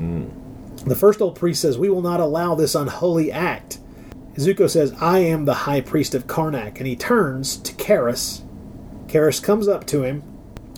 The 0.85 0.95
first 0.95 1.21
old 1.21 1.35
priest 1.35 1.61
says, 1.61 1.77
We 1.77 1.89
will 1.89 2.01
not 2.01 2.19
allow 2.19 2.55
this 2.55 2.75
unholy 2.75 3.31
act. 3.31 3.77
Zucco 4.35 4.69
says, 4.69 4.93
I 5.01 5.19
am 5.19 5.45
the 5.45 5.53
high 5.53 5.81
priest 5.81 6.15
of 6.15 6.27
Karnak, 6.27 6.77
and 6.77 6.87
he 6.87 6.95
turns 6.95 7.57
to 7.57 7.73
Kharis. 7.73 8.41
Kharis 9.07 9.43
comes 9.43 9.67
up 9.67 9.85
to 9.87 10.03
him. 10.03 10.23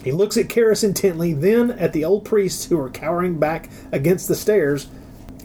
He 0.03 0.11
looks 0.11 0.35
at 0.37 0.47
Kharis 0.47 0.83
intently, 0.83 1.33
then 1.33 1.71
at 1.71 1.93
the 1.93 2.03
old 2.03 2.25
priests 2.25 2.65
who 2.65 2.79
are 2.79 2.89
cowering 2.89 3.39
back 3.39 3.69
against 3.91 4.27
the 4.27 4.35
stairs, 4.35 4.87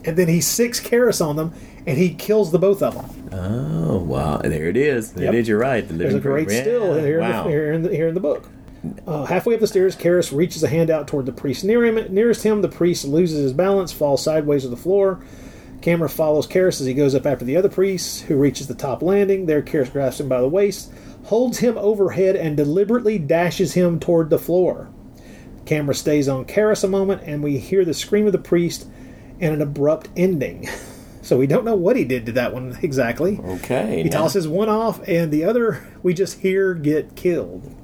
and 0.04 0.16
then 0.16 0.28
he 0.28 0.38
sicks 0.40 0.80
Kharis 0.80 1.24
on 1.24 1.36
them, 1.36 1.52
and 1.86 1.96
he 1.98 2.14
kills 2.14 2.50
the 2.50 2.58
both 2.58 2.82
of 2.82 2.94
them. 2.94 3.30
Oh, 3.32 3.98
wow. 3.98 4.38
There 4.38 4.68
it 4.68 4.76
is. 4.76 5.12
There 5.12 5.24
Yep. 5.26 5.34
it 5.34 5.38
is. 5.40 5.48
You're 5.48 5.58
right. 5.58 5.86
The 5.86 5.94
There's 5.94 6.14
a 6.14 6.20
great 6.20 6.48
proof. 6.48 6.60
still 6.60 6.96
Yeah. 6.96 7.02
here, 7.04 7.20
Wow. 7.20 7.28
in 7.40 7.44
the, 7.44 7.50
here, 7.50 7.72
in 7.72 7.82
the, 7.82 7.88
here 7.94 8.08
in 8.08 8.14
the 8.14 8.20
book. 8.20 8.48
Uh, 9.06 9.24
halfway 9.26 9.54
up 9.54 9.60
the 9.60 9.66
stairs, 9.66 9.94
Kharis 9.96 10.34
reaches 10.34 10.62
a 10.62 10.68
hand 10.68 10.88
out 10.90 11.06
toward 11.08 11.26
the 11.26 11.32
priest 11.32 11.64
near 11.64 11.84
him. 11.84 12.00
Nearest 12.12 12.42
him, 12.44 12.62
the 12.62 12.68
priest 12.68 13.04
loses 13.04 13.42
his 13.42 13.52
balance, 13.52 13.92
falls 13.92 14.22
sideways 14.22 14.62
to 14.62 14.68
the 14.68 14.76
floor. 14.76 15.20
Camera 15.80 16.08
follows 16.08 16.46
Kharis 16.46 16.80
as 16.80 16.86
he 16.86 16.94
goes 16.94 17.14
up 17.14 17.26
after 17.26 17.44
the 17.44 17.56
other 17.56 17.68
priest, 17.68 18.22
who 18.22 18.36
reaches 18.36 18.66
the 18.66 18.74
top 18.74 19.02
landing. 19.02 19.46
There, 19.46 19.62
Kharis 19.62 19.92
grasps 19.92 20.20
him 20.20 20.28
by 20.28 20.40
the 20.40 20.48
waist, 20.48 20.92
holds 21.24 21.58
him 21.58 21.78
overhead, 21.78 22.34
and 22.36 22.56
deliberately 22.56 23.18
dashes 23.18 23.74
him 23.74 24.00
toward 24.00 24.30
the 24.30 24.38
floor. 24.38 24.90
Camera 25.66 25.94
stays 25.94 26.28
on 26.28 26.46
Kharis 26.46 26.82
a 26.82 26.88
moment, 26.88 27.22
and 27.24 27.42
we 27.42 27.58
hear 27.58 27.84
the 27.84 27.94
scream 27.94 28.26
of 28.26 28.32
the 28.32 28.38
priest 28.38 28.88
and 29.40 29.54
an 29.54 29.62
abrupt 29.62 30.08
ending. 30.16 30.68
So 31.20 31.36
we 31.36 31.46
don't 31.46 31.66
know 31.66 31.74
what 31.74 31.96
he 31.96 32.04
did 32.04 32.24
to 32.24 32.32
that 32.32 32.54
one 32.54 32.78
exactly. 32.80 33.38
Okay. 33.38 34.02
He 34.02 34.08
now- 34.08 34.22
tosses 34.22 34.48
one 34.48 34.70
off, 34.70 35.06
and 35.06 35.30
the 35.30 35.44
other 35.44 35.86
we 36.02 36.14
just 36.14 36.40
hear 36.40 36.72
get 36.72 37.16
killed. 37.16 37.74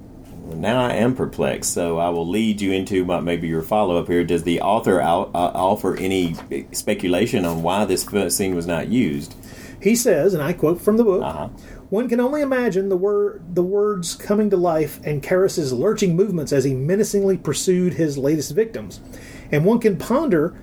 Now 0.52 0.84
I 0.84 0.94
am 0.94 1.14
perplexed, 1.14 1.72
so 1.72 1.98
I 1.98 2.10
will 2.10 2.28
lead 2.28 2.60
you 2.60 2.72
into 2.72 3.04
my, 3.04 3.20
maybe 3.20 3.48
your 3.48 3.62
follow 3.62 3.96
up 3.96 4.08
here. 4.08 4.24
Does 4.24 4.42
the 4.42 4.60
author 4.60 5.00
out, 5.00 5.30
uh, 5.34 5.52
offer 5.54 5.96
any 5.96 6.36
speculation 6.72 7.44
on 7.44 7.62
why 7.62 7.84
this 7.84 8.06
scene 8.28 8.54
was 8.54 8.66
not 8.66 8.88
used? 8.88 9.34
He 9.80 9.96
says, 9.96 10.34
and 10.34 10.42
I 10.42 10.52
quote 10.52 10.80
from 10.80 10.96
the 10.96 11.04
book: 11.04 11.22
Uh-huh. 11.22 11.48
"One 11.90 12.08
can 12.08 12.20
only 12.20 12.40
imagine 12.40 12.88
the 12.88 12.96
word, 12.96 13.42
the 13.54 13.62
words 13.62 14.14
coming 14.14 14.50
to 14.50 14.56
life, 14.56 15.00
and 15.04 15.22
Kharis's 15.22 15.72
lurching 15.72 16.16
movements 16.16 16.52
as 16.52 16.64
he 16.64 16.74
menacingly 16.74 17.36
pursued 17.36 17.94
his 17.94 18.16
latest 18.16 18.54
victims, 18.54 19.00
and 19.50 19.64
one 19.64 19.78
can 19.78 19.96
ponder." 19.96 20.54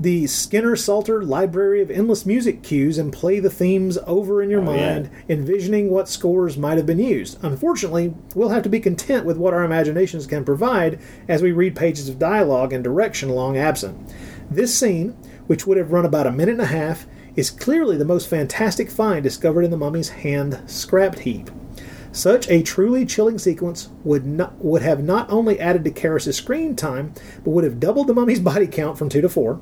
The 0.00 0.26
Skinner 0.28 0.76
Salter 0.76 1.22
library 1.22 1.82
of 1.82 1.90
endless 1.90 2.24
music 2.24 2.62
cues 2.62 2.96
and 2.96 3.12
play 3.12 3.38
the 3.38 3.50
themes 3.50 3.98
over 4.06 4.42
in 4.42 4.48
your 4.48 4.66
Oh, 4.66 4.72
yeah. 4.72 4.94
mind, 4.94 5.10
envisioning 5.28 5.90
what 5.90 6.08
scores 6.08 6.56
might 6.56 6.78
have 6.78 6.86
been 6.86 6.98
used. 6.98 7.36
Unfortunately, 7.42 8.14
we'll 8.34 8.48
have 8.48 8.62
to 8.62 8.70
be 8.70 8.80
content 8.80 9.26
with 9.26 9.36
what 9.36 9.52
our 9.52 9.62
imaginations 9.62 10.26
can 10.26 10.42
provide 10.42 10.98
as 11.28 11.42
we 11.42 11.52
read 11.52 11.76
pages 11.76 12.08
of 12.08 12.18
dialogue 12.18 12.72
and 12.72 12.82
direction 12.82 13.28
long 13.28 13.58
absent. 13.58 13.98
This 14.50 14.74
scene, 14.74 15.10
which 15.46 15.66
would 15.66 15.76
have 15.76 15.92
run 15.92 16.06
about 16.06 16.26
a 16.26 16.32
minute 16.32 16.52
and 16.52 16.62
a 16.62 16.66
half, 16.66 17.06
is 17.36 17.50
clearly 17.50 17.98
the 17.98 18.04
most 18.06 18.26
fantastic 18.26 18.90
find 18.90 19.22
discovered 19.22 19.66
in 19.66 19.70
the 19.70 19.76
mummy's 19.76 20.08
hand 20.08 20.62
scrapped 20.66 21.20
heap. 21.20 21.50
Such 22.10 22.48
a 22.48 22.62
truly 22.62 23.04
chilling 23.04 23.38
sequence 23.38 23.90
would 24.02 24.24
not 24.26 24.64
would 24.64 24.80
have 24.82 25.04
not 25.04 25.30
only 25.30 25.60
added 25.60 25.84
to 25.84 25.90
Kharis's 25.90 26.36
screen 26.36 26.74
time, 26.74 27.12
but 27.44 27.50
would 27.50 27.64
have 27.64 27.78
doubled 27.78 28.06
the 28.06 28.14
mummy's 28.14 28.40
body 28.50 28.66
count 28.66 28.96
from 28.98 29.10
two 29.10 29.20
to 29.20 29.28
four. 29.28 29.60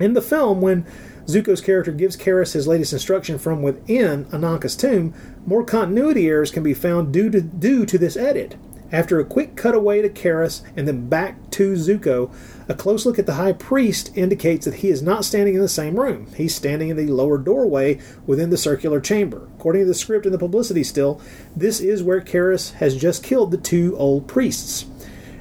In 0.00 0.14
the 0.14 0.22
film, 0.22 0.62
when 0.62 0.86
Zucco's 1.26 1.60
character 1.60 1.92
gives 1.92 2.16
Kharis 2.16 2.54
his 2.54 2.66
latest 2.66 2.94
instruction 2.94 3.38
from 3.38 3.60
within 3.60 4.24
Ananka's 4.26 4.74
tomb, 4.74 5.12
more 5.44 5.62
continuity 5.62 6.26
errors 6.26 6.50
can 6.50 6.62
be 6.62 6.74
found 6.74 7.12
due 7.12 7.28
to 7.30 7.42
due 7.42 7.84
to 7.84 7.98
this 7.98 8.16
edit. 8.16 8.56
After 8.92 9.20
a 9.20 9.24
quick 9.24 9.54
cutaway 9.56 10.02
to 10.02 10.08
Kharis 10.08 10.62
and 10.74 10.88
then 10.88 11.08
back 11.08 11.50
to 11.52 11.74
Zucco, 11.74 12.34
a 12.68 12.74
close 12.74 13.06
look 13.06 13.20
at 13.20 13.26
the 13.26 13.34
High 13.34 13.52
Priest 13.52 14.10
indicates 14.16 14.64
that 14.64 14.76
he 14.76 14.88
is 14.88 15.02
not 15.02 15.24
standing 15.24 15.54
in 15.54 15.60
the 15.60 15.68
same 15.68 16.00
room. 16.00 16.26
He's 16.34 16.56
standing 16.56 16.88
in 16.88 16.96
the 16.96 17.06
lower 17.06 17.38
doorway 17.38 18.00
within 18.26 18.50
the 18.50 18.56
circular 18.56 19.00
chamber. 19.00 19.48
According 19.58 19.82
to 19.82 19.86
the 19.86 19.94
script 19.94 20.24
and 20.24 20.34
the 20.34 20.38
publicity 20.38 20.82
still, 20.82 21.20
this 21.54 21.80
is 21.80 22.02
where 22.02 22.20
Kharis 22.20 22.72
has 22.74 22.96
just 22.96 23.22
killed 23.22 23.52
the 23.52 23.58
two 23.58 23.96
old 23.96 24.26
priests. 24.26 24.86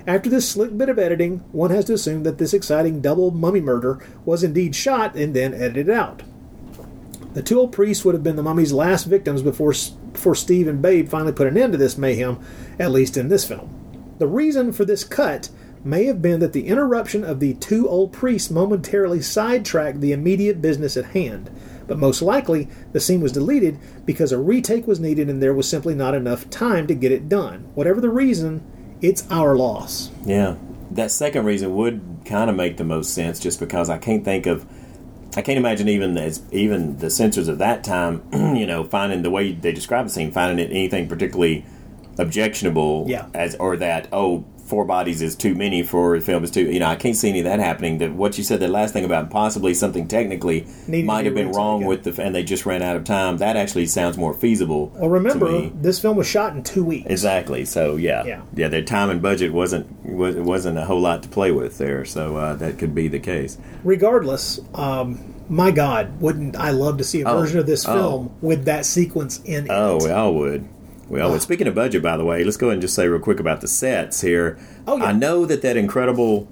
After 0.09 0.27
this 0.27 0.49
slick 0.49 0.75
bit 0.75 0.89
of 0.89 0.97
editing, 0.97 1.43
one 1.51 1.69
has 1.69 1.85
to 1.85 1.93
assume 1.93 2.23
that 2.23 2.39
this 2.39 2.51
exciting 2.51 2.99
double 2.99 3.29
mummy 3.29 3.61
murder 3.61 4.03
was 4.25 4.43
indeed 4.43 4.75
shot 4.75 5.13
and 5.13 5.35
then 5.35 5.53
edited 5.53 5.87
out. 5.87 6.23
The 7.35 7.43
two 7.43 7.59
old 7.59 7.71
priests 7.71 8.03
would 8.03 8.15
have 8.15 8.23
been 8.23 8.35
the 8.35 8.41
mummy's 8.41 8.73
last 8.73 9.03
victims 9.03 9.43
before, 9.43 9.71
before 10.11 10.33
Steve 10.33 10.67
and 10.67 10.81
Babe 10.81 11.07
finally 11.07 11.31
put 11.31 11.45
an 11.45 11.57
end 11.57 11.73
to 11.73 11.77
this 11.77 11.95
mayhem, 11.95 12.39
at 12.79 12.89
least 12.89 13.17
in 13.17 13.29
this 13.29 13.45
film. 13.45 13.69
The 14.17 14.25
reason 14.25 14.73
for 14.73 14.83
this 14.83 15.03
cut 15.03 15.49
may 15.83 16.05
have 16.05 16.23
been 16.23 16.39
that 16.39 16.53
the 16.53 16.65
interruption 16.65 17.23
of 17.23 17.39
the 17.39 17.53
two 17.53 17.87
old 17.87 18.11
priests 18.11 18.49
momentarily 18.49 19.21
sidetracked 19.21 20.01
the 20.01 20.11
immediate 20.11 20.59
business 20.59 20.97
at 20.97 21.05
hand, 21.05 21.51
but 21.85 21.99
most 21.99 22.23
likely 22.23 22.67
the 22.93 22.99
scene 22.99 23.21
was 23.21 23.33
deleted 23.33 23.77
because 24.07 24.31
a 24.31 24.39
retake 24.39 24.87
was 24.87 24.99
needed 24.99 25.29
and 25.29 25.39
there 25.39 25.53
was 25.53 25.69
simply 25.69 25.93
not 25.93 26.15
enough 26.15 26.49
time 26.49 26.87
to 26.87 26.95
get 26.95 27.11
it 27.11 27.29
done. 27.29 27.69
Whatever 27.75 28.01
the 28.01 28.09
reason, 28.09 28.63
it's 29.01 29.29
our 29.31 29.55
loss. 29.55 30.11
Yeah, 30.25 30.55
that 30.91 31.11
second 31.11 31.45
reason 31.45 31.75
would 31.75 32.01
kind 32.25 32.49
of 32.49 32.55
make 32.55 32.77
the 32.77 32.83
most 32.83 33.13
sense, 33.13 33.39
just 33.39 33.59
because 33.59 33.89
I 33.89 33.97
can't 33.97 34.23
think 34.25 34.45
of 34.45 34.65
I 35.37 35.41
can't 35.43 35.57
imagine 35.59 35.87
even 35.87 36.17
as 36.17 36.41
even 36.51 36.97
the 36.97 37.09
censors 37.09 37.47
of 37.47 37.59
that 37.59 37.83
time, 37.83 38.23
you 38.33 38.65
know, 38.65 38.83
finding 38.83 39.21
the 39.21 39.29
way 39.29 39.51
they 39.51 39.71
describe 39.71 40.05
the 40.07 40.11
scene, 40.11 40.31
finding 40.31 40.57
it 40.63 40.71
anything 40.71 41.07
particularly 41.07 41.65
objectionable, 42.17 43.05
Yeah. 43.07 43.27
as 43.33 43.55
or 43.55 43.77
that 43.77 44.07
oh 44.11 44.43
four 44.69 44.85
bodies 44.85 45.21
is 45.21 45.35
too 45.35 45.55
many 45.55 45.83
for 45.83 46.15
a 46.15 46.21
film 46.21 46.43
is 46.43 46.51
too 46.51 46.61
you 46.61 46.79
know 46.79 46.87
I 46.87 46.95
can't 46.95 47.15
see 47.15 47.29
any 47.29 47.39
of 47.39 47.45
that 47.45 47.59
happening. 47.59 47.97
That 47.97 48.13
what 48.13 48.37
you 48.37 48.43
said 48.43 48.59
that 48.61 48.69
last 48.69 48.93
thing 48.93 49.03
about 49.03 49.29
possibly 49.29 49.73
something 49.73 50.07
technically 50.07 50.67
Needed 50.87 51.05
might 51.05 51.25
have 51.25 51.33
been 51.35 51.51
wrong 51.51 51.85
with 51.85 52.03
the 52.03 52.21
and 52.21 52.33
they 52.35 52.43
just 52.43 52.65
ran 52.65 52.81
out 52.81 52.95
of 52.95 53.03
time. 53.03 53.37
That 53.37 53.57
actually 53.57 53.87
sounds 53.87 54.17
more 54.17 54.33
feasible. 54.33 54.91
Well, 54.95 55.09
remember, 55.09 55.69
this 55.69 55.99
film 55.99 56.17
was 56.17 56.27
shot 56.27 56.55
in 56.55 56.63
two 56.63 56.83
weeks. 56.83 57.09
Exactly. 57.09 57.65
So 57.65 57.95
yeah, 57.95 58.23
Yeah. 58.25 58.41
yeah. 58.55 58.67
Their 58.67 58.83
time 58.83 59.09
and 59.09 59.21
budget 59.21 59.51
wasn't 59.51 59.87
was, 60.05 60.35
wasn't 60.35 60.77
a 60.77 60.85
whole 60.85 61.01
lot 61.01 61.23
to 61.23 61.29
play 61.29 61.51
with 61.51 61.77
there. 61.77 62.05
So 62.05 62.37
uh, 62.37 62.53
that 62.55 62.77
could 62.77 62.93
be 62.93 63.07
the 63.07 63.19
case. 63.19 63.57
Regardless, 63.83 64.59
um, 64.75 65.35
my 65.49 65.71
God, 65.71 66.21
wouldn't 66.21 66.55
I 66.55 66.71
love 66.71 66.97
to 66.99 67.03
see 67.03 67.21
a 67.21 67.27
Oh, 67.27 67.39
version 67.39 67.59
of 67.59 67.65
this 67.65 67.85
oh. 67.87 67.93
film 67.93 68.35
with 68.41 68.65
that 68.65 68.85
sequence 68.85 69.39
in 69.45 69.65
it? 69.65 69.71
Oh, 69.71 69.97
we 70.03 70.11
all 70.11 70.35
would. 70.35 70.67
We 71.09 71.19
all 71.19 71.31
would. 71.31 71.41
Speaking 71.41 71.67
of 71.67 71.75
budget, 71.75 72.03
by 72.03 72.17
the 72.17 72.25
way, 72.25 72.43
let's 72.43 72.57
go 72.57 72.67
ahead 72.67 72.73
and 72.75 72.81
just 72.81 72.95
say 72.95 73.07
real 73.07 73.19
quick 73.19 73.39
about 73.39 73.61
the 73.61 73.67
sets 73.67 74.21
here. 74.21 74.57
Oh, 74.87 74.97
yeah. 74.97 75.05
I 75.05 75.11
know 75.11 75.45
that 75.45 75.61
that 75.63 75.75
incredible, 75.75 76.47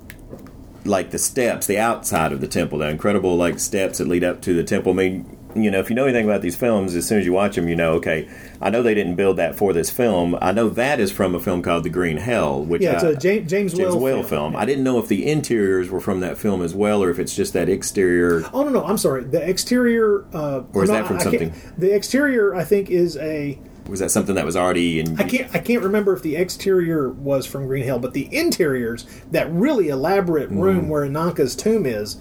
like 0.83 1.11
the 1.11 1.19
steps, 1.19 1.67
the 1.67 1.77
outside 1.77 2.31
of 2.31 2.41
the 2.41 2.47
temple, 2.47 2.79
the 2.79 2.87
incredible 2.89 3.35
like 3.35 3.59
steps 3.59 3.99
that 3.99 4.07
lead 4.07 4.23
up 4.23 4.41
to 4.41 4.53
the 4.53 4.63
temple. 4.63 4.93
I 4.93 4.95
mean, 4.95 5.37
you 5.55 5.71
know, 5.71 5.79
if 5.79 5.89
you 5.89 5.95
know 5.95 6.03
anything 6.03 6.25
about 6.25 6.41
these 6.41 6.55
films, 6.55 6.95
as 6.95 7.07
soon 7.07 7.19
as 7.19 7.25
you 7.25 7.33
watch 7.33 7.55
them, 7.55 7.67
you 7.67 7.75
know, 7.75 7.93
okay, 7.93 8.29
I 8.61 8.69
know 8.69 8.83
they 8.83 8.93
didn't 8.93 9.15
build 9.15 9.37
that 9.37 9.55
for 9.55 9.73
this 9.73 9.89
film. 9.89 10.37
I 10.41 10.51
know 10.51 10.69
that 10.69 10.99
is 10.99 11.11
from 11.11 11.33
a 11.35 11.39
film 11.39 11.61
called 11.63 11.83
The 11.83 11.89
Green 11.89 12.17
Hell, 12.17 12.63
which 12.63 12.81
yeah, 12.81 12.93
it's 12.93 13.03
I- 13.03 13.09
a 13.09 13.15
James, 13.15 13.49
James, 13.49 13.73
James 13.73 13.95
Whale, 13.95 13.99
Whale 13.99 14.23
film. 14.23 14.55
I 14.55 14.65
didn't 14.65 14.83
know 14.83 14.99
if 14.99 15.07
the 15.07 15.25
interiors 15.27 15.89
were 15.89 15.99
from 16.01 16.19
that 16.19 16.37
film 16.37 16.61
as 16.61 16.75
well, 16.75 17.03
or 17.03 17.09
if 17.09 17.17
it's 17.19 17.35
just 17.35 17.53
that 17.53 17.69
exterior. 17.69 18.43
Oh 18.53 18.63
no, 18.63 18.69
no, 18.69 18.85
I'm 18.85 18.97
sorry. 18.97 19.23
The 19.23 19.41
exterior, 19.47 20.25
uh, 20.33 20.63
Or 20.73 20.83
is 20.83 20.89
no, 20.89 20.95
that 20.95 21.07
from 21.07 21.17
I 21.17 21.23
something? 21.23 21.53
The 21.77 21.93
exterior, 21.95 22.53
I 22.55 22.63
think, 22.63 22.89
is 22.89 23.17
a. 23.17 23.59
Was 23.89 23.99
that 23.99 24.11
something 24.11 24.35
that 24.35 24.45
was 24.45 24.55
already 24.55 24.99
in? 24.99 25.19
I 25.19 25.23
can't. 25.23 25.53
I 25.55 25.59
can't 25.59 25.83
remember 25.83 26.13
if 26.13 26.21
the 26.21 26.35
exterior 26.35 27.09
was 27.09 27.45
from 27.45 27.67
Green 27.67 27.85
Hell, 27.85 27.99
but 27.99 28.13
the 28.13 28.27
interiors, 28.35 29.05
that 29.31 29.49
really 29.51 29.87
elaborate 29.89 30.49
Mm-hmm. 30.49 30.59
room 30.59 30.89
where 30.89 31.05
Ananka's 31.05 31.55
tomb 31.55 31.85
is, 31.85 32.17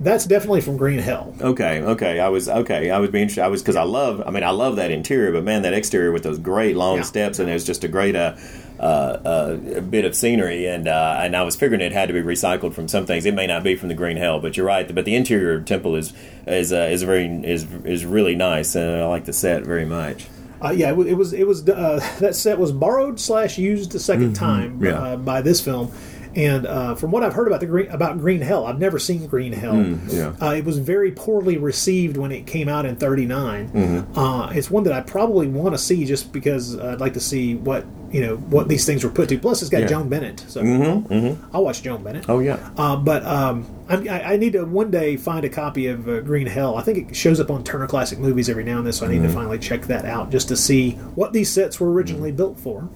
that's 0.00 0.26
definitely 0.26 0.60
from 0.60 0.76
Green 0.76 0.98
Hell. 1.00 1.34
Okay, 1.40 1.80
okay. 1.82 2.20
I 2.20 2.28
was 2.28 2.48
okay. 2.48 2.90
I 2.90 2.98
would 3.00 3.10
be 3.10 3.20
interested. 3.20 3.42
I 3.42 3.48
was 3.48 3.62
because 3.62 3.74
I 3.76 3.82
love. 3.82 4.22
I 4.26 4.30
mean, 4.30 4.44
I 4.44 4.50
love 4.50 4.76
that 4.76 4.90
interior, 4.90 5.32
but 5.32 5.44
man, 5.44 5.62
that 5.62 5.72
exterior 5.74 6.12
with 6.12 6.22
those 6.22 6.38
great 6.38 6.76
long 6.76 6.98
Yeah. 6.98 7.02
steps 7.02 7.38
and 7.38 7.48
there's 7.48 7.64
just 7.64 7.82
a 7.84 7.88
great 7.88 8.14
uh, 8.14 8.36
uh, 8.78 8.82
uh, 8.82 9.80
bit 9.80 10.04
of 10.04 10.14
scenery, 10.14 10.66
and 10.66 10.86
uh, 10.86 11.18
and 11.20 11.34
I 11.34 11.42
was 11.42 11.56
figuring 11.56 11.80
it 11.80 11.90
had 11.92 12.06
to 12.08 12.12
be 12.12 12.20
recycled 12.22 12.74
from 12.74 12.86
some 12.86 13.06
things. 13.06 13.26
It 13.26 13.34
may 13.34 13.46
not 13.48 13.64
be 13.64 13.74
from 13.74 13.88
the 13.88 13.94
Green 13.94 14.18
Hell, 14.18 14.38
but 14.40 14.56
you're 14.56 14.66
right. 14.66 14.92
But 14.94 15.04
the 15.04 15.16
interior 15.16 15.60
temple 15.60 15.96
is 15.96 16.12
is 16.46 16.72
uh, 16.72 16.88
is 16.92 17.02
very 17.02 17.26
is 17.44 17.66
is 17.84 18.04
really 18.04 18.36
nice, 18.36 18.76
and 18.76 19.00
I 19.02 19.06
like 19.06 19.24
the 19.24 19.32
set 19.32 19.64
very 19.64 19.84
much. 19.86 20.26
Uh, 20.62 20.70
yeah, 20.70 20.90
it 20.90 20.98
it 21.06 21.14
was. 21.14 21.32
It 21.32 21.46
was. 21.46 21.68
Uh, 21.68 22.00
that 22.18 22.34
set 22.34 22.58
was 22.58 22.72
borrowed 22.72 23.20
slash 23.20 23.58
used 23.58 23.94
a 23.94 23.98
2nd 23.98 24.34
time 24.34 24.72
Mm-hmm. 24.74 24.84
yeah. 24.86 24.92
uh, 25.02 25.16
by 25.16 25.40
this 25.40 25.60
film, 25.60 25.92
and 26.36 26.66
uh, 26.66 26.94
from 26.94 27.10
what 27.10 27.22
I've 27.22 27.34
heard 27.34 27.46
about 27.46 27.60
the 27.60 27.66
green 27.66 27.88
about 27.90 28.18
Green 28.18 28.40
Hell, 28.40 28.66
I've 28.66 28.78
never 28.78 28.98
seen 28.98 29.26
Green 29.26 29.52
Hell. 29.52 29.74
Mm, 29.74 30.12
yeah. 30.12 30.46
Uh, 30.46 30.52
it 30.54 30.64
was 30.64 30.78
very 30.78 31.12
poorly 31.12 31.56
received 31.58 32.16
when 32.16 32.32
it 32.32 32.46
came 32.46 32.68
out 32.68 32.86
in 32.86 32.96
'39. 32.96 33.68
Mm-hmm. 33.68 34.18
Uh, 34.18 34.50
it's 34.50 34.70
one 34.70 34.84
that 34.84 34.92
I 34.92 35.00
probably 35.00 35.46
want 35.48 35.74
to 35.74 35.78
see 35.78 36.04
just 36.04 36.32
because 36.32 36.78
I'd 36.78 37.00
like 37.00 37.14
to 37.14 37.20
see 37.20 37.54
what 37.54 37.84
you 38.10 38.22
know 38.22 38.36
what 38.36 38.68
these 38.68 38.86
things 38.86 39.04
were 39.04 39.10
put 39.10 39.28
to. 39.28 39.38
Plus, 39.38 39.60
it's 39.62 39.70
got 39.70 39.82
Yeah. 39.82 39.86
Joan 39.88 40.08
Bennett, 40.08 40.40
so 40.48 40.62
Mm-hmm, 40.62 41.54
I'll 41.54 41.64
watch 41.64 41.82
Joan 41.82 42.02
Bennett. 42.02 42.26
Oh 42.28 42.38
yeah. 42.38 42.58
Uh, 42.76 42.96
but 42.96 43.24
um, 43.24 43.66
I, 43.88 44.34
I 44.34 44.36
need 44.36 44.52
to 44.54 44.64
one 44.64 44.90
day 44.90 45.16
find 45.16 45.44
a 45.44 45.48
copy 45.48 45.86
of 45.88 46.08
uh, 46.08 46.20
Green 46.20 46.46
Hell. 46.46 46.76
I 46.76 46.82
think 46.82 47.10
it 47.10 47.16
shows 47.16 47.40
up 47.40 47.50
on 47.50 47.64
Turner 47.64 47.86
Classic 47.86 48.18
Movies 48.18 48.48
every 48.48 48.64
now 48.64 48.78
and 48.78 48.86
then, 48.86 48.92
so 48.92 49.06
I 49.06 49.08
need 49.10 49.22
to 49.22 49.28
finally 49.28 49.58
check 49.58 49.82
that 49.86 50.04
out 50.04 50.30
just 50.30 50.48
to 50.48 50.56
see 50.56 50.92
what 51.14 51.32
these 51.32 51.50
sets 51.50 51.78
were 51.80 51.90
originally 51.92 52.32
built 52.32 52.58
for. 52.60 52.88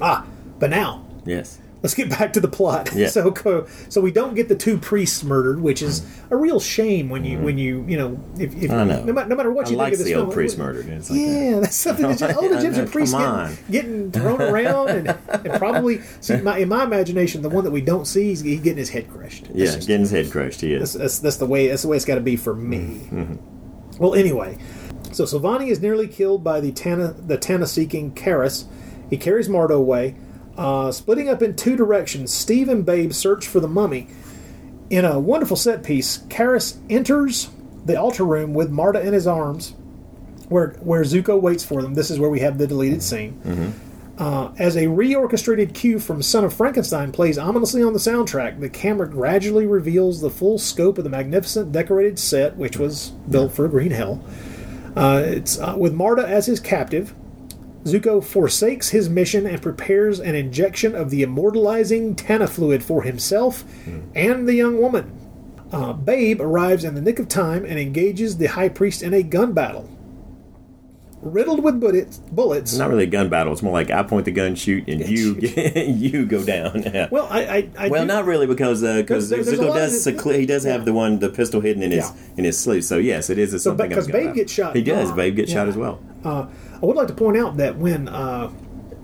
Ah, 0.00 0.26
but 0.58 0.70
now 0.70 1.02
Yes. 1.24 1.58
Let's 1.86 1.94
get 1.94 2.10
back 2.10 2.32
to 2.32 2.40
the 2.40 2.48
plot. 2.48 2.90
Yeah. 2.96 3.08
So 3.08 3.66
so 3.90 4.00
we 4.00 4.10
don't 4.10 4.34
get 4.34 4.48
the 4.48 4.54
two 4.54 4.78
priests 4.78 5.22
murdered, 5.22 5.60
which 5.60 5.82
is 5.82 6.04
a 6.30 6.36
real 6.36 6.58
shame 6.58 7.10
when 7.10 7.26
you 7.26 7.38
when 7.38 7.58
you 7.58 7.84
you 7.86 7.98
know 7.98 8.18
if, 8.38 8.54
if 8.56 8.70
I 8.70 8.84
know. 8.84 9.04
No, 9.04 9.12
matter, 9.12 9.28
no 9.28 9.36
matter 9.36 9.52
what 9.52 9.66
I 9.66 9.70
you 9.70 9.76
like 9.76 9.90
think 9.90 9.94
of 9.94 9.98
this 9.98 10.14
the 10.14 10.14
old 10.14 10.32
priest 10.32 10.56
murdered. 10.56 10.86
It's 10.86 11.10
like 11.10 11.20
yeah, 11.20 11.60
that's 11.60 11.76
something 11.76 12.08
that 12.16 12.36
old 12.36 12.52
I 12.52 12.58
Egyptian 12.58 12.86
know, 12.86 12.90
priests 12.90 13.14
come 13.14 13.56
getting, 13.70 14.10
getting 14.10 14.12
thrown 14.12 14.40
around 14.40 14.88
and, 14.88 15.08
and 15.28 15.54
probably 15.58 16.00
see 16.20 16.38
my, 16.38 16.58
in 16.58 16.68
my 16.70 16.84
imagination 16.84 17.42
the 17.42 17.50
one 17.50 17.64
that 17.64 17.70
we 17.70 17.82
don't 17.82 18.06
see 18.06 18.28
he's, 18.28 18.40
he's 18.40 18.60
getting 18.60 18.78
his 18.78 18.88
head 18.88 19.10
crushed. 19.10 19.44
That's 19.44 19.58
yeah, 19.58 19.66
just- 19.66 19.86
getting 19.86 20.00
his 20.00 20.10
head 20.10 20.30
crushed. 20.32 20.62
He 20.62 20.74
that's, 20.74 20.94
is. 20.94 21.00
that's, 21.00 21.18
that's 21.18 21.36
the 21.36 21.46
way 21.46 21.68
that's 21.68 21.82
the 21.82 21.88
way 21.88 21.96
it's 21.96 22.06
got 22.06 22.14
to 22.14 22.20
be 22.22 22.36
for 22.36 22.54
me. 22.54 22.78
Mm-hmm. 23.10 23.98
Well, 23.98 24.14
anyway, 24.14 24.56
so 25.12 25.24
Silvani 25.24 25.68
is 25.68 25.80
nearly 25.80 26.08
killed 26.08 26.42
by 26.42 26.60
the 26.60 26.72
Tana 26.72 27.12
the 27.12 27.36
Tana 27.36 27.66
seeking 27.66 28.14
Kharis. 28.14 28.64
He 29.10 29.16
carries 29.16 29.48
Marta 29.48 29.74
away, 29.74 30.16
uh, 30.56 30.92
splitting 30.92 31.28
up 31.28 31.42
in 31.42 31.54
two 31.54 31.76
directions. 31.76 32.32
Steve 32.32 32.68
and 32.68 32.84
Babe 32.84 33.12
search 33.12 33.46
for 33.46 33.60
the 33.60 33.68
mummy. 33.68 34.08
In 34.88 35.04
a 35.04 35.18
wonderful 35.18 35.56
set 35.56 35.82
piece, 35.82 36.18
Kharis 36.28 36.78
enters 36.88 37.50
the 37.84 37.96
altar 37.96 38.24
room 38.24 38.54
with 38.54 38.70
Marta 38.70 39.00
in 39.00 39.12
his 39.12 39.26
arms, 39.26 39.74
where 40.48 40.70
where 40.80 41.02
Zucco 41.02 41.40
waits 41.40 41.64
for 41.64 41.82
them. 41.82 41.94
This 41.94 42.10
is 42.10 42.18
where 42.20 42.30
we 42.30 42.40
have 42.40 42.58
the 42.58 42.66
deleted 42.66 43.02
scene. 43.02 43.40
Uh, 44.18 44.50
as 44.58 44.76
a 44.76 44.84
reorchestrated 44.84 45.74
cue 45.74 45.98
from 45.98 46.22
Son 46.22 46.42
of 46.42 46.54
Frankenstein 46.54 47.12
plays 47.12 47.36
ominously 47.36 47.82
on 47.82 47.92
the 47.92 47.98
soundtrack, 47.98 48.60
the 48.60 48.68
camera 48.70 49.06
gradually 49.06 49.66
reveals 49.66 50.22
the 50.22 50.30
full 50.30 50.58
scope 50.58 50.96
of 50.96 51.04
the 51.04 51.10
magnificent 51.10 51.70
decorated 51.70 52.18
set, 52.18 52.56
which 52.56 52.78
was 52.78 53.10
built 53.28 53.52
for 53.52 53.68
Green 53.68 53.90
Hell. 53.90 54.24
Uh, 54.96 55.22
it's 55.26 55.58
uh, 55.58 55.74
with 55.76 55.92
Marta 55.92 56.26
as 56.26 56.46
his 56.46 56.60
captive. 56.60 57.14
Zucco 57.86 58.22
forsakes 58.22 58.88
his 58.90 59.08
mission 59.08 59.46
and 59.46 59.62
prepares 59.62 60.18
an 60.20 60.34
injection 60.34 60.94
of 60.94 61.10
the 61.10 61.22
immortalizing 61.22 62.14
Tana 62.16 62.46
fluid 62.46 62.82
for 62.82 63.02
himself 63.02 63.64
and 64.14 64.48
the 64.48 64.54
young 64.54 64.80
woman. 64.80 65.12
Uh, 65.72 65.92
Babe 65.92 66.40
arrives 66.40 66.84
in 66.84 66.94
the 66.94 67.00
nick 67.00 67.18
of 67.18 67.28
time 67.28 67.64
and 67.64 67.78
engages 67.78 68.36
the 68.38 68.46
High 68.46 68.68
Priest 68.68 69.02
in 69.02 69.14
a 69.14 69.22
gun 69.22 69.52
battle. 69.52 69.88
Riddled 71.22 71.64
with 71.64 71.80
bullets, 71.80 72.18
bullets 72.18 72.72
It's 72.72 72.78
not 72.78 72.90
really 72.90 73.04
a 73.04 73.08
gun 73.08 73.28
battle. 73.30 73.52
It's 73.52 73.62
more 73.62 73.72
like 73.72 73.90
I 73.90 74.02
point 74.02 74.26
the 74.26 74.30
gun, 74.32 74.54
shoot, 74.54 74.86
and 74.86 75.00
you 75.08 75.34
you 75.40 76.26
go 76.26 76.44
down. 76.44 76.82
Yeah. 76.82 77.08
Well, 77.10 77.26
I, 77.30 77.40
I, 77.40 77.70
I 77.78 77.88
well, 77.88 78.02
do- 78.02 78.06
not 78.06 78.26
really 78.26 78.46
because 78.46 78.82
because 78.82 79.30
there's 79.30 79.48
Zucco 79.48 79.74
does 79.74 80.06
seclu- 80.06 80.38
he 80.38 80.44
does 80.46 80.64
have 80.64 80.84
the 80.84 80.92
one 80.92 81.18
the 81.18 81.30
pistol 81.30 81.60
hidden 81.62 81.82
in 81.82 81.90
his 81.90 82.04
Yeah. 82.04 82.16
in 82.36 82.44
his 82.44 82.58
sleeve. 82.60 82.84
So 82.84 82.98
yes, 82.98 83.30
it 83.30 83.38
is 83.38 83.54
a 83.54 83.58
So, 83.58 83.70
something. 83.70 83.88
because 83.88 84.06
Babe 84.06 84.14
battle. 84.14 84.34
gets 84.34 84.52
shot 84.52 84.76
He 84.76 84.82
does. 84.82 85.10
Babe 85.12 85.34
gets 85.36 85.50
shot 85.50 85.68
as 85.68 85.76
well. 85.76 86.00
Uh, 86.22 86.46
I 86.82 86.86
would 86.86 86.96
like 86.96 87.08
to 87.08 87.14
point 87.14 87.36
out 87.36 87.56
that 87.58 87.76
when 87.76 88.08
uh, 88.08 88.50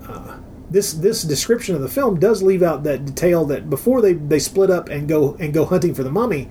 uh, 0.07 0.37
this 0.69 0.93
this 0.93 1.23
description 1.23 1.75
of 1.75 1.81
the 1.81 1.89
film 1.89 2.19
does 2.19 2.41
leave 2.43 2.63
out 2.63 2.83
that 2.83 3.05
detail 3.05 3.45
that 3.45 3.69
before 3.69 4.01
they, 4.01 4.13
they 4.13 4.39
split 4.39 4.69
up 4.69 4.89
and 4.89 5.07
go 5.07 5.35
and 5.39 5.53
go 5.53 5.65
hunting 5.65 5.93
for 5.93 6.03
the 6.03 6.11
mummy, 6.11 6.49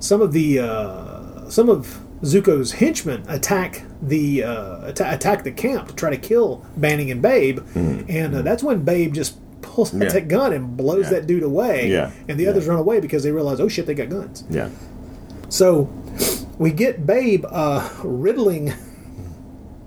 some 0.00 0.20
of 0.22 0.32
the 0.32 0.58
uh, 0.60 1.48
some 1.50 1.68
of 1.68 2.00
Zucco's 2.22 2.72
henchmen 2.72 3.24
attack 3.28 3.82
the 4.00 4.44
uh, 4.44 4.88
atta- 4.88 5.12
attack 5.14 5.44
the 5.44 5.52
camp 5.52 5.88
to 5.88 5.94
try 5.94 6.10
to 6.10 6.16
kill 6.16 6.64
Banning 6.76 7.10
and 7.10 7.20
Babe, 7.20 7.60
and 7.74 8.34
uh, 8.34 8.42
that's 8.42 8.62
when 8.62 8.82
Babe 8.82 9.12
just 9.14 9.36
pulls 9.62 9.94
out. 9.94 10.02
Yeah. 10.02 10.08
that 10.10 10.28
gun 10.28 10.52
and 10.52 10.76
blows 10.76 11.04
Yeah. 11.04 11.10
that 11.10 11.26
dude 11.26 11.42
away, 11.42 11.90
Yeah. 11.90 12.10
and 12.28 12.38
the 12.38 12.46
others 12.46 12.66
run 12.66 12.78
away 12.78 13.00
because 13.00 13.22
they 13.24 13.30
realize, 13.32 13.60
oh 13.60 13.68
shit, 13.68 13.86
they 13.86 13.94
got 13.94 14.08
guns. 14.08 14.44
Yeah. 14.48 14.68
So 15.50 15.84
we 16.58 16.70
get 16.72 17.06
Babe 17.06 17.44
uh, 17.50 17.88
riddling 18.02 18.72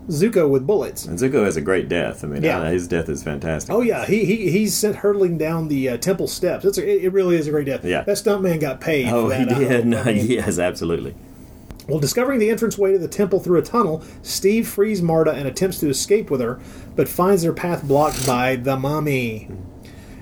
Zucco 0.10 0.50
with 0.50 0.66
bullets. 0.66 1.06
And 1.06 1.20
Zucco 1.20 1.44
has 1.44 1.58
a 1.58 1.62
great 1.62 1.90
death. 1.90 2.24
I 2.24 2.28
mean, 2.28 2.42
Yeah. 2.44 2.62
I- 2.62 2.72
his 2.72 2.88
death 2.88 3.10
is 3.10 3.24
fantastic. 3.24 3.74
Oh 3.74 3.82
yeah, 3.82 4.06
he, 4.06 4.24
he 4.26 4.50
he's 4.52 4.74
sent 4.74 4.98
hurtling 4.98 5.38
down 5.38 5.68
the 5.68 5.90
uh, 5.90 5.98
temple 5.98 6.28
steps. 6.28 6.64
It's 6.66 6.78
a, 6.78 7.06
it, 7.06 7.12
really 7.12 7.36
is 7.36 7.48
a 7.48 7.52
great 7.52 7.66
death. 7.66 7.84
Yeah. 7.84 8.04
that 8.04 8.16
stuntman 8.18 8.60
got 8.62 8.80
paid. 8.80 9.10
Oh, 9.10 9.30
for 9.30 9.36
he 9.36 9.44
that, 9.46 9.56
I 9.56 9.60
did. 9.60 9.86
No, 9.88 10.02
I 10.06 10.14
mean, 10.14 10.28
yes, 10.28 10.60
absolutely. 10.60 11.14
Well, 11.88 12.00
discovering 12.00 12.40
the 12.40 12.50
entranceway 12.50 12.94
to 12.94 13.00
the 13.00 13.08
temple 13.08 13.40
through 13.40 13.60
a 13.60 13.64
tunnel, 13.64 14.04
Steve 14.22 14.68
frees 14.68 15.02
Marta 15.02 15.32
and 15.32 15.48
attempts 15.48 15.80
to 15.80 15.90
escape 15.90 16.30
with 16.30 16.42
her, 16.42 16.60
but 16.98 17.08
finds 17.08 17.44
their 17.44 17.54
path 17.54 17.84
blocked 17.84 18.26
by 18.28 18.58
the 18.58 18.76
mummy. 18.78 19.50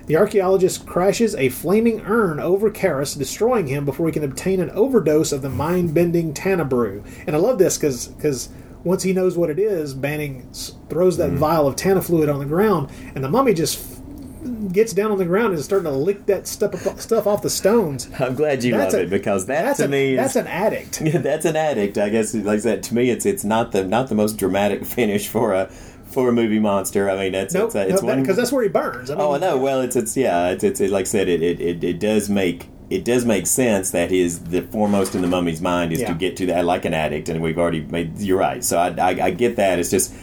The 0.05 0.15
archaeologist 0.17 0.85
crashes 0.85 1.33
a 1.33 1.49
flaming 1.49 2.01
urn 2.01 2.39
over 2.39 2.69
Kharis, 2.69 3.17
destroying 3.17 3.65
him 3.65 3.83
before 3.85 4.05
he 4.05 4.13
can 4.13 4.23
obtain 4.23 4.59
an 4.59 4.69
overdose 4.69 5.31
of 5.31 5.41
the 5.41 5.49
mind-bending 5.49 6.35
Tanabrew. 6.35 7.03
And 7.25 7.35
I 7.35 7.39
love 7.39 7.57
this 7.57 7.79
because 7.79 8.49
once 8.85 9.03
he 9.03 9.11
knows 9.11 9.35
what 9.37 9.49
it 9.49 9.59
is, 9.59 9.93
Banning 9.93 10.49
throws 10.89 11.17
that 11.17 11.31
vial 11.31 11.67
of 11.67 11.75
Tana 11.75 12.01
fluid 12.01 12.29
on 12.29 12.39
the 12.39 12.45
ground, 12.45 12.89
and 13.15 13.21
the 13.23 13.29
mummy 13.29 13.53
just 13.53 13.77
f- 13.79 14.71
gets 14.71 14.93
down 14.93 15.11
on 15.11 15.17
the 15.17 15.25
ground 15.25 15.47
and 15.49 15.55
is 15.59 15.65
starting 15.65 15.91
to 15.91 15.97
lick 15.97 16.25
that 16.27 16.47
stuff 16.47 16.73
stuff 17.01 17.27
off 17.27 17.41
the 17.41 17.49
stones. 17.49 18.09
I'm 18.19 18.35
glad 18.35 18.63
you 18.63 18.71
That's 18.71 18.93
love 18.93 19.01
a- 19.01 19.05
it 19.05 19.09
because 19.09 19.47
that 19.47 19.63
That's 19.63 19.79
to 19.79 19.85
a- 19.85 19.87
me 19.89 20.11
is 20.13 20.17
that's 20.17 20.35
an 20.37 20.47
addict. 20.47 21.01
Yeah, 21.05 21.17
that's 21.17 21.45
an 21.45 21.55
addict. 21.57 21.97
I 21.97 22.09
guess, 22.09 22.33
like 22.33 22.57
I 22.59 22.61
said, 22.61 22.83
to 22.83 22.95
me, 22.95 23.09
it's 23.09 23.25
it's 23.25 23.43
not 23.43 23.71
the 23.73 23.83
not 23.83 24.07
the 24.09 24.15
most 24.15 24.37
dramatic 24.37 24.85
finish 24.97 25.27
for 25.27 25.53
a 25.53 25.67
for 26.05 26.29
a 26.29 26.31
movie 26.31 26.59
monster. 26.59 27.09
I 27.09 27.15
mean, 27.17 27.31
that's 27.33 27.53
Nope, 27.53 27.65
it's, 27.67 27.75
uh, 27.75 27.79
it's 27.79 28.01
because 28.01 28.03
one 28.03 28.23
that's 28.35 28.51
where 28.51 28.63
he 28.63 28.69
burns. 28.69 29.09
I 29.09 29.15
mean, 29.15 29.21
Oh, 29.25 29.33
I 29.33 29.37
know. 29.39 29.57
Well, 29.57 29.81
it's 29.81 29.95
it's 29.95 30.15
yeah. 30.15 30.49
It's 30.49 30.63
it's 30.63 30.79
it, 30.79 30.91
like 30.91 31.01
I 31.01 31.05
said. 31.05 31.27
It, 31.27 31.41
it 31.41 31.59
it 31.59 31.83
it 31.83 31.99
does 31.99 32.29
make 32.29 32.69
it 32.89 33.03
does 33.03 33.25
make 33.25 33.47
sense 33.47 33.91
that 33.91 34.11
his 34.11 34.39
the 34.39 34.61
foremost 34.61 35.15
in 35.15 35.21
the 35.21 35.27
mummy's 35.27 35.61
mind 35.61 35.91
is 35.91 36.01
Yeah. 36.01 36.09
to 36.09 36.13
get 36.13 36.37
to 36.37 36.45
that 36.47 36.65
like 36.65 36.85
an 36.85 36.93
addict, 36.93 37.29
and 37.29 37.41
we've 37.41 37.57
already 37.57 37.81
made. 37.81 38.19
You're 38.19 38.37
right. 38.37 38.63
So 38.63 38.77
I, 38.77 38.89
I, 38.89 39.25
I 39.25 39.31
get 39.31 39.55
that. 39.55 39.79
It's 39.79 39.89
just 39.89 40.13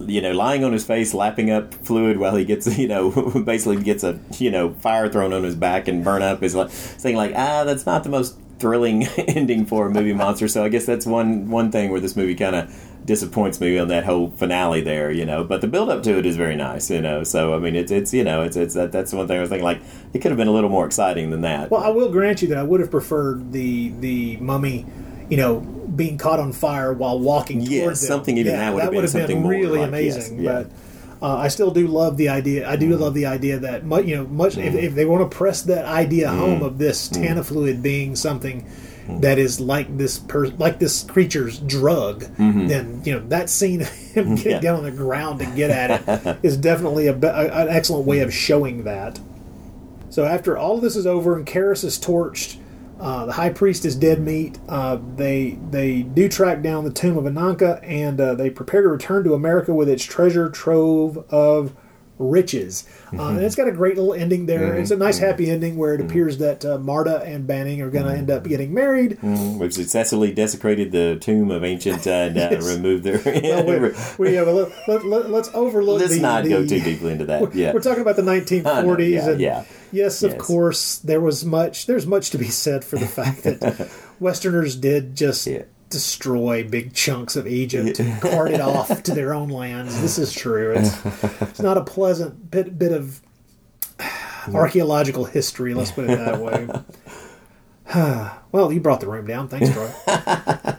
you 0.00 0.20
know 0.20 0.32
lying 0.32 0.64
on 0.64 0.72
his 0.72 0.84
face, 0.84 1.14
lapping 1.14 1.50
up 1.50 1.72
fluid 1.74 2.18
while 2.18 2.34
he 2.34 2.44
gets 2.44 2.78
you 2.82 2.88
know 2.88 3.10
basically 3.44 3.82
gets 3.82 4.02
a 4.04 4.18
you 4.38 4.50
know 4.50 4.72
fire 4.74 5.08
thrown 5.08 5.32
on 5.32 5.44
his 5.44 5.54
back 5.54 5.86
and 5.88 6.02
burn 6.02 6.22
up 6.22 6.42
is 6.42 6.54
like 6.54 6.70
saying 6.70 7.16
like 7.16 7.32
ah 7.36 7.64
that's 7.64 7.86
not 7.86 8.02
the 8.04 8.08
most 8.10 8.36
thrilling 8.58 9.04
ending 9.18 9.64
for 9.66 9.86
a 9.86 9.90
movie 9.90 10.12
monster. 10.12 10.48
So 10.48 10.64
I 10.64 10.68
guess 10.68 10.84
that's 10.84 11.06
one 11.06 11.50
one 11.50 11.70
thing 11.70 11.90
where 11.90 12.00
this 12.00 12.16
movie 12.16 12.34
kind 12.34 12.56
of 12.56 12.74
disappoints 13.04 13.60
me 13.60 13.78
on 13.78 13.88
that 13.88 14.04
whole 14.04 14.30
finale 14.32 14.80
there, 14.82 15.10
you 15.10 15.24
know. 15.24 15.42
But 15.44 15.60
the 15.60 15.66
build 15.66 15.88
up 15.88 16.02
to 16.02 16.18
it 16.18 16.26
is 16.26 16.36
very 16.36 16.56
nice, 16.56 16.90
you 16.90 17.00
know. 17.00 17.24
So 17.24 17.54
I 17.54 17.58
mean, 17.58 17.74
it's 17.76 17.90
it's 17.92 18.12
you 18.12 18.24
know, 18.24 18.42
it's 18.42 18.56
it's 18.56 18.74
that, 18.74 18.92
that's 18.92 19.12
one 19.12 19.26
thing 19.28 19.38
I 19.38 19.40
was 19.40 19.50
thinking 19.50 19.64
like 19.64 19.80
it 20.12 20.18
could 20.20 20.30
have 20.30 20.36
been 20.38 20.48
a 20.48 20.52
little 20.52 20.70
more 20.70 20.86
exciting 20.86 21.30
than 21.30 21.40
that. 21.42 21.70
Well, 21.70 21.82
I 21.82 21.88
will 21.88 22.10
grant 22.10 22.42
you 22.42 22.48
that 22.48 22.58
I 22.58 22.62
would 22.62 22.80
have 22.80 22.90
preferred 22.90 23.52
the 23.52 23.90
the 24.00 24.36
mummy, 24.38 24.84
you 25.30 25.36
know, 25.36 25.60
being 25.60 26.18
caught 26.18 26.38
on 26.40 26.52
fire 26.52 26.92
while 26.92 27.18
walking 27.18 27.60
Yes, 27.60 28.06
something 28.06 28.36
even 28.36 28.52
that 28.52 28.74
would 28.74 28.82
have 28.82 28.92
been 28.92 29.08
something 29.08 29.42
more 29.42 29.52
really 29.52 29.78
like- 29.80 29.88
amazing. 29.88 30.40
yes, 30.40 30.42
yeah. 30.42 30.62
But 30.64 30.70
uh, 31.20 31.36
I 31.36 31.48
still 31.48 31.70
do 31.70 31.86
love 31.86 32.16
the 32.16 32.28
idea. 32.28 32.68
I 32.68 32.76
do 32.76 32.96
mm. 32.96 33.00
love 33.00 33.14
the 33.14 33.26
idea 33.26 33.58
that 33.58 33.84
mu- 33.84 34.02
you 34.02 34.16
know, 34.16 34.26
much 34.26 34.56
if, 34.56 34.72
mm. 34.74 34.82
if 34.82 34.94
they 34.94 35.04
want 35.04 35.28
to 35.28 35.36
press 35.36 35.62
that 35.62 35.84
idea 35.84 36.28
mm. 36.28 36.38
home 36.38 36.62
of 36.62 36.78
this 36.78 37.08
Tana 37.08 37.42
fluid 37.44 37.82
being 37.82 38.16
something. 38.16 38.68
That 39.10 39.38
is 39.38 39.58
like 39.58 39.96
this 39.96 40.18
per- 40.18 40.48
like 40.48 40.78
this 40.78 41.02
creature's 41.02 41.58
drug. 41.60 42.24
Mm-hmm. 42.24 42.66
Then 42.66 43.02
you 43.06 43.14
know 43.14 43.26
that 43.28 43.48
scene 43.48 43.80
of 43.80 43.88
him 43.88 44.26
mm-hmm. 44.26 44.34
getting 44.34 44.52
Yeah. 44.52 44.60
down 44.60 44.76
on 44.76 44.82
the 44.82 44.90
ground 44.90 45.38
to 45.38 45.46
get 45.46 45.70
at 45.70 46.06
it 46.26 46.38
is 46.42 46.58
definitely 46.58 47.06
a, 47.06 47.14
be- 47.14 47.26
an 47.26 47.68
excellent 47.68 48.04
way 48.06 48.20
of 48.20 48.34
showing 48.34 48.84
that. 48.84 49.18
So 50.10 50.26
after 50.26 50.58
all 50.58 50.76
of 50.76 50.82
this 50.82 50.94
is 50.94 51.06
over 51.06 51.36
and 51.38 51.46
Kharis 51.46 51.84
is 51.84 51.98
torched, 51.98 52.57
uh, 53.00 53.26
the 53.26 53.32
high 53.32 53.50
priest 53.50 53.84
is 53.84 53.94
dead 53.94 54.20
meat. 54.20 54.58
Uh, 54.68 54.98
they 55.16 55.58
they 55.70 56.02
do 56.02 56.28
track 56.28 56.62
down 56.62 56.84
the 56.84 56.92
tomb 56.92 57.16
of 57.16 57.24
Ananka 57.24 57.80
and 57.82 58.20
uh, 58.20 58.34
they 58.34 58.50
prepare 58.50 58.82
to 58.82 58.88
return 58.88 59.24
to 59.24 59.34
America 59.34 59.72
with 59.72 59.88
its 59.88 60.04
treasure 60.04 60.50
trove 60.50 61.18
of 61.30 61.74
riches. 62.18 62.84
Uh, 63.16 63.28
and 63.28 63.40
it's 63.40 63.54
got 63.54 63.68
a 63.68 63.72
great 63.72 63.96
little 63.96 64.12
ending 64.14 64.46
there. 64.46 64.74
It's 64.76 64.90
a 64.90 64.96
nice 64.96 65.18
happy 65.18 65.50
ending 65.50 65.76
where 65.76 65.94
it 65.94 66.00
appears 66.00 66.38
that 66.38 66.64
uh, 66.64 66.78
Marta 66.78 67.22
and 67.22 67.46
Banning 67.46 67.80
are 67.80 67.90
going 67.90 68.06
to 68.06 68.12
end 68.12 68.30
up 68.30 68.44
getting 68.44 68.74
married. 68.74 69.18
We've 69.22 69.72
successfully 69.72 70.32
desecrated 70.32 70.92
the 70.92 71.16
tomb 71.20 71.50
of 71.50 71.64
ancient 71.64 72.06
and 72.06 72.36
uh, 72.36 72.40
Yes. 72.50 72.66
removed 72.76 73.04
their. 73.04 73.20
Well, 73.24 73.92
we, 74.18 74.34
have 74.34 74.48
a 74.48 74.52
little, 74.58 74.72
let, 74.88 75.04
let, 75.06 75.30
let's 75.30 75.50
overlook. 75.54 76.00
Let's 76.00 76.14
the, 76.14 76.20
not 76.20 76.44
the, 76.44 76.50
go 76.50 76.66
too 76.66 76.80
deeply 76.80 77.12
into 77.12 77.26
that. 77.26 77.54
Yeah, 77.54 77.72
We're 77.72 77.80
talking 77.80 78.02
about 78.02 78.16
the 78.16 78.22
1940s, 78.22 79.10
yeah, 79.10 79.28
and 79.30 79.40
yeah. 79.40 79.64
yes, 79.90 80.22
of 80.22 80.32
Yes. 80.32 80.40
course, 80.42 80.98
there 80.98 81.20
was 81.20 81.44
much. 81.44 81.86
There's 81.86 82.06
much 82.06 82.30
to 82.30 82.38
be 82.38 82.48
said 82.48 82.84
for 82.84 82.98
the 82.98 83.06
fact 83.06 83.42
that 83.44 83.90
Westerners 84.20 84.76
did 84.76 85.16
just 85.16 85.46
Yeah. 85.46 85.62
Destroy 85.90 86.62
big 86.68 86.92
chunks 86.94 87.36
of 87.36 87.46
Egypt, 87.46 87.98
and 88.00 88.20
cart 88.20 88.50
it 88.50 88.60
off 88.62 89.02
to 89.04 89.14
their 89.14 89.32
own 89.34 89.48
lands. 89.48 90.00
This 90.00 90.18
is 90.18 90.32
true. 90.32 90.72
It's, 90.76 91.04
it's 91.42 91.60
not 91.60 91.76
a 91.76 91.84
pleasant 91.84 92.50
bit 92.50 92.78
bit 92.78 92.92
of 92.92 93.20
archaeological 94.54 95.24
history. 95.24 95.74
Let's 95.74 95.90
put 95.90 96.04
it 96.08 96.16
that 96.18 96.40
way. 96.40 96.68
well, 98.52 98.72
you 98.72 98.80
brought 98.80 99.00
the 99.00 99.08
room 99.08 99.26
down. 99.26 99.48
Thanks, 99.48 99.70
Troy. 99.70 99.90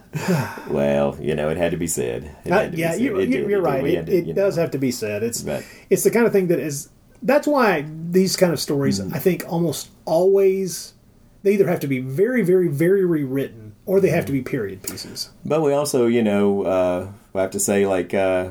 Well, 0.69 1.17
you 1.19 1.33
know, 1.33 1.49
it 1.49 1.57
had 1.57 1.71
to 1.71 1.77
be 1.77 1.87
said. 1.87 2.35
It 2.45 2.51
Uh, 2.51 2.59
had 2.59 2.71
to 2.71 2.75
be 2.75 2.81
yeah, 2.81 2.91
said. 2.91 3.01
you, 3.01 3.17
It 3.19 3.29
you, 3.29 3.37
did. 3.41 3.49
you're 3.49 3.61
right. 3.61 3.83
It, 3.83 4.05
to, 4.05 4.11
it 4.15 4.25
you 4.27 4.33
know. 4.33 4.43
does 4.43 4.55
have 4.57 4.71
to 4.71 4.77
be 4.77 4.91
said. 4.91 5.23
It's 5.23 5.41
But- 5.41 5.63
it's 5.89 6.03
the 6.03 6.11
kind 6.11 6.25
of 6.27 6.31
thing 6.31 6.47
that 6.47 6.59
is. 6.59 6.89
That's 7.23 7.47
why 7.47 7.85
these 8.11 8.35
kind 8.37 8.53
of 8.53 8.59
stories, 8.59 8.99
Mm. 8.99 9.15
I 9.15 9.19
think, 9.19 9.43
almost 9.47 9.89
always 10.05 10.93
they 11.41 11.53
either 11.53 11.67
have 11.67 11.79
to 11.79 11.87
be 11.87 11.99
very, 11.99 12.43
very, 12.43 12.67
very 12.67 13.03
rewritten 13.05 13.68
or 13.89 13.99
they 13.99 14.09
have 14.11 14.23
to 14.27 14.31
be 14.31 14.39
period 14.43 14.83
pieces. 14.83 15.31
But 15.43 15.63
we 15.63 15.73
also, 15.73 16.05
you 16.05 16.21
know, 16.21 16.61
uh, 16.61 17.07
we 17.33 17.41
have 17.41 17.49
to 17.49 17.59
say, 17.59 17.87
like, 17.87 18.13
uh, 18.13 18.49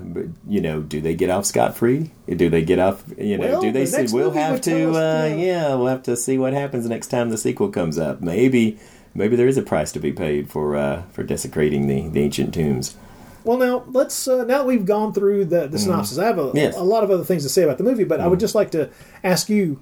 you 0.48 0.60
know, 0.60 0.80
do 0.82 1.00
they 1.00 1.14
get 1.14 1.30
off 1.30 1.46
scot 1.46 1.76
free? 1.76 2.10
Do 2.26 2.50
they 2.50 2.64
get 2.64 2.80
off? 2.80 3.04
You 3.16 3.38
know, 3.38 3.46
Well, 3.48 3.60
do 3.60 3.70
they 3.70 3.84
the 3.84 3.86
say 3.86 4.06
we'll 4.10 4.32
have 4.32 4.60
to? 4.62 4.90
uh, 4.96 5.26
yeah. 5.38 5.76
we'll 5.76 5.86
have 5.86 6.02
to 6.02 6.16
see 6.16 6.38
what 6.38 6.54
happens 6.54 6.88
next 6.88 7.06
time 7.06 7.30
the 7.30 7.38
sequel 7.38 7.68
comes 7.68 7.98
up. 8.00 8.20
Maybe, 8.20 8.80
maybe 9.14 9.36
there 9.36 9.46
is 9.46 9.56
a 9.56 9.62
price 9.62 9.92
to 9.92 10.00
be 10.00 10.10
paid 10.12 10.50
for 10.50 10.74
uh, 10.74 11.02
for 11.12 11.22
desecrating 11.22 11.86
the, 11.86 12.08
the 12.08 12.20
ancient 12.20 12.52
tombs. 12.52 12.96
Well, 13.44 13.58
now 13.58 13.84
let's 13.86 14.26
uh, 14.26 14.38
now 14.38 14.58
that 14.58 14.66
we've 14.66 14.84
gone 14.84 15.12
through 15.14 15.44
the, 15.44 15.68
the 15.68 15.78
synopsis. 15.78 16.18
I 16.18 16.24
have 16.24 16.38
a, 16.38 16.46
Mm-hmm. 16.48 16.56
Yes. 16.56 16.74
Mm-hmm. 16.74 16.82
a 16.82 16.84
lot 16.84 17.04
of 17.04 17.12
other 17.12 17.24
things 17.24 17.44
to 17.44 17.48
say 17.48 17.62
about 17.62 17.78
the 17.78 17.84
movie, 17.84 18.02
but 18.02 18.20
I 18.20 18.26
would 18.26 18.40
just 18.40 18.56
like 18.56 18.72
to 18.72 18.90
ask 19.22 19.48
you, 19.48 19.78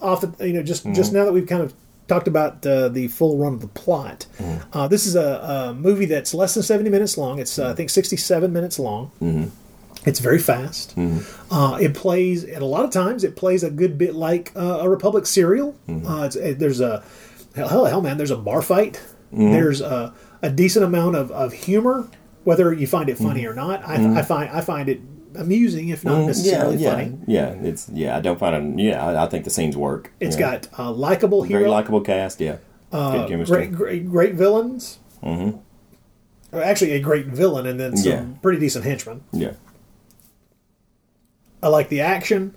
off 0.00 0.22
the, 0.22 0.44
you 0.44 0.54
know, 0.54 0.62
just 0.64 0.84
just 0.92 1.12
now 1.12 1.24
that 1.24 1.32
we've 1.32 1.46
kind 1.46 1.62
of 1.62 1.72
talked 2.08 2.26
about 2.26 2.66
uh, 2.66 2.88
the 2.88 3.08
full 3.08 3.36
run 3.36 3.54
of 3.54 3.60
the 3.60 3.68
plot. 3.68 4.26
Mm-hmm. 4.38 4.76
Uh, 4.76 4.88
this 4.88 5.06
is 5.06 5.14
a, 5.14 5.70
a 5.70 5.74
movie 5.74 6.06
that's 6.06 6.34
less 6.34 6.54
than 6.54 6.62
seventy 6.62 6.90
minutes 6.90 7.16
long. 7.16 7.38
It's 7.38 7.58
uh, 7.58 7.70
I 7.70 7.74
think 7.74 7.90
sixty-seven 7.90 8.52
minutes 8.52 8.78
long. 8.78 9.12
Mm-hmm. 9.22 9.48
It's 10.06 10.20
very 10.20 10.38
fast. 10.38 10.94
Uh, 11.50 11.78
it 11.80 11.92
plays, 11.92 12.44
and 12.44 12.62
a 12.62 12.66
lot 12.66 12.84
of 12.84 12.90
times 12.90 13.24
it 13.24 13.36
plays 13.36 13.62
a 13.62 13.70
good 13.70 13.98
bit 13.98 14.14
like 14.14 14.52
uh, 14.56 14.78
a 14.80 14.88
Republic 14.88 15.26
serial. 15.26 15.76
Mm-hmm. 15.88 16.06
Uh, 16.06 16.24
it's, 16.24 16.36
it, 16.36 16.58
there's 16.58 16.80
a 16.80 17.02
hell, 17.54 17.84
hell, 17.84 18.00
man. 18.00 18.16
There's 18.16 18.30
a 18.30 18.36
bar 18.36 18.62
fight. 18.62 18.94
Mm-hmm. 19.32 19.52
There's 19.52 19.80
a, 19.80 20.14
a 20.40 20.50
decent 20.50 20.84
amount 20.84 21.16
of, 21.16 21.30
of 21.32 21.52
humor, 21.52 22.08
whether 22.44 22.72
you 22.72 22.86
find 22.86 23.10
it 23.10 23.18
funny 23.18 23.44
or 23.44 23.54
not. 23.54 23.86
I, 23.86 24.20
I 24.20 24.22
find 24.22 24.48
I 24.50 24.60
find 24.62 24.88
it 24.88 25.00
amusing, 25.38 25.88
if 25.88 26.04
not 26.04 26.14
Mm, 26.14 26.20
yeah, 26.20 26.26
necessarily 26.26 26.76
yeah, 26.76 26.90
funny. 26.90 27.18
yeah. 27.26 27.48
It's 27.62 27.88
yeah. 27.92 28.16
I 28.16 28.20
don't 28.20 28.38
find 28.38 28.78
it. 28.78 28.82
Yeah, 28.84 29.04
I, 29.04 29.24
I 29.24 29.26
think 29.28 29.44
the 29.44 29.50
scenes 29.50 29.76
work. 29.76 30.12
It's 30.20 30.36
Yeah. 30.36 30.58
got 30.58 30.68
a 30.76 30.90
likable 30.90 31.42
hero, 31.42 31.60
very 31.60 31.70
likable 31.70 32.00
cast. 32.02 32.40
Yeah, 32.40 32.56
uh, 32.92 33.12
good 33.18 33.28
chemistry. 33.28 33.56
great, 33.68 33.72
great, 33.74 34.10
great 34.10 34.34
villains. 34.34 34.98
Mm-hmm. 35.22 35.58
Actually, 36.58 36.92
a 36.92 37.00
great 37.00 37.26
villain, 37.26 37.66
and 37.66 37.78
then 37.80 37.96
some 37.96 38.12
Yeah. 38.12 38.24
pretty 38.42 38.58
decent 38.58 38.84
henchmen. 38.84 39.22
Yeah. 39.32 39.52
I 41.62 41.68
like 41.68 41.88
the 41.88 42.00
action. 42.00 42.54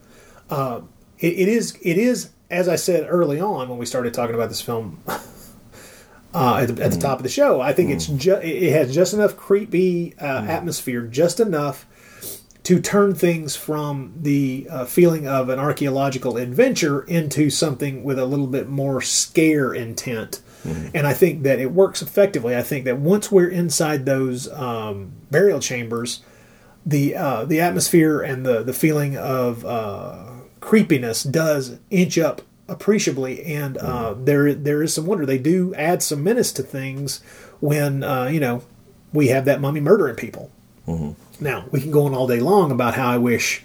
Uh, 0.49 0.81
it, 1.19 1.33
it 1.33 1.47
is 1.47 1.77
it 1.81 1.97
is 1.97 2.29
as 2.49 2.67
I 2.67 2.75
said 2.75 3.05
early 3.09 3.39
on 3.39 3.69
when 3.69 3.77
we 3.77 3.85
started 3.85 4.13
talking 4.13 4.35
about 4.35 4.49
this 4.49 4.61
film 4.61 4.99
uh, 5.07 6.57
at, 6.61 6.75
the, 6.75 6.83
at 6.83 6.91
the 6.91 6.99
top 6.99 7.17
of 7.19 7.23
the 7.23 7.29
show. 7.29 7.61
I 7.61 7.73
think 7.73 7.89
it's 7.89 8.07
ju- 8.07 8.35
it 8.41 8.71
has 8.73 8.93
just 8.93 9.13
enough 9.13 9.35
creepy 9.37 10.13
uh, 10.19 10.43
atmosphere, 10.43 11.01
just 11.03 11.39
enough 11.39 11.85
to 12.71 12.79
turn 12.79 13.13
things 13.13 13.53
from 13.53 14.13
the 14.15 14.65
uh, 14.69 14.85
feeling 14.85 15.27
of 15.27 15.49
an 15.49 15.59
archaeological 15.59 16.37
adventure 16.37 17.01
into 17.01 17.49
something 17.49 18.01
with 18.01 18.17
a 18.17 18.23
little 18.23 18.47
bit 18.47 18.69
more 18.69 19.01
scare 19.01 19.73
intent. 19.73 20.41
And 20.93 21.05
I 21.05 21.13
think 21.13 21.43
that 21.43 21.59
it 21.59 21.73
works 21.73 22.01
effectively. 22.01 22.55
I 22.55 22.61
think 22.61 22.85
that 22.85 22.97
once 22.97 23.29
we're 23.29 23.49
inside 23.49 24.05
those 24.05 24.49
um, 24.53 25.11
burial 25.29 25.59
chambers, 25.59 26.21
the 26.85 27.13
uh, 27.13 27.43
the 27.43 27.59
atmosphere 27.59 28.21
and 28.21 28.45
the 28.45 28.63
the 28.63 28.73
feeling 28.73 29.17
of 29.17 29.65
uh, 29.65 30.27
creepiness 30.61 31.23
does 31.23 31.77
inch 31.89 32.17
up 32.17 32.41
appreciably, 32.69 33.43
and 33.43 33.77
uh, 33.79 34.13
there 34.17 34.53
there 34.53 34.81
is 34.81 34.93
some 34.93 35.05
wonder. 35.05 35.25
They 35.25 35.39
do 35.39 35.75
add 35.75 36.01
some 36.01 36.23
menace 36.23 36.53
to 36.53 36.63
things 36.63 37.21
when 37.59 38.01
uh, 38.01 38.27
you 38.27 38.39
know 38.39 38.63
we 39.11 39.27
have 39.27 39.43
that 39.43 39.59
mummy 39.59 39.81
murdering 39.81 40.15
people. 40.15 40.53
Now 40.87 41.65
we 41.71 41.79
can 41.81 41.91
go 41.91 42.05
on 42.05 42.13
all 42.13 42.27
day 42.27 42.39
long 42.39 42.71
about 42.71 42.95
how 42.95 43.09
I 43.09 43.17
wish 43.17 43.63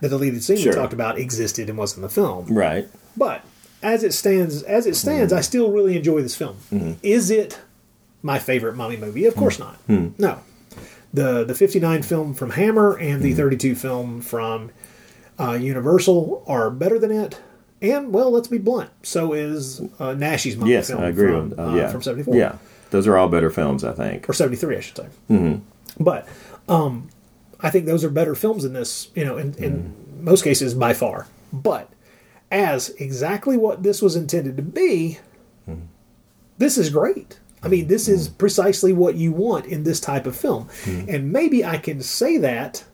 the 0.00 0.08
deleted 0.08 0.42
scene 0.42 0.56
Sure. 0.58 0.72
we 0.72 0.76
talked 0.76 0.92
about 0.92 1.18
existed 1.18 1.68
and 1.68 1.78
was 1.78 1.96
in 1.96 2.02
the 2.02 2.08
film, 2.08 2.46
Right. 2.46 2.88
but 3.16 3.42
as 3.82 4.02
it 4.04 4.12
stands, 4.12 4.62
as 4.64 4.86
it 4.86 4.94
stands, 4.96 5.32
I 5.32 5.40
still 5.40 5.70
really 5.72 5.96
enjoy 5.96 6.20
this 6.22 6.36
film. 6.36 6.56
Is 7.02 7.30
it 7.30 7.58
my 8.22 8.38
favorite 8.38 8.76
mummy 8.76 8.96
movie? 8.96 9.24
Of 9.26 9.34
course 9.36 9.58
not. 9.58 9.76
No. 9.88 10.38
The 11.12 11.44
the 11.44 11.54
59 11.54 12.02
film 12.02 12.34
from 12.34 12.50
Hammer 12.50 12.96
and 12.96 13.20
the 13.22 13.32
32 13.34 13.74
film 13.74 14.20
from 14.20 14.70
uh, 15.40 15.52
Universal 15.52 16.44
are 16.46 16.70
better 16.70 16.98
than 16.98 17.10
it. 17.10 17.40
And 17.82 18.12
well, 18.12 18.30
let's 18.30 18.46
be 18.48 18.58
blunt. 18.58 18.90
So 19.02 19.32
is 19.32 19.80
uh, 19.98 20.14
Naschy's 20.14 20.56
mummy 20.56 20.72
Yes, 20.72 20.88
film 20.88 21.02
I 21.02 21.08
agree. 21.08 21.28
from, 21.32 21.50
with, 21.50 21.58
uh, 21.58 21.62
uh, 21.70 21.74
yeah. 21.74 21.88
from 21.90 22.02
74 22.02 22.34
Yeah, 22.36 22.56
those 22.90 23.06
are 23.06 23.16
all 23.16 23.28
better 23.28 23.48
films, 23.50 23.82
I 23.82 23.92
think. 23.92 24.28
or 24.28 24.32
73 24.34 24.76
i 24.76 24.80
should 24.80 24.96
say 24.98 25.06
but 25.98 26.28
um, 26.68 27.08
i 27.60 27.70
think 27.70 27.86
those 27.86 28.04
are 28.04 28.10
better 28.10 28.34
films 28.34 28.64
in 28.64 28.72
this 28.72 29.10
you 29.14 29.24
know 29.24 29.36
in, 29.36 29.54
in 29.54 29.72
mm-hmm. 29.82 30.24
most 30.24 30.44
cases 30.44 30.74
by 30.74 30.92
far. 30.92 31.26
But 31.52 31.92
as 32.52 32.90
exactly 32.90 33.56
what 33.56 33.82
this 33.82 34.00
was 34.00 34.14
intended 34.16 34.56
to 34.56 34.62
be 34.62 35.18
mm-hmm. 35.68 35.86
this 36.58 36.78
is 36.78 36.90
great. 36.90 37.40
I 37.62 37.68
mean 37.68 37.88
this 37.88 38.08
is 38.08 38.28
mm-hmm. 38.28 38.36
precisely 38.36 38.92
what 38.92 39.16
you 39.16 39.32
want 39.32 39.66
in 39.66 39.84
this 39.84 40.00
type 40.00 40.26
of 40.26 40.36
film. 40.36 40.68
And 40.86 41.32
maybe 41.32 41.64
i 41.64 41.76
can 41.76 42.00
say 42.02 42.38
that 42.38 42.84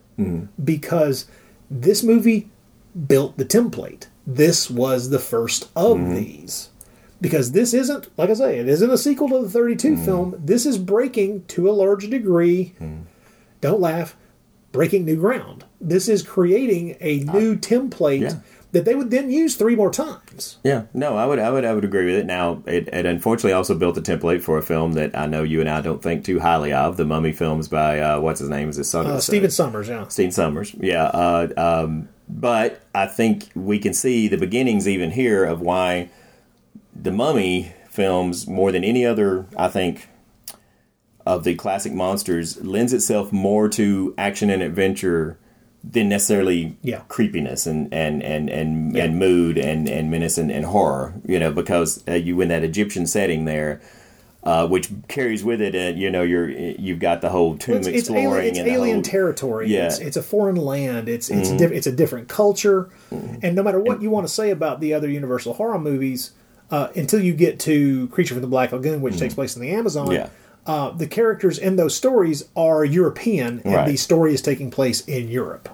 because 0.63 1.27
this 1.69 2.03
movie 2.03 2.49
built 3.07 3.37
the 3.37 3.45
template. 3.45 4.07
This 4.25 4.69
was 4.69 5.09
the 5.09 5.19
first 5.19 5.69
of 5.75 6.15
these 6.15 6.69
because 7.19 7.51
this 7.51 7.73
isn't 7.73 8.07
like 8.17 8.29
I 8.29 8.33
say, 8.33 8.59
it 8.59 8.67
isn't 8.67 8.89
a 8.91 8.97
sequel 8.97 9.29
to 9.29 9.41
the 9.43 9.49
32 9.49 9.97
film. 9.97 10.35
This 10.37 10.65
is 10.65 10.77
breaking 10.77 11.45
to 11.45 11.69
a 11.69 11.71
large 11.71 12.09
degree. 12.09 12.73
Don't 13.61 13.81
laugh. 13.81 14.15
Breaking 14.71 15.05
new 15.05 15.15
ground. 15.15 15.65
This 15.81 16.07
is 16.07 16.21
creating 16.21 16.97
a 16.99 17.19
new 17.19 17.55
template 17.55 18.21
yeah. 18.21 18.33
that 18.73 18.85
they 18.85 18.93
would 18.93 19.09
then 19.09 19.31
use 19.31 19.55
three 19.55 19.75
more 19.75 19.89
times. 19.89 20.57
Yeah, 20.63 20.83
no, 20.93 21.15
I 21.15 21.25
would, 21.25 21.39
I 21.39 21.49
would, 21.49 21.65
I 21.65 21.73
would 21.73 21.85
agree 21.85 22.05
with 22.05 22.15
it. 22.15 22.25
Now, 22.25 22.61
it, 22.67 22.89
it 22.89 23.05
unfortunately 23.05 23.53
also 23.53 23.73
built 23.73 23.97
a 23.97 24.01
template 24.01 24.43
for 24.43 24.57
a 24.57 24.61
film 24.61 24.93
that 24.93 25.17
I 25.17 25.25
know 25.25 25.41
you 25.41 25.61
and 25.61 25.69
I 25.69 25.81
don't 25.81 26.03
think 26.03 26.25
too 26.25 26.39
highly 26.39 26.73
of, 26.73 26.97
the 26.97 27.05
Mummy 27.05 27.31
films 27.31 27.67
by 27.67 27.99
uh, 27.99 28.19
what's 28.19 28.39
his 28.39 28.49
name? 28.49 28.69
Is 28.69 28.77
it 28.77 28.83
Son- 28.83 29.07
Uh, 29.07 29.19
Stephen 29.19 29.49
Sommers, 29.49 29.87
yeah. 29.87 30.07
Stephen 30.09 30.31
Sommers, 30.31 30.75
yeah. 30.79 31.05
Uh, 31.05 31.47
um, 31.57 32.09
but 32.29 32.83
I 32.93 33.07
think 33.07 33.49
we 33.55 33.79
can 33.79 33.93
see 33.93 34.27
the 34.27 34.37
beginnings 34.37 34.87
even 34.87 35.11
here 35.11 35.45
of 35.45 35.61
why 35.61 36.09
the 37.01 37.11
Mummy 37.11 37.73
films, 37.89 38.47
more 38.47 38.71
than 38.71 38.83
any 38.83 39.05
other, 39.05 39.45
I 39.57 39.67
think, 39.67 40.09
of 41.25 41.43
the 41.43 41.55
classic 41.55 41.93
monsters, 41.93 42.63
lends 42.63 42.93
itself 42.93 43.31
more 43.31 43.67
to 43.69 44.13
action 44.17 44.49
and 44.49 44.61
adventure 44.63 45.37
than 45.83 46.09
necessarily 46.09 46.77
Yeah. 46.81 47.01
creepiness 47.07 47.65
and 47.67 47.93
and 47.93 48.21
and 48.23 48.49
and, 48.49 48.95
Yeah. 48.95 49.05
and 49.05 49.19
mood 49.19 49.57
and 49.57 49.87
and 49.89 50.09
menace 50.09 50.37
and, 50.37 50.51
and 50.51 50.65
horror. 50.65 51.13
You 51.25 51.39
know, 51.39 51.51
because 51.51 52.03
uh, 52.07 52.13
you 52.13 52.39
in 52.41 52.49
that 52.49 52.63
Egyptian 52.63 53.05
setting 53.07 53.45
there. 53.45 53.81
Uh, 54.43 54.65
which 54.65 54.89
carries 55.09 55.43
with 55.43 55.59
it, 55.59 55.75
uh, 55.75 55.93
you 55.99 56.09
know, 56.09 56.21
you're 56.23 56.47
you've 56.49 56.99
got 56.99 57.19
the 57.19 57.27
whole 57.27 57.57
tomb 57.57 57.73
Well, 57.73 57.79
it's, 57.79 57.87
it's 57.87 57.97
exploring 58.07 58.27
alien, 58.27 58.45
it's 58.51 58.59
and 58.59 58.67
alien 58.69 58.95
whole, 58.97 59.03
territory. 59.03 59.67
Yeah. 59.67 59.87
It's, 59.87 59.99
it's 59.99 60.15
a 60.15 60.21
foreign 60.21 60.55
land. 60.55 61.09
It's 61.09 61.29
it's 61.29 61.49
Mhm. 61.49 61.57
diff- 61.57 61.71
it's 61.73 61.87
a 61.87 61.91
different 61.91 62.29
culture, 62.29 62.87
and 63.11 63.55
no 63.55 63.63
matter 63.63 63.79
what 63.79 64.01
you 64.01 64.09
want 64.09 64.25
to 64.25 64.31
say 64.33 64.49
about 64.51 64.79
the 64.79 64.93
other 64.93 65.09
Universal 65.09 65.55
horror 65.55 65.77
movies, 65.79 66.31
uh, 66.71 66.89
until 66.95 67.21
you 67.21 67.33
get 67.33 67.59
to 67.61 68.07
Creature 68.09 68.35
from 68.35 68.41
the 68.41 68.47
Black 68.47 68.71
Lagoon, 68.71 69.01
which 69.01 69.17
takes 69.17 69.33
place 69.33 69.55
in 69.55 69.61
the 69.61 69.71
Amazon, 69.71 70.11
Yeah. 70.11 70.27
uh, 70.65 70.91
the 70.91 71.07
characters 71.07 71.57
in 71.57 71.75
those 71.77 71.95
stories 71.95 72.43
are 72.55 72.83
European, 72.83 73.61
and 73.63 73.73
Right. 73.73 73.87
the 73.87 73.95
story 73.97 74.33
is 74.33 74.41
taking 74.41 74.69
place 74.71 75.01
in 75.07 75.29
Europe. 75.29 75.69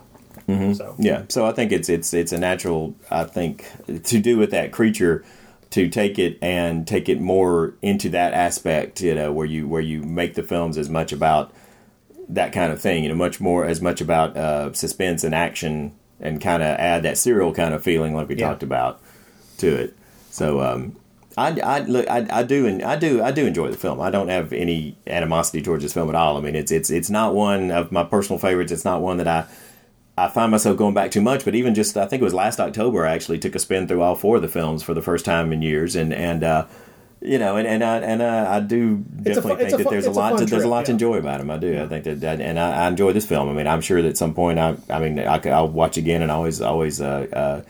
Mhm. 0.48 0.76
So 0.76 0.96
Yeah, 1.00 1.22
so 1.30 1.46
I 1.46 1.52
think 1.54 1.72
it's 1.72 1.88
it's 1.90 2.14
it's 2.14 2.32
a 2.34 2.38
natural. 2.38 2.96
I 3.10 3.24
think 3.24 3.66
to 4.04 4.20
do 4.20 4.38
with 4.38 4.52
that 4.52 4.72
creature, 4.72 5.24
to 5.72 5.88
take 5.88 6.20
it 6.20 6.38
and 6.42 6.86
take 6.86 7.08
it 7.10 7.20
more 7.22 7.74
into 7.82 8.10
that 8.10 8.34
aspect. 8.34 9.02
You 9.02 9.16
know, 9.16 9.32
where 9.32 9.46
you 9.48 9.68
where 9.68 9.82
you 9.82 10.04
make 10.04 10.34
the 10.36 10.44
films 10.44 10.78
as 10.78 10.90
much 10.90 11.14
about 11.14 11.52
that 12.28 12.52
kind 12.52 12.74
of 12.74 12.82
thing. 12.82 13.04
You 13.04 13.10
know, 13.10 13.16
much 13.16 13.40
more 13.40 13.66
as 13.66 13.82
much 13.82 14.02
about 14.02 14.36
uh, 14.36 14.74
suspense 14.74 15.24
and 15.24 15.34
action, 15.34 15.94
and 16.20 16.42
kind 16.42 16.62
of 16.62 16.70
add 16.78 17.04
that 17.04 17.18
serial 17.18 17.54
kind 17.54 17.74
of 17.74 17.82
feeling 17.82 18.14
like 18.14 18.28
we 18.28 18.36
Yeah. 18.36 18.50
talked 18.50 18.64
about 18.64 19.00
to 19.60 19.68
it. 19.74 19.94
So. 20.34 20.62
um 20.62 20.96
I, 21.36 21.60
I 21.62 21.80
look. 21.80 22.08
I, 22.08 22.28
I 22.30 22.44
do, 22.44 22.68
and 22.68 22.84
I 22.84 22.96
do. 22.96 23.24
I 23.24 23.32
do 23.32 23.48
enjoy 23.48 23.72
the 23.72 23.76
film. 23.78 24.00
I 24.00 24.12
don't 24.12 24.28
have 24.28 24.54
any 24.54 24.96
animosity 25.08 25.64
towards 25.64 25.82
this 25.82 25.92
film 25.92 26.08
at 26.10 26.14
all. 26.14 26.38
I 26.38 26.42
mean, 26.42 26.56
it's 26.56 26.72
it's 26.72 26.92
it's 26.92 27.10
not 27.10 27.34
one 27.34 27.72
of 27.72 27.92
my 27.92 28.04
personal 28.04 28.38
favorites. 28.38 28.72
It's 28.72 28.86
not 28.86 29.02
one 29.02 29.18
that 29.18 29.28
I 29.28 29.48
I 30.16 30.28
find 30.28 30.52
myself 30.52 30.78
going 30.78 30.94
back 30.94 31.10
too 31.10 31.22
much, 31.22 31.44
but 31.44 31.56
even 31.56 31.74
just 31.74 31.98
I 31.98 32.06
think 32.06 32.22
it 32.22 32.24
was 32.24 32.36
last 32.36 32.60
October 32.60 33.08
I 33.08 33.14
actually 33.14 33.40
took 33.40 33.56
a 33.56 33.60
spin 33.60 33.88
through 33.88 34.04
all 34.04 34.16
four 34.16 34.36
of 34.36 34.44
the 34.44 34.48
films 34.48 34.84
for 34.84 34.94
the 34.94 35.02
first 35.02 35.26
time 35.26 35.52
in 35.52 35.64
years, 35.64 35.96
and 35.96 36.14
and 36.14 36.44
uh, 36.44 36.68
you 37.20 37.40
know, 37.40 37.56
and 37.56 37.68
and 37.68 37.84
I 37.84 37.98
and 37.98 38.22
uh, 38.22 38.48
I 38.48 38.60
do 38.60 38.98
definitely 38.98 39.56
fu- 39.56 39.62
it's 39.62 39.72
think 39.72 39.84
that 39.84 39.90
there's 39.90 40.06
a 40.06 40.12
a 40.12 40.12
lot 40.12 40.34
fun 40.34 40.40
to 40.42 40.46
there's 40.46 40.62
a 40.62 40.66
trip, 40.66 40.72
lot 40.72 40.86
to 40.86 40.92
enjoy 40.92 41.18
about 41.18 41.40
them. 41.40 41.50
I 41.50 41.58
do. 41.58 41.82
I 41.82 41.88
think 41.88 42.04
that, 42.04 42.22
that 42.22 42.42
and 42.42 42.60
I, 42.60 42.86
I 42.86 42.88
enjoy 42.88 43.12
this 43.12 43.26
film. 43.26 43.50
I 43.50 43.54
mean, 43.54 43.66
I'm 43.66 43.82
sure 43.82 44.04
that 44.04 44.10
at 44.10 44.18
some 44.18 44.36
point 44.36 44.60
I 44.60 44.76
I 44.88 45.00
mean 45.00 45.18
I, 45.18 45.40
will 45.62 45.70
watch 45.70 45.98
again 45.98 46.22
and 46.22 46.30
always 46.30 46.62
always 46.62 47.02
uh, 47.02 47.28
uh, 47.34 47.62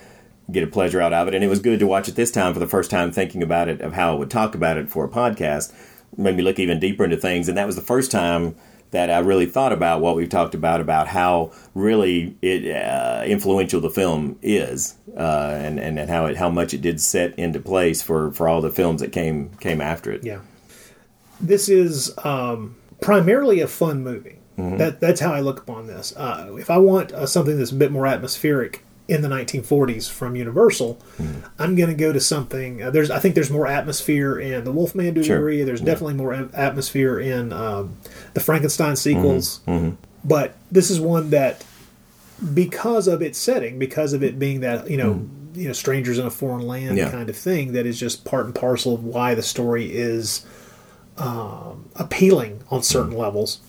get 0.53 0.63
a 0.63 0.67
pleasure 0.67 1.01
out 1.01 1.13
of 1.13 1.27
it. 1.27 1.35
And 1.35 1.43
it 1.43 1.47
was 1.49 1.59
good 1.59 1.79
to 1.79 1.87
watch 1.87 2.07
it 2.07 2.15
this 2.15 2.31
time 2.31 2.53
for 2.53 2.59
the 2.59 2.67
first 2.67 2.89
time, 2.91 3.11
thinking 3.11 3.43
about 3.43 3.67
it 3.67 3.81
of 3.81 3.93
how 3.93 4.11
I 4.11 4.15
would 4.15 4.29
talk 4.31 4.55
about 4.55 4.77
it 4.77 4.89
for 4.89 5.03
a 5.03 5.09
podcast. 5.09 5.73
Made 6.15 6.37
me 6.37 6.43
look 6.43 6.59
even 6.59 6.79
deeper 6.79 7.03
into 7.03 7.17
things, 7.17 7.49
and 7.49 7.57
that 7.57 7.65
was 7.65 7.75
the 7.75 7.81
first 7.81 8.11
time 8.11 8.55
that 8.91 9.09
I 9.09 9.17
really 9.17 9.47
thought 9.47 9.73
about 9.73 10.01
what 10.01 10.15
we've 10.15 10.29
talked 10.29 10.53
about 10.53 10.79
about 10.79 11.07
how 11.07 11.51
really 11.73 12.37
it 12.43 12.69
uh, 12.75 13.23
influential 13.25 13.81
the 13.81 13.89
film 13.89 14.37
is, 14.43 14.95
uh, 15.17 15.57
and, 15.57 15.79
and 15.79 15.97
and 15.97 16.09
how 16.11 16.27
it 16.27 16.37
how 16.37 16.49
much 16.49 16.75
it 16.75 16.81
did 16.81 17.01
set 17.01 17.37
into 17.39 17.59
place 17.59 18.03
for, 18.03 18.31
for 18.33 18.47
all 18.47 18.61
the 18.61 18.69
films 18.69 19.01
that 19.01 19.11
came 19.11 19.49
came 19.59 19.81
after 19.81 20.11
it. 20.11 20.23
Yeah. 20.23 20.41
This 21.41 21.67
is 21.67 22.15
um, 22.23 22.75
primarily 23.01 23.59
a 23.61 23.67
fun 23.67 24.03
movie. 24.03 24.37
Mhm. 24.59 24.77
That 24.77 25.01
that's 25.01 25.19
how 25.19 25.33
I 25.33 25.39
look 25.39 25.59
upon 25.61 25.87
this. 25.87 26.13
Uh, 26.15 26.55
if 26.59 26.69
I 26.69 26.77
want 26.77 27.11
uh, 27.11 27.25
something 27.25 27.57
that's 27.57 27.71
a 27.71 27.75
bit 27.75 27.91
more 27.91 28.05
atmospheric 28.05 28.85
in 29.07 29.21
the 29.21 29.27
1940s 29.27 30.09
from 30.09 30.35
Universal, 30.35 30.97
Mm-hmm. 31.17 31.39
I'm 31.59 31.75
going 31.75 31.89
to 31.89 31.95
go 31.95 32.13
to 32.13 32.19
something. 32.19 32.81
Uh, 32.83 32.89
there's 32.89 33.11
I 33.11 33.19
think 33.19 33.35
there's 33.35 33.49
more 33.51 33.67
atmosphere 33.67 34.39
in 34.39 34.63
the 34.63 34.71
Wolfman 34.71 35.17
a 35.17 35.23
Sure. 35.23 35.39
There's 35.65 35.81
Yeah. 35.81 35.85
definitely 35.85 36.13
more 36.15 36.33
atmosphere 36.53 37.19
in 37.19 37.51
um, 37.51 37.95
the 38.33 38.39
Frankenstein 38.39 38.95
sequels. 38.95 39.59
Mhm. 39.67 39.97
But 40.23 40.55
this 40.71 40.89
is 40.89 40.99
one 41.01 41.31
that, 41.31 41.63
because 42.53 43.07
of 43.09 43.21
its 43.21 43.37
setting, 43.37 43.77
because 43.77 44.13
of 44.13 44.23
it 44.23 44.39
being 44.39 44.61
that 44.61 44.89
you 44.89 44.97
know 44.97 45.25
you 45.53 45.67
know 45.67 45.73
strangers 45.73 46.17
in 46.17 46.25
a 46.25 46.31
foreign 46.31 46.65
land 46.65 46.89
Mm-hmm. 46.91 46.97
Yeah. 46.97 47.11
kind 47.11 47.29
of 47.29 47.35
thing, 47.37 47.73
that 47.73 47.85
is 47.85 47.99
just 47.99 48.23
part 48.25 48.45
and 48.45 48.55
parcel 48.55 48.93
of 48.95 49.03
why 49.03 49.35
the 49.35 49.43
story 49.43 49.91
is 49.93 50.45
um, 51.17 51.89
appealing 51.95 52.61
on 52.71 52.81
certain 52.83 53.15
levels. 53.17 53.59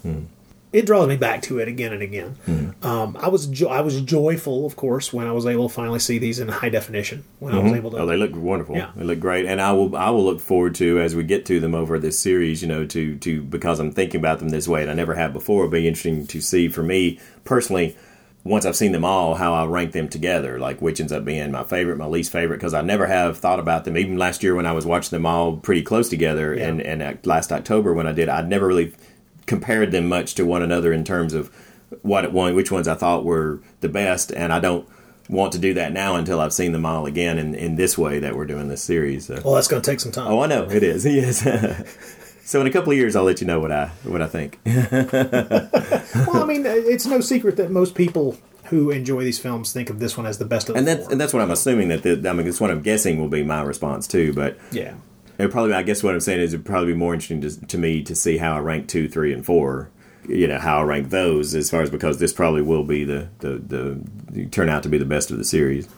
It 0.74 0.86
draws 0.86 1.06
me 1.06 1.16
back 1.16 1.40
to 1.42 1.60
it 1.60 1.68
again 1.68 1.92
and 1.92 2.02
again. 2.02 2.34
Mm-hmm. 2.48 2.84
Um, 2.84 3.16
I 3.20 3.28
was 3.28 3.46
jo- 3.46 3.68
I 3.68 3.80
was 3.80 4.00
joyful, 4.00 4.66
of 4.66 4.74
course, 4.74 5.12
when 5.12 5.26
I 5.28 5.32
was 5.32 5.46
able 5.46 5.68
to 5.68 5.74
finally 5.74 6.00
see 6.00 6.18
these 6.18 6.40
in 6.40 6.48
high 6.48 6.68
definition. 6.68 7.22
When 7.38 7.54
I 7.54 7.60
was 7.60 7.72
Mhm. 7.72 7.76
able 7.76 7.90
to, 7.92 7.98
Oh, 7.98 8.06
they 8.06 8.16
look 8.16 8.34
wonderful. 8.34 8.74
Yeah. 8.76 8.88
They 8.96 9.04
look 9.04 9.20
great, 9.20 9.46
and 9.46 9.60
I 9.60 9.70
will 9.72 9.94
I 9.96 10.10
will 10.10 10.24
look 10.24 10.40
forward 10.40 10.74
to 10.76 10.98
as 11.00 11.14
we 11.14 11.22
get 11.22 11.46
to 11.46 11.60
them 11.60 11.74
over 11.76 11.98
this 12.00 12.18
series. 12.18 12.60
You 12.60 12.68
know, 12.68 12.84
to 12.86 13.14
to 13.16 13.42
because 13.42 13.78
I'm 13.78 13.92
thinking 13.92 14.20
about 14.20 14.40
them 14.40 14.48
this 14.48 14.66
way, 14.66 14.82
and 14.82 14.90
I 14.90 14.94
never 14.94 15.14
have 15.14 15.32
before. 15.32 15.62
It'll 15.64 15.70
be 15.72 15.86
interesting 15.86 16.26
to 16.26 16.40
see 16.40 16.66
for 16.68 16.82
me 16.82 17.20
personally. 17.44 17.96
Once 18.46 18.66
I've 18.66 18.76
seen 18.76 18.92
them 18.92 19.06
all, 19.06 19.36
how 19.36 19.54
I 19.54 19.64
rank 19.64 19.92
them 19.92 20.06
together, 20.06 20.58
like 20.58 20.82
which 20.82 21.00
ends 21.00 21.12
up 21.14 21.24
being 21.24 21.50
my 21.50 21.62
favorite, 21.64 21.96
my 21.96 22.04
least 22.06 22.30
favorite, 22.30 22.58
because 22.58 22.74
I 22.74 22.82
never 22.82 23.06
have 23.06 23.38
thought 23.38 23.58
about 23.58 23.86
them. 23.86 23.96
Even 23.96 24.18
last 24.18 24.42
year 24.42 24.54
when 24.54 24.66
I 24.66 24.72
was 24.72 24.84
watching 24.84 25.16
them 25.16 25.24
all 25.24 25.56
pretty 25.56 25.80
close 25.80 26.10
together, 26.10 26.52
Yeah. 26.54 26.66
and 26.66 26.82
and 26.82 27.18
last 27.24 27.52
October 27.52 27.94
when 27.94 28.06
I 28.06 28.12
did, 28.12 28.28
I'd 28.28 28.48
never 28.50 28.66
really 28.66 28.92
compared 29.46 29.92
them 29.92 30.08
much 30.08 30.34
to 30.36 30.44
one 30.44 30.62
another 30.62 30.92
in 30.92 31.04
terms 31.04 31.34
of 31.34 31.54
what 32.02 32.32
one, 32.32 32.54
which 32.54 32.70
ones 32.70 32.88
I 32.88 32.94
thought 32.94 33.24
were 33.24 33.60
the 33.80 33.88
best, 33.88 34.32
and 34.32 34.52
I 34.52 34.60
don't 34.60 34.88
want 35.28 35.52
to 35.52 35.58
do 35.58 35.74
that 35.74 35.92
now 35.92 36.16
until 36.16 36.40
I've 36.40 36.52
seen 36.52 36.72
them 36.72 36.84
all 36.84 37.06
again 37.06 37.38
in, 37.38 37.54
in 37.54 37.76
this 37.76 37.96
way 37.96 38.18
that 38.18 38.36
we're 38.36 38.44
doing 38.46 38.68
this 38.68 38.82
series. 38.82 39.26
So. 39.26 39.40
well, 39.44 39.54
that's 39.54 39.68
going 39.68 39.80
to 39.80 39.90
take 39.90 40.00
some 40.00 40.12
time. 40.12 40.30
Oh, 40.30 40.40
I 40.40 40.46
know 40.46 40.64
it 40.64 40.82
is. 40.82 41.04
Yes. 41.14 41.42
so 42.44 42.60
in 42.60 42.66
a 42.66 42.70
couple 42.70 42.92
of 42.92 42.98
years, 42.98 43.16
I'll 43.16 43.24
let 43.24 43.40
you 43.40 43.46
know 43.46 43.60
what 43.60 43.72
I 43.72 43.86
what 44.04 44.20
I 44.20 44.26
think. 44.26 44.58
well, 44.66 46.42
I 46.42 46.44
mean, 46.46 46.64
it's 46.66 47.06
no 47.06 47.20
secret 47.20 47.56
that 47.56 47.70
most 47.70 47.94
people 47.94 48.36
who 48.66 48.90
enjoy 48.90 49.22
these 49.22 49.38
films 49.38 49.72
think 49.72 49.90
of 49.90 49.98
this 49.98 50.16
one 50.16 50.26
as 50.26 50.38
the 50.38 50.44
best 50.44 50.68
of 50.68 50.74
the 50.74 50.78
and 50.78 50.88
that's 50.88 51.06
and 51.08 51.20
that's 51.20 51.32
what 51.34 51.42
I'm 51.42 51.50
assuming 51.50 51.88
that 51.88 52.02
the, 52.02 52.12
I 52.28 52.32
mean 52.32 52.46
that's 52.46 52.60
what 52.60 52.70
I'm 52.70 52.80
guessing 52.80 53.20
will 53.20 53.28
be 53.28 53.42
my 53.42 53.62
response 53.62 54.06
too. 54.08 54.32
But 54.32 54.58
Yeah. 54.72 54.94
It 55.38 55.50
probably 55.50 55.74
I 55.74 55.82
guess 55.82 56.02
what 56.02 56.14
I'm 56.14 56.20
saying 56.20 56.40
is 56.40 56.54
it'd 56.54 56.66
probably 56.66 56.92
be 56.92 56.98
more 56.98 57.14
interesting 57.14 57.40
to, 57.42 57.66
to 57.66 57.78
me 57.78 58.02
to 58.02 58.14
see 58.14 58.38
how 58.38 58.56
I 58.56 58.60
rank 58.60 58.88
two, 58.88 59.08
three, 59.08 59.32
and 59.32 59.44
four. 59.44 59.90
You 60.28 60.46
know 60.46 60.58
how 60.58 60.78
I 60.78 60.82
rank 60.82 61.10
those 61.10 61.54
as 61.54 61.70
far 61.70 61.82
as 61.82 61.90
because 61.90 62.18
this 62.18 62.32
probably 62.32 62.62
will 62.62 62.84
be 62.84 63.04
the 63.04 63.28
the, 63.40 63.58
the, 63.58 64.00
the 64.30 64.46
turn 64.46 64.68
out 64.68 64.82
to 64.84 64.88
be 64.88 64.98
the 64.98 65.04
best 65.04 65.30
of 65.30 65.38
the 65.38 65.44
series. 65.44 65.88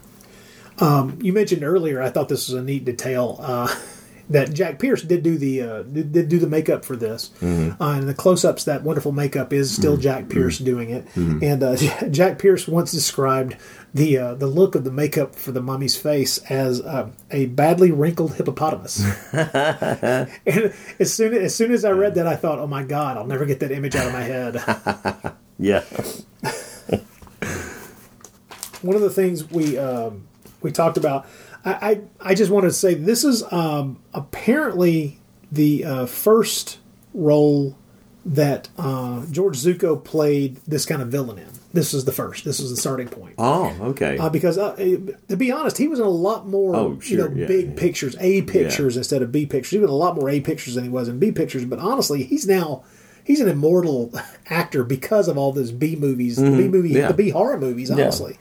Um, 0.79 1.17
you 1.21 1.33
mentioned 1.33 1.63
earlier, 1.63 2.01
I 2.01 2.09
thought 2.09 2.29
this 2.29 2.49
was 2.49 2.59
a 2.59 2.63
neat 2.63 2.85
detail 2.85 3.37
uh, 3.41 3.73
that 4.29 4.53
Jack 4.53 4.77
Pierce 4.79 5.01
did 5.03 5.23
do 5.23 5.37
the 5.37 5.61
uh, 5.61 5.83
did, 5.83 6.11
did 6.11 6.29
do 6.29 6.37
the 6.39 6.47
makeup 6.47 6.83
for 6.83 6.95
this, 6.95 7.31
Mhm. 7.41 7.79
uh, 7.79 7.85
and 7.91 8.09
the 8.09 8.13
close-ups 8.13 8.65
that 8.65 8.83
wonderful 8.83 9.11
makeup 9.11 9.53
is 9.53 9.73
still 9.73 9.95
Jack 9.97 10.27
Pierce 10.29 10.57
doing 10.57 10.89
it. 10.89 11.07
Mhm. 11.15 11.41
And 11.43 11.63
uh, 11.63 11.75
Jack 12.11 12.37
Pierce 12.39 12.67
once 12.67 12.91
described 12.91 13.55
the 13.93 14.17
uh, 14.17 14.33
the 14.35 14.47
look 14.47 14.75
of 14.75 14.83
the 14.83 14.91
makeup 14.91 15.33
for 15.35 15.51
the 15.51 15.61
mummy's 15.61 15.95
face 15.95 16.37
as 16.49 16.81
uh, 16.81 17.09
a 17.31 17.45
badly 17.47 17.91
wrinkled 17.91 18.35
hippopotamus. 18.35 19.01
and 19.33 20.73
as 20.99 21.13
soon 21.13 21.33
as 21.33 21.55
soon 21.55 21.71
as 21.71 21.85
I 21.85 21.91
read 21.91 22.15
that, 22.15 22.27
I 22.27 22.35
thought, 22.35 22.59
"Oh 22.59 22.67
my 22.67 22.83
God, 22.83 23.15
I'll 23.17 23.25
never 23.27 23.45
get 23.45 23.59
that 23.61 23.71
image 23.71 23.95
out 23.95 24.07
of 24.07 24.13
my 24.13 24.23
head." 24.23 25.33
Yeah. 25.59 25.81
one 28.83 28.95
of 28.95 29.01
the 29.01 29.09
things 29.09 29.49
we 29.49 29.77
um, 29.77 30.27
we 30.61 30.71
talked 30.71 30.97
about. 30.97 31.25
I, 31.67 31.89
I 31.89 32.01
I 32.31 32.33
just 32.35 32.51
wanted 32.51 32.67
to 32.67 32.73
say 32.73 32.93
this 32.93 33.23
is 33.23 33.43
um, 33.51 33.99
apparently 34.13 35.19
the 35.51 35.85
uh, 35.85 36.05
first 36.05 36.79
role 37.13 37.75
that 38.25 38.69
uh, 38.77 39.25
George 39.31 39.57
Zucco 39.57 40.01
played 40.03 40.57
this 40.67 40.85
kind 40.85 41.01
of 41.01 41.07
villain 41.09 41.37
in. 41.39 41.47
This 41.73 41.93
is 41.93 42.05
the 42.05 42.11
first. 42.11 42.43
This 42.45 42.59
is 42.59 42.71
the 42.71 42.77
starting 42.77 43.07
point. 43.07 43.35
Oh, 43.37 43.75
okay. 43.81 44.17
Uh, 44.17 44.29
because 44.29 44.57
uh, 44.57 44.75
to 44.75 45.37
be 45.37 45.51
honest, 45.51 45.77
he 45.77 45.87
was 45.87 45.99
in 45.99 46.05
a 46.05 46.09
lot 46.09 46.47
more 46.47 46.75
Oh, 46.75 46.99
you 47.03 47.17
know 47.17 47.27
sure, 47.27 47.37
yeah, 47.37 47.45
big 47.47 47.67
yeah. 47.67 47.73
pictures, 47.75 48.15
A 48.19 48.41
pictures 48.43 48.97
instead 48.97 49.21
of 49.21 49.31
B 49.31 49.45
pictures. 49.45 49.71
He 49.71 49.77
was 49.79 49.89
in 49.89 49.93
a 49.93 49.97
lot 49.97 50.15
more 50.15 50.29
A 50.29 50.39
pictures 50.39 50.75
than 50.75 50.83
he 50.85 50.89
was 50.89 51.07
in 51.07 51.19
B 51.19 51.31
pictures. 51.31 51.65
But 51.65 51.79
honestly, 51.79 52.23
he's 52.23 52.47
now 52.47 52.83
he's 53.23 53.39
an 53.41 53.47
immortal 53.49 54.11
actor 54.49 54.83
because 54.83 55.27
of 55.27 55.37
all 55.37 55.51
those 55.51 55.71
B 55.71 55.95
movies, 55.95 56.37
the 56.37 56.43
B 56.43 56.63
Mhm, 56.63 56.71
movie, 56.71 56.89
yeah. 56.91 57.07
the 57.09 57.13
B 57.13 57.29
horror 57.29 57.57
movies. 57.59 57.89
Yeah. 57.89 57.95
Honestly, 57.95 58.37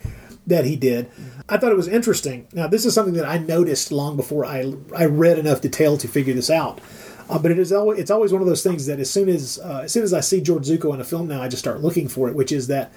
that 0.46 0.64
he 0.64 0.76
did. 0.76 1.08
I 1.48 1.56
thought 1.58 1.72
it 1.72 1.76
was 1.76 1.88
interesting. 1.88 2.46
Now, 2.52 2.66
this 2.66 2.84
is 2.84 2.94
something 2.94 3.14
that 3.14 3.24
I 3.26 3.38
noticed 3.38 3.90
long 3.92 4.16
before 4.16 4.44
I 4.44 4.74
I 4.96 5.04
read 5.06 5.38
enough 5.38 5.60
detail 5.60 5.96
to 5.98 6.08
figure 6.08 6.34
this 6.34 6.50
out. 6.50 6.80
Uh, 7.28 7.38
but 7.40 7.50
it 7.50 7.58
is 7.58 7.72
always 7.72 7.98
it's 7.98 8.10
always 8.10 8.32
one 8.32 8.40
of 8.42 8.46
those 8.48 8.62
things 8.62 8.86
that 8.86 9.00
as 9.00 9.10
soon 9.10 9.28
as 9.28 9.58
uh, 9.58 9.80
as 9.84 9.92
soon 9.92 10.04
as 10.04 10.12
I 10.14 10.20
see 10.20 10.40
George 10.40 10.64
Zucco 10.68 10.94
in 10.94 11.00
a 11.00 11.04
film 11.04 11.26
now, 11.28 11.42
I 11.42 11.48
just 11.48 11.60
start 11.62 11.80
looking 11.80 12.06
for 12.08 12.28
it. 12.28 12.34
Which 12.36 12.52
is 12.52 12.68
that 12.68 12.92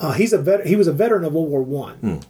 uh, 0.00 0.12
he's 0.12 0.32
a 0.32 0.38
vet- 0.38 0.66
he 0.66 0.76
was 0.76 0.86
a 0.88 0.92
veteran 0.92 1.24
of 1.24 1.34
World 1.34 1.50
War 1.50 1.62
One, 1.62 2.22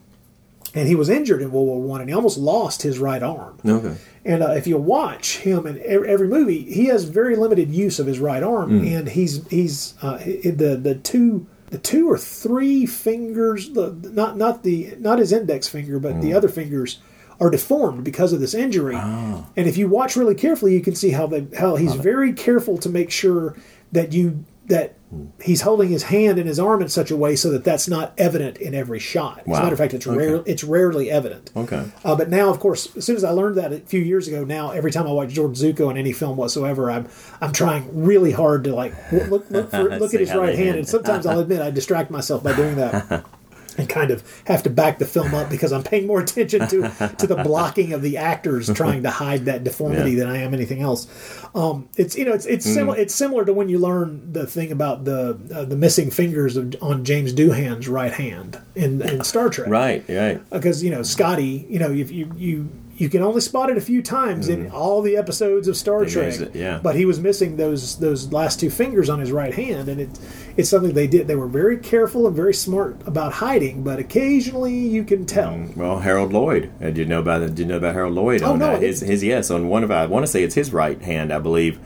and 0.74 0.88
he 0.88 0.96
was 0.96 1.08
injured 1.08 1.40
in 1.42 1.52
World 1.52 1.68
War 1.68 1.80
One, 1.80 2.00
and 2.00 2.10
he 2.10 2.14
almost 2.16 2.38
lost 2.38 2.82
his 2.82 2.98
right 2.98 3.22
arm. 3.22 3.58
Okay. 3.64 3.94
And 4.24 4.42
uh, 4.42 4.50
if 4.52 4.66
you 4.66 4.76
watch 4.78 5.36
him 5.38 5.66
in 5.66 5.80
every, 5.84 6.08
every 6.08 6.28
movie, 6.28 6.62
he 6.62 6.86
has 6.86 7.04
very 7.04 7.36
limited 7.36 7.70
use 7.70 7.98
of 8.00 8.06
his 8.06 8.18
right 8.18 8.42
arm, 8.42 8.70
Mm. 8.80 8.96
and 8.98 9.08
he's 9.10 9.46
he's 9.48 9.94
uh, 10.02 10.16
the 10.18 10.78
the 10.82 10.96
two 10.96 11.46
the 11.70 11.78
two 11.78 12.10
or 12.10 12.18
three 12.18 12.86
fingers, 12.86 13.70
the 13.70 13.92
not 14.12 14.36
not 14.36 14.62
the 14.62 14.94
not 14.98 15.18
his 15.18 15.32
index 15.32 15.68
finger, 15.68 15.98
but 15.98 16.14
Mm. 16.14 16.22
the 16.22 16.32
other 16.34 16.48
fingers 16.48 17.00
are 17.40 17.50
deformed 17.50 18.04
because 18.04 18.32
of 18.32 18.40
this 18.40 18.54
injury. 18.54 18.94
Ah. 18.96 19.46
And 19.56 19.66
if 19.66 19.76
you 19.76 19.88
watch 19.88 20.14
really 20.16 20.34
carefully, 20.36 20.72
you 20.74 20.80
can 20.80 20.94
see 20.94 21.10
how 21.10 21.26
they 21.26 21.46
how 21.58 21.76
he's 21.76 21.94
very 21.94 22.32
careful 22.32 22.78
to 22.78 22.88
make 22.88 23.10
sure 23.10 23.56
that 23.92 24.12
you 24.12 24.44
that 24.66 24.94
Hmm. 25.10 25.26
he's 25.42 25.60
holding 25.60 25.90
his 25.90 26.04
hand 26.04 26.38
and 26.38 26.48
his 26.48 26.58
arm 26.58 26.82
in 26.82 26.88
such 26.88 27.10
a 27.10 27.16
way 27.16 27.36
so 27.36 27.50
that 27.50 27.62
that's 27.62 27.86
not 27.86 28.12
evident 28.18 28.56
in 28.58 28.74
every 28.74 28.98
shot. 28.98 29.42
As 29.46 29.58
a 29.58 29.62
matter 29.62 29.72
of 29.74 29.78
fact, 29.78 29.94
it's 29.94 30.06
Okay. 30.06 30.16
rare 30.16 30.42
it's 30.46 30.64
rarely 30.64 31.10
evident. 31.10 31.50
Okay. 31.56 31.82
Uh, 32.04 32.16
but 32.16 32.30
now, 32.30 32.48
of 32.48 32.58
course, 32.58 32.88
as 32.96 33.04
soon 33.04 33.14
as 33.14 33.22
I 33.22 33.30
learned 33.30 33.56
that 33.56 33.72
a 33.72 33.78
few 33.80 34.00
years 34.00 34.26
ago, 34.26 34.42
now 34.44 34.70
every 34.70 34.90
time 34.90 35.06
I 35.06 35.12
watch 35.12 35.28
George 35.28 35.56
Zucco 35.58 35.90
in 35.90 35.96
any 35.96 36.12
film 36.12 36.36
whatsoever, 36.36 36.90
I'm 36.90 37.06
I'm 37.40 37.52
trying 37.52 38.04
really 38.04 38.32
hard 38.32 38.64
to 38.64 38.74
like 38.74 38.94
look 39.12 39.30
look, 39.30 39.50
look, 39.50 39.70
for, 39.70 39.82
look 40.00 40.14
at 40.14 40.20
his 40.20 40.34
right 40.34 40.56
hand. 40.56 40.78
and 40.78 40.88
sometimes 40.88 41.26
I'll 41.26 41.38
admit 41.46 41.60
I 41.60 41.70
distract 41.70 42.10
myself 42.10 42.42
by 42.42 42.54
doing 42.56 42.74
that. 42.76 43.24
And 43.76 43.88
kind 43.88 44.10
of 44.10 44.22
have 44.46 44.62
to 44.64 44.70
back 44.70 44.98
the 44.98 45.04
film 45.06 45.34
up 45.34 45.50
because 45.50 45.72
I'm 45.72 45.82
paying 45.82 46.06
more 46.06 46.20
attention 46.20 46.68
to 46.68 47.14
to 47.18 47.26
the 47.26 47.36
blocking 47.42 47.92
of 47.92 48.02
the 48.02 48.16
actors 48.18 48.72
trying 48.72 49.02
to 49.02 49.10
hide 49.10 49.46
that 49.46 49.64
deformity 49.64 50.12
Yeah. 50.12 50.24
than 50.24 50.28
I 50.28 50.38
am 50.38 50.54
anything 50.54 50.80
else. 50.80 51.06
Um, 51.54 51.88
it's 51.96 52.16
you 52.16 52.24
know 52.24 52.32
it's 52.32 52.46
it's 52.46 52.64
similar 52.64 52.96
Mm. 52.96 53.00
it's 53.00 53.14
similar 53.14 53.44
to 53.44 53.52
when 53.52 53.68
you 53.68 53.78
learn 53.78 54.32
the 54.32 54.46
thing 54.46 54.70
about 54.72 55.04
the 55.04 55.38
uh, 55.54 55.64
the 55.64 55.76
missing 55.76 56.10
fingers 56.10 56.56
of, 56.56 56.74
on 56.80 57.04
James 57.04 57.32
Doohan's 57.34 57.88
right 57.88 58.12
hand 58.12 58.58
in, 58.74 59.02
in 59.02 59.24
Star 59.24 59.48
Trek 59.48 59.68
Right, 59.68 60.04
right. 60.08 60.50
because 60.50 60.82
you 60.84 60.90
know 60.90 61.02
Scotty, 61.02 61.66
you 61.68 61.78
know 61.78 61.90
if 61.90 62.10
you 62.10 62.30
you 62.36 62.68
you 62.96 63.08
can 63.08 63.22
only 63.22 63.40
spot 63.40 63.70
it 63.70 63.76
a 63.76 63.80
few 63.80 64.02
times 64.02 64.48
in 64.48 64.70
all 64.70 65.02
the 65.02 65.16
episodes 65.16 65.66
of 65.66 65.76
Star 65.76 66.04
They 66.04 66.10
Trek. 66.10 66.40
it, 66.40 66.54
yeah. 66.54 66.78
But 66.82 66.94
he 66.94 67.04
was 67.04 67.18
missing 67.18 67.56
those 67.56 67.98
those 67.98 68.32
last 68.32 68.60
two 68.60 68.70
fingers 68.70 69.10
on 69.10 69.18
his 69.18 69.32
right 69.32 69.52
hand, 69.52 69.88
and 69.88 70.00
it 70.00 70.18
it's 70.56 70.68
something 70.70 70.92
they 70.92 71.06
did. 71.06 71.26
They 71.26 71.34
were 71.34 71.48
very 71.48 71.76
careful 71.78 72.26
and 72.26 72.36
very 72.36 72.54
smart 72.54 72.96
about 73.06 73.32
hiding, 73.32 73.82
but 73.82 73.98
occasionally 73.98 74.76
you 74.76 75.02
can 75.04 75.26
tell. 75.26 75.66
Well, 75.74 75.98
Harold 75.98 76.32
Lloyd. 76.32 76.70
Uh, 76.80 76.86
did 76.86 76.98
you 76.98 77.04
know 77.06 77.20
about 77.20 77.40
did 77.40 77.58
you 77.58 77.64
know 77.64 77.78
about 77.78 77.94
Harold 77.94 78.14
Lloyd? 78.14 78.42
Oh, 78.42 78.52
on 78.52 78.58
no, 78.60 78.72
uh, 78.72 78.78
his 78.80 79.00
his 79.00 79.24
yes 79.24 79.50
on 79.50 79.68
one 79.68 79.82
of 79.82 79.90
I 79.90 80.06
want 80.06 80.24
to 80.24 80.30
say 80.30 80.42
it's 80.42 80.54
his 80.54 80.72
right 80.72 81.00
hand 81.02 81.32
I 81.32 81.38
believe. 81.38 81.78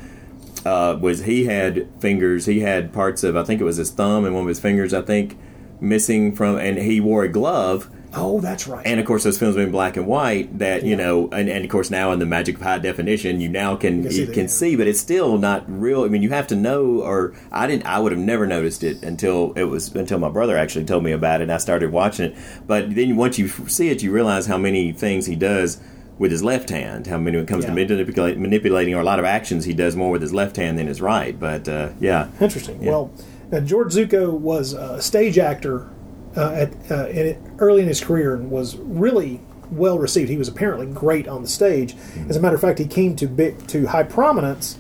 Uh, 0.67 0.99
was 1.01 1.25
he 1.25 1.47
had 1.47 1.89
fingers? 2.01 2.45
He 2.47 2.61
had 2.61 2.93
parts 2.93 3.25
of 3.25 3.37
I 3.37 3.45
think 3.45 3.61
it 3.61 3.65
was 3.65 3.77
his 3.77 3.91
thumb 3.91 4.25
and 4.25 4.35
one 4.35 4.43
of 4.43 4.49
his 4.49 4.61
fingers 4.61 4.93
I 4.93 5.01
think 5.03 5.39
missing 5.81 6.35
from, 6.35 6.59
and 6.59 6.77
he 6.79 7.01
wore 7.01 7.25
a 7.25 7.29
glove. 7.29 7.89
Oh, 8.15 8.41
that's 8.41 8.67
right. 8.67 8.87
And 8.87 8.99
of 8.99 9.07
course, 9.07 9.25
those 9.25 9.39
films 9.39 9.57
were 9.57 9.63
in 9.63 9.71
black 9.71 9.97
and 9.97 10.07
white. 10.07 10.59
That 10.59 10.83
you 10.85 10.97
know, 10.97 11.29
and, 11.31 11.49
and 11.49 11.65
of 11.65 11.71
course 11.71 11.91
now 11.91 12.11
in 12.13 12.19
the 12.19 12.27
magic 12.27 12.57
of 12.57 12.63
high 12.63 12.79
definition, 12.79 13.41
you 13.41 13.49
now 13.49 13.77
can 13.77 13.99
You 13.99 14.03
can 14.03 14.11
see 14.13 14.21
you 14.21 14.27
can 14.33 14.49
see, 14.49 14.77
but 14.77 14.87
it's 14.87 15.01
still 15.01 15.37
not 15.39 15.65
real. 15.69 16.05
I 16.05 16.09
mean, 16.09 16.23
you 16.23 16.31
have 16.31 16.47
to 16.49 16.57
know, 16.57 17.03
or 17.03 17.35
I 17.53 17.67
didn't. 17.67 17.85
I 17.87 17.99
would 17.99 18.13
have 18.13 18.21
never 18.21 18.47
noticed 18.47 18.83
it 18.83 19.03
until 19.03 19.53
it 19.57 19.65
was 19.65 19.95
until 19.95 20.19
my 20.19 20.31
brother 20.31 20.57
actually 20.57 20.85
told 20.87 21.05
me 21.05 21.13
about 21.13 21.41
it, 21.41 21.45
and 21.45 21.53
I 21.53 21.59
started 21.59 21.93
watching 21.93 22.33
it. 22.33 22.37
But 22.67 22.95
then 22.95 23.17
once 23.17 23.39
you 23.39 23.49
see 23.49 23.91
it, 23.91 24.03
you 24.03 24.11
realize 24.11 24.47
how 24.47 24.59
many 24.59 24.93
things 24.93 25.27
he 25.27 25.37
does 25.37 25.79
with 26.19 26.33
his 26.33 26.43
left 26.43 26.71
hand. 26.71 27.07
How 27.07 27.19
many 27.19 27.37
when 27.37 27.45
it 27.45 27.49
comes 27.49 27.65
Yeah. 27.65 27.71
to 27.71 27.75
manipulate, 27.75 28.39
manipulating 28.39 28.95
or 28.95 29.01
a 29.01 29.05
lot 29.05 29.19
of 29.19 29.25
actions, 29.25 29.67
he 29.67 29.75
does 29.75 29.95
more 29.95 30.11
with 30.11 30.23
his 30.23 30.33
left 30.35 30.57
hand 30.57 30.79
than 30.79 30.87
his 30.87 31.01
right. 31.01 31.39
But 31.39 31.69
uh, 31.69 31.91
yeah, 32.01 32.29
Interesting. 32.41 32.83
Yeah. 32.83 32.91
Well, 32.91 33.11
now 33.53 33.61
George 33.61 33.93
Zucco 33.93 34.33
was 34.33 34.73
a 34.73 35.01
stage 35.01 35.39
actor 35.39 35.89
uh, 36.37 36.51
at 36.53 36.73
uh, 36.91 37.07
in 37.09 37.37
early 37.59 37.83
in 37.83 37.89
his 37.89 38.01
career 38.03 38.35
and 38.35 38.51
was 38.51 38.77
really 38.77 39.41
well 39.71 39.99
received. 39.99 40.31
He 40.31 40.37
was 40.39 40.49
apparently 40.49 40.87
great 40.87 41.29
on 41.29 41.43
the 41.43 41.49
stage. 41.49 41.95
As 42.29 42.37
a 42.37 42.41
matter 42.41 42.55
of 42.55 42.61
fact, 42.61 42.79
he 42.79 42.87
came 42.87 43.17
to 43.17 43.27
big 43.27 43.67
to 43.69 43.87
high 43.87 44.03
prominence. 44.05 44.79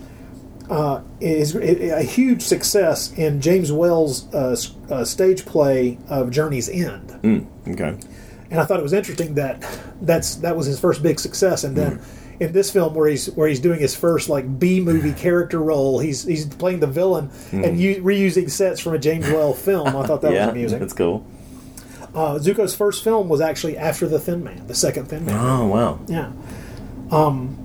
Uh, 0.71 1.01
is 1.19 1.55
a 1.57 2.03
huge 2.03 2.43
success 2.43 3.11
in 3.15 3.41
James 3.41 3.73
Whale's 3.73 4.31
uh, 4.35 4.55
uh, 4.91 5.03
stage 5.03 5.47
play 5.47 5.97
of 6.11 6.31
Journey's 6.31 6.69
End, 6.69 7.09
Mm, 7.23 7.47
okay. 7.69 7.99
and 8.51 8.61
I 8.61 8.67
thought 8.67 8.79
it 8.79 8.83
was 8.83 8.93
interesting 8.93 9.33
that 9.37 9.65
that's 10.03 10.35
that 10.37 10.55
was 10.59 10.67
his 10.67 10.79
first 10.79 11.03
big 11.03 11.19
success, 11.21 11.65
and 11.65 11.75
then. 11.77 12.01
In 12.41 12.53
this 12.53 12.71
film, 12.71 12.95
where 12.95 13.09
he's 13.09 13.27
where 13.33 13.49
he's 13.49 13.59
doing 13.59 13.81
his 13.81 13.97
first 13.97 14.29
like 14.29 14.61
B 14.61 14.79
movie 14.81 15.13
character 15.25 15.59
role, 15.59 15.99
he's 15.99 16.23
he's 16.23 16.47
playing 16.47 16.79
the 16.79 16.87
villain 16.87 17.31
and 17.51 17.81
u- 17.81 18.01
reusing 18.01 18.49
sets 18.49 18.79
from 18.79 18.95
a 18.95 18.99
James 19.01 19.27
Whale 19.27 19.55
film. 19.55 19.89
I 19.89 20.07
thought 20.07 20.23
that 20.23 20.33
yeah, 20.33 20.45
was 20.47 20.53
amusing. 20.53 20.79
that's 20.79 20.93
cool. 20.93 21.27
Uh, 22.15 22.35
Zucco's 22.39 22.75
first 22.75 23.05
film 23.05 23.29
was 23.29 23.41
actually 23.41 23.77
after 23.77 24.09
the 24.09 24.19
Thin 24.19 24.43
Man, 24.43 24.67
the 24.67 24.75
second 24.75 25.07
Thin 25.07 25.25
Man. 25.27 25.37
Oh 25.39 25.67
wow. 25.67 26.01
Yeah. 26.09 26.33
Um, 27.11 27.65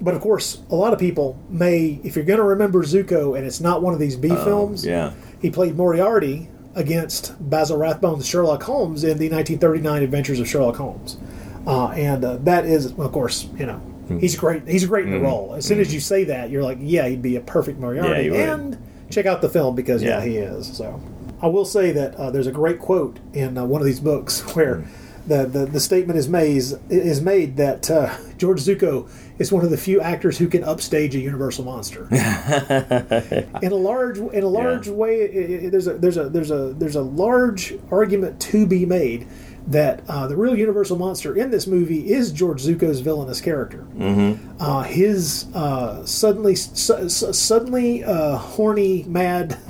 but 0.00 0.14
of 0.14 0.20
course, 0.20 0.60
a 0.70 0.74
lot 0.74 0.92
of 0.92 0.98
people 0.98 1.38
may, 1.50 2.00
if 2.02 2.16
you're 2.16 2.24
going 2.24 2.38
to 2.38 2.44
remember 2.44 2.82
Zucco, 2.84 3.36
and 3.36 3.46
it's 3.46 3.60
not 3.60 3.82
one 3.82 3.92
of 3.92 4.00
these 4.00 4.16
B 4.16 4.28
films. 4.28 4.86
Oh, 4.86 4.90
yeah. 4.90 5.12
He 5.42 5.50
played 5.50 5.76
Moriarty 5.76 6.48
against 6.74 7.34
Basil 7.50 7.76
Rathbone's 7.78 8.26
Sherlock 8.26 8.62
Holmes 8.62 9.02
in 9.04 9.18
the 9.18 9.28
1939 9.28 10.02
Adventures 10.02 10.40
of 10.40 10.48
Sherlock 10.48 10.76
Holmes, 10.76 11.18
uh, 11.66 11.88
and 11.88 12.24
uh, 12.24 12.36
that 12.38 12.64
is, 12.64 12.86
of 12.92 13.12
course, 13.12 13.48
you 13.58 13.66
know, 13.66 13.76
Hmm. 14.10 14.18
he's 14.18 14.34
great. 14.36 14.66
He's 14.66 14.86
great 14.86 15.04
in 15.04 15.12
the 15.12 15.20
role. 15.20 15.54
As 15.54 15.64
soon 15.64 15.78
as 15.78 15.92
you 15.94 16.00
say 16.00 16.24
that, 16.24 16.50
you're 16.50 16.64
like, 16.64 16.78
yeah, 16.80 17.06
he'd 17.06 17.22
be 17.22 17.36
a 17.36 17.40
perfect 17.40 17.78
Moriarty. 17.78 18.28
Yeah, 18.28 18.54
and 18.54 18.76
check 19.10 19.26
out 19.26 19.40
the 19.42 19.48
film 19.48 19.76
because 19.76 20.02
yeah, 20.02 20.18
Yeah. 20.18 20.24
he 20.24 20.36
is. 20.38 20.66
So 20.76 21.00
I 21.42 21.46
will 21.46 21.64
say 21.64 21.92
that 21.92 22.14
uh, 22.16 22.30
there's 22.30 22.46
a 22.46 22.52
great 22.52 22.78
quote 22.78 23.18
in 23.32 23.56
uh, 23.56 23.64
one 23.64 23.80
of 23.80 23.86
these 23.86 24.00
books 24.00 24.40
where 24.56 24.76
Hmm. 24.76 25.28
the, 25.28 25.46
the, 25.46 25.66
the 25.66 25.80
statement 25.80 26.18
is 26.18 26.28
made 26.28 26.62
is 26.88 27.20
made 27.20 27.56
that 27.58 27.90
uh, 27.90 28.16
George 28.38 28.60
Zucco 28.62 29.08
is 29.38 29.52
one 29.52 29.64
of 29.64 29.70
the 29.70 29.76
few 29.76 30.00
actors 30.00 30.38
who 30.38 30.48
can 30.48 30.64
upstage 30.64 31.14
a 31.14 31.18
Universal 31.20 31.64
monster. 31.64 32.08
in 33.62 33.72
a 33.72 33.74
large 33.74 34.18
in 34.18 34.42
a 34.42 34.48
large 34.48 34.88
way, 34.88 35.22
i 35.22 35.66
i 35.66 35.68
there's 35.70 35.86
a 35.86 35.94
there's 35.94 36.16
a 36.16 36.28
there's 36.28 36.50
a 36.50 36.72
there's 36.74 36.96
a 36.96 37.02
large 37.02 37.74
argument 37.90 38.40
to 38.40 38.66
be 38.66 38.84
made 38.86 39.26
that 39.66 40.02
uh, 40.08 40.26
the 40.26 40.36
real 40.36 40.56
Universal 40.58 40.96
monster 40.98 41.36
in 41.36 41.50
this 41.50 41.66
movie 41.66 42.10
is 42.10 42.32
George 42.32 42.62
Zucco's 42.62 43.00
villainous 43.00 43.40
character. 43.40 43.86
Mm-hmm. 43.96 44.56
Uh, 44.60 44.82
his 44.84 45.46
uh, 45.54 46.04
suddenly 46.06 46.54
su- 46.56 47.08
su- 47.08 47.32
suddenly 47.32 48.02
uh, 48.04 48.36
horny 48.36 49.04
mad 49.04 49.52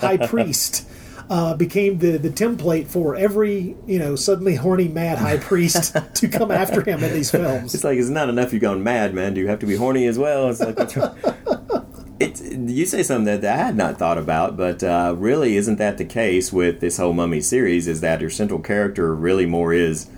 high 0.00 0.16
priest 0.26 0.88
uh, 1.30 1.54
became 1.54 1.98
the, 1.98 2.18
the 2.18 2.30
template 2.30 2.86
for 2.86 3.16
every 3.16 3.76
you 3.86 3.98
know 3.98 4.16
suddenly 4.16 4.56
horny 4.56 4.88
mad 4.88 5.18
high 5.18 5.38
priest 5.38 5.96
to 6.14 6.28
come 6.28 6.50
after 6.50 6.82
him 6.82 7.02
in 7.02 7.12
these 7.12 7.30
films. 7.30 7.74
It's 7.74 7.84
like 7.84 7.98
it's 7.98 8.08
not 8.08 8.28
enough 8.28 8.52
you've 8.52 8.62
gone 8.62 8.82
mad, 8.82 9.14
man. 9.14 9.34
Do 9.34 9.40
you 9.40 9.48
have 9.48 9.60
to 9.60 9.66
be 9.66 9.76
horny 9.76 10.06
as 10.06 10.18
well? 10.18 10.50
It's 10.50 10.60
like? 10.60 10.78
It's, 12.20 12.40
you 12.40 12.86
say 12.86 13.02
something 13.02 13.40
that, 13.40 13.44
I 13.44 13.56
had 13.56 13.76
not 13.76 13.98
thought 13.98 14.18
about, 14.18 14.56
but 14.56 14.84
uh, 14.84 15.16
really 15.18 15.56
isn't 15.56 15.76
that 15.76 15.98
the 15.98 16.04
case 16.04 16.52
with 16.52 16.78
this 16.78 16.96
whole 16.96 17.12
Mummy 17.12 17.40
series? 17.40 17.88
Is 17.88 18.00
that 18.02 18.20
your 18.20 18.30
central 18.30 18.60
character 18.60 19.12
really 19.12 19.46
more 19.46 19.72
is, 19.74 20.08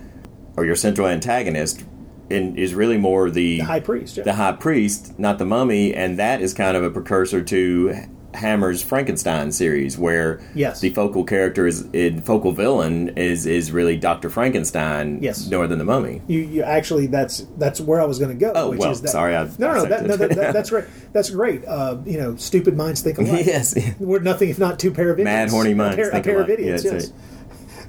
or 0.55 0.63
your 0.63 0.75
central 0.75 1.07
antagonist, 1.07 1.83
in, 2.29 2.55
is 2.55 2.75
really 2.75 2.97
more 2.97 3.29
the, 3.29 3.57
The 3.57 3.65
high 3.65 3.79
priest, 3.79 4.17
yeah. 4.17 4.23
the 4.23 4.33
high 4.33 4.51
priest, 4.53 5.17
not 5.17 5.39
the 5.39 5.45
mummy, 5.45 5.93
and 5.93 6.19
that 6.19 6.39
is 6.39 6.53
kind 6.53 6.77
of 6.77 6.83
a 6.83 6.91
precursor 6.91 7.43
to 7.43 8.07
Hammer's 8.37 8.81
Frankenstein 8.81 9.51
series, 9.51 9.97
where 9.97 10.39
Yes. 10.55 10.79
the 10.79 10.89
focal 10.91 11.23
character 11.23 11.67
is 11.67 11.85
in 11.93 12.21
focal 12.21 12.51
villain 12.51 13.09
is 13.17 13.45
is 13.45 13.71
really 13.71 13.97
Doctor 13.97 14.29
Frankenstein, 14.29 15.19
Yes. 15.21 15.49
more 15.49 15.67
than 15.67 15.79
the 15.79 15.85
mummy. 15.85 16.21
You, 16.27 16.39
you 16.39 16.63
actually 16.63 17.07
that's 17.07 17.45
that's 17.57 17.81
where 17.81 17.99
I 17.99 18.05
was 18.05 18.19
going 18.19 18.29
to 18.37 18.45
go. 18.45 18.51
Oh, 18.55 18.69
which 18.69 18.79
well, 18.79 18.91
is 18.91 19.01
that, 19.01 19.09
sorry, 19.09 19.35
I- 19.35 19.43
no, 19.57 19.73
no, 19.73 19.85
that, 19.85 20.05
no 20.05 20.15
that, 20.15 20.29
that, 20.35 20.53
that's 20.53 20.69
great. 20.69 20.85
That's 21.13 21.29
great. 21.29 21.65
Uh, 21.65 21.97
you 22.05 22.17
know, 22.19 22.35
stupid 22.35 22.77
minds 22.77 23.01
think 23.01 23.17
alike. 23.17 23.45
Yes. 23.45 23.75
we're 23.99 24.19
nothing 24.19 24.49
if 24.49 24.59
not 24.59 24.79
two 24.79 24.91
pair 24.91 25.09
of 25.09 25.19
idiots. 25.19 25.25
Mad, 25.25 25.49
horny 25.49 25.73
minds 25.73 25.95
a 25.95 25.97
pair, 25.97 26.11
think 26.11 26.25
a 26.25 26.29
pair 26.29 26.41
of 26.41 26.49
idiots. 26.49 26.83
Yeah, 26.85 26.93
yes. 26.93 27.13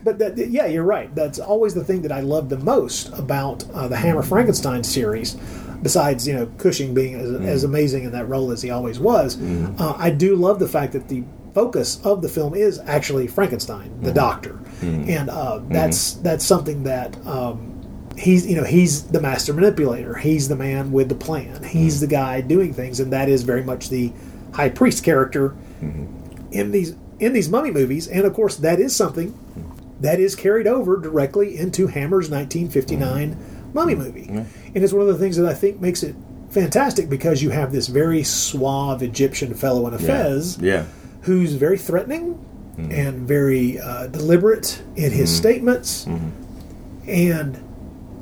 But 0.05 0.19
that, 0.21 0.39
yeah, 0.39 0.67
you're 0.67 0.85
right. 0.85 1.13
That's 1.15 1.39
always 1.41 1.75
the 1.75 1.83
thing 1.85 2.03
that 2.03 2.13
I 2.13 2.21
love 2.21 2.49
the 2.49 2.59
most 2.59 3.09
about 3.19 3.69
uh, 3.75 3.89
the 3.89 3.97
Hammer 3.97 4.23
Frankenstein 4.23 4.85
series. 4.85 5.37
Besides, 5.83 6.27
you 6.27 6.35
know, 6.35 6.47
Cushing 6.59 6.93
being 6.95 7.15
as, 7.15 7.29
Mm. 7.29 7.45
as 7.47 7.65
amazing 7.65 8.05
in 8.05 8.13
that 8.13 8.29
role 8.29 8.51
as 8.51 8.63
he 8.63 8.71
always 8.71 8.99
was, 8.99 9.39
uh, 9.79 9.95
I 9.97 10.11
do 10.11 10.35
love 10.37 10.59
the 10.59 10.69
fact 10.69 10.93
that 10.93 11.09
the 11.09 11.23
focus 11.55 12.01
of 12.05 12.21
the 12.23 12.29
film 12.29 12.55
is 12.55 12.81
actually 12.87 13.27
Frankenstein, 13.27 13.91
Mm. 14.01 14.05
the 14.05 14.13
Doctor, 14.13 14.59
and 14.83 15.29
uh, 15.31 15.61
that's 15.71 16.15
that's 16.15 16.45
something 16.45 16.83
that 16.85 17.17
um, 17.27 17.73
he's 18.17 18.47
you 18.47 18.57
know 18.57 18.65
he's 18.65 19.03
the 19.05 19.21
master 19.21 19.53
manipulator. 19.53 20.15
He's 20.15 20.49
the 20.49 20.57
man 20.57 20.91
with 20.93 21.09
the 21.09 21.15
plan. 21.15 21.63
He's 21.63 22.01
the 22.01 22.07
guy 22.07 22.41
doing 22.41 22.73
things, 22.73 22.99
and 23.01 23.13
that 23.13 23.29
is 23.29 23.43
very 23.43 23.63
much 23.63 23.89
the 23.89 24.13
high 24.53 24.69
priest 24.71 25.05
character 25.05 25.55
in 26.51 26.71
these 26.73 26.95
in 27.21 27.33
these 27.33 27.49
mummy 27.49 27.71
movies. 27.71 28.07
And 28.09 28.25
of 28.25 28.35
course, 28.35 28.57
that 28.57 28.79
is 28.81 28.95
something 28.95 29.35
that 30.01 30.21
is 30.21 30.37
carried 30.37 30.67
over 30.69 30.97
directly 30.97 31.59
into 31.59 31.89
Hammer's 31.89 32.31
1959 32.31 33.37
mummy 33.75 33.95
movie, 33.95 34.27
and 34.29 34.47
it's 34.75 34.93
one 34.93 35.03
of 35.03 35.09
the 35.09 35.19
things 35.19 35.37
that 35.37 35.47
I 35.47 35.55
think 35.55 35.81
makes 35.81 36.03
it 36.03 36.15
fantastic 36.51 37.09
because 37.09 37.43
you 37.43 37.51
have 37.51 37.73
this 37.73 37.89
very 37.89 38.23
suave 38.23 39.03
Egyptian 39.03 39.55
fellow 39.55 39.87
in 39.87 39.95
a 39.95 39.99
fez 39.99 40.59
Yeah. 40.59 40.85
who's 41.23 41.55
very 41.55 41.79
threatening 41.79 42.35
mm-hmm. 42.77 42.91
and 42.91 43.29
very 43.29 43.79
uh, 43.79 44.07
deliberate 44.07 44.83
in 44.97 45.13
his 45.13 45.31
mm-hmm. 45.31 45.43
statements. 45.43 46.05
Mm-hmm. 46.07 47.11
and 47.11 47.65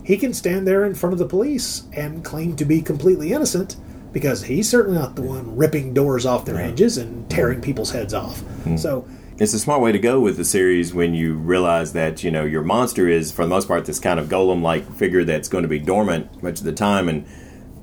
he 0.04 0.16
can 0.16 0.32
stand 0.32 0.68
there 0.68 0.84
in 0.84 0.94
front 0.94 1.12
of 1.12 1.18
the 1.18 1.26
police 1.26 1.82
and 1.92 2.24
claim 2.24 2.54
to 2.56 2.64
be 2.64 2.80
completely 2.80 3.32
innocent 3.32 3.74
because 4.12 4.44
he's 4.44 4.68
certainly 4.68 4.96
not 4.96 5.16
the 5.16 5.22
one 5.22 5.56
ripping 5.56 5.92
doors 5.92 6.24
off 6.24 6.44
their 6.44 6.58
hinges 6.58 6.96
and 6.96 7.28
tearing 7.28 7.60
people's 7.60 7.90
heads 7.90 8.14
off. 8.14 8.40
So 8.78 9.06
It's 9.38 9.52
a 9.52 9.58
smart 9.58 9.82
way 9.82 9.92
to 9.92 9.98
go 9.98 10.18
with 10.18 10.38
the 10.38 10.46
series 10.46 10.94
when 10.94 11.12
you 11.12 11.34
realize 11.34 11.92
that 11.92 12.24
you 12.24 12.30
know 12.30 12.44
your 12.44 12.62
monster 12.62 13.06
is 13.06 13.30
for 13.30 13.42
the 13.42 13.50
most 13.50 13.68
part 13.68 13.84
this 13.84 14.00
kind 14.00 14.18
of 14.18 14.28
golem-like 14.28 14.90
figure 14.94 15.24
that's 15.24 15.48
going 15.48 15.60
to 15.60 15.68
be 15.68 15.78
dormant 15.78 16.42
much 16.42 16.60
of 16.60 16.64
the 16.64 16.72
time 16.72 17.06
and 17.10 17.26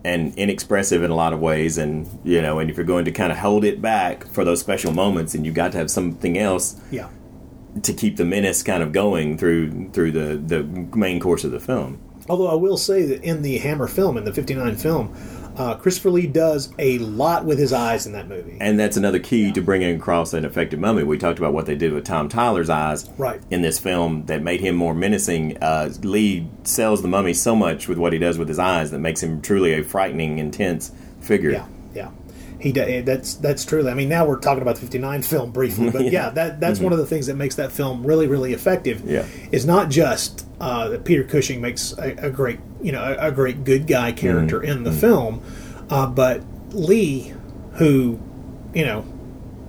and 0.04 0.36
inexpressive 0.36 1.04
in 1.04 1.12
a 1.12 1.16
lot 1.16 1.32
of 1.32 1.40
ways 1.40 1.78
and 1.78 2.10
you 2.24 2.42
know 2.42 2.58
and 2.58 2.72
if 2.72 2.76
you're 2.76 2.86
going 2.86 3.06
to 3.06 3.12
kind 3.12 3.32
of 3.32 3.38
hold 3.38 3.64
it 3.64 3.84
back 3.84 4.28
for 4.30 4.44
those 4.44 4.60
special 4.60 4.92
moments 4.92 5.36
and 5.36 5.46
you've 5.46 5.54
got 5.54 5.72
to 5.72 5.78
have 5.78 5.92
something 5.92 6.40
else 6.40 6.82
yeah, 6.90 7.08
to 7.82 7.94
keep 7.94 8.18
the 8.18 8.26
menace 8.26 8.64
kind 8.64 8.82
of 8.82 8.92
going 8.92 9.38
through 9.38 9.92
through 9.92 10.12
the 10.12 10.38
the 10.38 10.64
main 10.98 11.20
course 11.20 11.44
of 11.44 11.52
the 11.52 11.60
film. 11.60 12.02
Although 12.30 12.48
I 12.48 12.56
will 12.56 12.78
say 12.78 13.06
that 13.06 13.24
in 13.24 13.42
the 13.42 13.58
Hammer 13.58 13.88
film, 13.88 14.18
in 14.18 14.24
the 14.24 14.34
'59 14.34 14.76
film, 14.76 15.14
uh, 15.58 15.76
Christopher 15.76 16.10
Lee 16.12 16.28
does 16.28 16.74
a 16.80 16.98
lot 17.00 17.46
with 17.46 17.60
his 17.60 17.74
eyes 17.74 18.06
in 18.06 18.14
that 18.14 18.28
movie. 18.28 18.58
And 18.60 18.80
that's 18.80 18.98
another 18.98 19.20
key 19.20 19.52
to 19.52 19.62
bringing 19.62 19.96
across 19.96 20.34
an 20.34 20.46
effective 20.46 20.80
mummy. 20.80 21.04
We 21.04 21.18
talked 21.18 21.40
about 21.40 21.54
what 21.54 21.66
they 21.66 21.76
did 21.76 21.94
with 21.94 22.06
Tom 22.06 22.30
Tyler's 22.30 22.70
eyes 22.70 23.10
Right. 23.18 23.42
in 23.50 23.62
this 23.62 23.80
film 23.80 24.26
that 24.26 24.42
made 24.42 24.62
him 24.62 24.76
more 24.76 24.94
menacing. 24.94 25.58
Uh, 25.62 25.90
Lee 26.02 26.48
sells 26.64 27.02
the 27.02 27.08
mummy 27.08 27.34
so 27.34 27.56
much 27.56 27.88
with 27.88 27.98
what 27.98 28.14
he 28.14 28.20
does 28.20 28.38
with 28.38 28.48
his 28.48 28.60
eyes 28.60 28.92
that 28.92 29.00
makes 29.00 29.22
him 29.22 29.42
truly 29.42 29.74
a 29.74 29.84
frightening, 29.84 30.40
intense 30.40 30.92
figure. 31.22 31.52
Yeah, 31.52 31.66
yeah. 31.94 32.10
He 32.64 32.72
do- 32.72 33.02
that's 33.02 33.34
that's 33.36 33.66
true. 33.66 33.88
I 33.90 33.94
mean, 33.94 34.08
now 34.08 34.26
we're 34.26 34.40
talking 34.40 34.62
about 34.62 34.76
the 34.76 34.82
'59 34.82 35.22
film 35.24 35.52
briefly, 35.52 35.90
but 35.90 36.06
yeah, 36.12 36.30
that 36.30 36.60
that's 36.62 36.80
one 36.80 36.94
of 36.94 36.98
the 36.98 37.06
things 37.06 37.28
that 37.28 37.36
makes 37.36 37.56
that 37.56 37.72
film 37.74 38.06
really, 38.08 38.26
really 38.26 38.54
effective. 38.54 39.00
Mm-hmm. 39.00 39.10
Yeah. 39.10 39.26
is 39.52 39.66
not 39.66 39.90
just 39.90 40.48
uh, 40.62 40.88
that 40.90 41.04
Peter 41.04 41.24
Cushing 41.26 41.60
makes 41.60 41.94
a, 41.98 42.28
a 42.28 42.30
great, 42.32 42.60
you 42.82 42.94
know, 42.94 43.04
a, 43.04 43.28
a 43.28 43.32
great 43.34 43.66
good 43.66 43.86
guy 43.86 44.14
character 44.14 44.62
Mm-hmm. 44.62 44.72
in 44.72 44.84
the 44.84 44.94
film, 44.94 45.42
uh, 45.90 46.08
but 46.08 46.42
Lee, 46.72 47.34
who, 47.74 48.18
you 48.74 48.86
know, 48.86 49.04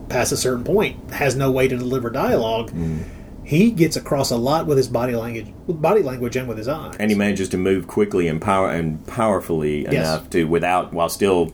past 0.09 0.31
a 0.31 0.37
certain 0.37 0.63
point 0.63 1.11
has 1.11 1.35
no 1.35 1.51
way 1.51 1.67
to 1.67 1.77
deliver 1.77 2.11
dialogue. 2.11 2.71
Mm-hmm. 2.71 2.99
He 3.43 3.73
gets 3.73 3.97
across 3.97 4.31
a 4.31 4.37
lot 4.37 4.67
with 4.67 4.79
his 4.79 4.89
body 4.89 5.15
language, 5.17 5.53
with 5.67 5.83
body 5.83 6.03
language, 6.03 6.35
and 6.37 6.49
with 6.49 6.57
his 6.57 6.69
eyes. 6.69 6.95
And 6.99 7.11
he 7.11 7.17
manages 7.17 7.49
to 7.51 7.59
move 7.59 7.87
quickly 7.87 8.27
and 8.29 8.41
power 8.41 8.71
and 8.71 9.05
powerfully 9.07 9.83
Yes. 9.83 9.93
enough 9.95 10.31
to 10.31 10.45
without 10.45 10.95
while 10.95 11.11
still 11.11 11.53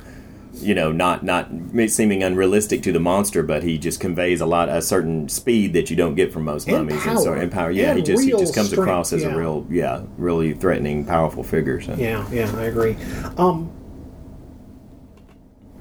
you 0.55 0.75
know 0.75 0.91
not 0.91 1.23
not 1.23 1.49
seeming 1.87 2.23
unrealistic 2.23 2.83
to 2.83 2.93
the 2.93 2.99
monster 3.01 3.43
but 3.43 3.63
he 3.63 3.79
just 3.79 4.01
conveys 4.01 4.41
a 4.41 4.47
lot 4.47 4.69
a 4.69 4.83
certain 4.83 5.29
speed 5.29 5.73
that 5.73 5.91
you 5.91 5.97
don't 5.97 6.15
get 6.17 6.33
from 6.33 6.45
most 6.45 6.67
And 6.67 6.77
mummies 6.87 7.07
and 7.07 7.19
so 7.19 7.27
power. 7.27 7.37
and 7.37 7.53
power 7.53 7.71
yeah 7.71 7.95
he 7.95 8.03
just 8.03 8.25
he 8.25 8.31
just 8.33 8.55
comes 8.55 8.69
strength, 8.69 8.83
across 8.89 9.13
as 9.13 9.23
yeah. 9.23 9.29
a 9.33 9.37
real 9.37 9.67
yeah 9.71 10.03
really 10.19 10.53
threatening 10.55 11.05
powerful 11.05 11.43
figure 11.45 11.81
so 11.81 11.95
Yeah, 11.95 12.29
yeah, 12.31 12.53
I 12.57 12.65
agree. 12.65 12.97
Um, 13.37 13.71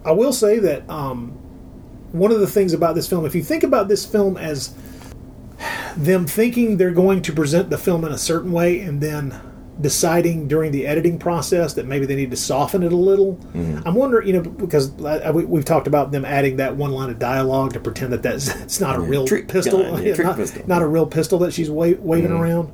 I 0.05 0.11
will 0.11 0.31
say 0.33 0.59
that 0.59 0.89
um, 0.89 1.29
one 2.11 2.31
of 2.31 2.39
the 2.39 2.47
things 2.47 2.73
about 2.73 2.95
this 2.95 3.07
film, 3.07 3.25
if 3.25 3.35
you 3.35 3.43
think 3.43 3.63
about 3.63 3.87
this 3.87 4.05
film 4.05 4.37
as 4.37 4.73
them 5.97 6.25
thinking 6.25 6.77
they're 6.77 6.91
going 6.91 7.21
to 7.23 7.33
present 7.33 7.69
the 7.69 7.77
film 7.77 8.05
in 8.05 8.11
a 8.11 8.17
certain 8.17 8.51
way 8.51 8.79
and 8.79 9.01
then 9.01 9.39
deciding 9.81 10.47
during 10.47 10.71
the 10.71 10.85
editing 10.85 11.17
process 11.17 11.73
that 11.75 11.85
maybe 11.85 12.05
they 12.05 12.15
need 12.15 12.31
to 12.31 12.37
soften 12.37 12.83
it 12.83 12.91
a 12.91 12.95
little. 12.97 13.35
Mm-hmm. 13.53 13.87
I'm 13.87 13.95
wondering, 13.95 14.27
you 14.27 14.33
know, 14.33 14.41
because 14.41 14.91
I, 15.03 15.31
we, 15.31 15.45
we've 15.45 15.63
talked 15.65 15.87
about 15.87 16.11
them 16.11 16.25
adding 16.25 16.57
that 16.57 16.75
one 16.75 16.91
line 16.91 17.09
of 17.09 17.17
dialogue 17.19 17.73
to 17.73 17.79
pretend 17.79 18.11
that 18.13 18.21
that's 18.23 18.47
it's 18.61 18.79
not 18.81 18.97
a 18.97 18.99
real 18.99 19.25
Trick 19.25 19.47
pistol, 19.47 19.83
gun, 19.83 20.03
yeah, 20.05 20.15
not, 20.15 20.35
pistol. 20.35 20.63
not 20.67 20.81
a 20.81 20.87
real 20.87 21.05
pistol 21.05 21.39
that 21.39 21.53
she's 21.53 21.69
wa- 21.69 21.93
waving 21.99 22.31
Mhm. 22.31 22.39
around. 22.39 22.71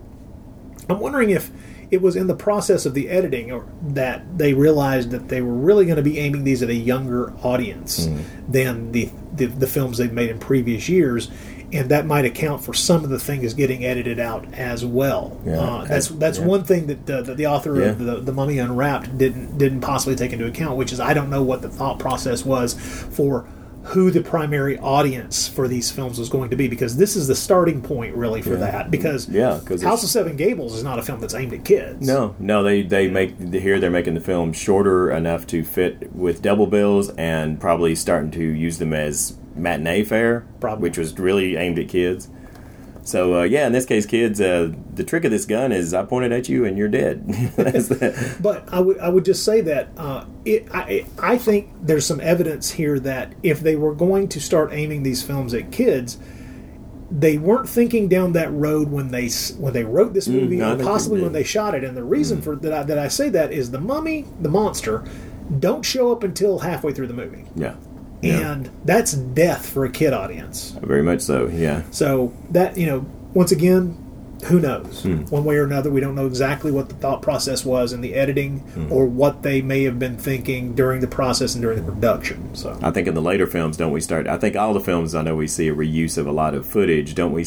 I'm 0.89 0.99
wondering 0.99 1.29
if 1.31 1.51
it 1.91 2.01
was 2.01 2.15
in 2.15 2.25
the 2.25 2.35
process 2.35 2.85
of 2.87 2.95
the 2.95 3.09
editing 3.09 3.51
or 3.51 3.65
that 3.89 4.37
they 4.39 4.53
realized 4.55 5.11
that 5.11 5.29
they 5.29 5.41
were 5.41 5.53
really 5.53 5.85
going 5.85 5.97
to 5.97 6.01
be 6.03 6.17
aiming 6.17 6.43
these 6.43 6.63
at 6.63 6.69
a 6.69 6.73
younger 6.75 7.31
audience 7.43 8.07
Mm-hmm. 8.07 8.51
than 8.51 8.91
the, 8.91 9.09
the 9.35 9.45
the 9.45 9.67
films 9.67 9.97
they've 9.99 10.11
made 10.11 10.29
in 10.31 10.39
previous 10.39 10.89
years, 10.89 11.29
and 11.75 11.89
that 11.91 12.05
might 12.05 12.25
account 12.25 12.63
for 12.63 12.73
some 12.73 13.03
of 13.03 13.09
the 13.09 13.19
things 13.19 13.53
getting 13.53 13.83
edited 13.85 14.19
out 14.19 14.45
as 14.53 14.85
well. 14.85 15.39
Yeah, 15.45 15.59
uh, 15.59 15.85
that's 15.85 16.07
that's 16.09 16.39
yeah. 16.39 16.45
one 16.45 16.63
thing 16.63 16.87
that, 16.87 17.09
uh, 17.09 17.21
that 17.23 17.37
the 17.37 17.47
author 17.47 17.79
Yeah. 17.79 17.85
of 17.87 17.99
the, 17.99 18.15
the 18.21 18.31
Mummy 18.33 18.59
Unwrapped 18.59 19.17
didn't 19.17 19.57
didn't 19.57 19.81
possibly 19.81 20.15
take 20.15 20.33
into 20.33 20.45
account, 20.45 20.77
which 20.77 20.91
is 20.91 20.99
I 20.99 21.13
don't 21.13 21.29
know 21.29 21.43
what 21.43 21.61
the 21.61 21.69
thought 21.69 21.99
process 21.99 22.45
was 22.45 22.73
for 22.73 23.47
who 23.89 24.09
the 24.09 24.19
primary 24.21 24.79
audience 24.79 25.47
for 25.47 25.67
these 25.67 25.91
films 25.91 26.17
was 26.17 26.27
going 26.27 26.49
to 26.49 26.55
be 26.55 26.67
because 26.67 26.97
this 26.97 27.15
is 27.15 27.27
the 27.27 27.35
starting 27.35 27.83
point 27.83 28.15
really 28.15 28.41
for 28.41 28.53
Yeah. 28.53 28.71
that 28.71 28.89
because 28.89 29.29
Yeah, 29.29 29.59
House 29.83 30.01
of 30.03 30.09
Seven 30.09 30.35
Gables 30.35 30.73
is 30.75 30.83
not 30.83 30.97
a 30.97 31.03
film 31.03 31.19
that's 31.21 31.35
aimed 31.35 31.53
at 31.53 31.63
kids. 31.63 32.01
No, 32.05 32.35
no, 32.39 32.63
they 32.63 32.81
they 32.81 33.07
make 33.07 33.37
here 33.53 33.79
they're 33.79 33.91
making 33.91 34.15
the 34.15 34.21
film 34.21 34.53
shorter 34.53 35.11
enough 35.11 35.45
to 35.47 35.63
fit 35.63 36.15
with 36.15 36.41
double 36.41 36.65
bills 36.65 37.09
and 37.11 37.59
probably 37.59 37.93
starting 37.93 38.31
to 38.31 38.43
use 38.43 38.79
them 38.79 38.91
as 38.91 39.37
matinee 39.55 40.03
fare, 40.03 40.45
Probably. 40.59 40.89
which 40.89 40.97
was 40.97 41.17
really 41.17 41.55
aimed 41.55 41.79
at 41.79 41.87
kids. 41.89 42.29
So 43.03 43.41
uh, 43.41 43.43
yeah, 43.43 43.67
in 43.67 43.71
this 43.73 43.85
case, 43.85 44.05
kids, 44.07 44.41
uh, 44.41 44.71
the 44.95 45.03
trick 45.03 45.25
of 45.25 45.31
this 45.31 45.45
gun 45.45 45.71
is 45.71 45.93
I 45.93 46.03
point 46.05 46.25
it 46.25 46.31
at 46.31 46.49
you 46.49 46.65
and 46.65 46.75
you're 46.75 46.87
dead. 46.87 47.23
But 48.41 48.67
I 48.73 48.79
would 48.79 48.97
I 48.99 49.09
would 49.09 49.25
just 49.25 49.45
say 49.45 49.61
that 49.61 49.89
uh, 49.95 50.25
it, 50.43 50.67
I 50.73 51.05
I 51.19 51.37
think 51.37 51.69
there's 51.81 52.05
some 52.05 52.19
evidence 52.19 52.71
here 52.71 52.99
that 53.01 53.33
if 53.43 53.59
they 53.59 53.75
were 53.75 53.93
going 53.93 54.27
to 54.29 54.39
start 54.41 54.73
aiming 54.73 55.03
these 55.03 55.21
films 55.21 55.53
at 55.53 55.71
kids, 55.71 56.17
they 57.11 57.37
weren't 57.37 57.69
thinking 57.69 58.07
down 58.07 58.33
that 58.33 58.51
road 58.51 58.89
when 58.89 59.09
they 59.11 59.29
when 59.59 59.73
they 59.73 59.83
wrote 59.83 60.13
this 60.15 60.27
Mm, 60.27 60.41
movie 60.41 60.61
or 60.63 60.75
possibly 60.77 61.21
when 61.21 61.31
they 61.33 61.43
shot 61.43 61.75
it. 61.75 61.83
And 61.83 61.95
the 61.95 62.03
reason 62.03 62.41
for 62.41 62.55
that 62.55 62.73
I, 62.73 62.83
that 62.83 62.97
I 62.97 63.07
say 63.07 63.29
that 63.29 63.51
is 63.51 63.69
the 63.69 63.79
mummy, 63.79 64.25
the 64.41 64.49
monster, 64.49 65.03
don't 65.59 65.83
show 65.83 66.11
up 66.11 66.23
until 66.23 66.57
halfway 66.59 66.91
through 66.91 67.05
the 67.07 67.13
movie, 67.13 67.45
yeah, 67.55 67.75
yeah, 68.27 68.51
and 68.53 68.69
that's 68.85 69.13
death 69.13 69.69
for 69.69 69.85
a 69.85 69.89
kid 69.89 70.13
audience. 70.13 70.75
very 70.81 71.03
much 71.03 71.21
so. 71.21 71.47
Yeah, 71.47 71.83
So 71.91 72.33
that 72.51 72.77
you 72.77 72.85
know, 72.85 73.05
once 73.33 73.51
again, 73.51 73.97
who 74.45 74.59
knows? 74.59 75.01
Hmm. 75.03 75.23
One 75.25 75.43
way 75.45 75.55
or 75.55 75.63
another, 75.63 75.89
we 75.89 76.01
don't 76.01 76.13
know 76.13 76.27
exactly 76.27 76.71
what 76.71 76.89
the 76.89 76.95
thought 76.95 77.21
process 77.21 77.65
was 77.65 77.93
in 77.93 78.01
the 78.01 78.13
editing, 78.13 78.59
Hmm. 78.59 78.91
or 78.91 79.05
what 79.07 79.41
they 79.43 79.61
may 79.61 79.83
have 79.83 79.97
been 79.97 80.17
thinking 80.17 80.73
during 80.75 81.01
the 81.01 81.07
process 81.07 81.55
and 81.55 81.61
during 81.61 81.83
the 81.83 81.91
production. 81.91 82.53
So 82.53 82.77
I 82.83 82.91
think 82.91 83.07
in 83.07 83.13
the 83.15 83.21
later 83.21 83.47
films, 83.47 83.77
don't 83.77 83.91
we 83.91 84.01
start? 84.01 84.27
I 84.27 84.37
think 84.37 84.55
all 84.55 84.73
the 84.73 84.79
films 84.81 85.15
I 85.15 85.21
know 85.23 85.35
we 85.35 85.47
see 85.47 85.67
a 85.69 85.73
reuse 85.73 86.17
of 86.17 86.27
a 86.27 86.31
lot 86.31 86.53
of 86.53 86.65
footage. 86.65 87.15
Don't 87.15 87.31
we? 87.31 87.45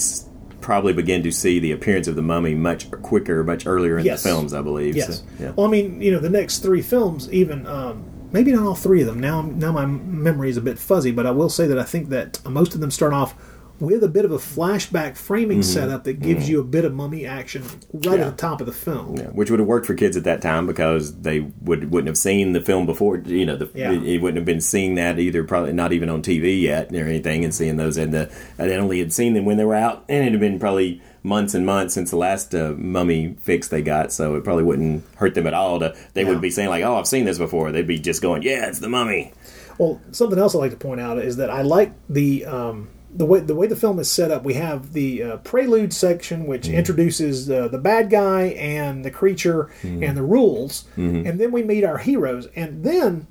Probably 0.60 0.92
begin 0.92 1.22
to 1.22 1.30
see 1.30 1.60
the 1.60 1.70
appearance 1.72 2.08
of 2.08 2.16
the 2.16 2.20
mummy 2.22 2.54
much 2.54 2.90
quicker, 2.90 3.42
much 3.44 3.64
earlier 3.66 3.96
in 3.98 4.04
Yes. 4.04 4.22
the 4.22 4.28
films. 4.30 4.52
I 4.52 4.60
believe. 4.60 4.96
yes, 4.96 5.18
So, 5.18 5.24
yeah. 5.44 5.52
well, 5.56 5.66
I 5.66 5.70
mean, 5.70 6.02
you 6.02 6.10
know, 6.10 6.18
the 6.18 6.28
next 6.28 6.58
three 6.58 6.82
films, 6.82 7.28
even 7.32 7.64
um, 7.66 8.02
maybe 8.32 8.52
not 8.52 8.66
all 8.66 8.74
three 8.74 9.00
of 9.00 9.06
them. 9.06 9.20
Now, 9.20 9.42
now 9.42 9.72
my 9.72 9.86
memory 9.86 10.50
is 10.50 10.56
a 10.56 10.60
bit 10.62 10.78
fuzzy, 10.78 11.10
but 11.12 11.26
I 11.26 11.30
will 11.30 11.48
say 11.48 11.66
that 11.66 11.78
I 11.78 11.84
think 11.84 12.08
that 12.10 12.38
most 12.48 12.74
of 12.74 12.80
them 12.80 12.90
start 12.90 13.12
off 13.12 13.34
with 13.80 14.02
a 14.02 14.08
bit 14.08 14.24
of 14.24 14.32
a 14.32 14.38
flashback 14.38 15.14
framing 15.16 15.60
Mhm. 15.60 15.64
setup 15.64 16.02
that 16.02 16.18
gives 16.18 16.48
you 16.48 16.58
a 16.58 16.64
bit 16.64 16.84
of 16.84 16.92
mummy 16.92 17.24
action 17.24 17.62
right 17.92 18.18
Yeah. 18.18 18.26
at 18.26 18.36
the 18.36 18.36
top 18.36 18.60
of 18.60 18.66
the 18.66 18.72
film. 18.72 19.14
Yeah, 19.16 19.26
which 19.26 19.52
would 19.52 19.60
have 19.60 19.68
worked 19.68 19.86
for 19.86 19.94
kids 19.94 20.16
at 20.16 20.24
that 20.24 20.42
time 20.42 20.66
because 20.66 21.14
they 21.20 21.46
would 21.62 21.92
wouldn't 21.92 22.08
have 22.08 22.16
seen 22.16 22.54
the 22.54 22.60
film 22.60 22.86
before. 22.86 23.22
You 23.24 23.46
know, 23.46 23.54
the, 23.56 23.68
Yeah. 23.76 23.92
it, 23.92 24.20
wouldn't 24.20 24.36
have 24.36 24.44
been 24.44 24.60
seeing 24.60 24.96
that 24.96 25.20
either. 25.20 25.44
Probably 25.44 25.72
not 25.72 25.92
even 25.92 26.08
on 26.08 26.22
TV 26.22 26.60
yet 26.60 26.90
or 26.92 27.06
anything, 27.06 27.44
and 27.44 27.54
seeing 27.54 27.76
those 27.76 27.96
and 27.96 28.12
the 28.12 28.28
and 28.58 28.68
they 28.68 28.76
only 28.76 28.98
had 28.98 29.12
seen 29.12 29.34
them 29.34 29.44
when 29.44 29.58
they 29.58 29.64
were 29.64 29.76
out, 29.76 30.02
and 30.08 30.26
it 30.26 30.32
had 30.32 30.40
been 30.40 30.58
probably 30.58 31.00
months 31.28 31.54
and 31.54 31.64
months 31.66 31.94
since 31.94 32.10
the 32.10 32.16
last 32.16 32.54
uh, 32.54 32.74
mummy 32.76 33.36
fix 33.40 33.68
they 33.68 33.82
got. 33.82 34.12
So 34.12 34.34
it 34.34 34.42
probably 34.44 34.64
wouldn't 34.64 35.04
hurt 35.16 35.34
them 35.34 35.46
at 35.46 35.54
all. 35.54 35.78
To 35.80 35.94
they 36.14 36.22
Yeah. 36.22 36.30
would 36.30 36.40
be 36.40 36.50
saying 36.50 36.68
like, 36.70 36.82
"Oh, 36.82 36.96
I've 36.96 37.06
seen 37.06 37.24
this 37.24 37.38
before." 37.38 37.70
They'd 37.70 37.86
be 37.86 37.98
just 37.98 38.22
going, 38.22 38.42
"Yeah, 38.42 38.66
it's 38.66 38.80
the 38.80 38.88
mummy." 38.88 39.32
Well, 39.78 40.00
something 40.10 40.38
else 40.38 40.54
I 40.54 40.58
like 40.58 40.72
to 40.72 40.76
point 40.76 41.00
out 41.00 41.18
is 41.18 41.36
that 41.36 41.50
I 41.50 41.62
like 41.62 41.92
the 42.08 42.44
um, 42.46 42.88
the 43.14 43.24
way 43.24 43.40
the 43.40 43.54
way 43.54 43.66
the 43.66 43.76
film 43.76 43.98
is 44.00 44.10
set 44.10 44.30
up. 44.30 44.44
We 44.44 44.54
have 44.54 44.92
the 44.92 45.22
uh, 45.22 45.36
prelude 45.38 45.92
section, 45.92 46.46
which 46.46 46.68
introduces 46.68 47.48
uh, 47.50 47.68
the 47.68 47.78
bad 47.78 48.10
guy 48.10 48.46
and 48.58 49.04
the 49.04 49.10
creature 49.10 49.70
and 49.82 50.16
the 50.16 50.22
rules, 50.22 50.84
and 50.96 51.38
then 51.40 51.52
we 51.52 51.62
meet 51.62 51.84
our 51.84 51.98
heroes, 51.98 52.48
and 52.56 52.82
then 52.84 53.26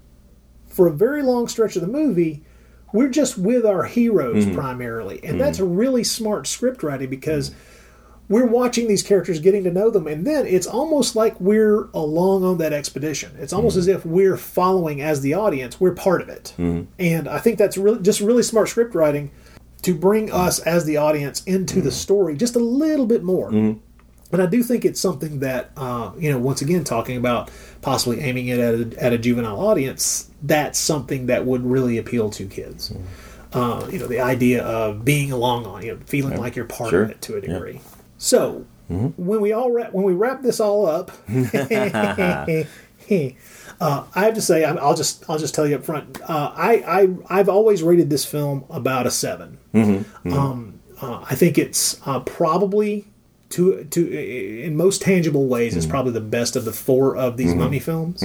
for 0.67 0.87
a 0.87 0.91
very 0.91 1.21
long 1.23 1.47
stretch 1.47 1.75
of 1.75 1.81
the 1.81 1.87
movie. 1.87 2.43
We're 2.93 3.09
just 3.09 3.37
with 3.37 3.65
our 3.65 3.83
heroes 3.83 4.45
primarily, 4.55 5.19
and 5.21 5.39
that's 5.41 5.59
a 5.59 5.65
really 5.65 6.05
smart 6.05 6.47
script 6.47 6.83
writing 6.83 7.09
because 7.09 7.51
we're 8.29 8.45
watching 8.45 8.87
these 8.87 9.03
characters, 9.03 9.39
getting 9.39 9.63
to 9.63 9.71
know 9.71 9.89
them, 9.89 10.07
and 10.07 10.27
then 10.27 10.45
it's 10.45 10.67
almost 10.67 11.15
like 11.15 11.39
we're 11.39 11.89
along 11.93 12.43
on 12.43 12.57
that 12.57 12.73
expedition. 12.73 13.31
It's 13.39 13.53
almost 13.53 13.73
mm-hmm. 13.73 13.81
as 13.81 13.87
if 13.87 14.05
we're 14.05 14.37
following 14.37 15.01
as 15.01 15.21
the 15.21 15.33
audience. 15.33 15.79
We're 15.79 15.93
part 15.93 16.21
of 16.21 16.29
it, 16.29 16.53
mm-hmm. 16.57 16.91
and 16.99 17.27
I 17.27 17.39
think 17.39 17.57
that's 17.57 17.77
really 17.77 18.01
just 18.01 18.19
really 18.19 18.43
smart 18.43 18.69
script 18.69 18.95
writing 18.95 19.31
to 19.83 19.95
bring 19.95 20.31
us 20.31 20.59
as 20.59 20.85
the 20.85 20.97
audience 20.97 21.43
into 21.43 21.75
the 21.75 21.89
mm-hmm. 21.89 21.89
story 21.91 22.35
just 22.35 22.55
a 22.55 22.59
little 22.59 23.05
bit 23.05 23.23
more. 23.23 23.51
But 24.29 24.41
I 24.41 24.45
do 24.45 24.61
think 24.61 24.83
it's 24.83 24.99
something 24.99 25.39
that, 25.39 25.71
uh, 25.77 26.11
you 26.17 26.29
know, 26.31 26.37
once 26.37 26.61
again, 26.61 26.83
talking 26.83 27.15
about 27.15 27.49
possibly 27.81 28.19
aiming 28.19 28.47
it 28.47 28.59
at 28.59 28.73
a, 28.73 29.03
at 29.03 29.13
a 29.13 29.17
juvenile 29.17 29.59
audience, 29.59 30.29
that's 30.43 30.77
something 30.77 31.27
that 31.27 31.45
would 31.45 31.65
really 31.65 31.97
appeal 31.97 32.29
to 32.31 32.45
kids. 32.45 32.93
Uh, 33.53 33.87
you 33.89 33.99
know, 33.99 34.07
the 34.07 34.19
idea 34.19 34.63
of 34.63 35.05
being 35.05 35.31
along 35.31 35.65
on, 35.65 35.81
you 35.81 35.93
know, 35.93 35.99
feling 36.05 36.37
like 36.37 36.57
you're 36.57 36.65
part 36.65 36.89
Sure. 36.89 37.03
of 37.03 37.11
it 37.11 37.21
to 37.21 37.37
a 37.37 37.41
Yeah. 37.41 37.96
So, 38.17 38.65
when 38.89 39.41
we 39.41 39.51
all 39.51 39.71
wrap, 39.71 39.93
when 39.93 40.05
we 40.05 40.13
wrap 40.13 40.41
this 40.41 40.59
all 40.59 40.85
up, 40.85 41.11
uh, 43.81 44.03
I 44.15 44.25
have 44.25 44.33
to 44.35 44.41
say 44.41 44.63
I'm- 44.63 44.77
I'll 44.81 44.95
just 44.95 45.23
I'll 45.29 45.37
just 45.37 45.53
tell 45.53 45.67
you 45.67 45.75
up 45.75 45.85
front. 45.85 46.19
Uh, 46.21 46.51
I 46.55 46.83
I 47.29 47.39
I've 47.39 47.49
always 47.49 47.83
rated 47.83 48.09
this 48.09 48.25
film 48.25 48.65
about 48.69 49.05
a 49.07 49.11
7 49.11 49.57
Um, 50.25 50.79
uh, 51.01 51.23
I 51.29 51.35
think 51.35 51.57
it's 51.57 51.99
uh, 52.05 52.19
probably 52.21 53.05
to 53.49 53.83
to 53.85 54.09
in 54.65 54.75
most 54.75 55.01
tangible 55.01 55.47
ways 55.47 55.75
it's 55.77 55.85
probably 55.85 56.11
the 56.11 56.19
best 56.21 56.55
of 56.55 56.65
the 56.65 56.73
four 56.73 57.15
of 57.15 57.37
these 57.37 57.53
mummy 57.55 57.79
films. 57.79 58.23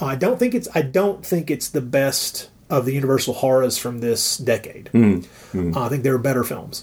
I 0.00 0.16
don't 0.16 0.38
think 0.38 0.54
it's 0.54 0.68
I 0.74 0.82
don't 0.82 1.24
think 1.24 1.50
it's 1.50 1.68
the 1.68 1.80
best 1.82 2.50
of 2.68 2.84
the 2.84 2.92
Universal 2.92 3.34
horrors 3.34 3.78
from 3.78 4.00
this 4.00 4.36
decade. 4.38 4.90
Uh, 4.94 5.80
I 5.84 5.88
think 5.88 6.02
there 6.02 6.14
are 6.14 6.18
better 6.18 6.42
films, 6.44 6.82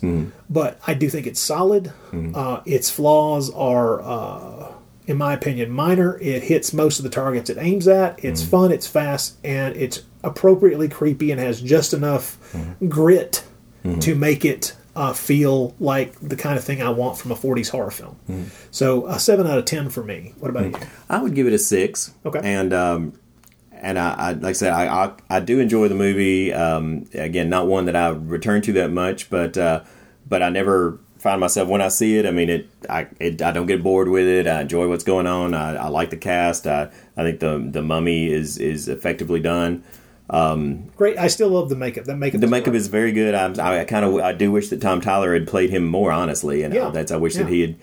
but 0.49 0.79
I 0.87 0.93
do 0.93 1.09
think 1.09 1.27
it's 1.27 1.39
solid. 1.39 1.91
Uh, 2.33 2.61
its 2.65 2.89
flaws 2.89 3.49
are, 3.51 4.01
uh, 4.01 4.71
in 5.07 5.17
my 5.17 5.33
opinion, 5.33 5.69
minor. 5.71 6.17
It 6.19 6.43
hits 6.43 6.73
most 6.73 6.99
of 6.99 7.03
the 7.03 7.09
targets 7.09 7.49
it 7.49 7.57
aims 7.59 7.87
at. 7.87 8.23
It's 8.23 8.41
fun, 8.43 8.71
it's 8.71 8.87
fast, 8.87 9.35
and 9.43 9.75
it's 9.75 10.03
appropriately 10.23 10.87
creepy 10.87 11.31
and 11.31 11.39
has 11.41 11.61
just 11.61 11.93
enough 11.93 12.37
grit 12.87 13.43
to 13.99 14.15
make 14.15 14.45
it 14.45 14.75
uh, 14.95 15.11
feel 15.11 15.73
like 15.79 16.13
the 16.21 16.35
kind 16.37 16.57
of 16.57 16.63
thing 16.63 16.81
I 16.81 16.89
want 16.89 17.17
from 17.17 17.31
a 17.31 17.35
40s 17.35 17.69
horror 17.69 17.91
film. 17.91 18.15
So 18.71 19.05
a 19.07 19.19
seven 19.19 19.45
out 19.47 19.57
of 19.57 19.65
ten 19.65 19.89
for 19.89 20.03
me. 20.03 20.33
What 20.39 20.49
about 20.49 20.65
you? 20.67 20.87
I 21.09 21.21
would 21.21 21.35
give 21.35 21.47
it 21.47 21.53
a 21.53 21.57
six. 21.59 22.13
Okay. 22.25 22.39
And 22.41 22.71
um, 22.73 23.13
and 23.83 23.99
I, 23.99 24.13
I 24.13 24.31
like 24.31 24.49
I 24.49 24.53
said, 24.53 24.71
I, 24.73 24.87
I 25.05 25.11
I 25.29 25.39
do 25.39 25.59
enjoy 25.59 25.87
the 25.89 25.95
movie. 25.95 26.51
Um, 26.53 27.05
again, 27.13 27.49
not 27.49 27.67
one 27.67 27.85
that 27.85 27.95
I 27.95 28.09
return 28.09 28.61
to 28.63 28.73
that 28.73 28.91
much, 28.91 29.29
but 29.29 29.57
uh, 29.57 29.83
but 30.27 30.41
I 30.41 30.49
never 30.49 30.99
find 31.19 31.39
myself 31.39 31.69
when 31.69 31.81
I 31.81 31.87
see 31.87 32.17
it. 32.17 32.25
I 32.25 32.31
mean, 32.31 32.49
it 32.49 32.67
I 32.89 33.07
it, 33.19 33.41
I 33.41 33.51
don't 33.51 33.67
get 33.67 33.83
bored 33.83 34.07
with 34.09 34.25
it. 34.27 34.47
I 34.47 34.61
enjoy 34.61 34.87
what's 34.89 35.03
going 35.03 35.27
on. 35.27 35.53
I, 35.53 35.75
I 35.75 35.87
like 35.89 36.09
the 36.09 36.17
cast. 36.17 36.65
I 36.65 36.89
I 37.15 37.23
think 37.23 37.39
the 37.39 37.59
the 37.71 37.81
mummy 37.81 38.31
is 38.31 38.57
is 38.57 38.87
effectively 38.87 39.39
done. 39.39 39.83
Great. 40.97 41.17
I 41.17 41.27
still 41.27 41.49
love 41.49 41.69
the 41.69 41.75
makeup. 41.75 42.05
That 42.05 42.17
makeup. 42.17 42.41
The 42.41 42.45
is 42.47 42.51
makeup 42.51 42.71
great. 42.71 42.77
is 42.77 42.87
very 42.87 43.11
good. 43.11 43.35
I'm, 43.35 43.59
I 43.59 43.83
kind 43.85 44.05
of 44.05 44.15
I 44.15 44.33
do 44.33 44.51
wish 44.51 44.69
that 44.69 44.81
Tom 44.81 45.01
Tyler 45.01 45.33
had 45.33 45.47
played 45.47 45.69
him 45.69 45.85
more 45.85 46.11
honestly, 46.11 46.63
and 46.63 46.73
Yeah. 46.73 46.87
uh, 46.87 46.89
that's 46.91 47.11
I 47.11 47.17
wish 47.17 47.35
Yeah. 47.35 47.43
that 47.43 47.49
he 47.51 47.61
had 47.61 47.75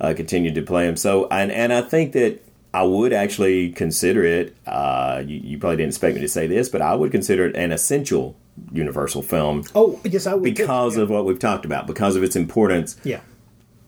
uh, 0.00 0.14
continued 0.14 0.54
to 0.54 0.62
play 0.62 0.86
him. 0.86 0.96
So 0.96 1.26
and 1.30 1.50
and 1.50 1.72
I 1.72 1.80
think 1.80 2.12
that 2.12 2.42
I 2.74 2.82
would 2.82 3.12
actually 3.12 3.70
consider 3.70 4.24
it. 4.24 4.54
Uh, 4.66 5.22
you, 5.26 5.36
you 5.42 5.58
probably 5.58 5.76
didn't 5.78 5.90
expect 5.90 6.14
me 6.16 6.20
to 6.20 6.28
say 6.28 6.46
this, 6.46 6.68
but 6.68 6.82
I 6.82 6.94
would 6.94 7.10
consider 7.10 7.46
it 7.46 7.56
an 7.56 7.72
essential 7.72 8.36
Universal 8.72 9.20
film 9.20 9.64
Oh 9.74 10.00
yes, 10.02 10.26
I 10.26 10.32
would 10.32 10.42
because 10.42 10.96
Yeah. 10.96 11.02
of 11.02 11.10
what 11.10 11.26
we've 11.26 11.38
talked 11.38 11.66
about, 11.66 11.86
because 11.86 12.16
of 12.16 12.22
its 12.22 12.36
importance, 12.36 12.96
yeah. 13.04 13.20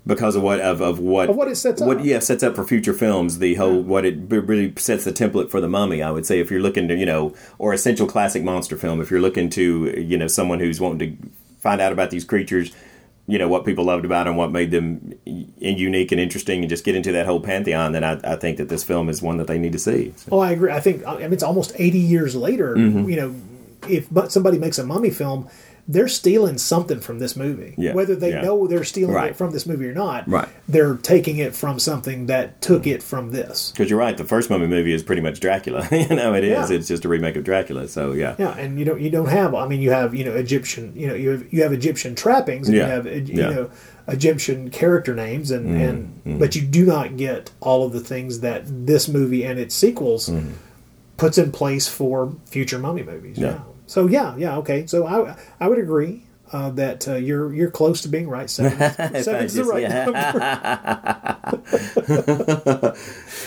because 0.07 0.37
of 0.37 0.43
what 0.43 0.61
of, 0.61 0.83
of 0.83 0.99
what 0.99 1.31
Of 1.31 1.37
what 1.37 1.49
it 1.49 1.57
sets 1.57 1.81
up. 1.81 1.99
yeah 2.05 2.19
sets 2.19 2.43
up 2.43 2.55
for 2.55 2.65
future 2.67 2.93
films. 2.93 3.39
The 3.39 3.55
whole 3.55 3.81
what 3.81 4.05
it 4.05 4.17
really 4.29 4.75
sets 4.77 5.05
the 5.05 5.13
template 5.13 5.51
for 5.51 5.63
the 5.63 5.69
Mummy. 5.69 6.03
I 6.03 6.11
would 6.11 6.27
say 6.27 6.39
if 6.39 6.51
you're 6.51 6.61
looking 6.61 6.87
to 6.89 6.95
you 6.95 7.07
know 7.07 7.35
or 7.59 7.73
essential 7.73 8.07
classic 8.07 8.43
monster 8.45 8.77
film, 8.77 9.01
if 9.01 9.11
you're 9.11 9.23
looking 9.23 9.49
to 9.51 9.99
you 9.99 10.19
know 10.19 10.27
someone 10.27 10.61
who's 10.61 10.81
wanting 10.83 11.17
to 11.19 11.29
find 11.61 11.81
out 11.81 11.93
about 11.93 12.11
these 12.11 12.25
creatures. 12.25 12.71
You 13.31 13.39
know 13.39 13.47
what 13.47 13.67
people 13.67 13.85
loved 13.85 14.07
about 14.07 14.25
them, 14.25 14.37
what 14.37 14.51
made 14.51 14.71
them 14.71 15.13
unique 15.25 16.11
and 16.13 16.21
interesting, 16.21 16.61
and 16.61 16.69
just 16.69 16.83
get 16.83 16.97
into 16.97 17.13
that 17.13 17.27
whole 17.27 17.41
pantheon. 17.41 17.93
Then 17.93 18.03
I, 18.03 18.19
I 18.25 18.37
think 18.37 18.57
that 18.57 18.71
this 18.71 18.83
film 18.83 19.11
is 19.11 19.21
one 19.21 19.37
that 19.37 19.47
they 19.47 19.59
need 19.59 19.73
to 19.73 19.79
see. 19.79 20.15
So, 20.17 20.29
Oh, 20.33 20.39
I 20.39 20.53
agree. 20.53 20.73
I 20.73 20.81
think 20.81 21.07
I 21.07 21.19
mean 21.19 21.33
it's 21.35 21.43
almost 21.43 21.73
eighty 21.77 21.99
years 21.99 22.35
later. 22.35 22.75
Mm-hmm. 22.75 23.09
You 23.09 23.17
know, 23.17 23.35
if 23.87 24.09
but 24.11 24.33
somebody 24.33 24.59
makes 24.59 24.79
a 24.79 24.85
mummy 24.85 25.11
film, 25.11 25.49
they're 25.91 26.07
stealing 26.07 26.59
something 26.59 27.01
from 27.01 27.19
this 27.19 27.35
movie. 27.35 27.75
Yeah, 27.79 27.95
Whether 27.95 28.15
they 28.15 28.31
yeah. 28.31 28.43
know 28.43 28.67
they're 28.67 28.85
stealing 28.85 29.15
Right. 29.15 29.31
it 29.31 29.37
from 29.37 29.53
this 29.53 29.67
movie 29.67 29.87
or 29.87 29.95
not, 29.95 30.29
Right. 30.29 30.49
They're 30.69 30.97
taking 30.97 31.39
it 31.39 31.57
from 31.57 31.79
something 31.79 32.27
that 32.27 32.61
took 32.61 32.87
it 32.87 33.03
from 33.03 33.31
this. 33.31 33.73
Because 33.73 33.89
you're 33.89 33.99
right, 33.99 34.17
the 34.17 34.25
first 34.25 34.51
Mummy 34.51 34.67
movie 34.67 34.93
is 34.93 35.03
pretty 35.03 35.23
much 35.23 35.41
Dracula. 35.41 35.89
you 35.93 36.09
know, 36.09 36.35
it 36.35 36.45
is. 36.45 36.71
Yeah. 36.71 36.77
It's 36.77 36.89
just 36.89 37.07
a 37.07 37.09
remake 37.09 37.37
of 37.37 37.45
Dracula. 37.45 37.89
So 37.89 38.13
yeah, 38.13 38.37
Yeah, 38.39 38.55
and 38.59 38.79
you 38.79 38.85
don't 38.85 39.01
you 39.01 39.09
don't 39.09 39.31
have. 39.31 39.55
I 39.55 39.67
mean, 39.67 39.81
you 39.81 39.91
have 39.91 40.15
you 40.15 40.25
know 40.25 40.35
Egyptian. 40.35 40.93
You 40.95 41.09
know 41.09 41.15
you 41.15 41.31
have 41.31 41.53
you 41.53 41.63
have 41.63 41.73
Egyptian 41.73 42.15
trappings. 42.15 42.69
And 42.69 42.77
Yeah, 42.77 42.87
You 42.87 42.93
have 42.93 43.07
you 43.07 43.37
know 43.37 43.71
Egyptian 44.09 44.69
character 44.69 45.15
names, 45.15 45.51
and 45.51 45.67
mm-hmm. 45.67 46.29
and 46.31 46.39
but 46.39 46.55
you 46.55 46.63
do 46.63 46.85
not 46.85 47.17
get 47.17 47.51
all 47.61 47.87
of 47.87 47.93
the 47.93 48.01
things 48.01 48.41
that 48.41 48.65
this 48.67 49.09
movie 49.09 49.45
and 49.45 49.59
its 49.59 49.75
sequels 49.75 50.29
mm-hmm. 50.29 50.53
puts 51.17 51.39
in 51.39 51.51
place 51.51 51.89
for 51.89 52.35
future 52.45 52.79
mummy 52.79 53.03
movies. 53.03 53.39
Yeah. 53.39 53.61
So 53.89 54.07
yeah, 54.07 54.37
yeah, 54.37 54.59
okay. 54.59 54.87
So 54.87 55.07
I 55.07 55.35
I 55.59 55.69
would 55.69 55.79
agree. 55.79 56.25
Uh, 56.51 56.71
that 56.71 57.07
uh, 57.07 57.17
you're 57.17 57.53
you're 57.53 57.71
close 57.71 58.01
to 58.01 58.09
being 58.09 58.27
right. 58.27 58.49
Seven, 58.49 58.79
seven's 59.23 59.53
the 59.53 59.65
right 59.65 59.87
number. 59.87 60.19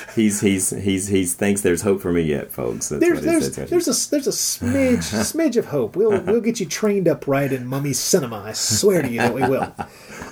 he's 0.16 0.40
he's 0.42 0.70
he's 0.70 1.08
he's 1.08 1.34
thinks 1.34 1.62
there's 1.62 1.82
hope 1.82 2.00
for 2.00 2.12
me 2.12 2.22
yet, 2.22 2.52
folks. 2.52 2.90
That's 2.90 3.02
There's 3.02 3.22
there's 3.22 3.56
there's 3.56 3.88
a 3.88 4.10
there's 4.12 4.28
a 4.28 4.32
smidge 4.32 4.98
smidge 5.34 5.58
of 5.58 5.66
hope. 5.66 5.96
We'll 5.96 6.22
we'll 6.22 6.42
get 6.42 6.60
you 6.60 6.68
trained 6.68 7.08
up 7.08 7.28
right 7.28 7.52
in 7.52 7.66
mummy 7.66 7.94
cinema. 7.94 8.44
I 8.46 8.52
swear 8.52 9.02
to 9.02 9.10
you 9.10 9.18
that 9.18 9.34
we 9.34 9.48
will. 9.48 9.74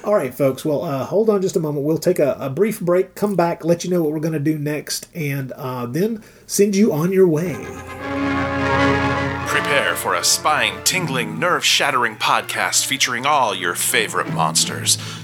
All 0.03 0.14
right, 0.14 0.34
folks. 0.34 0.64
Well, 0.64 0.84
uh, 0.84 1.06
hold 1.06 1.31
on 1.31 1.41
just 1.41 1.56
a 1.56 1.60
moment. 1.60 1.88
We'll 1.88 1.98
take 1.98 2.19
a, 2.19 2.38
a 2.40 2.52
brief 2.52 2.80
break. 2.80 3.15
Come 3.15 3.36
back. 3.36 3.65
Let 3.65 3.84
you 3.84 3.90
know 3.90 4.03
what 4.03 4.11
we're 4.11 4.19
going 4.19 4.34
to 4.34 4.40
do 4.40 4.60
next, 4.60 5.07
and 5.15 5.52
uh, 5.53 5.88
then 5.88 6.23
send 6.45 6.76
you 6.76 6.94
on 6.94 7.11
your 7.11 7.27
way. 7.27 7.56
Prepare 9.70 9.96
for 9.96 10.16
a 10.16 10.24
spine 10.24 10.84
tingling, 10.84 11.38
nerve 11.38 11.64
shattering 11.64 12.16
podcast 12.16 12.88
featuring 12.88 13.28
all 13.28 13.54
your 13.54 13.76
favorite 13.76 14.34
monsters. 14.34 14.98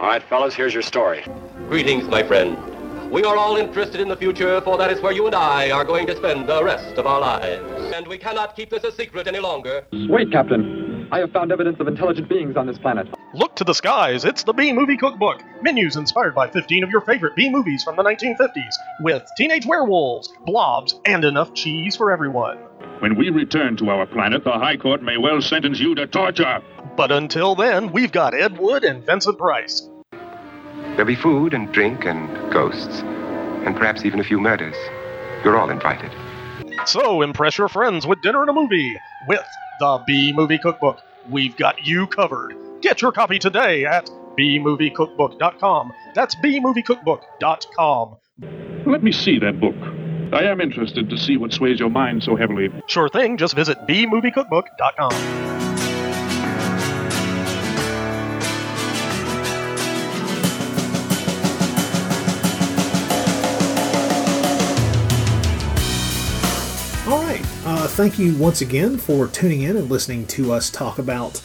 All 0.00 0.06
right, 0.06 0.22
fellas, 0.22 0.54
here's 0.54 0.72
your 0.72 0.82
story. 0.82 1.22
Greetings, 1.68 2.04
my 2.04 2.22
friend. 2.22 2.56
We 3.10 3.22
are 3.24 3.36
all 3.36 3.58
interested 3.58 4.00
in 4.00 4.08
the 4.08 4.16
future, 4.16 4.58
for 4.62 4.78
that 4.78 4.90
is 4.90 5.02
where 5.02 5.12
you 5.12 5.26
and 5.26 5.34
I 5.34 5.70
are 5.70 5.84
going 5.84 6.06
to 6.06 6.16
spend 6.16 6.48
the 6.48 6.64
rest 6.64 6.96
of 6.96 7.06
our 7.06 7.20
lives. 7.20 7.92
And 7.94 8.08
we 8.08 8.16
cannot 8.16 8.56
keep 8.56 8.70
this 8.70 8.82
a 8.82 8.92
secret 8.92 9.26
any 9.26 9.40
longer. 9.40 9.84
Wait, 9.92 10.32
Captain. 10.32 11.06
I 11.12 11.18
have 11.18 11.32
found 11.32 11.52
evidence 11.52 11.80
of 11.80 11.86
intelligent 11.86 12.30
beings 12.30 12.56
on 12.56 12.66
this 12.66 12.78
planet. 12.78 13.08
Look 13.34 13.56
to 13.56 13.64
the 13.64 13.74
skies, 13.74 14.24
it's 14.24 14.42
the 14.42 14.54
B 14.54 14.72
Movie 14.72 14.96
Cookbook. 14.96 15.42
Menus 15.60 15.96
inspired 15.96 16.34
by 16.34 16.48
15 16.48 16.82
of 16.82 16.88
your 16.88 17.02
favorite 17.02 17.36
B 17.36 17.50
movies 17.50 17.82
from 17.82 17.96
the 17.96 18.02
1950s, 18.02 18.72
with 19.02 19.28
teenage 19.36 19.66
werewolves, 19.66 20.32
blobs, 20.46 20.98
and 21.04 21.26
enough 21.26 21.52
cheese 21.52 21.94
for 21.94 22.10
everyone. 22.10 22.56
When 23.00 23.16
we 23.16 23.30
return 23.30 23.78
to 23.78 23.88
our 23.88 24.04
planet, 24.04 24.44
the 24.44 24.52
High 24.52 24.76
Court 24.76 25.02
may 25.02 25.16
well 25.16 25.40
sentence 25.40 25.80
you 25.80 25.94
to 25.94 26.06
torture. 26.06 26.60
But 26.98 27.10
until 27.10 27.54
then, 27.54 27.92
we've 27.92 28.12
got 28.12 28.34
Ed 28.34 28.58
Wood 28.58 28.84
and 28.84 29.04
Vincent 29.06 29.38
Price. 29.38 29.88
There'll 30.10 31.06
be 31.06 31.16
food 31.16 31.54
and 31.54 31.72
drink 31.72 32.04
and 32.04 32.28
ghosts, 32.52 33.00
and 33.00 33.74
perhaps 33.74 34.04
even 34.04 34.20
a 34.20 34.24
few 34.24 34.38
murders. 34.38 34.76
You're 35.42 35.56
all 35.56 35.70
invited. 35.70 36.12
So 36.84 37.22
impress 37.22 37.56
your 37.56 37.68
friends 37.68 38.06
with 38.06 38.20
dinner 38.20 38.42
and 38.42 38.50
a 38.50 38.52
movie 38.52 38.94
with 39.26 39.46
the 39.78 40.02
B 40.06 40.34
Movie 40.34 40.58
Cookbook. 40.58 41.00
We've 41.30 41.56
got 41.56 41.86
you 41.86 42.06
covered. 42.06 42.54
Get 42.82 43.00
your 43.00 43.12
copy 43.12 43.38
today 43.38 43.86
at 43.86 44.10
bmoviecookbook.com. 44.38 45.92
That's 46.14 46.34
bmoviecookbook.com. 46.34 48.16
Let 48.86 49.02
me 49.02 49.12
see 49.12 49.38
that 49.38 49.58
book. 49.58 49.76
I 50.32 50.44
am 50.44 50.60
interested 50.60 51.10
to 51.10 51.18
see 51.18 51.36
what 51.36 51.52
sways 51.52 51.80
your 51.80 51.90
mind 51.90 52.22
so 52.22 52.36
heavily. 52.36 52.70
Sure 52.86 53.08
thing, 53.08 53.36
just 53.36 53.54
visit 53.54 53.78
bmoviecookbook.com. 53.88 55.12
All 67.10 67.22
right. 67.24 67.44
Uh, 67.64 67.88
thank 67.88 68.20
you 68.20 68.36
once 68.36 68.60
again 68.60 68.98
for 68.98 69.26
tuning 69.26 69.62
in 69.62 69.76
and 69.76 69.90
listening 69.90 70.28
to 70.28 70.52
us 70.52 70.70
talk 70.70 71.00
about 71.00 71.42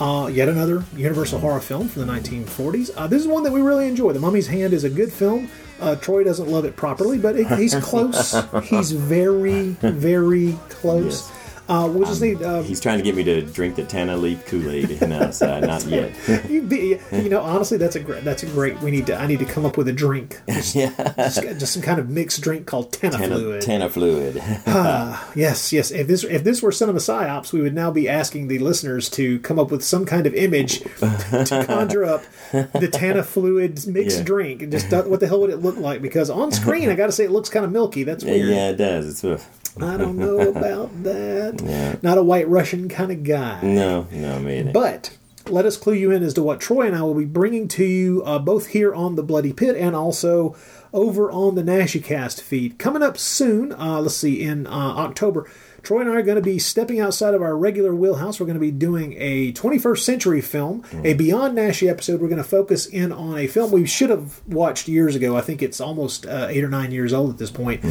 uh, 0.00 0.28
yet 0.32 0.48
another 0.48 0.82
Universal 0.96 1.38
horror 1.38 1.60
film 1.60 1.88
from 1.88 2.04
the 2.04 2.12
1940s. 2.12 2.90
Uh, 2.96 3.06
this 3.06 3.22
is 3.22 3.28
one 3.28 3.44
that 3.44 3.52
we 3.52 3.62
really 3.62 3.86
enjoy. 3.86 4.12
The 4.12 4.18
Mummy's 4.18 4.48
Hand 4.48 4.72
is 4.72 4.82
a 4.82 4.90
good 4.90 5.12
film. 5.12 5.48
Uh, 5.84 5.96
Troy 5.96 6.24
doesn't 6.24 6.48
love 6.48 6.64
it 6.64 6.76
properly, 6.76 7.18
but 7.18 7.36
it, 7.36 7.46
he's 7.58 7.74
close. 7.82 8.34
he's 8.64 8.92
very, 8.92 9.70
very 9.80 10.56
close. 10.70 11.30
Uh, 11.68 11.88
we'll 11.90 12.06
just 12.06 12.20
need. 12.20 12.42
Uh, 12.42 12.62
He's 12.62 12.80
trying 12.80 12.98
to 12.98 13.04
get 13.04 13.14
me 13.14 13.24
to 13.24 13.40
drink 13.42 13.76
the 13.76 13.84
Tana 13.84 14.16
leaf 14.16 14.44
Kool 14.46 14.68
Aid, 14.70 15.00
no, 15.00 15.30
so 15.30 15.60
not 15.60 15.84
yet. 15.86 16.12
you, 16.50 16.60
be, 16.62 16.98
you 17.12 17.28
know, 17.30 17.40
honestly, 17.40 17.78
that's 17.78 17.96
a 17.96 18.00
great. 18.00 18.22
That's 18.24 18.42
a 18.42 18.46
great. 18.46 18.78
We 18.80 18.90
need 18.90 19.06
to. 19.06 19.16
I 19.16 19.26
need 19.26 19.38
to 19.38 19.44
come 19.46 19.64
up 19.64 19.76
with 19.78 19.88
a 19.88 19.92
drink. 19.92 20.40
Just, 20.48 20.74
just, 20.74 21.42
just 21.42 21.72
some 21.72 21.82
kind 21.82 21.98
of 21.98 22.08
mixed 22.10 22.40
drink 22.42 22.66
called 22.66 22.92
Tana, 22.92 23.16
Tana 23.16 23.34
fluid. 23.34 23.62
Tana 23.62 23.88
fluid. 23.88 24.42
Ah, 24.66 25.30
yes, 25.36 25.72
yes. 25.72 25.90
If 25.90 26.06
this 26.06 26.24
if 26.24 26.44
this 26.44 26.62
were 26.62 26.72
cinema 26.72 26.98
psyops, 26.98 27.52
we 27.52 27.60
would 27.60 27.74
now 27.74 27.90
be 27.90 28.08
asking 28.08 28.48
the 28.48 28.58
listeners 28.58 29.08
to 29.10 29.38
come 29.40 29.58
up 29.58 29.70
with 29.70 29.84
some 29.84 30.04
kind 30.04 30.26
of 30.26 30.34
image 30.34 30.80
to 30.80 31.64
conjure 31.66 32.04
up 32.04 32.24
the 32.52 32.88
Tana 32.92 33.22
fluid 33.22 33.86
mixed 33.86 34.18
Yeah. 34.18 34.24
drink. 34.24 34.62
And 34.62 34.72
just 34.72 34.90
what 34.90 35.20
the 35.20 35.26
hell 35.28 35.40
would 35.40 35.50
it 35.50 35.58
look 35.62 35.76
like? 35.76 36.02
Because 36.02 36.28
on 36.30 36.52
screen, 36.52 36.88
I 36.90 36.94
got 36.94 37.06
to 37.06 37.12
say, 37.12 37.24
it 37.24 37.30
looks 37.30 37.48
kind 37.48 37.64
of 37.64 37.72
milky. 37.72 38.02
That's 38.04 38.24
weird. 38.24 38.48
yeah, 38.48 38.70
it 38.70 38.76
does. 38.76 39.08
It's 39.08 39.24
ugh. 39.24 39.40
I 39.80 39.96
don't 39.96 40.16
know 40.16 40.38
about 40.50 41.02
that. 41.02 41.60
Yeah. 41.62 41.96
Not 42.02 42.18
a 42.18 42.22
white 42.22 42.48
Russian 42.48 42.88
kind 42.88 43.10
of 43.10 43.24
guy. 43.24 43.60
No, 43.62 44.06
no, 44.10 44.38
me 44.38 44.62
neither. 44.62 44.72
But 44.72 45.16
let 45.46 45.66
us 45.66 45.76
clue 45.76 45.94
you 45.94 46.10
in 46.10 46.22
as 46.22 46.34
to 46.34 46.42
what 46.42 46.60
Troy 46.60 46.86
and 46.86 46.96
I 46.96 47.02
will 47.02 47.14
be 47.14 47.24
bringing 47.24 47.68
to 47.68 47.84
you 47.84 48.22
uh, 48.24 48.38
both 48.38 48.68
here 48.68 48.94
on 48.94 49.16
the 49.16 49.22
Bloody 49.22 49.52
Pit 49.52 49.76
and 49.76 49.94
also 49.94 50.56
over 50.92 51.30
on 51.30 51.54
the 51.54 51.62
NaschyCast 51.62 52.40
feed. 52.40 52.78
Coming 52.78 53.02
up 53.02 53.18
soon, 53.18 53.72
uh, 53.72 54.00
let's 54.00 54.16
see, 54.16 54.42
in 54.42 54.66
uh, 54.66 54.70
October, 54.70 55.50
Troy 55.82 56.00
and 56.00 56.08
I 56.08 56.14
are 56.14 56.22
going 56.22 56.36
to 56.36 56.42
be 56.42 56.58
stepping 56.58 56.98
outside 56.98 57.34
of 57.34 57.42
our 57.42 57.58
regular 57.58 57.94
wheelhouse. 57.94 58.40
We're 58.40 58.46
going 58.46 58.54
to 58.54 58.60
be 58.60 58.70
doing 58.70 59.14
a 59.18 59.52
21st 59.52 59.98
century 59.98 60.40
film, 60.40 60.82
a 61.04 61.12
Beyond 61.12 61.58
Naschy 61.58 61.90
episode. 61.90 62.22
We're 62.22 62.28
going 62.28 62.38
to 62.38 62.48
focus 62.48 62.86
in 62.86 63.12
on 63.12 63.36
a 63.36 63.46
film 63.46 63.70
we 63.70 63.84
should 63.84 64.08
have 64.08 64.40
watched 64.46 64.88
years 64.88 65.14
ago. 65.14 65.36
I 65.36 65.42
think 65.42 65.60
it's 65.62 65.80
almost 65.80 66.24
uh, 66.26 66.46
eight 66.48 66.64
or 66.64 66.70
nine 66.70 66.90
years 66.90 67.12
old 67.12 67.30
at 67.30 67.38
this 67.38 67.50
point 67.50 67.84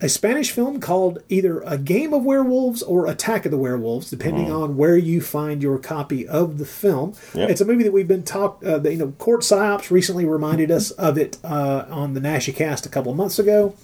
a 0.00 0.08
Spanish 0.08 0.50
film 0.50 0.80
called 0.80 1.20
either 1.28 1.60
A 1.66 1.78
Game 1.78 2.12
of 2.12 2.24
Werewolves 2.24 2.82
or 2.82 3.06
Attack 3.06 3.44
of 3.46 3.50
the 3.50 3.58
Werewolves, 3.58 4.10
depending 4.10 4.46
Mm. 4.46 4.62
on 4.62 4.76
where 4.76 4.96
you 4.96 5.20
find 5.20 5.62
your 5.62 5.78
copy 5.78 6.26
of 6.28 6.58
the 6.58 6.64
film. 6.66 7.14
Yep. 7.34 7.50
It's 7.50 7.60
a 7.60 7.64
movie 7.64 7.82
that 7.84 7.92
we've 7.92 8.08
been 8.08 8.22
talked. 8.22 8.64
Uh, 8.64 8.80
you 8.82 8.96
know, 8.98 9.12
Court 9.18 9.40
Psyops 9.42 9.90
recently 9.90 10.24
reminded 10.24 10.70
us 10.70 10.90
of 10.92 11.16
it 11.18 11.38
uh, 11.44 11.84
on 11.90 12.14
the 12.14 12.20
Naschy 12.20 12.54
cast 12.54 12.84
a 12.86 12.88
couple 12.88 13.10
of 13.10 13.16
months 13.16 13.38
ago, 13.38 13.74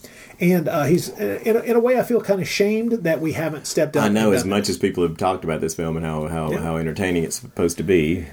and 0.40 0.68
uh, 0.68 0.84
he's 0.84 1.08
in 1.08 1.56
a, 1.56 1.60
in 1.60 1.76
a 1.76 1.80
way 1.80 1.98
I 1.98 2.02
feel 2.02 2.20
kind 2.20 2.40
of 2.40 2.48
shamed 2.48 2.92
that 3.04 3.20
we 3.20 3.32
haven't 3.32 3.66
stepped 3.66 3.96
up. 3.96 4.04
I 4.04 4.08
know 4.08 4.32
as 4.32 4.42
done 4.42 4.50
much 4.50 4.68
as 4.68 4.76
people 4.78 5.02
have 5.04 5.16
talked 5.16 5.44
about 5.44 5.60
this 5.60 5.74
film 5.74 5.96
and 5.96 6.04
how 6.04 6.26
how, 6.28 6.50
Yeah. 6.52 6.58
how 6.62 6.76
entertaining 6.76 7.24
it's 7.24 7.36
supposed 7.40 7.76
to 7.78 7.82
be. 7.82 8.26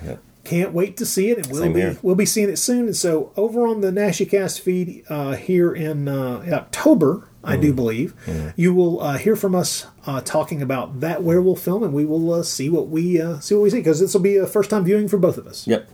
Can't 0.46 0.74
wait 0.74 0.98
to 0.98 1.06
see 1.06 1.30
it, 1.30 1.38
and 1.38 1.48
we'll 1.48 1.62
Same 1.62 1.74
be 1.74 1.82
here. 1.82 1.98
we'll 2.02 2.16
be 2.16 2.26
seeing 2.26 2.50
it 2.50 2.58
soon. 2.58 2.86
And 2.88 2.96
so, 2.96 3.32
over 3.38 3.68
on 3.68 3.82
the 3.82 3.92
NaschyCast 3.92 4.60
feed 4.62 5.04
uh, 5.08 5.34
here 5.36 5.72
in, 5.74 6.08
uh, 6.08 6.40
in 6.40 6.54
October, 6.54 7.28
I 7.44 7.56
do 7.56 7.74
believe, 7.74 8.14
you 8.57 8.74
will 8.74 9.02
uh, 9.02 9.18
hear 9.18 9.36
from 9.36 9.56
us 9.56 9.86
uh, 10.06 10.20
talking 10.22 10.61
about 10.61 10.99
that 10.99 11.24
werewolf 11.24 11.61
film, 11.61 11.84
and 11.84 11.94
we 11.94 12.06
will 12.06 12.34
uh, 12.34 12.44
see 12.44 12.70
what 12.70 12.90
we 12.90 13.22
uh, 13.22 13.40
see 13.40 13.56
what 13.56 13.61
we 13.64 13.70
see 13.70 13.78
because 13.78 13.99
this 13.99 14.14
will 14.14 14.22
be 14.22 14.36
a 14.38 14.45
first 14.45 14.70
time 14.70 14.84
viewing 14.84 15.07
for 15.07 15.18
both 15.18 15.38
of 15.38 15.48
us. 15.48 15.66
Yep. 15.68 15.90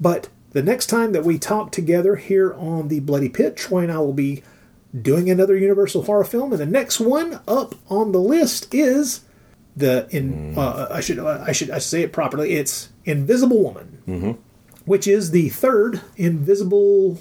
But 0.00 0.28
the 0.52 0.62
next 0.62 0.86
time 0.86 1.12
that 1.12 1.24
we 1.24 1.38
talk 1.38 1.72
together 1.72 2.16
here 2.16 2.52
on 2.54 2.88
the 2.88 3.00
Bloody 3.00 3.28
Pit, 3.30 3.56
Troy 3.56 3.84
and 3.84 3.92
I 3.92 3.98
will 3.98 4.12
be 4.12 4.42
doing 5.00 5.30
another 5.30 5.56
Universal 5.56 6.02
horror 6.04 6.24
film, 6.24 6.52
and 6.52 6.60
the 6.60 6.66
next 6.66 7.00
one 7.00 7.40
up 7.48 7.74
on 7.88 8.12
the 8.12 8.20
list 8.20 8.72
is 8.74 9.22
the 9.76 10.06
in 10.10 10.54
Mm. 10.54 10.58
uh, 10.58 10.88
I 10.90 11.00
should 11.00 11.18
I 11.18 11.52
should 11.52 11.70
I 11.70 11.78
should 11.78 11.82
say 11.88 12.02
it 12.02 12.12
properly. 12.12 12.52
It's 12.52 12.90
Invisible 13.06 13.62
Woman, 13.62 13.98
Mm-hmm. 14.06 14.30
which 14.84 15.06
is 15.08 15.30
the 15.30 15.48
third 15.48 16.02
Invisible 16.16 17.18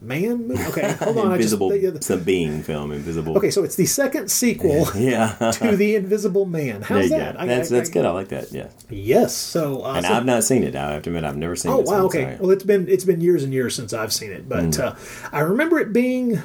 Man. 0.00 0.48
movie. 0.48 0.62
Okay, 0.64 0.92
hold 1.00 1.16
on. 1.18 1.32
Invisible, 1.32 1.72
I 1.72 1.80
just, 1.80 1.96
it's 1.96 2.10
a 2.10 2.16
being 2.18 2.62
film. 2.62 2.92
Invisible. 2.92 3.36
okay, 3.38 3.50
so 3.50 3.64
it's 3.64 3.76
the 3.76 3.86
second 3.86 4.30
sequel 4.30 4.86
Yeah. 4.94 5.32
to 5.54 5.76
the 5.76 5.96
Invisible 5.96 6.44
Man. 6.44 6.82
How's 6.82 7.08
that? 7.10 7.36
go. 7.38 7.46
That's 7.46 7.72
I- 7.72 7.76
that's 7.76 7.90
I- 7.90 7.92
good. 7.92 8.04
I 8.04 8.10
like 8.10 8.28
that. 8.28 8.52
Yeah. 8.52 8.68
Yes. 8.90 9.34
So 9.34 9.82
uh, 9.84 9.94
and 9.94 10.06
so- 10.06 10.12
I've 10.12 10.26
not 10.26 10.44
seen 10.44 10.62
it. 10.64 10.76
I 10.76 10.92
have 10.92 11.02
to 11.04 11.10
admit, 11.10 11.24
I've 11.24 11.36
never 11.36 11.56
seen 11.56 11.72
Oh 11.72 11.80
it. 11.80 11.86
wow! 11.86 11.92
so 12.00 12.04
Okay. 12.06 12.22
sorry. 12.24 12.36
Well, 12.36 12.50
it's 12.50 12.64
been 12.64 12.88
it's 12.88 13.04
been 13.04 13.20
years 13.20 13.42
and 13.42 13.52
years 13.52 13.74
since 13.74 13.92
I've 13.92 14.12
seen 14.12 14.32
it, 14.32 14.48
but 14.48 14.64
Mm. 14.64 14.78
uh, 14.80 14.94
I 15.32 15.40
remember 15.40 15.78
it 15.78 15.92
being. 15.92 16.38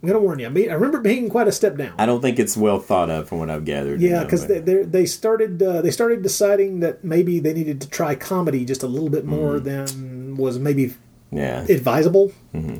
I'm 0.00 0.06
gonna 0.06 0.20
warn 0.20 0.38
you. 0.38 0.46
I 0.46 0.48
mean, 0.48 0.70
I 0.70 0.74
remember 0.74 0.98
it 0.98 1.02
being 1.02 1.28
quite 1.28 1.48
a 1.48 1.52
step 1.52 1.76
down. 1.76 1.92
I 1.98 2.06
don't 2.06 2.20
think 2.22 2.38
it's 2.38 2.56
well 2.56 2.78
thought 2.78 3.10
of 3.10 3.28
from 3.28 3.40
what 3.40 3.50
I've 3.50 3.64
gathered. 3.64 4.00
Yeah, 4.00 4.22
because 4.22 4.46
they 4.46 4.60
they 4.60 5.06
started 5.06 5.60
uh, 5.62 5.82
they 5.82 5.90
started 5.90 6.22
deciding 6.22 6.80
that 6.80 7.02
maybe 7.02 7.40
they 7.40 7.52
needed 7.52 7.80
to 7.80 7.88
try 7.90 8.14
comedy 8.14 8.64
just 8.64 8.84
a 8.84 8.86
little 8.86 9.10
bit 9.10 9.24
more 9.24 9.58
than 9.58 10.36
was 10.36 10.56
maybe 10.60 10.94
yeah. 11.30 11.60
advisable. 11.62 12.32
Mm-hmm. 12.54 12.78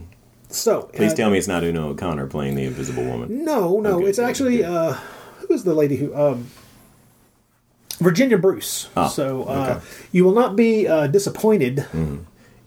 So 0.50 0.82
Please 0.94 1.12
uh, 1.12 1.16
tell 1.16 1.30
me 1.30 1.38
it's 1.38 1.48
not 1.48 1.62
Una 1.62 1.88
O'Connor 1.88 2.26
playing 2.26 2.54
the 2.54 2.64
Invisible 2.64 3.04
Woman. 3.04 3.44
No, 3.44 3.80
no, 3.80 4.06
it's 4.06 4.18
actually 4.18 4.64
uh, 4.64 4.94
who 5.38 5.52
is 5.52 5.64
the 5.64 5.74
lady 5.74 5.96
who 5.96 6.14
um, 6.16 6.46
Virginia 7.98 8.38
Bruce. 8.38 8.88
Oh, 8.96 9.08
so 9.08 9.42
uh, 9.42 9.44
okay. 9.44 9.72
Mm-hmm. 9.72 10.16
you 10.16 10.24
will 10.24 10.34
not 10.34 10.56
be 10.56 10.88
uh, 10.88 11.06
disappointed 11.06 11.84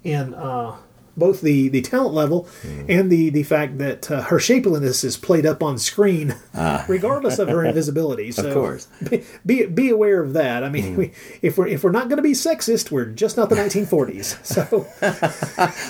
in 0.03 0.33
uh, 0.33 0.75
both 1.21 1.39
the, 1.41 1.69
the 1.69 1.81
talent 1.81 2.13
level 2.13 2.47
Mm. 2.63 2.85
and 2.89 3.09
the, 3.11 3.29
the 3.29 3.43
fact 3.43 3.77
that 3.77 4.09
uh, 4.11 4.21
her 4.23 4.37
shapeliness 4.39 5.03
is 5.03 5.15
played 5.17 5.45
up 5.45 5.61
on 5.63 5.77
screen, 5.77 6.35
Ah. 6.55 6.83
regardless 6.89 7.37
of 7.39 7.47
her 7.47 7.63
invisibility. 7.63 8.31
So 8.41 8.53
course. 8.53 8.87
be, 9.09 9.23
be 9.45 9.65
be 9.67 9.89
aware 9.89 10.19
of 10.21 10.33
that. 10.33 10.63
I 10.63 10.69
mean, 10.69 10.81
Mm. 10.93 10.97
we, 10.97 11.11
if 11.41 11.57
we're 11.57 11.67
if 11.67 11.83
we're 11.83 11.91
not 11.99 12.09
going 12.09 12.17
to 12.17 12.23
be 12.23 12.31
sexist, 12.33 12.89
we're 12.91 13.05
just 13.05 13.37
not 13.37 13.49
the 13.49 13.55
1940s. 13.55 14.27
So 14.51 14.87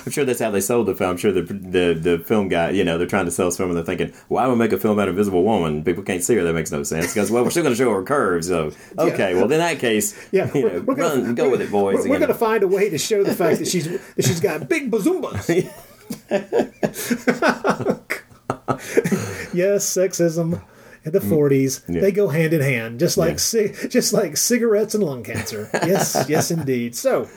I'm 0.06 0.12
sure 0.12 0.26
that's 0.26 0.40
how 0.40 0.52
they 0.52 0.62
sold 0.62 0.88
the 0.88 0.96
film. 0.96 1.12
I'm 1.12 1.18
sure 1.18 1.32
the 1.32 1.42
the 1.42 1.94
the 2.00 2.24
film 2.26 2.48
guy, 2.50 2.72
you 2.72 2.84
know, 2.84 2.98
they're 2.98 3.08
trying 3.08 3.26
to 3.26 3.32
sell 3.32 3.48
this 3.48 3.58
film 3.58 3.70
and 3.70 3.78
they're 3.78 3.86
thinking, 3.86 4.12
why 4.28 4.46
would 4.48 4.54
we 4.54 4.60
make 4.60 4.74
a 4.74 4.78
film 4.80 4.94
about 4.98 5.08
an 5.08 5.14
invisible 5.16 5.44
woman? 5.44 5.84
People 5.84 6.04
can't 6.04 6.24
see 6.24 6.36
her. 6.36 6.44
That 6.44 6.54
makes 6.54 6.72
no 6.72 6.84
sense. 6.84 7.14
Because 7.14 7.32
well, 7.32 7.44
we're 7.44 7.50
still 7.50 7.64
going 7.64 7.76
to 7.76 7.82
show 7.84 7.92
her 7.94 8.04
curves. 8.04 8.48
So 8.48 8.72
okay, 8.98 9.34
well 9.36 9.44
in 9.52 9.60
that 9.60 9.80
case, 9.80 10.14
Yeah, 10.32 10.52
you 10.54 10.68
know, 10.70 10.80
we're 10.82 10.96
gonna- 10.96 11.22
run, 11.24 11.36
go 11.36 11.50
with 11.50 11.62
it, 11.62 11.72
boys. 11.72 11.96
We're, 12.04 12.10
we're 12.12 12.20
going 12.20 12.30
to 12.30 12.36
find 12.50 12.64
a 12.64 12.68
way 12.68 12.90
to 12.90 12.98
show 12.98 13.24
the 13.24 13.36
fact 13.36 13.60
that 13.60 13.68
she's 13.68 13.88
that 14.16 14.26
she's 14.26 14.40
got 14.42 14.68
big 14.68 14.92
yes, 19.54 19.86
sexism 19.86 20.62
in 21.04 21.12
the 21.12 21.22
forties. 21.22 21.82
Mm. 21.88 21.96
Yeah. 21.96 22.02
They 22.02 22.12
go 22.12 22.28
hand 22.30 22.54
in 22.54 22.62
hand, 22.62 23.00
just 23.00 23.18
like 23.18 23.32
Yeah. 23.54 23.68
ci- 23.74 23.88
just 23.88 24.14
like 24.14 24.38
cigarettes 24.38 24.96
and 24.96 25.04
lung 25.04 25.24
cancer. 25.24 25.70
Yes, 25.74 26.26
yes, 26.30 26.52
indeed. 26.52 26.96
So. 26.96 27.28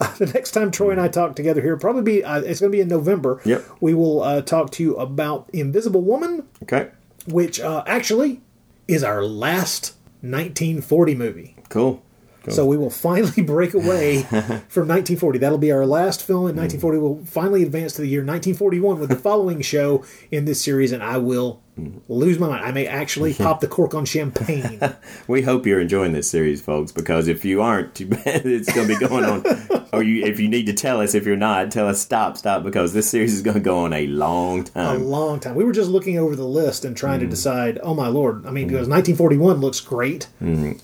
Uh, 0.00 0.12
the 0.16 0.26
next 0.26 0.50
time 0.50 0.72
Troy 0.72 0.90
and 0.90 1.00
I 1.00 1.06
talk 1.06 1.36
together 1.36 1.62
here, 1.62 1.76
probably 1.76 2.02
be 2.02 2.24
uh, 2.24 2.40
it's 2.40 2.58
going 2.58 2.72
to 2.72 2.76
be 2.76 2.80
in 2.80 2.88
November. 2.88 3.40
Yep. 3.44 3.64
We 3.80 3.94
will 3.94 4.22
uh, 4.22 4.42
talk 4.42 4.72
to 4.72 4.82
you 4.82 4.96
about 4.96 5.48
Invisible 5.52 6.02
Woman, 6.02 6.48
Okay, 6.64 6.88
which 7.28 7.60
uh, 7.60 7.84
actually 7.86 8.40
is 8.88 9.04
our 9.04 9.24
last 9.24 9.94
1940 10.22 11.14
movie. 11.14 11.56
cool. 11.68 12.02
Cool. 12.44 12.54
So 12.54 12.66
we 12.66 12.76
will 12.76 12.90
finally 12.90 13.42
break 13.46 13.74
away 13.74 14.22
from 14.68 14.86
1940. 14.88 15.38
That'll 15.38 15.58
be 15.58 15.72
our 15.72 15.86
last 15.86 16.22
film 16.22 16.46
in 16.48 16.54
Mm. 16.54 16.68
1940. 16.68 16.98
We'll 16.98 17.24
finally 17.24 17.62
advance 17.62 17.94
to 17.94 18.02
the 18.02 18.08
year 18.08 18.20
1941 18.20 19.00
with 19.00 19.08
the 19.08 19.16
following 19.28 19.60
show 19.62 20.04
in 20.30 20.44
this 20.44 20.60
series, 20.62 20.92
and 20.92 21.02
I 21.02 21.18
will 21.18 21.60
Mm. 21.74 21.94
lose 22.08 22.38
my 22.38 22.46
mind. 22.46 22.64
I 22.64 22.70
may 22.70 22.86
actually 22.86 23.34
pop 23.34 23.58
the 23.60 23.66
cork 23.66 23.94
on 23.96 24.04
champagne. 24.04 24.80
We 25.26 25.42
hope 25.42 25.66
you're 25.66 25.80
enjoying 25.80 26.12
this 26.12 26.30
series, 26.30 26.62
folks, 26.62 26.92
because 26.92 27.26
if 27.26 27.44
you 27.44 27.62
aren't, 27.62 27.96
too 27.96 28.06
bad 28.06 28.46
it's 28.46 28.72
going 28.72 28.86
to 28.86 28.94
be 28.96 29.04
going 29.08 29.24
on. 29.24 29.44
or 29.92 30.00
you, 30.04 30.24
if 30.24 30.38
you 30.38 30.48
need 30.48 30.66
to 30.66 30.72
tell 30.72 31.00
us, 31.00 31.16
if 31.16 31.26
you're 31.26 31.34
not, 31.34 31.72
tell 31.72 31.88
us 31.88 32.00
stop, 32.00 32.36
stop, 32.36 32.62
because 32.62 32.92
this 32.92 33.10
series 33.10 33.34
is 33.34 33.42
going 33.42 33.54
to 33.54 33.60
go 33.60 33.78
on 33.78 33.92
a 33.92 34.06
long 34.06 34.62
time. 34.62 35.00
a 35.00 35.04
long 35.04 35.40
time. 35.40 35.56
We 35.56 35.64
were 35.64 35.72
just 35.72 35.90
looking 35.90 36.16
over 36.16 36.36
the 36.36 36.46
list 36.46 36.84
and 36.84 36.96
trying 36.96 37.18
to 37.18 37.26
Mm. 37.26 37.30
decide. 37.30 37.80
Oh 37.82 37.92
my 37.94 38.06
lord! 38.06 38.46
I 38.46 38.52
mean, 38.52 38.68
because 38.68 38.86
1941 38.86 39.56
looks 39.60 39.80
great, 39.80 40.28
Mhm. 40.40 40.78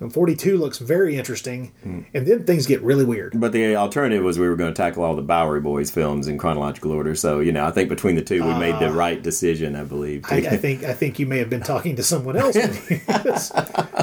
And 0.00 0.12
42 0.12 0.58
looks 0.58 0.78
very 0.78 1.16
interesting, 1.16 1.72
Mm. 1.86 2.04
and 2.14 2.26
then 2.26 2.44
things 2.44 2.66
get 2.66 2.82
really 2.82 3.04
weird. 3.04 3.32
But 3.36 3.52
the 3.52 3.76
alternative 3.76 4.22
was 4.22 4.38
we 4.38 4.48
were 4.48 4.56
going 4.56 4.72
to 4.72 4.76
tackle 4.76 5.02
all 5.04 5.16
the 5.16 5.22
Bowery 5.22 5.60
Boys 5.60 5.90
films 5.90 6.28
in 6.28 6.38
chronological 6.38 6.90
order. 6.92 7.14
So 7.14 7.40
you 7.40 7.52
know, 7.52 7.64
I 7.64 7.70
think 7.70 7.88
between 7.88 8.14
the 8.16 8.22
two, 8.22 8.42
we 8.44 8.54
made 8.54 8.74
the 8.78 8.88
Ah. 8.90 8.94
right 8.94 9.22
decision. 9.22 9.74
I 9.76 9.84
believe. 9.84 10.24
I, 10.30 10.36
I 10.36 10.56
think 10.56 10.84
I 10.84 10.92
think 10.92 11.18
you 11.18 11.26
may 11.26 11.38
have 11.38 11.50
been 11.50 11.62
talking 11.62 11.96
to 11.96 12.02
someone 12.02 12.36
else. 12.36 12.56
That's, 13.06 13.48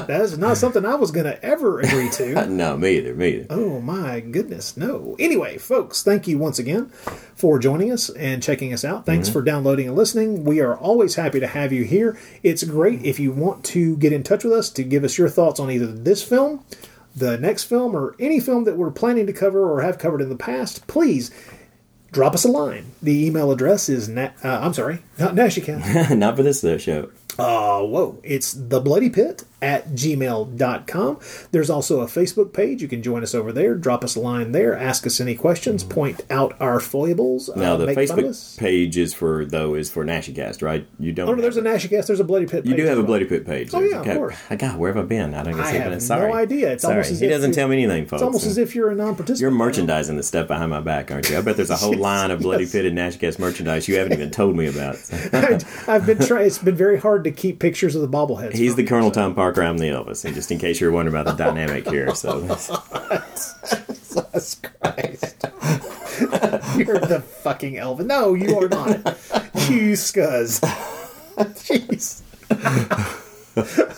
that's 0.06 0.36
not 0.36 0.56
something 0.58 0.84
I 0.84 0.94
was 0.96 1.10
going 1.10 1.26
to 1.26 1.42
ever 1.44 1.80
agree 1.80 2.10
to. 2.10 2.46
no, 2.48 2.76
me 2.76 2.98
either. 2.98 3.14
Me 3.14 3.28
either. 3.36 3.46
Oh 3.50 3.80
my 3.80 4.20
goodness, 4.20 4.76
no. 4.76 5.16
Anyway, 5.18 5.56
folks, 5.58 6.02
thank 6.02 6.26
you 6.28 6.36
once 6.38 6.58
again 6.58 6.90
for 7.36 7.58
joining 7.58 7.90
us 7.92 8.08
and 8.10 8.42
checking 8.42 8.72
us 8.72 8.84
out. 8.84 9.06
Thanks 9.06 9.28
Mhm. 9.28 9.32
for 9.32 9.42
downloading 9.42 9.88
and 9.88 9.96
listening. 9.96 10.44
We 10.44 10.60
are 10.60 10.76
always 10.76 11.16
happy 11.16 11.40
to 11.40 11.46
have 11.46 11.72
you 11.72 11.84
here. 11.84 12.16
It's 12.42 12.62
great 12.64 13.04
if 13.04 13.18
you 13.18 13.32
want 13.32 13.64
to 13.64 13.96
get 13.96 14.12
in 14.12 14.22
touch 14.22 14.44
with 14.44 14.52
us 14.52 14.70
to 14.70 14.82
give 14.82 15.04
us 15.04 15.18
your 15.18 15.28
thoughts 15.28 15.58
on 15.60 15.70
either 15.70 15.86
this 15.86 16.22
film, 16.22 16.60
the 17.16 17.36
next 17.38 17.64
film, 17.64 17.94
or 17.96 18.14
any 18.18 18.40
film 18.40 18.64
that 18.64 18.76
we're 18.76 18.90
planning 18.90 19.26
to 19.26 19.32
cover 19.32 19.68
or 19.70 19.82
have 19.82 19.98
covered 19.98 20.20
in 20.20 20.28
the 20.28 20.36
past. 20.36 20.86
Please 20.86 21.30
drop 22.12 22.34
us 22.34 22.44
a 22.44 22.48
line. 22.48 22.84
The 23.02 23.26
email 23.26 23.50
address 23.50 23.88
is 23.88 24.08
na- 24.08 24.30
uh, 24.44 24.60
I'm 24.62 24.72
sorry, 24.74 25.00
not 25.18 25.34
Naschycast. 25.34 26.16
Not 26.18 26.36
for 26.36 26.42
this 26.44 26.64
show. 26.80 27.08
Uh, 27.38 27.82
whoa. 27.82 28.18
It's 28.22 28.52
the 28.52 28.80
bloody 28.80 29.10
pit 29.10 29.44
at 29.60 29.88
gmail.com. 29.90 31.18
There's 31.52 31.70
also 31.70 32.00
a 32.00 32.06
Facebook 32.06 32.52
page. 32.52 32.82
You 32.82 32.88
can 32.88 33.02
join 33.02 33.22
us 33.22 33.34
over 33.34 33.50
there. 33.52 33.74
Drop 33.74 34.04
us 34.04 34.14
a 34.14 34.20
line 34.20 34.52
there. 34.52 34.76
Ask 34.76 35.06
us 35.06 35.20
any 35.20 35.34
questions. 35.34 35.82
Point 35.82 36.22
out 36.30 36.54
our 36.60 36.80
foibles. 36.80 37.48
Now 37.56 37.74
uh, 37.74 37.76
the 37.78 37.86
make 37.86 38.08
fun 38.08 38.18
of 38.18 38.24
us. 38.26 38.56
Facebook 38.56 38.60
page 38.60 38.96
is 38.98 39.14
for 39.14 39.44
though 39.46 39.74
is 39.74 39.90
for 39.90 40.04
Naschycast, 40.04 40.62
right? 40.62 40.86
You 40.98 41.12
don't. 41.12 41.28
Oh, 41.28 41.34
no, 41.34 41.40
there's 41.42 41.56
a 41.56 41.62
Naschycast, 41.62 42.06
There's 42.06 42.20
a 42.20 42.24
bloody 42.24 42.46
pit. 42.46 42.66
you 42.66 42.76
do 42.76 42.84
have 42.84 42.98
a 42.98 43.02
bloody 43.02 43.24
pit 43.24 43.46
page. 43.46 43.70
Oh, 43.72 43.80
yeah, 43.80 43.96
a 43.96 44.00
of 44.00 44.16
course. 44.16 44.36
I 44.50 44.56
God, 44.56 44.78
where 44.78 44.92
have 44.92 45.02
I 45.02 45.06
been? 45.06 45.34
I 45.34 45.42
don't 45.42 45.58
I 45.58 45.72
see 45.72 45.78
have. 45.78 46.02
Sorry. 46.02 46.30
no 46.30 46.36
idea. 46.36 46.72
It's 46.72 46.82
Sorry. 46.82 46.94
almost 46.96 47.12
as 47.12 47.20
he 47.20 47.28
doesn't 47.28 47.52
tell 47.52 47.68
me 47.68 47.82
anything, 47.82 48.04
folks. 48.04 48.20
It's 48.20 48.26
almost 48.26 48.46
as 48.46 48.58
if 48.58 48.74
you're 48.74 48.90
a 48.90 48.94
non-participant. 48.94 49.40
You're 49.40 49.50
merchandising 49.50 50.16
the 50.16 50.22
stuff 50.22 50.46
behind 50.48 50.70
my 50.70 50.80
back, 50.80 51.10
aren't 51.10 51.30
you? 51.30 51.38
I 51.38 51.40
bet 51.40 51.56
there's 51.56 51.70
a 51.70 51.76
whole 51.76 51.92
Yes, 51.94 52.00
line 52.00 52.30
of 52.30 52.40
bloody 52.40 52.64
yes. 52.64 52.72
pit 52.72 52.84
and 52.84 52.98
Naschycast 52.98 53.38
merchandise 53.38 53.88
you 53.88 53.96
haven't 53.96 54.12
even 54.12 54.30
told 54.30 54.56
me 54.56 54.66
about. 54.66 54.96
I've 55.88 56.04
been 56.06 56.18
trying. 56.18 56.46
It's 56.46 56.58
been 56.58 56.76
very 56.76 56.98
hard 56.98 57.23
to 57.24 57.32
keep 57.32 57.58
pictures 57.58 57.94
of 57.94 58.02
the 58.02 58.08
bobbleheads. 58.08 58.54
He's 58.54 58.76
the 58.76 58.84
Colonel 58.84 59.10
Tom 59.10 59.34
Parker. 59.34 59.62
I'm 59.62 59.78
the 59.78 59.88
Elvis. 59.88 60.24
And 60.24 60.34
just 60.34 60.50
in 60.50 60.58
case 60.58 60.80
you're 60.80 60.92
wondering 60.92 61.16
about 61.16 61.36
the 61.36 61.44
dynamic 61.44 61.88
here, 61.88 62.14
so 62.14 62.40
Jesus 62.42 62.70
Christ. 64.62 65.44
You're 66.76 67.00
the 67.00 67.22
fucking 67.42 67.76
Elvin. 67.76 68.06
No, 68.06 68.34
you 68.34 68.56
are 68.58 68.68
not. 68.68 68.96
you 69.68 69.94
scuzz. 69.94 70.60
Jeez. 71.36 72.22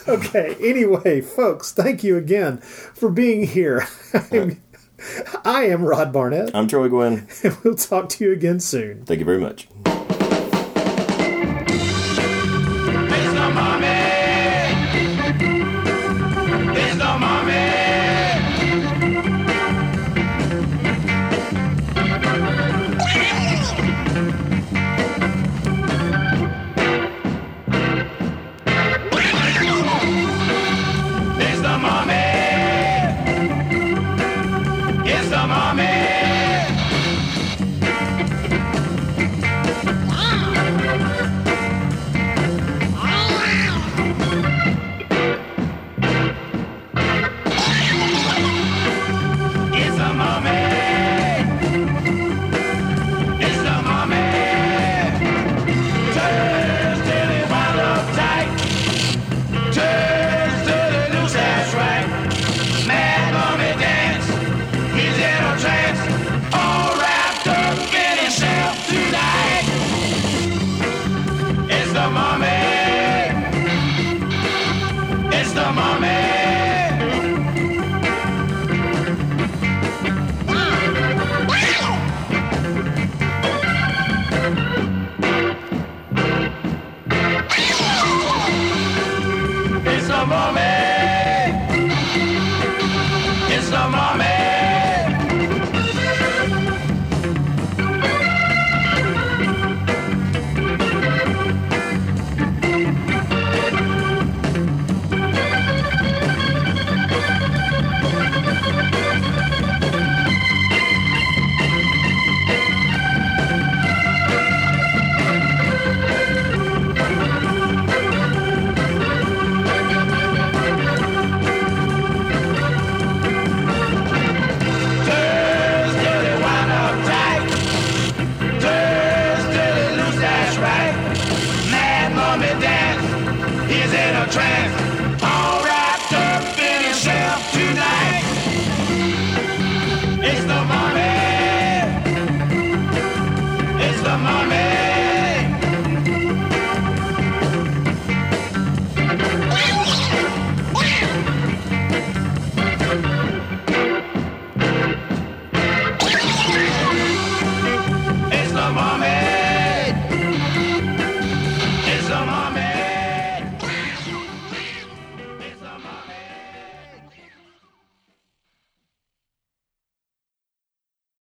okay, 0.08 0.56
anyway, 0.60 1.20
folks, 1.20 1.72
thank 1.72 2.02
you 2.02 2.16
again 2.16 2.58
for 2.58 3.10
being 3.10 3.46
here. 3.46 3.86
I'm, 4.30 4.62
I 5.44 5.64
am 5.64 5.84
Rod 5.84 6.12
Barnett, 6.12 6.54
I'm 6.54 6.68
Troy 6.68 6.88
Guinn. 6.88 7.26
and 7.42 7.56
we'll 7.62 7.74
talk 7.74 8.08
to 8.10 8.24
you 8.24 8.32
again 8.32 8.60
soon. 8.60 9.04
Thank 9.04 9.20
you 9.20 9.26
very 9.26 9.40
much. 9.40 9.68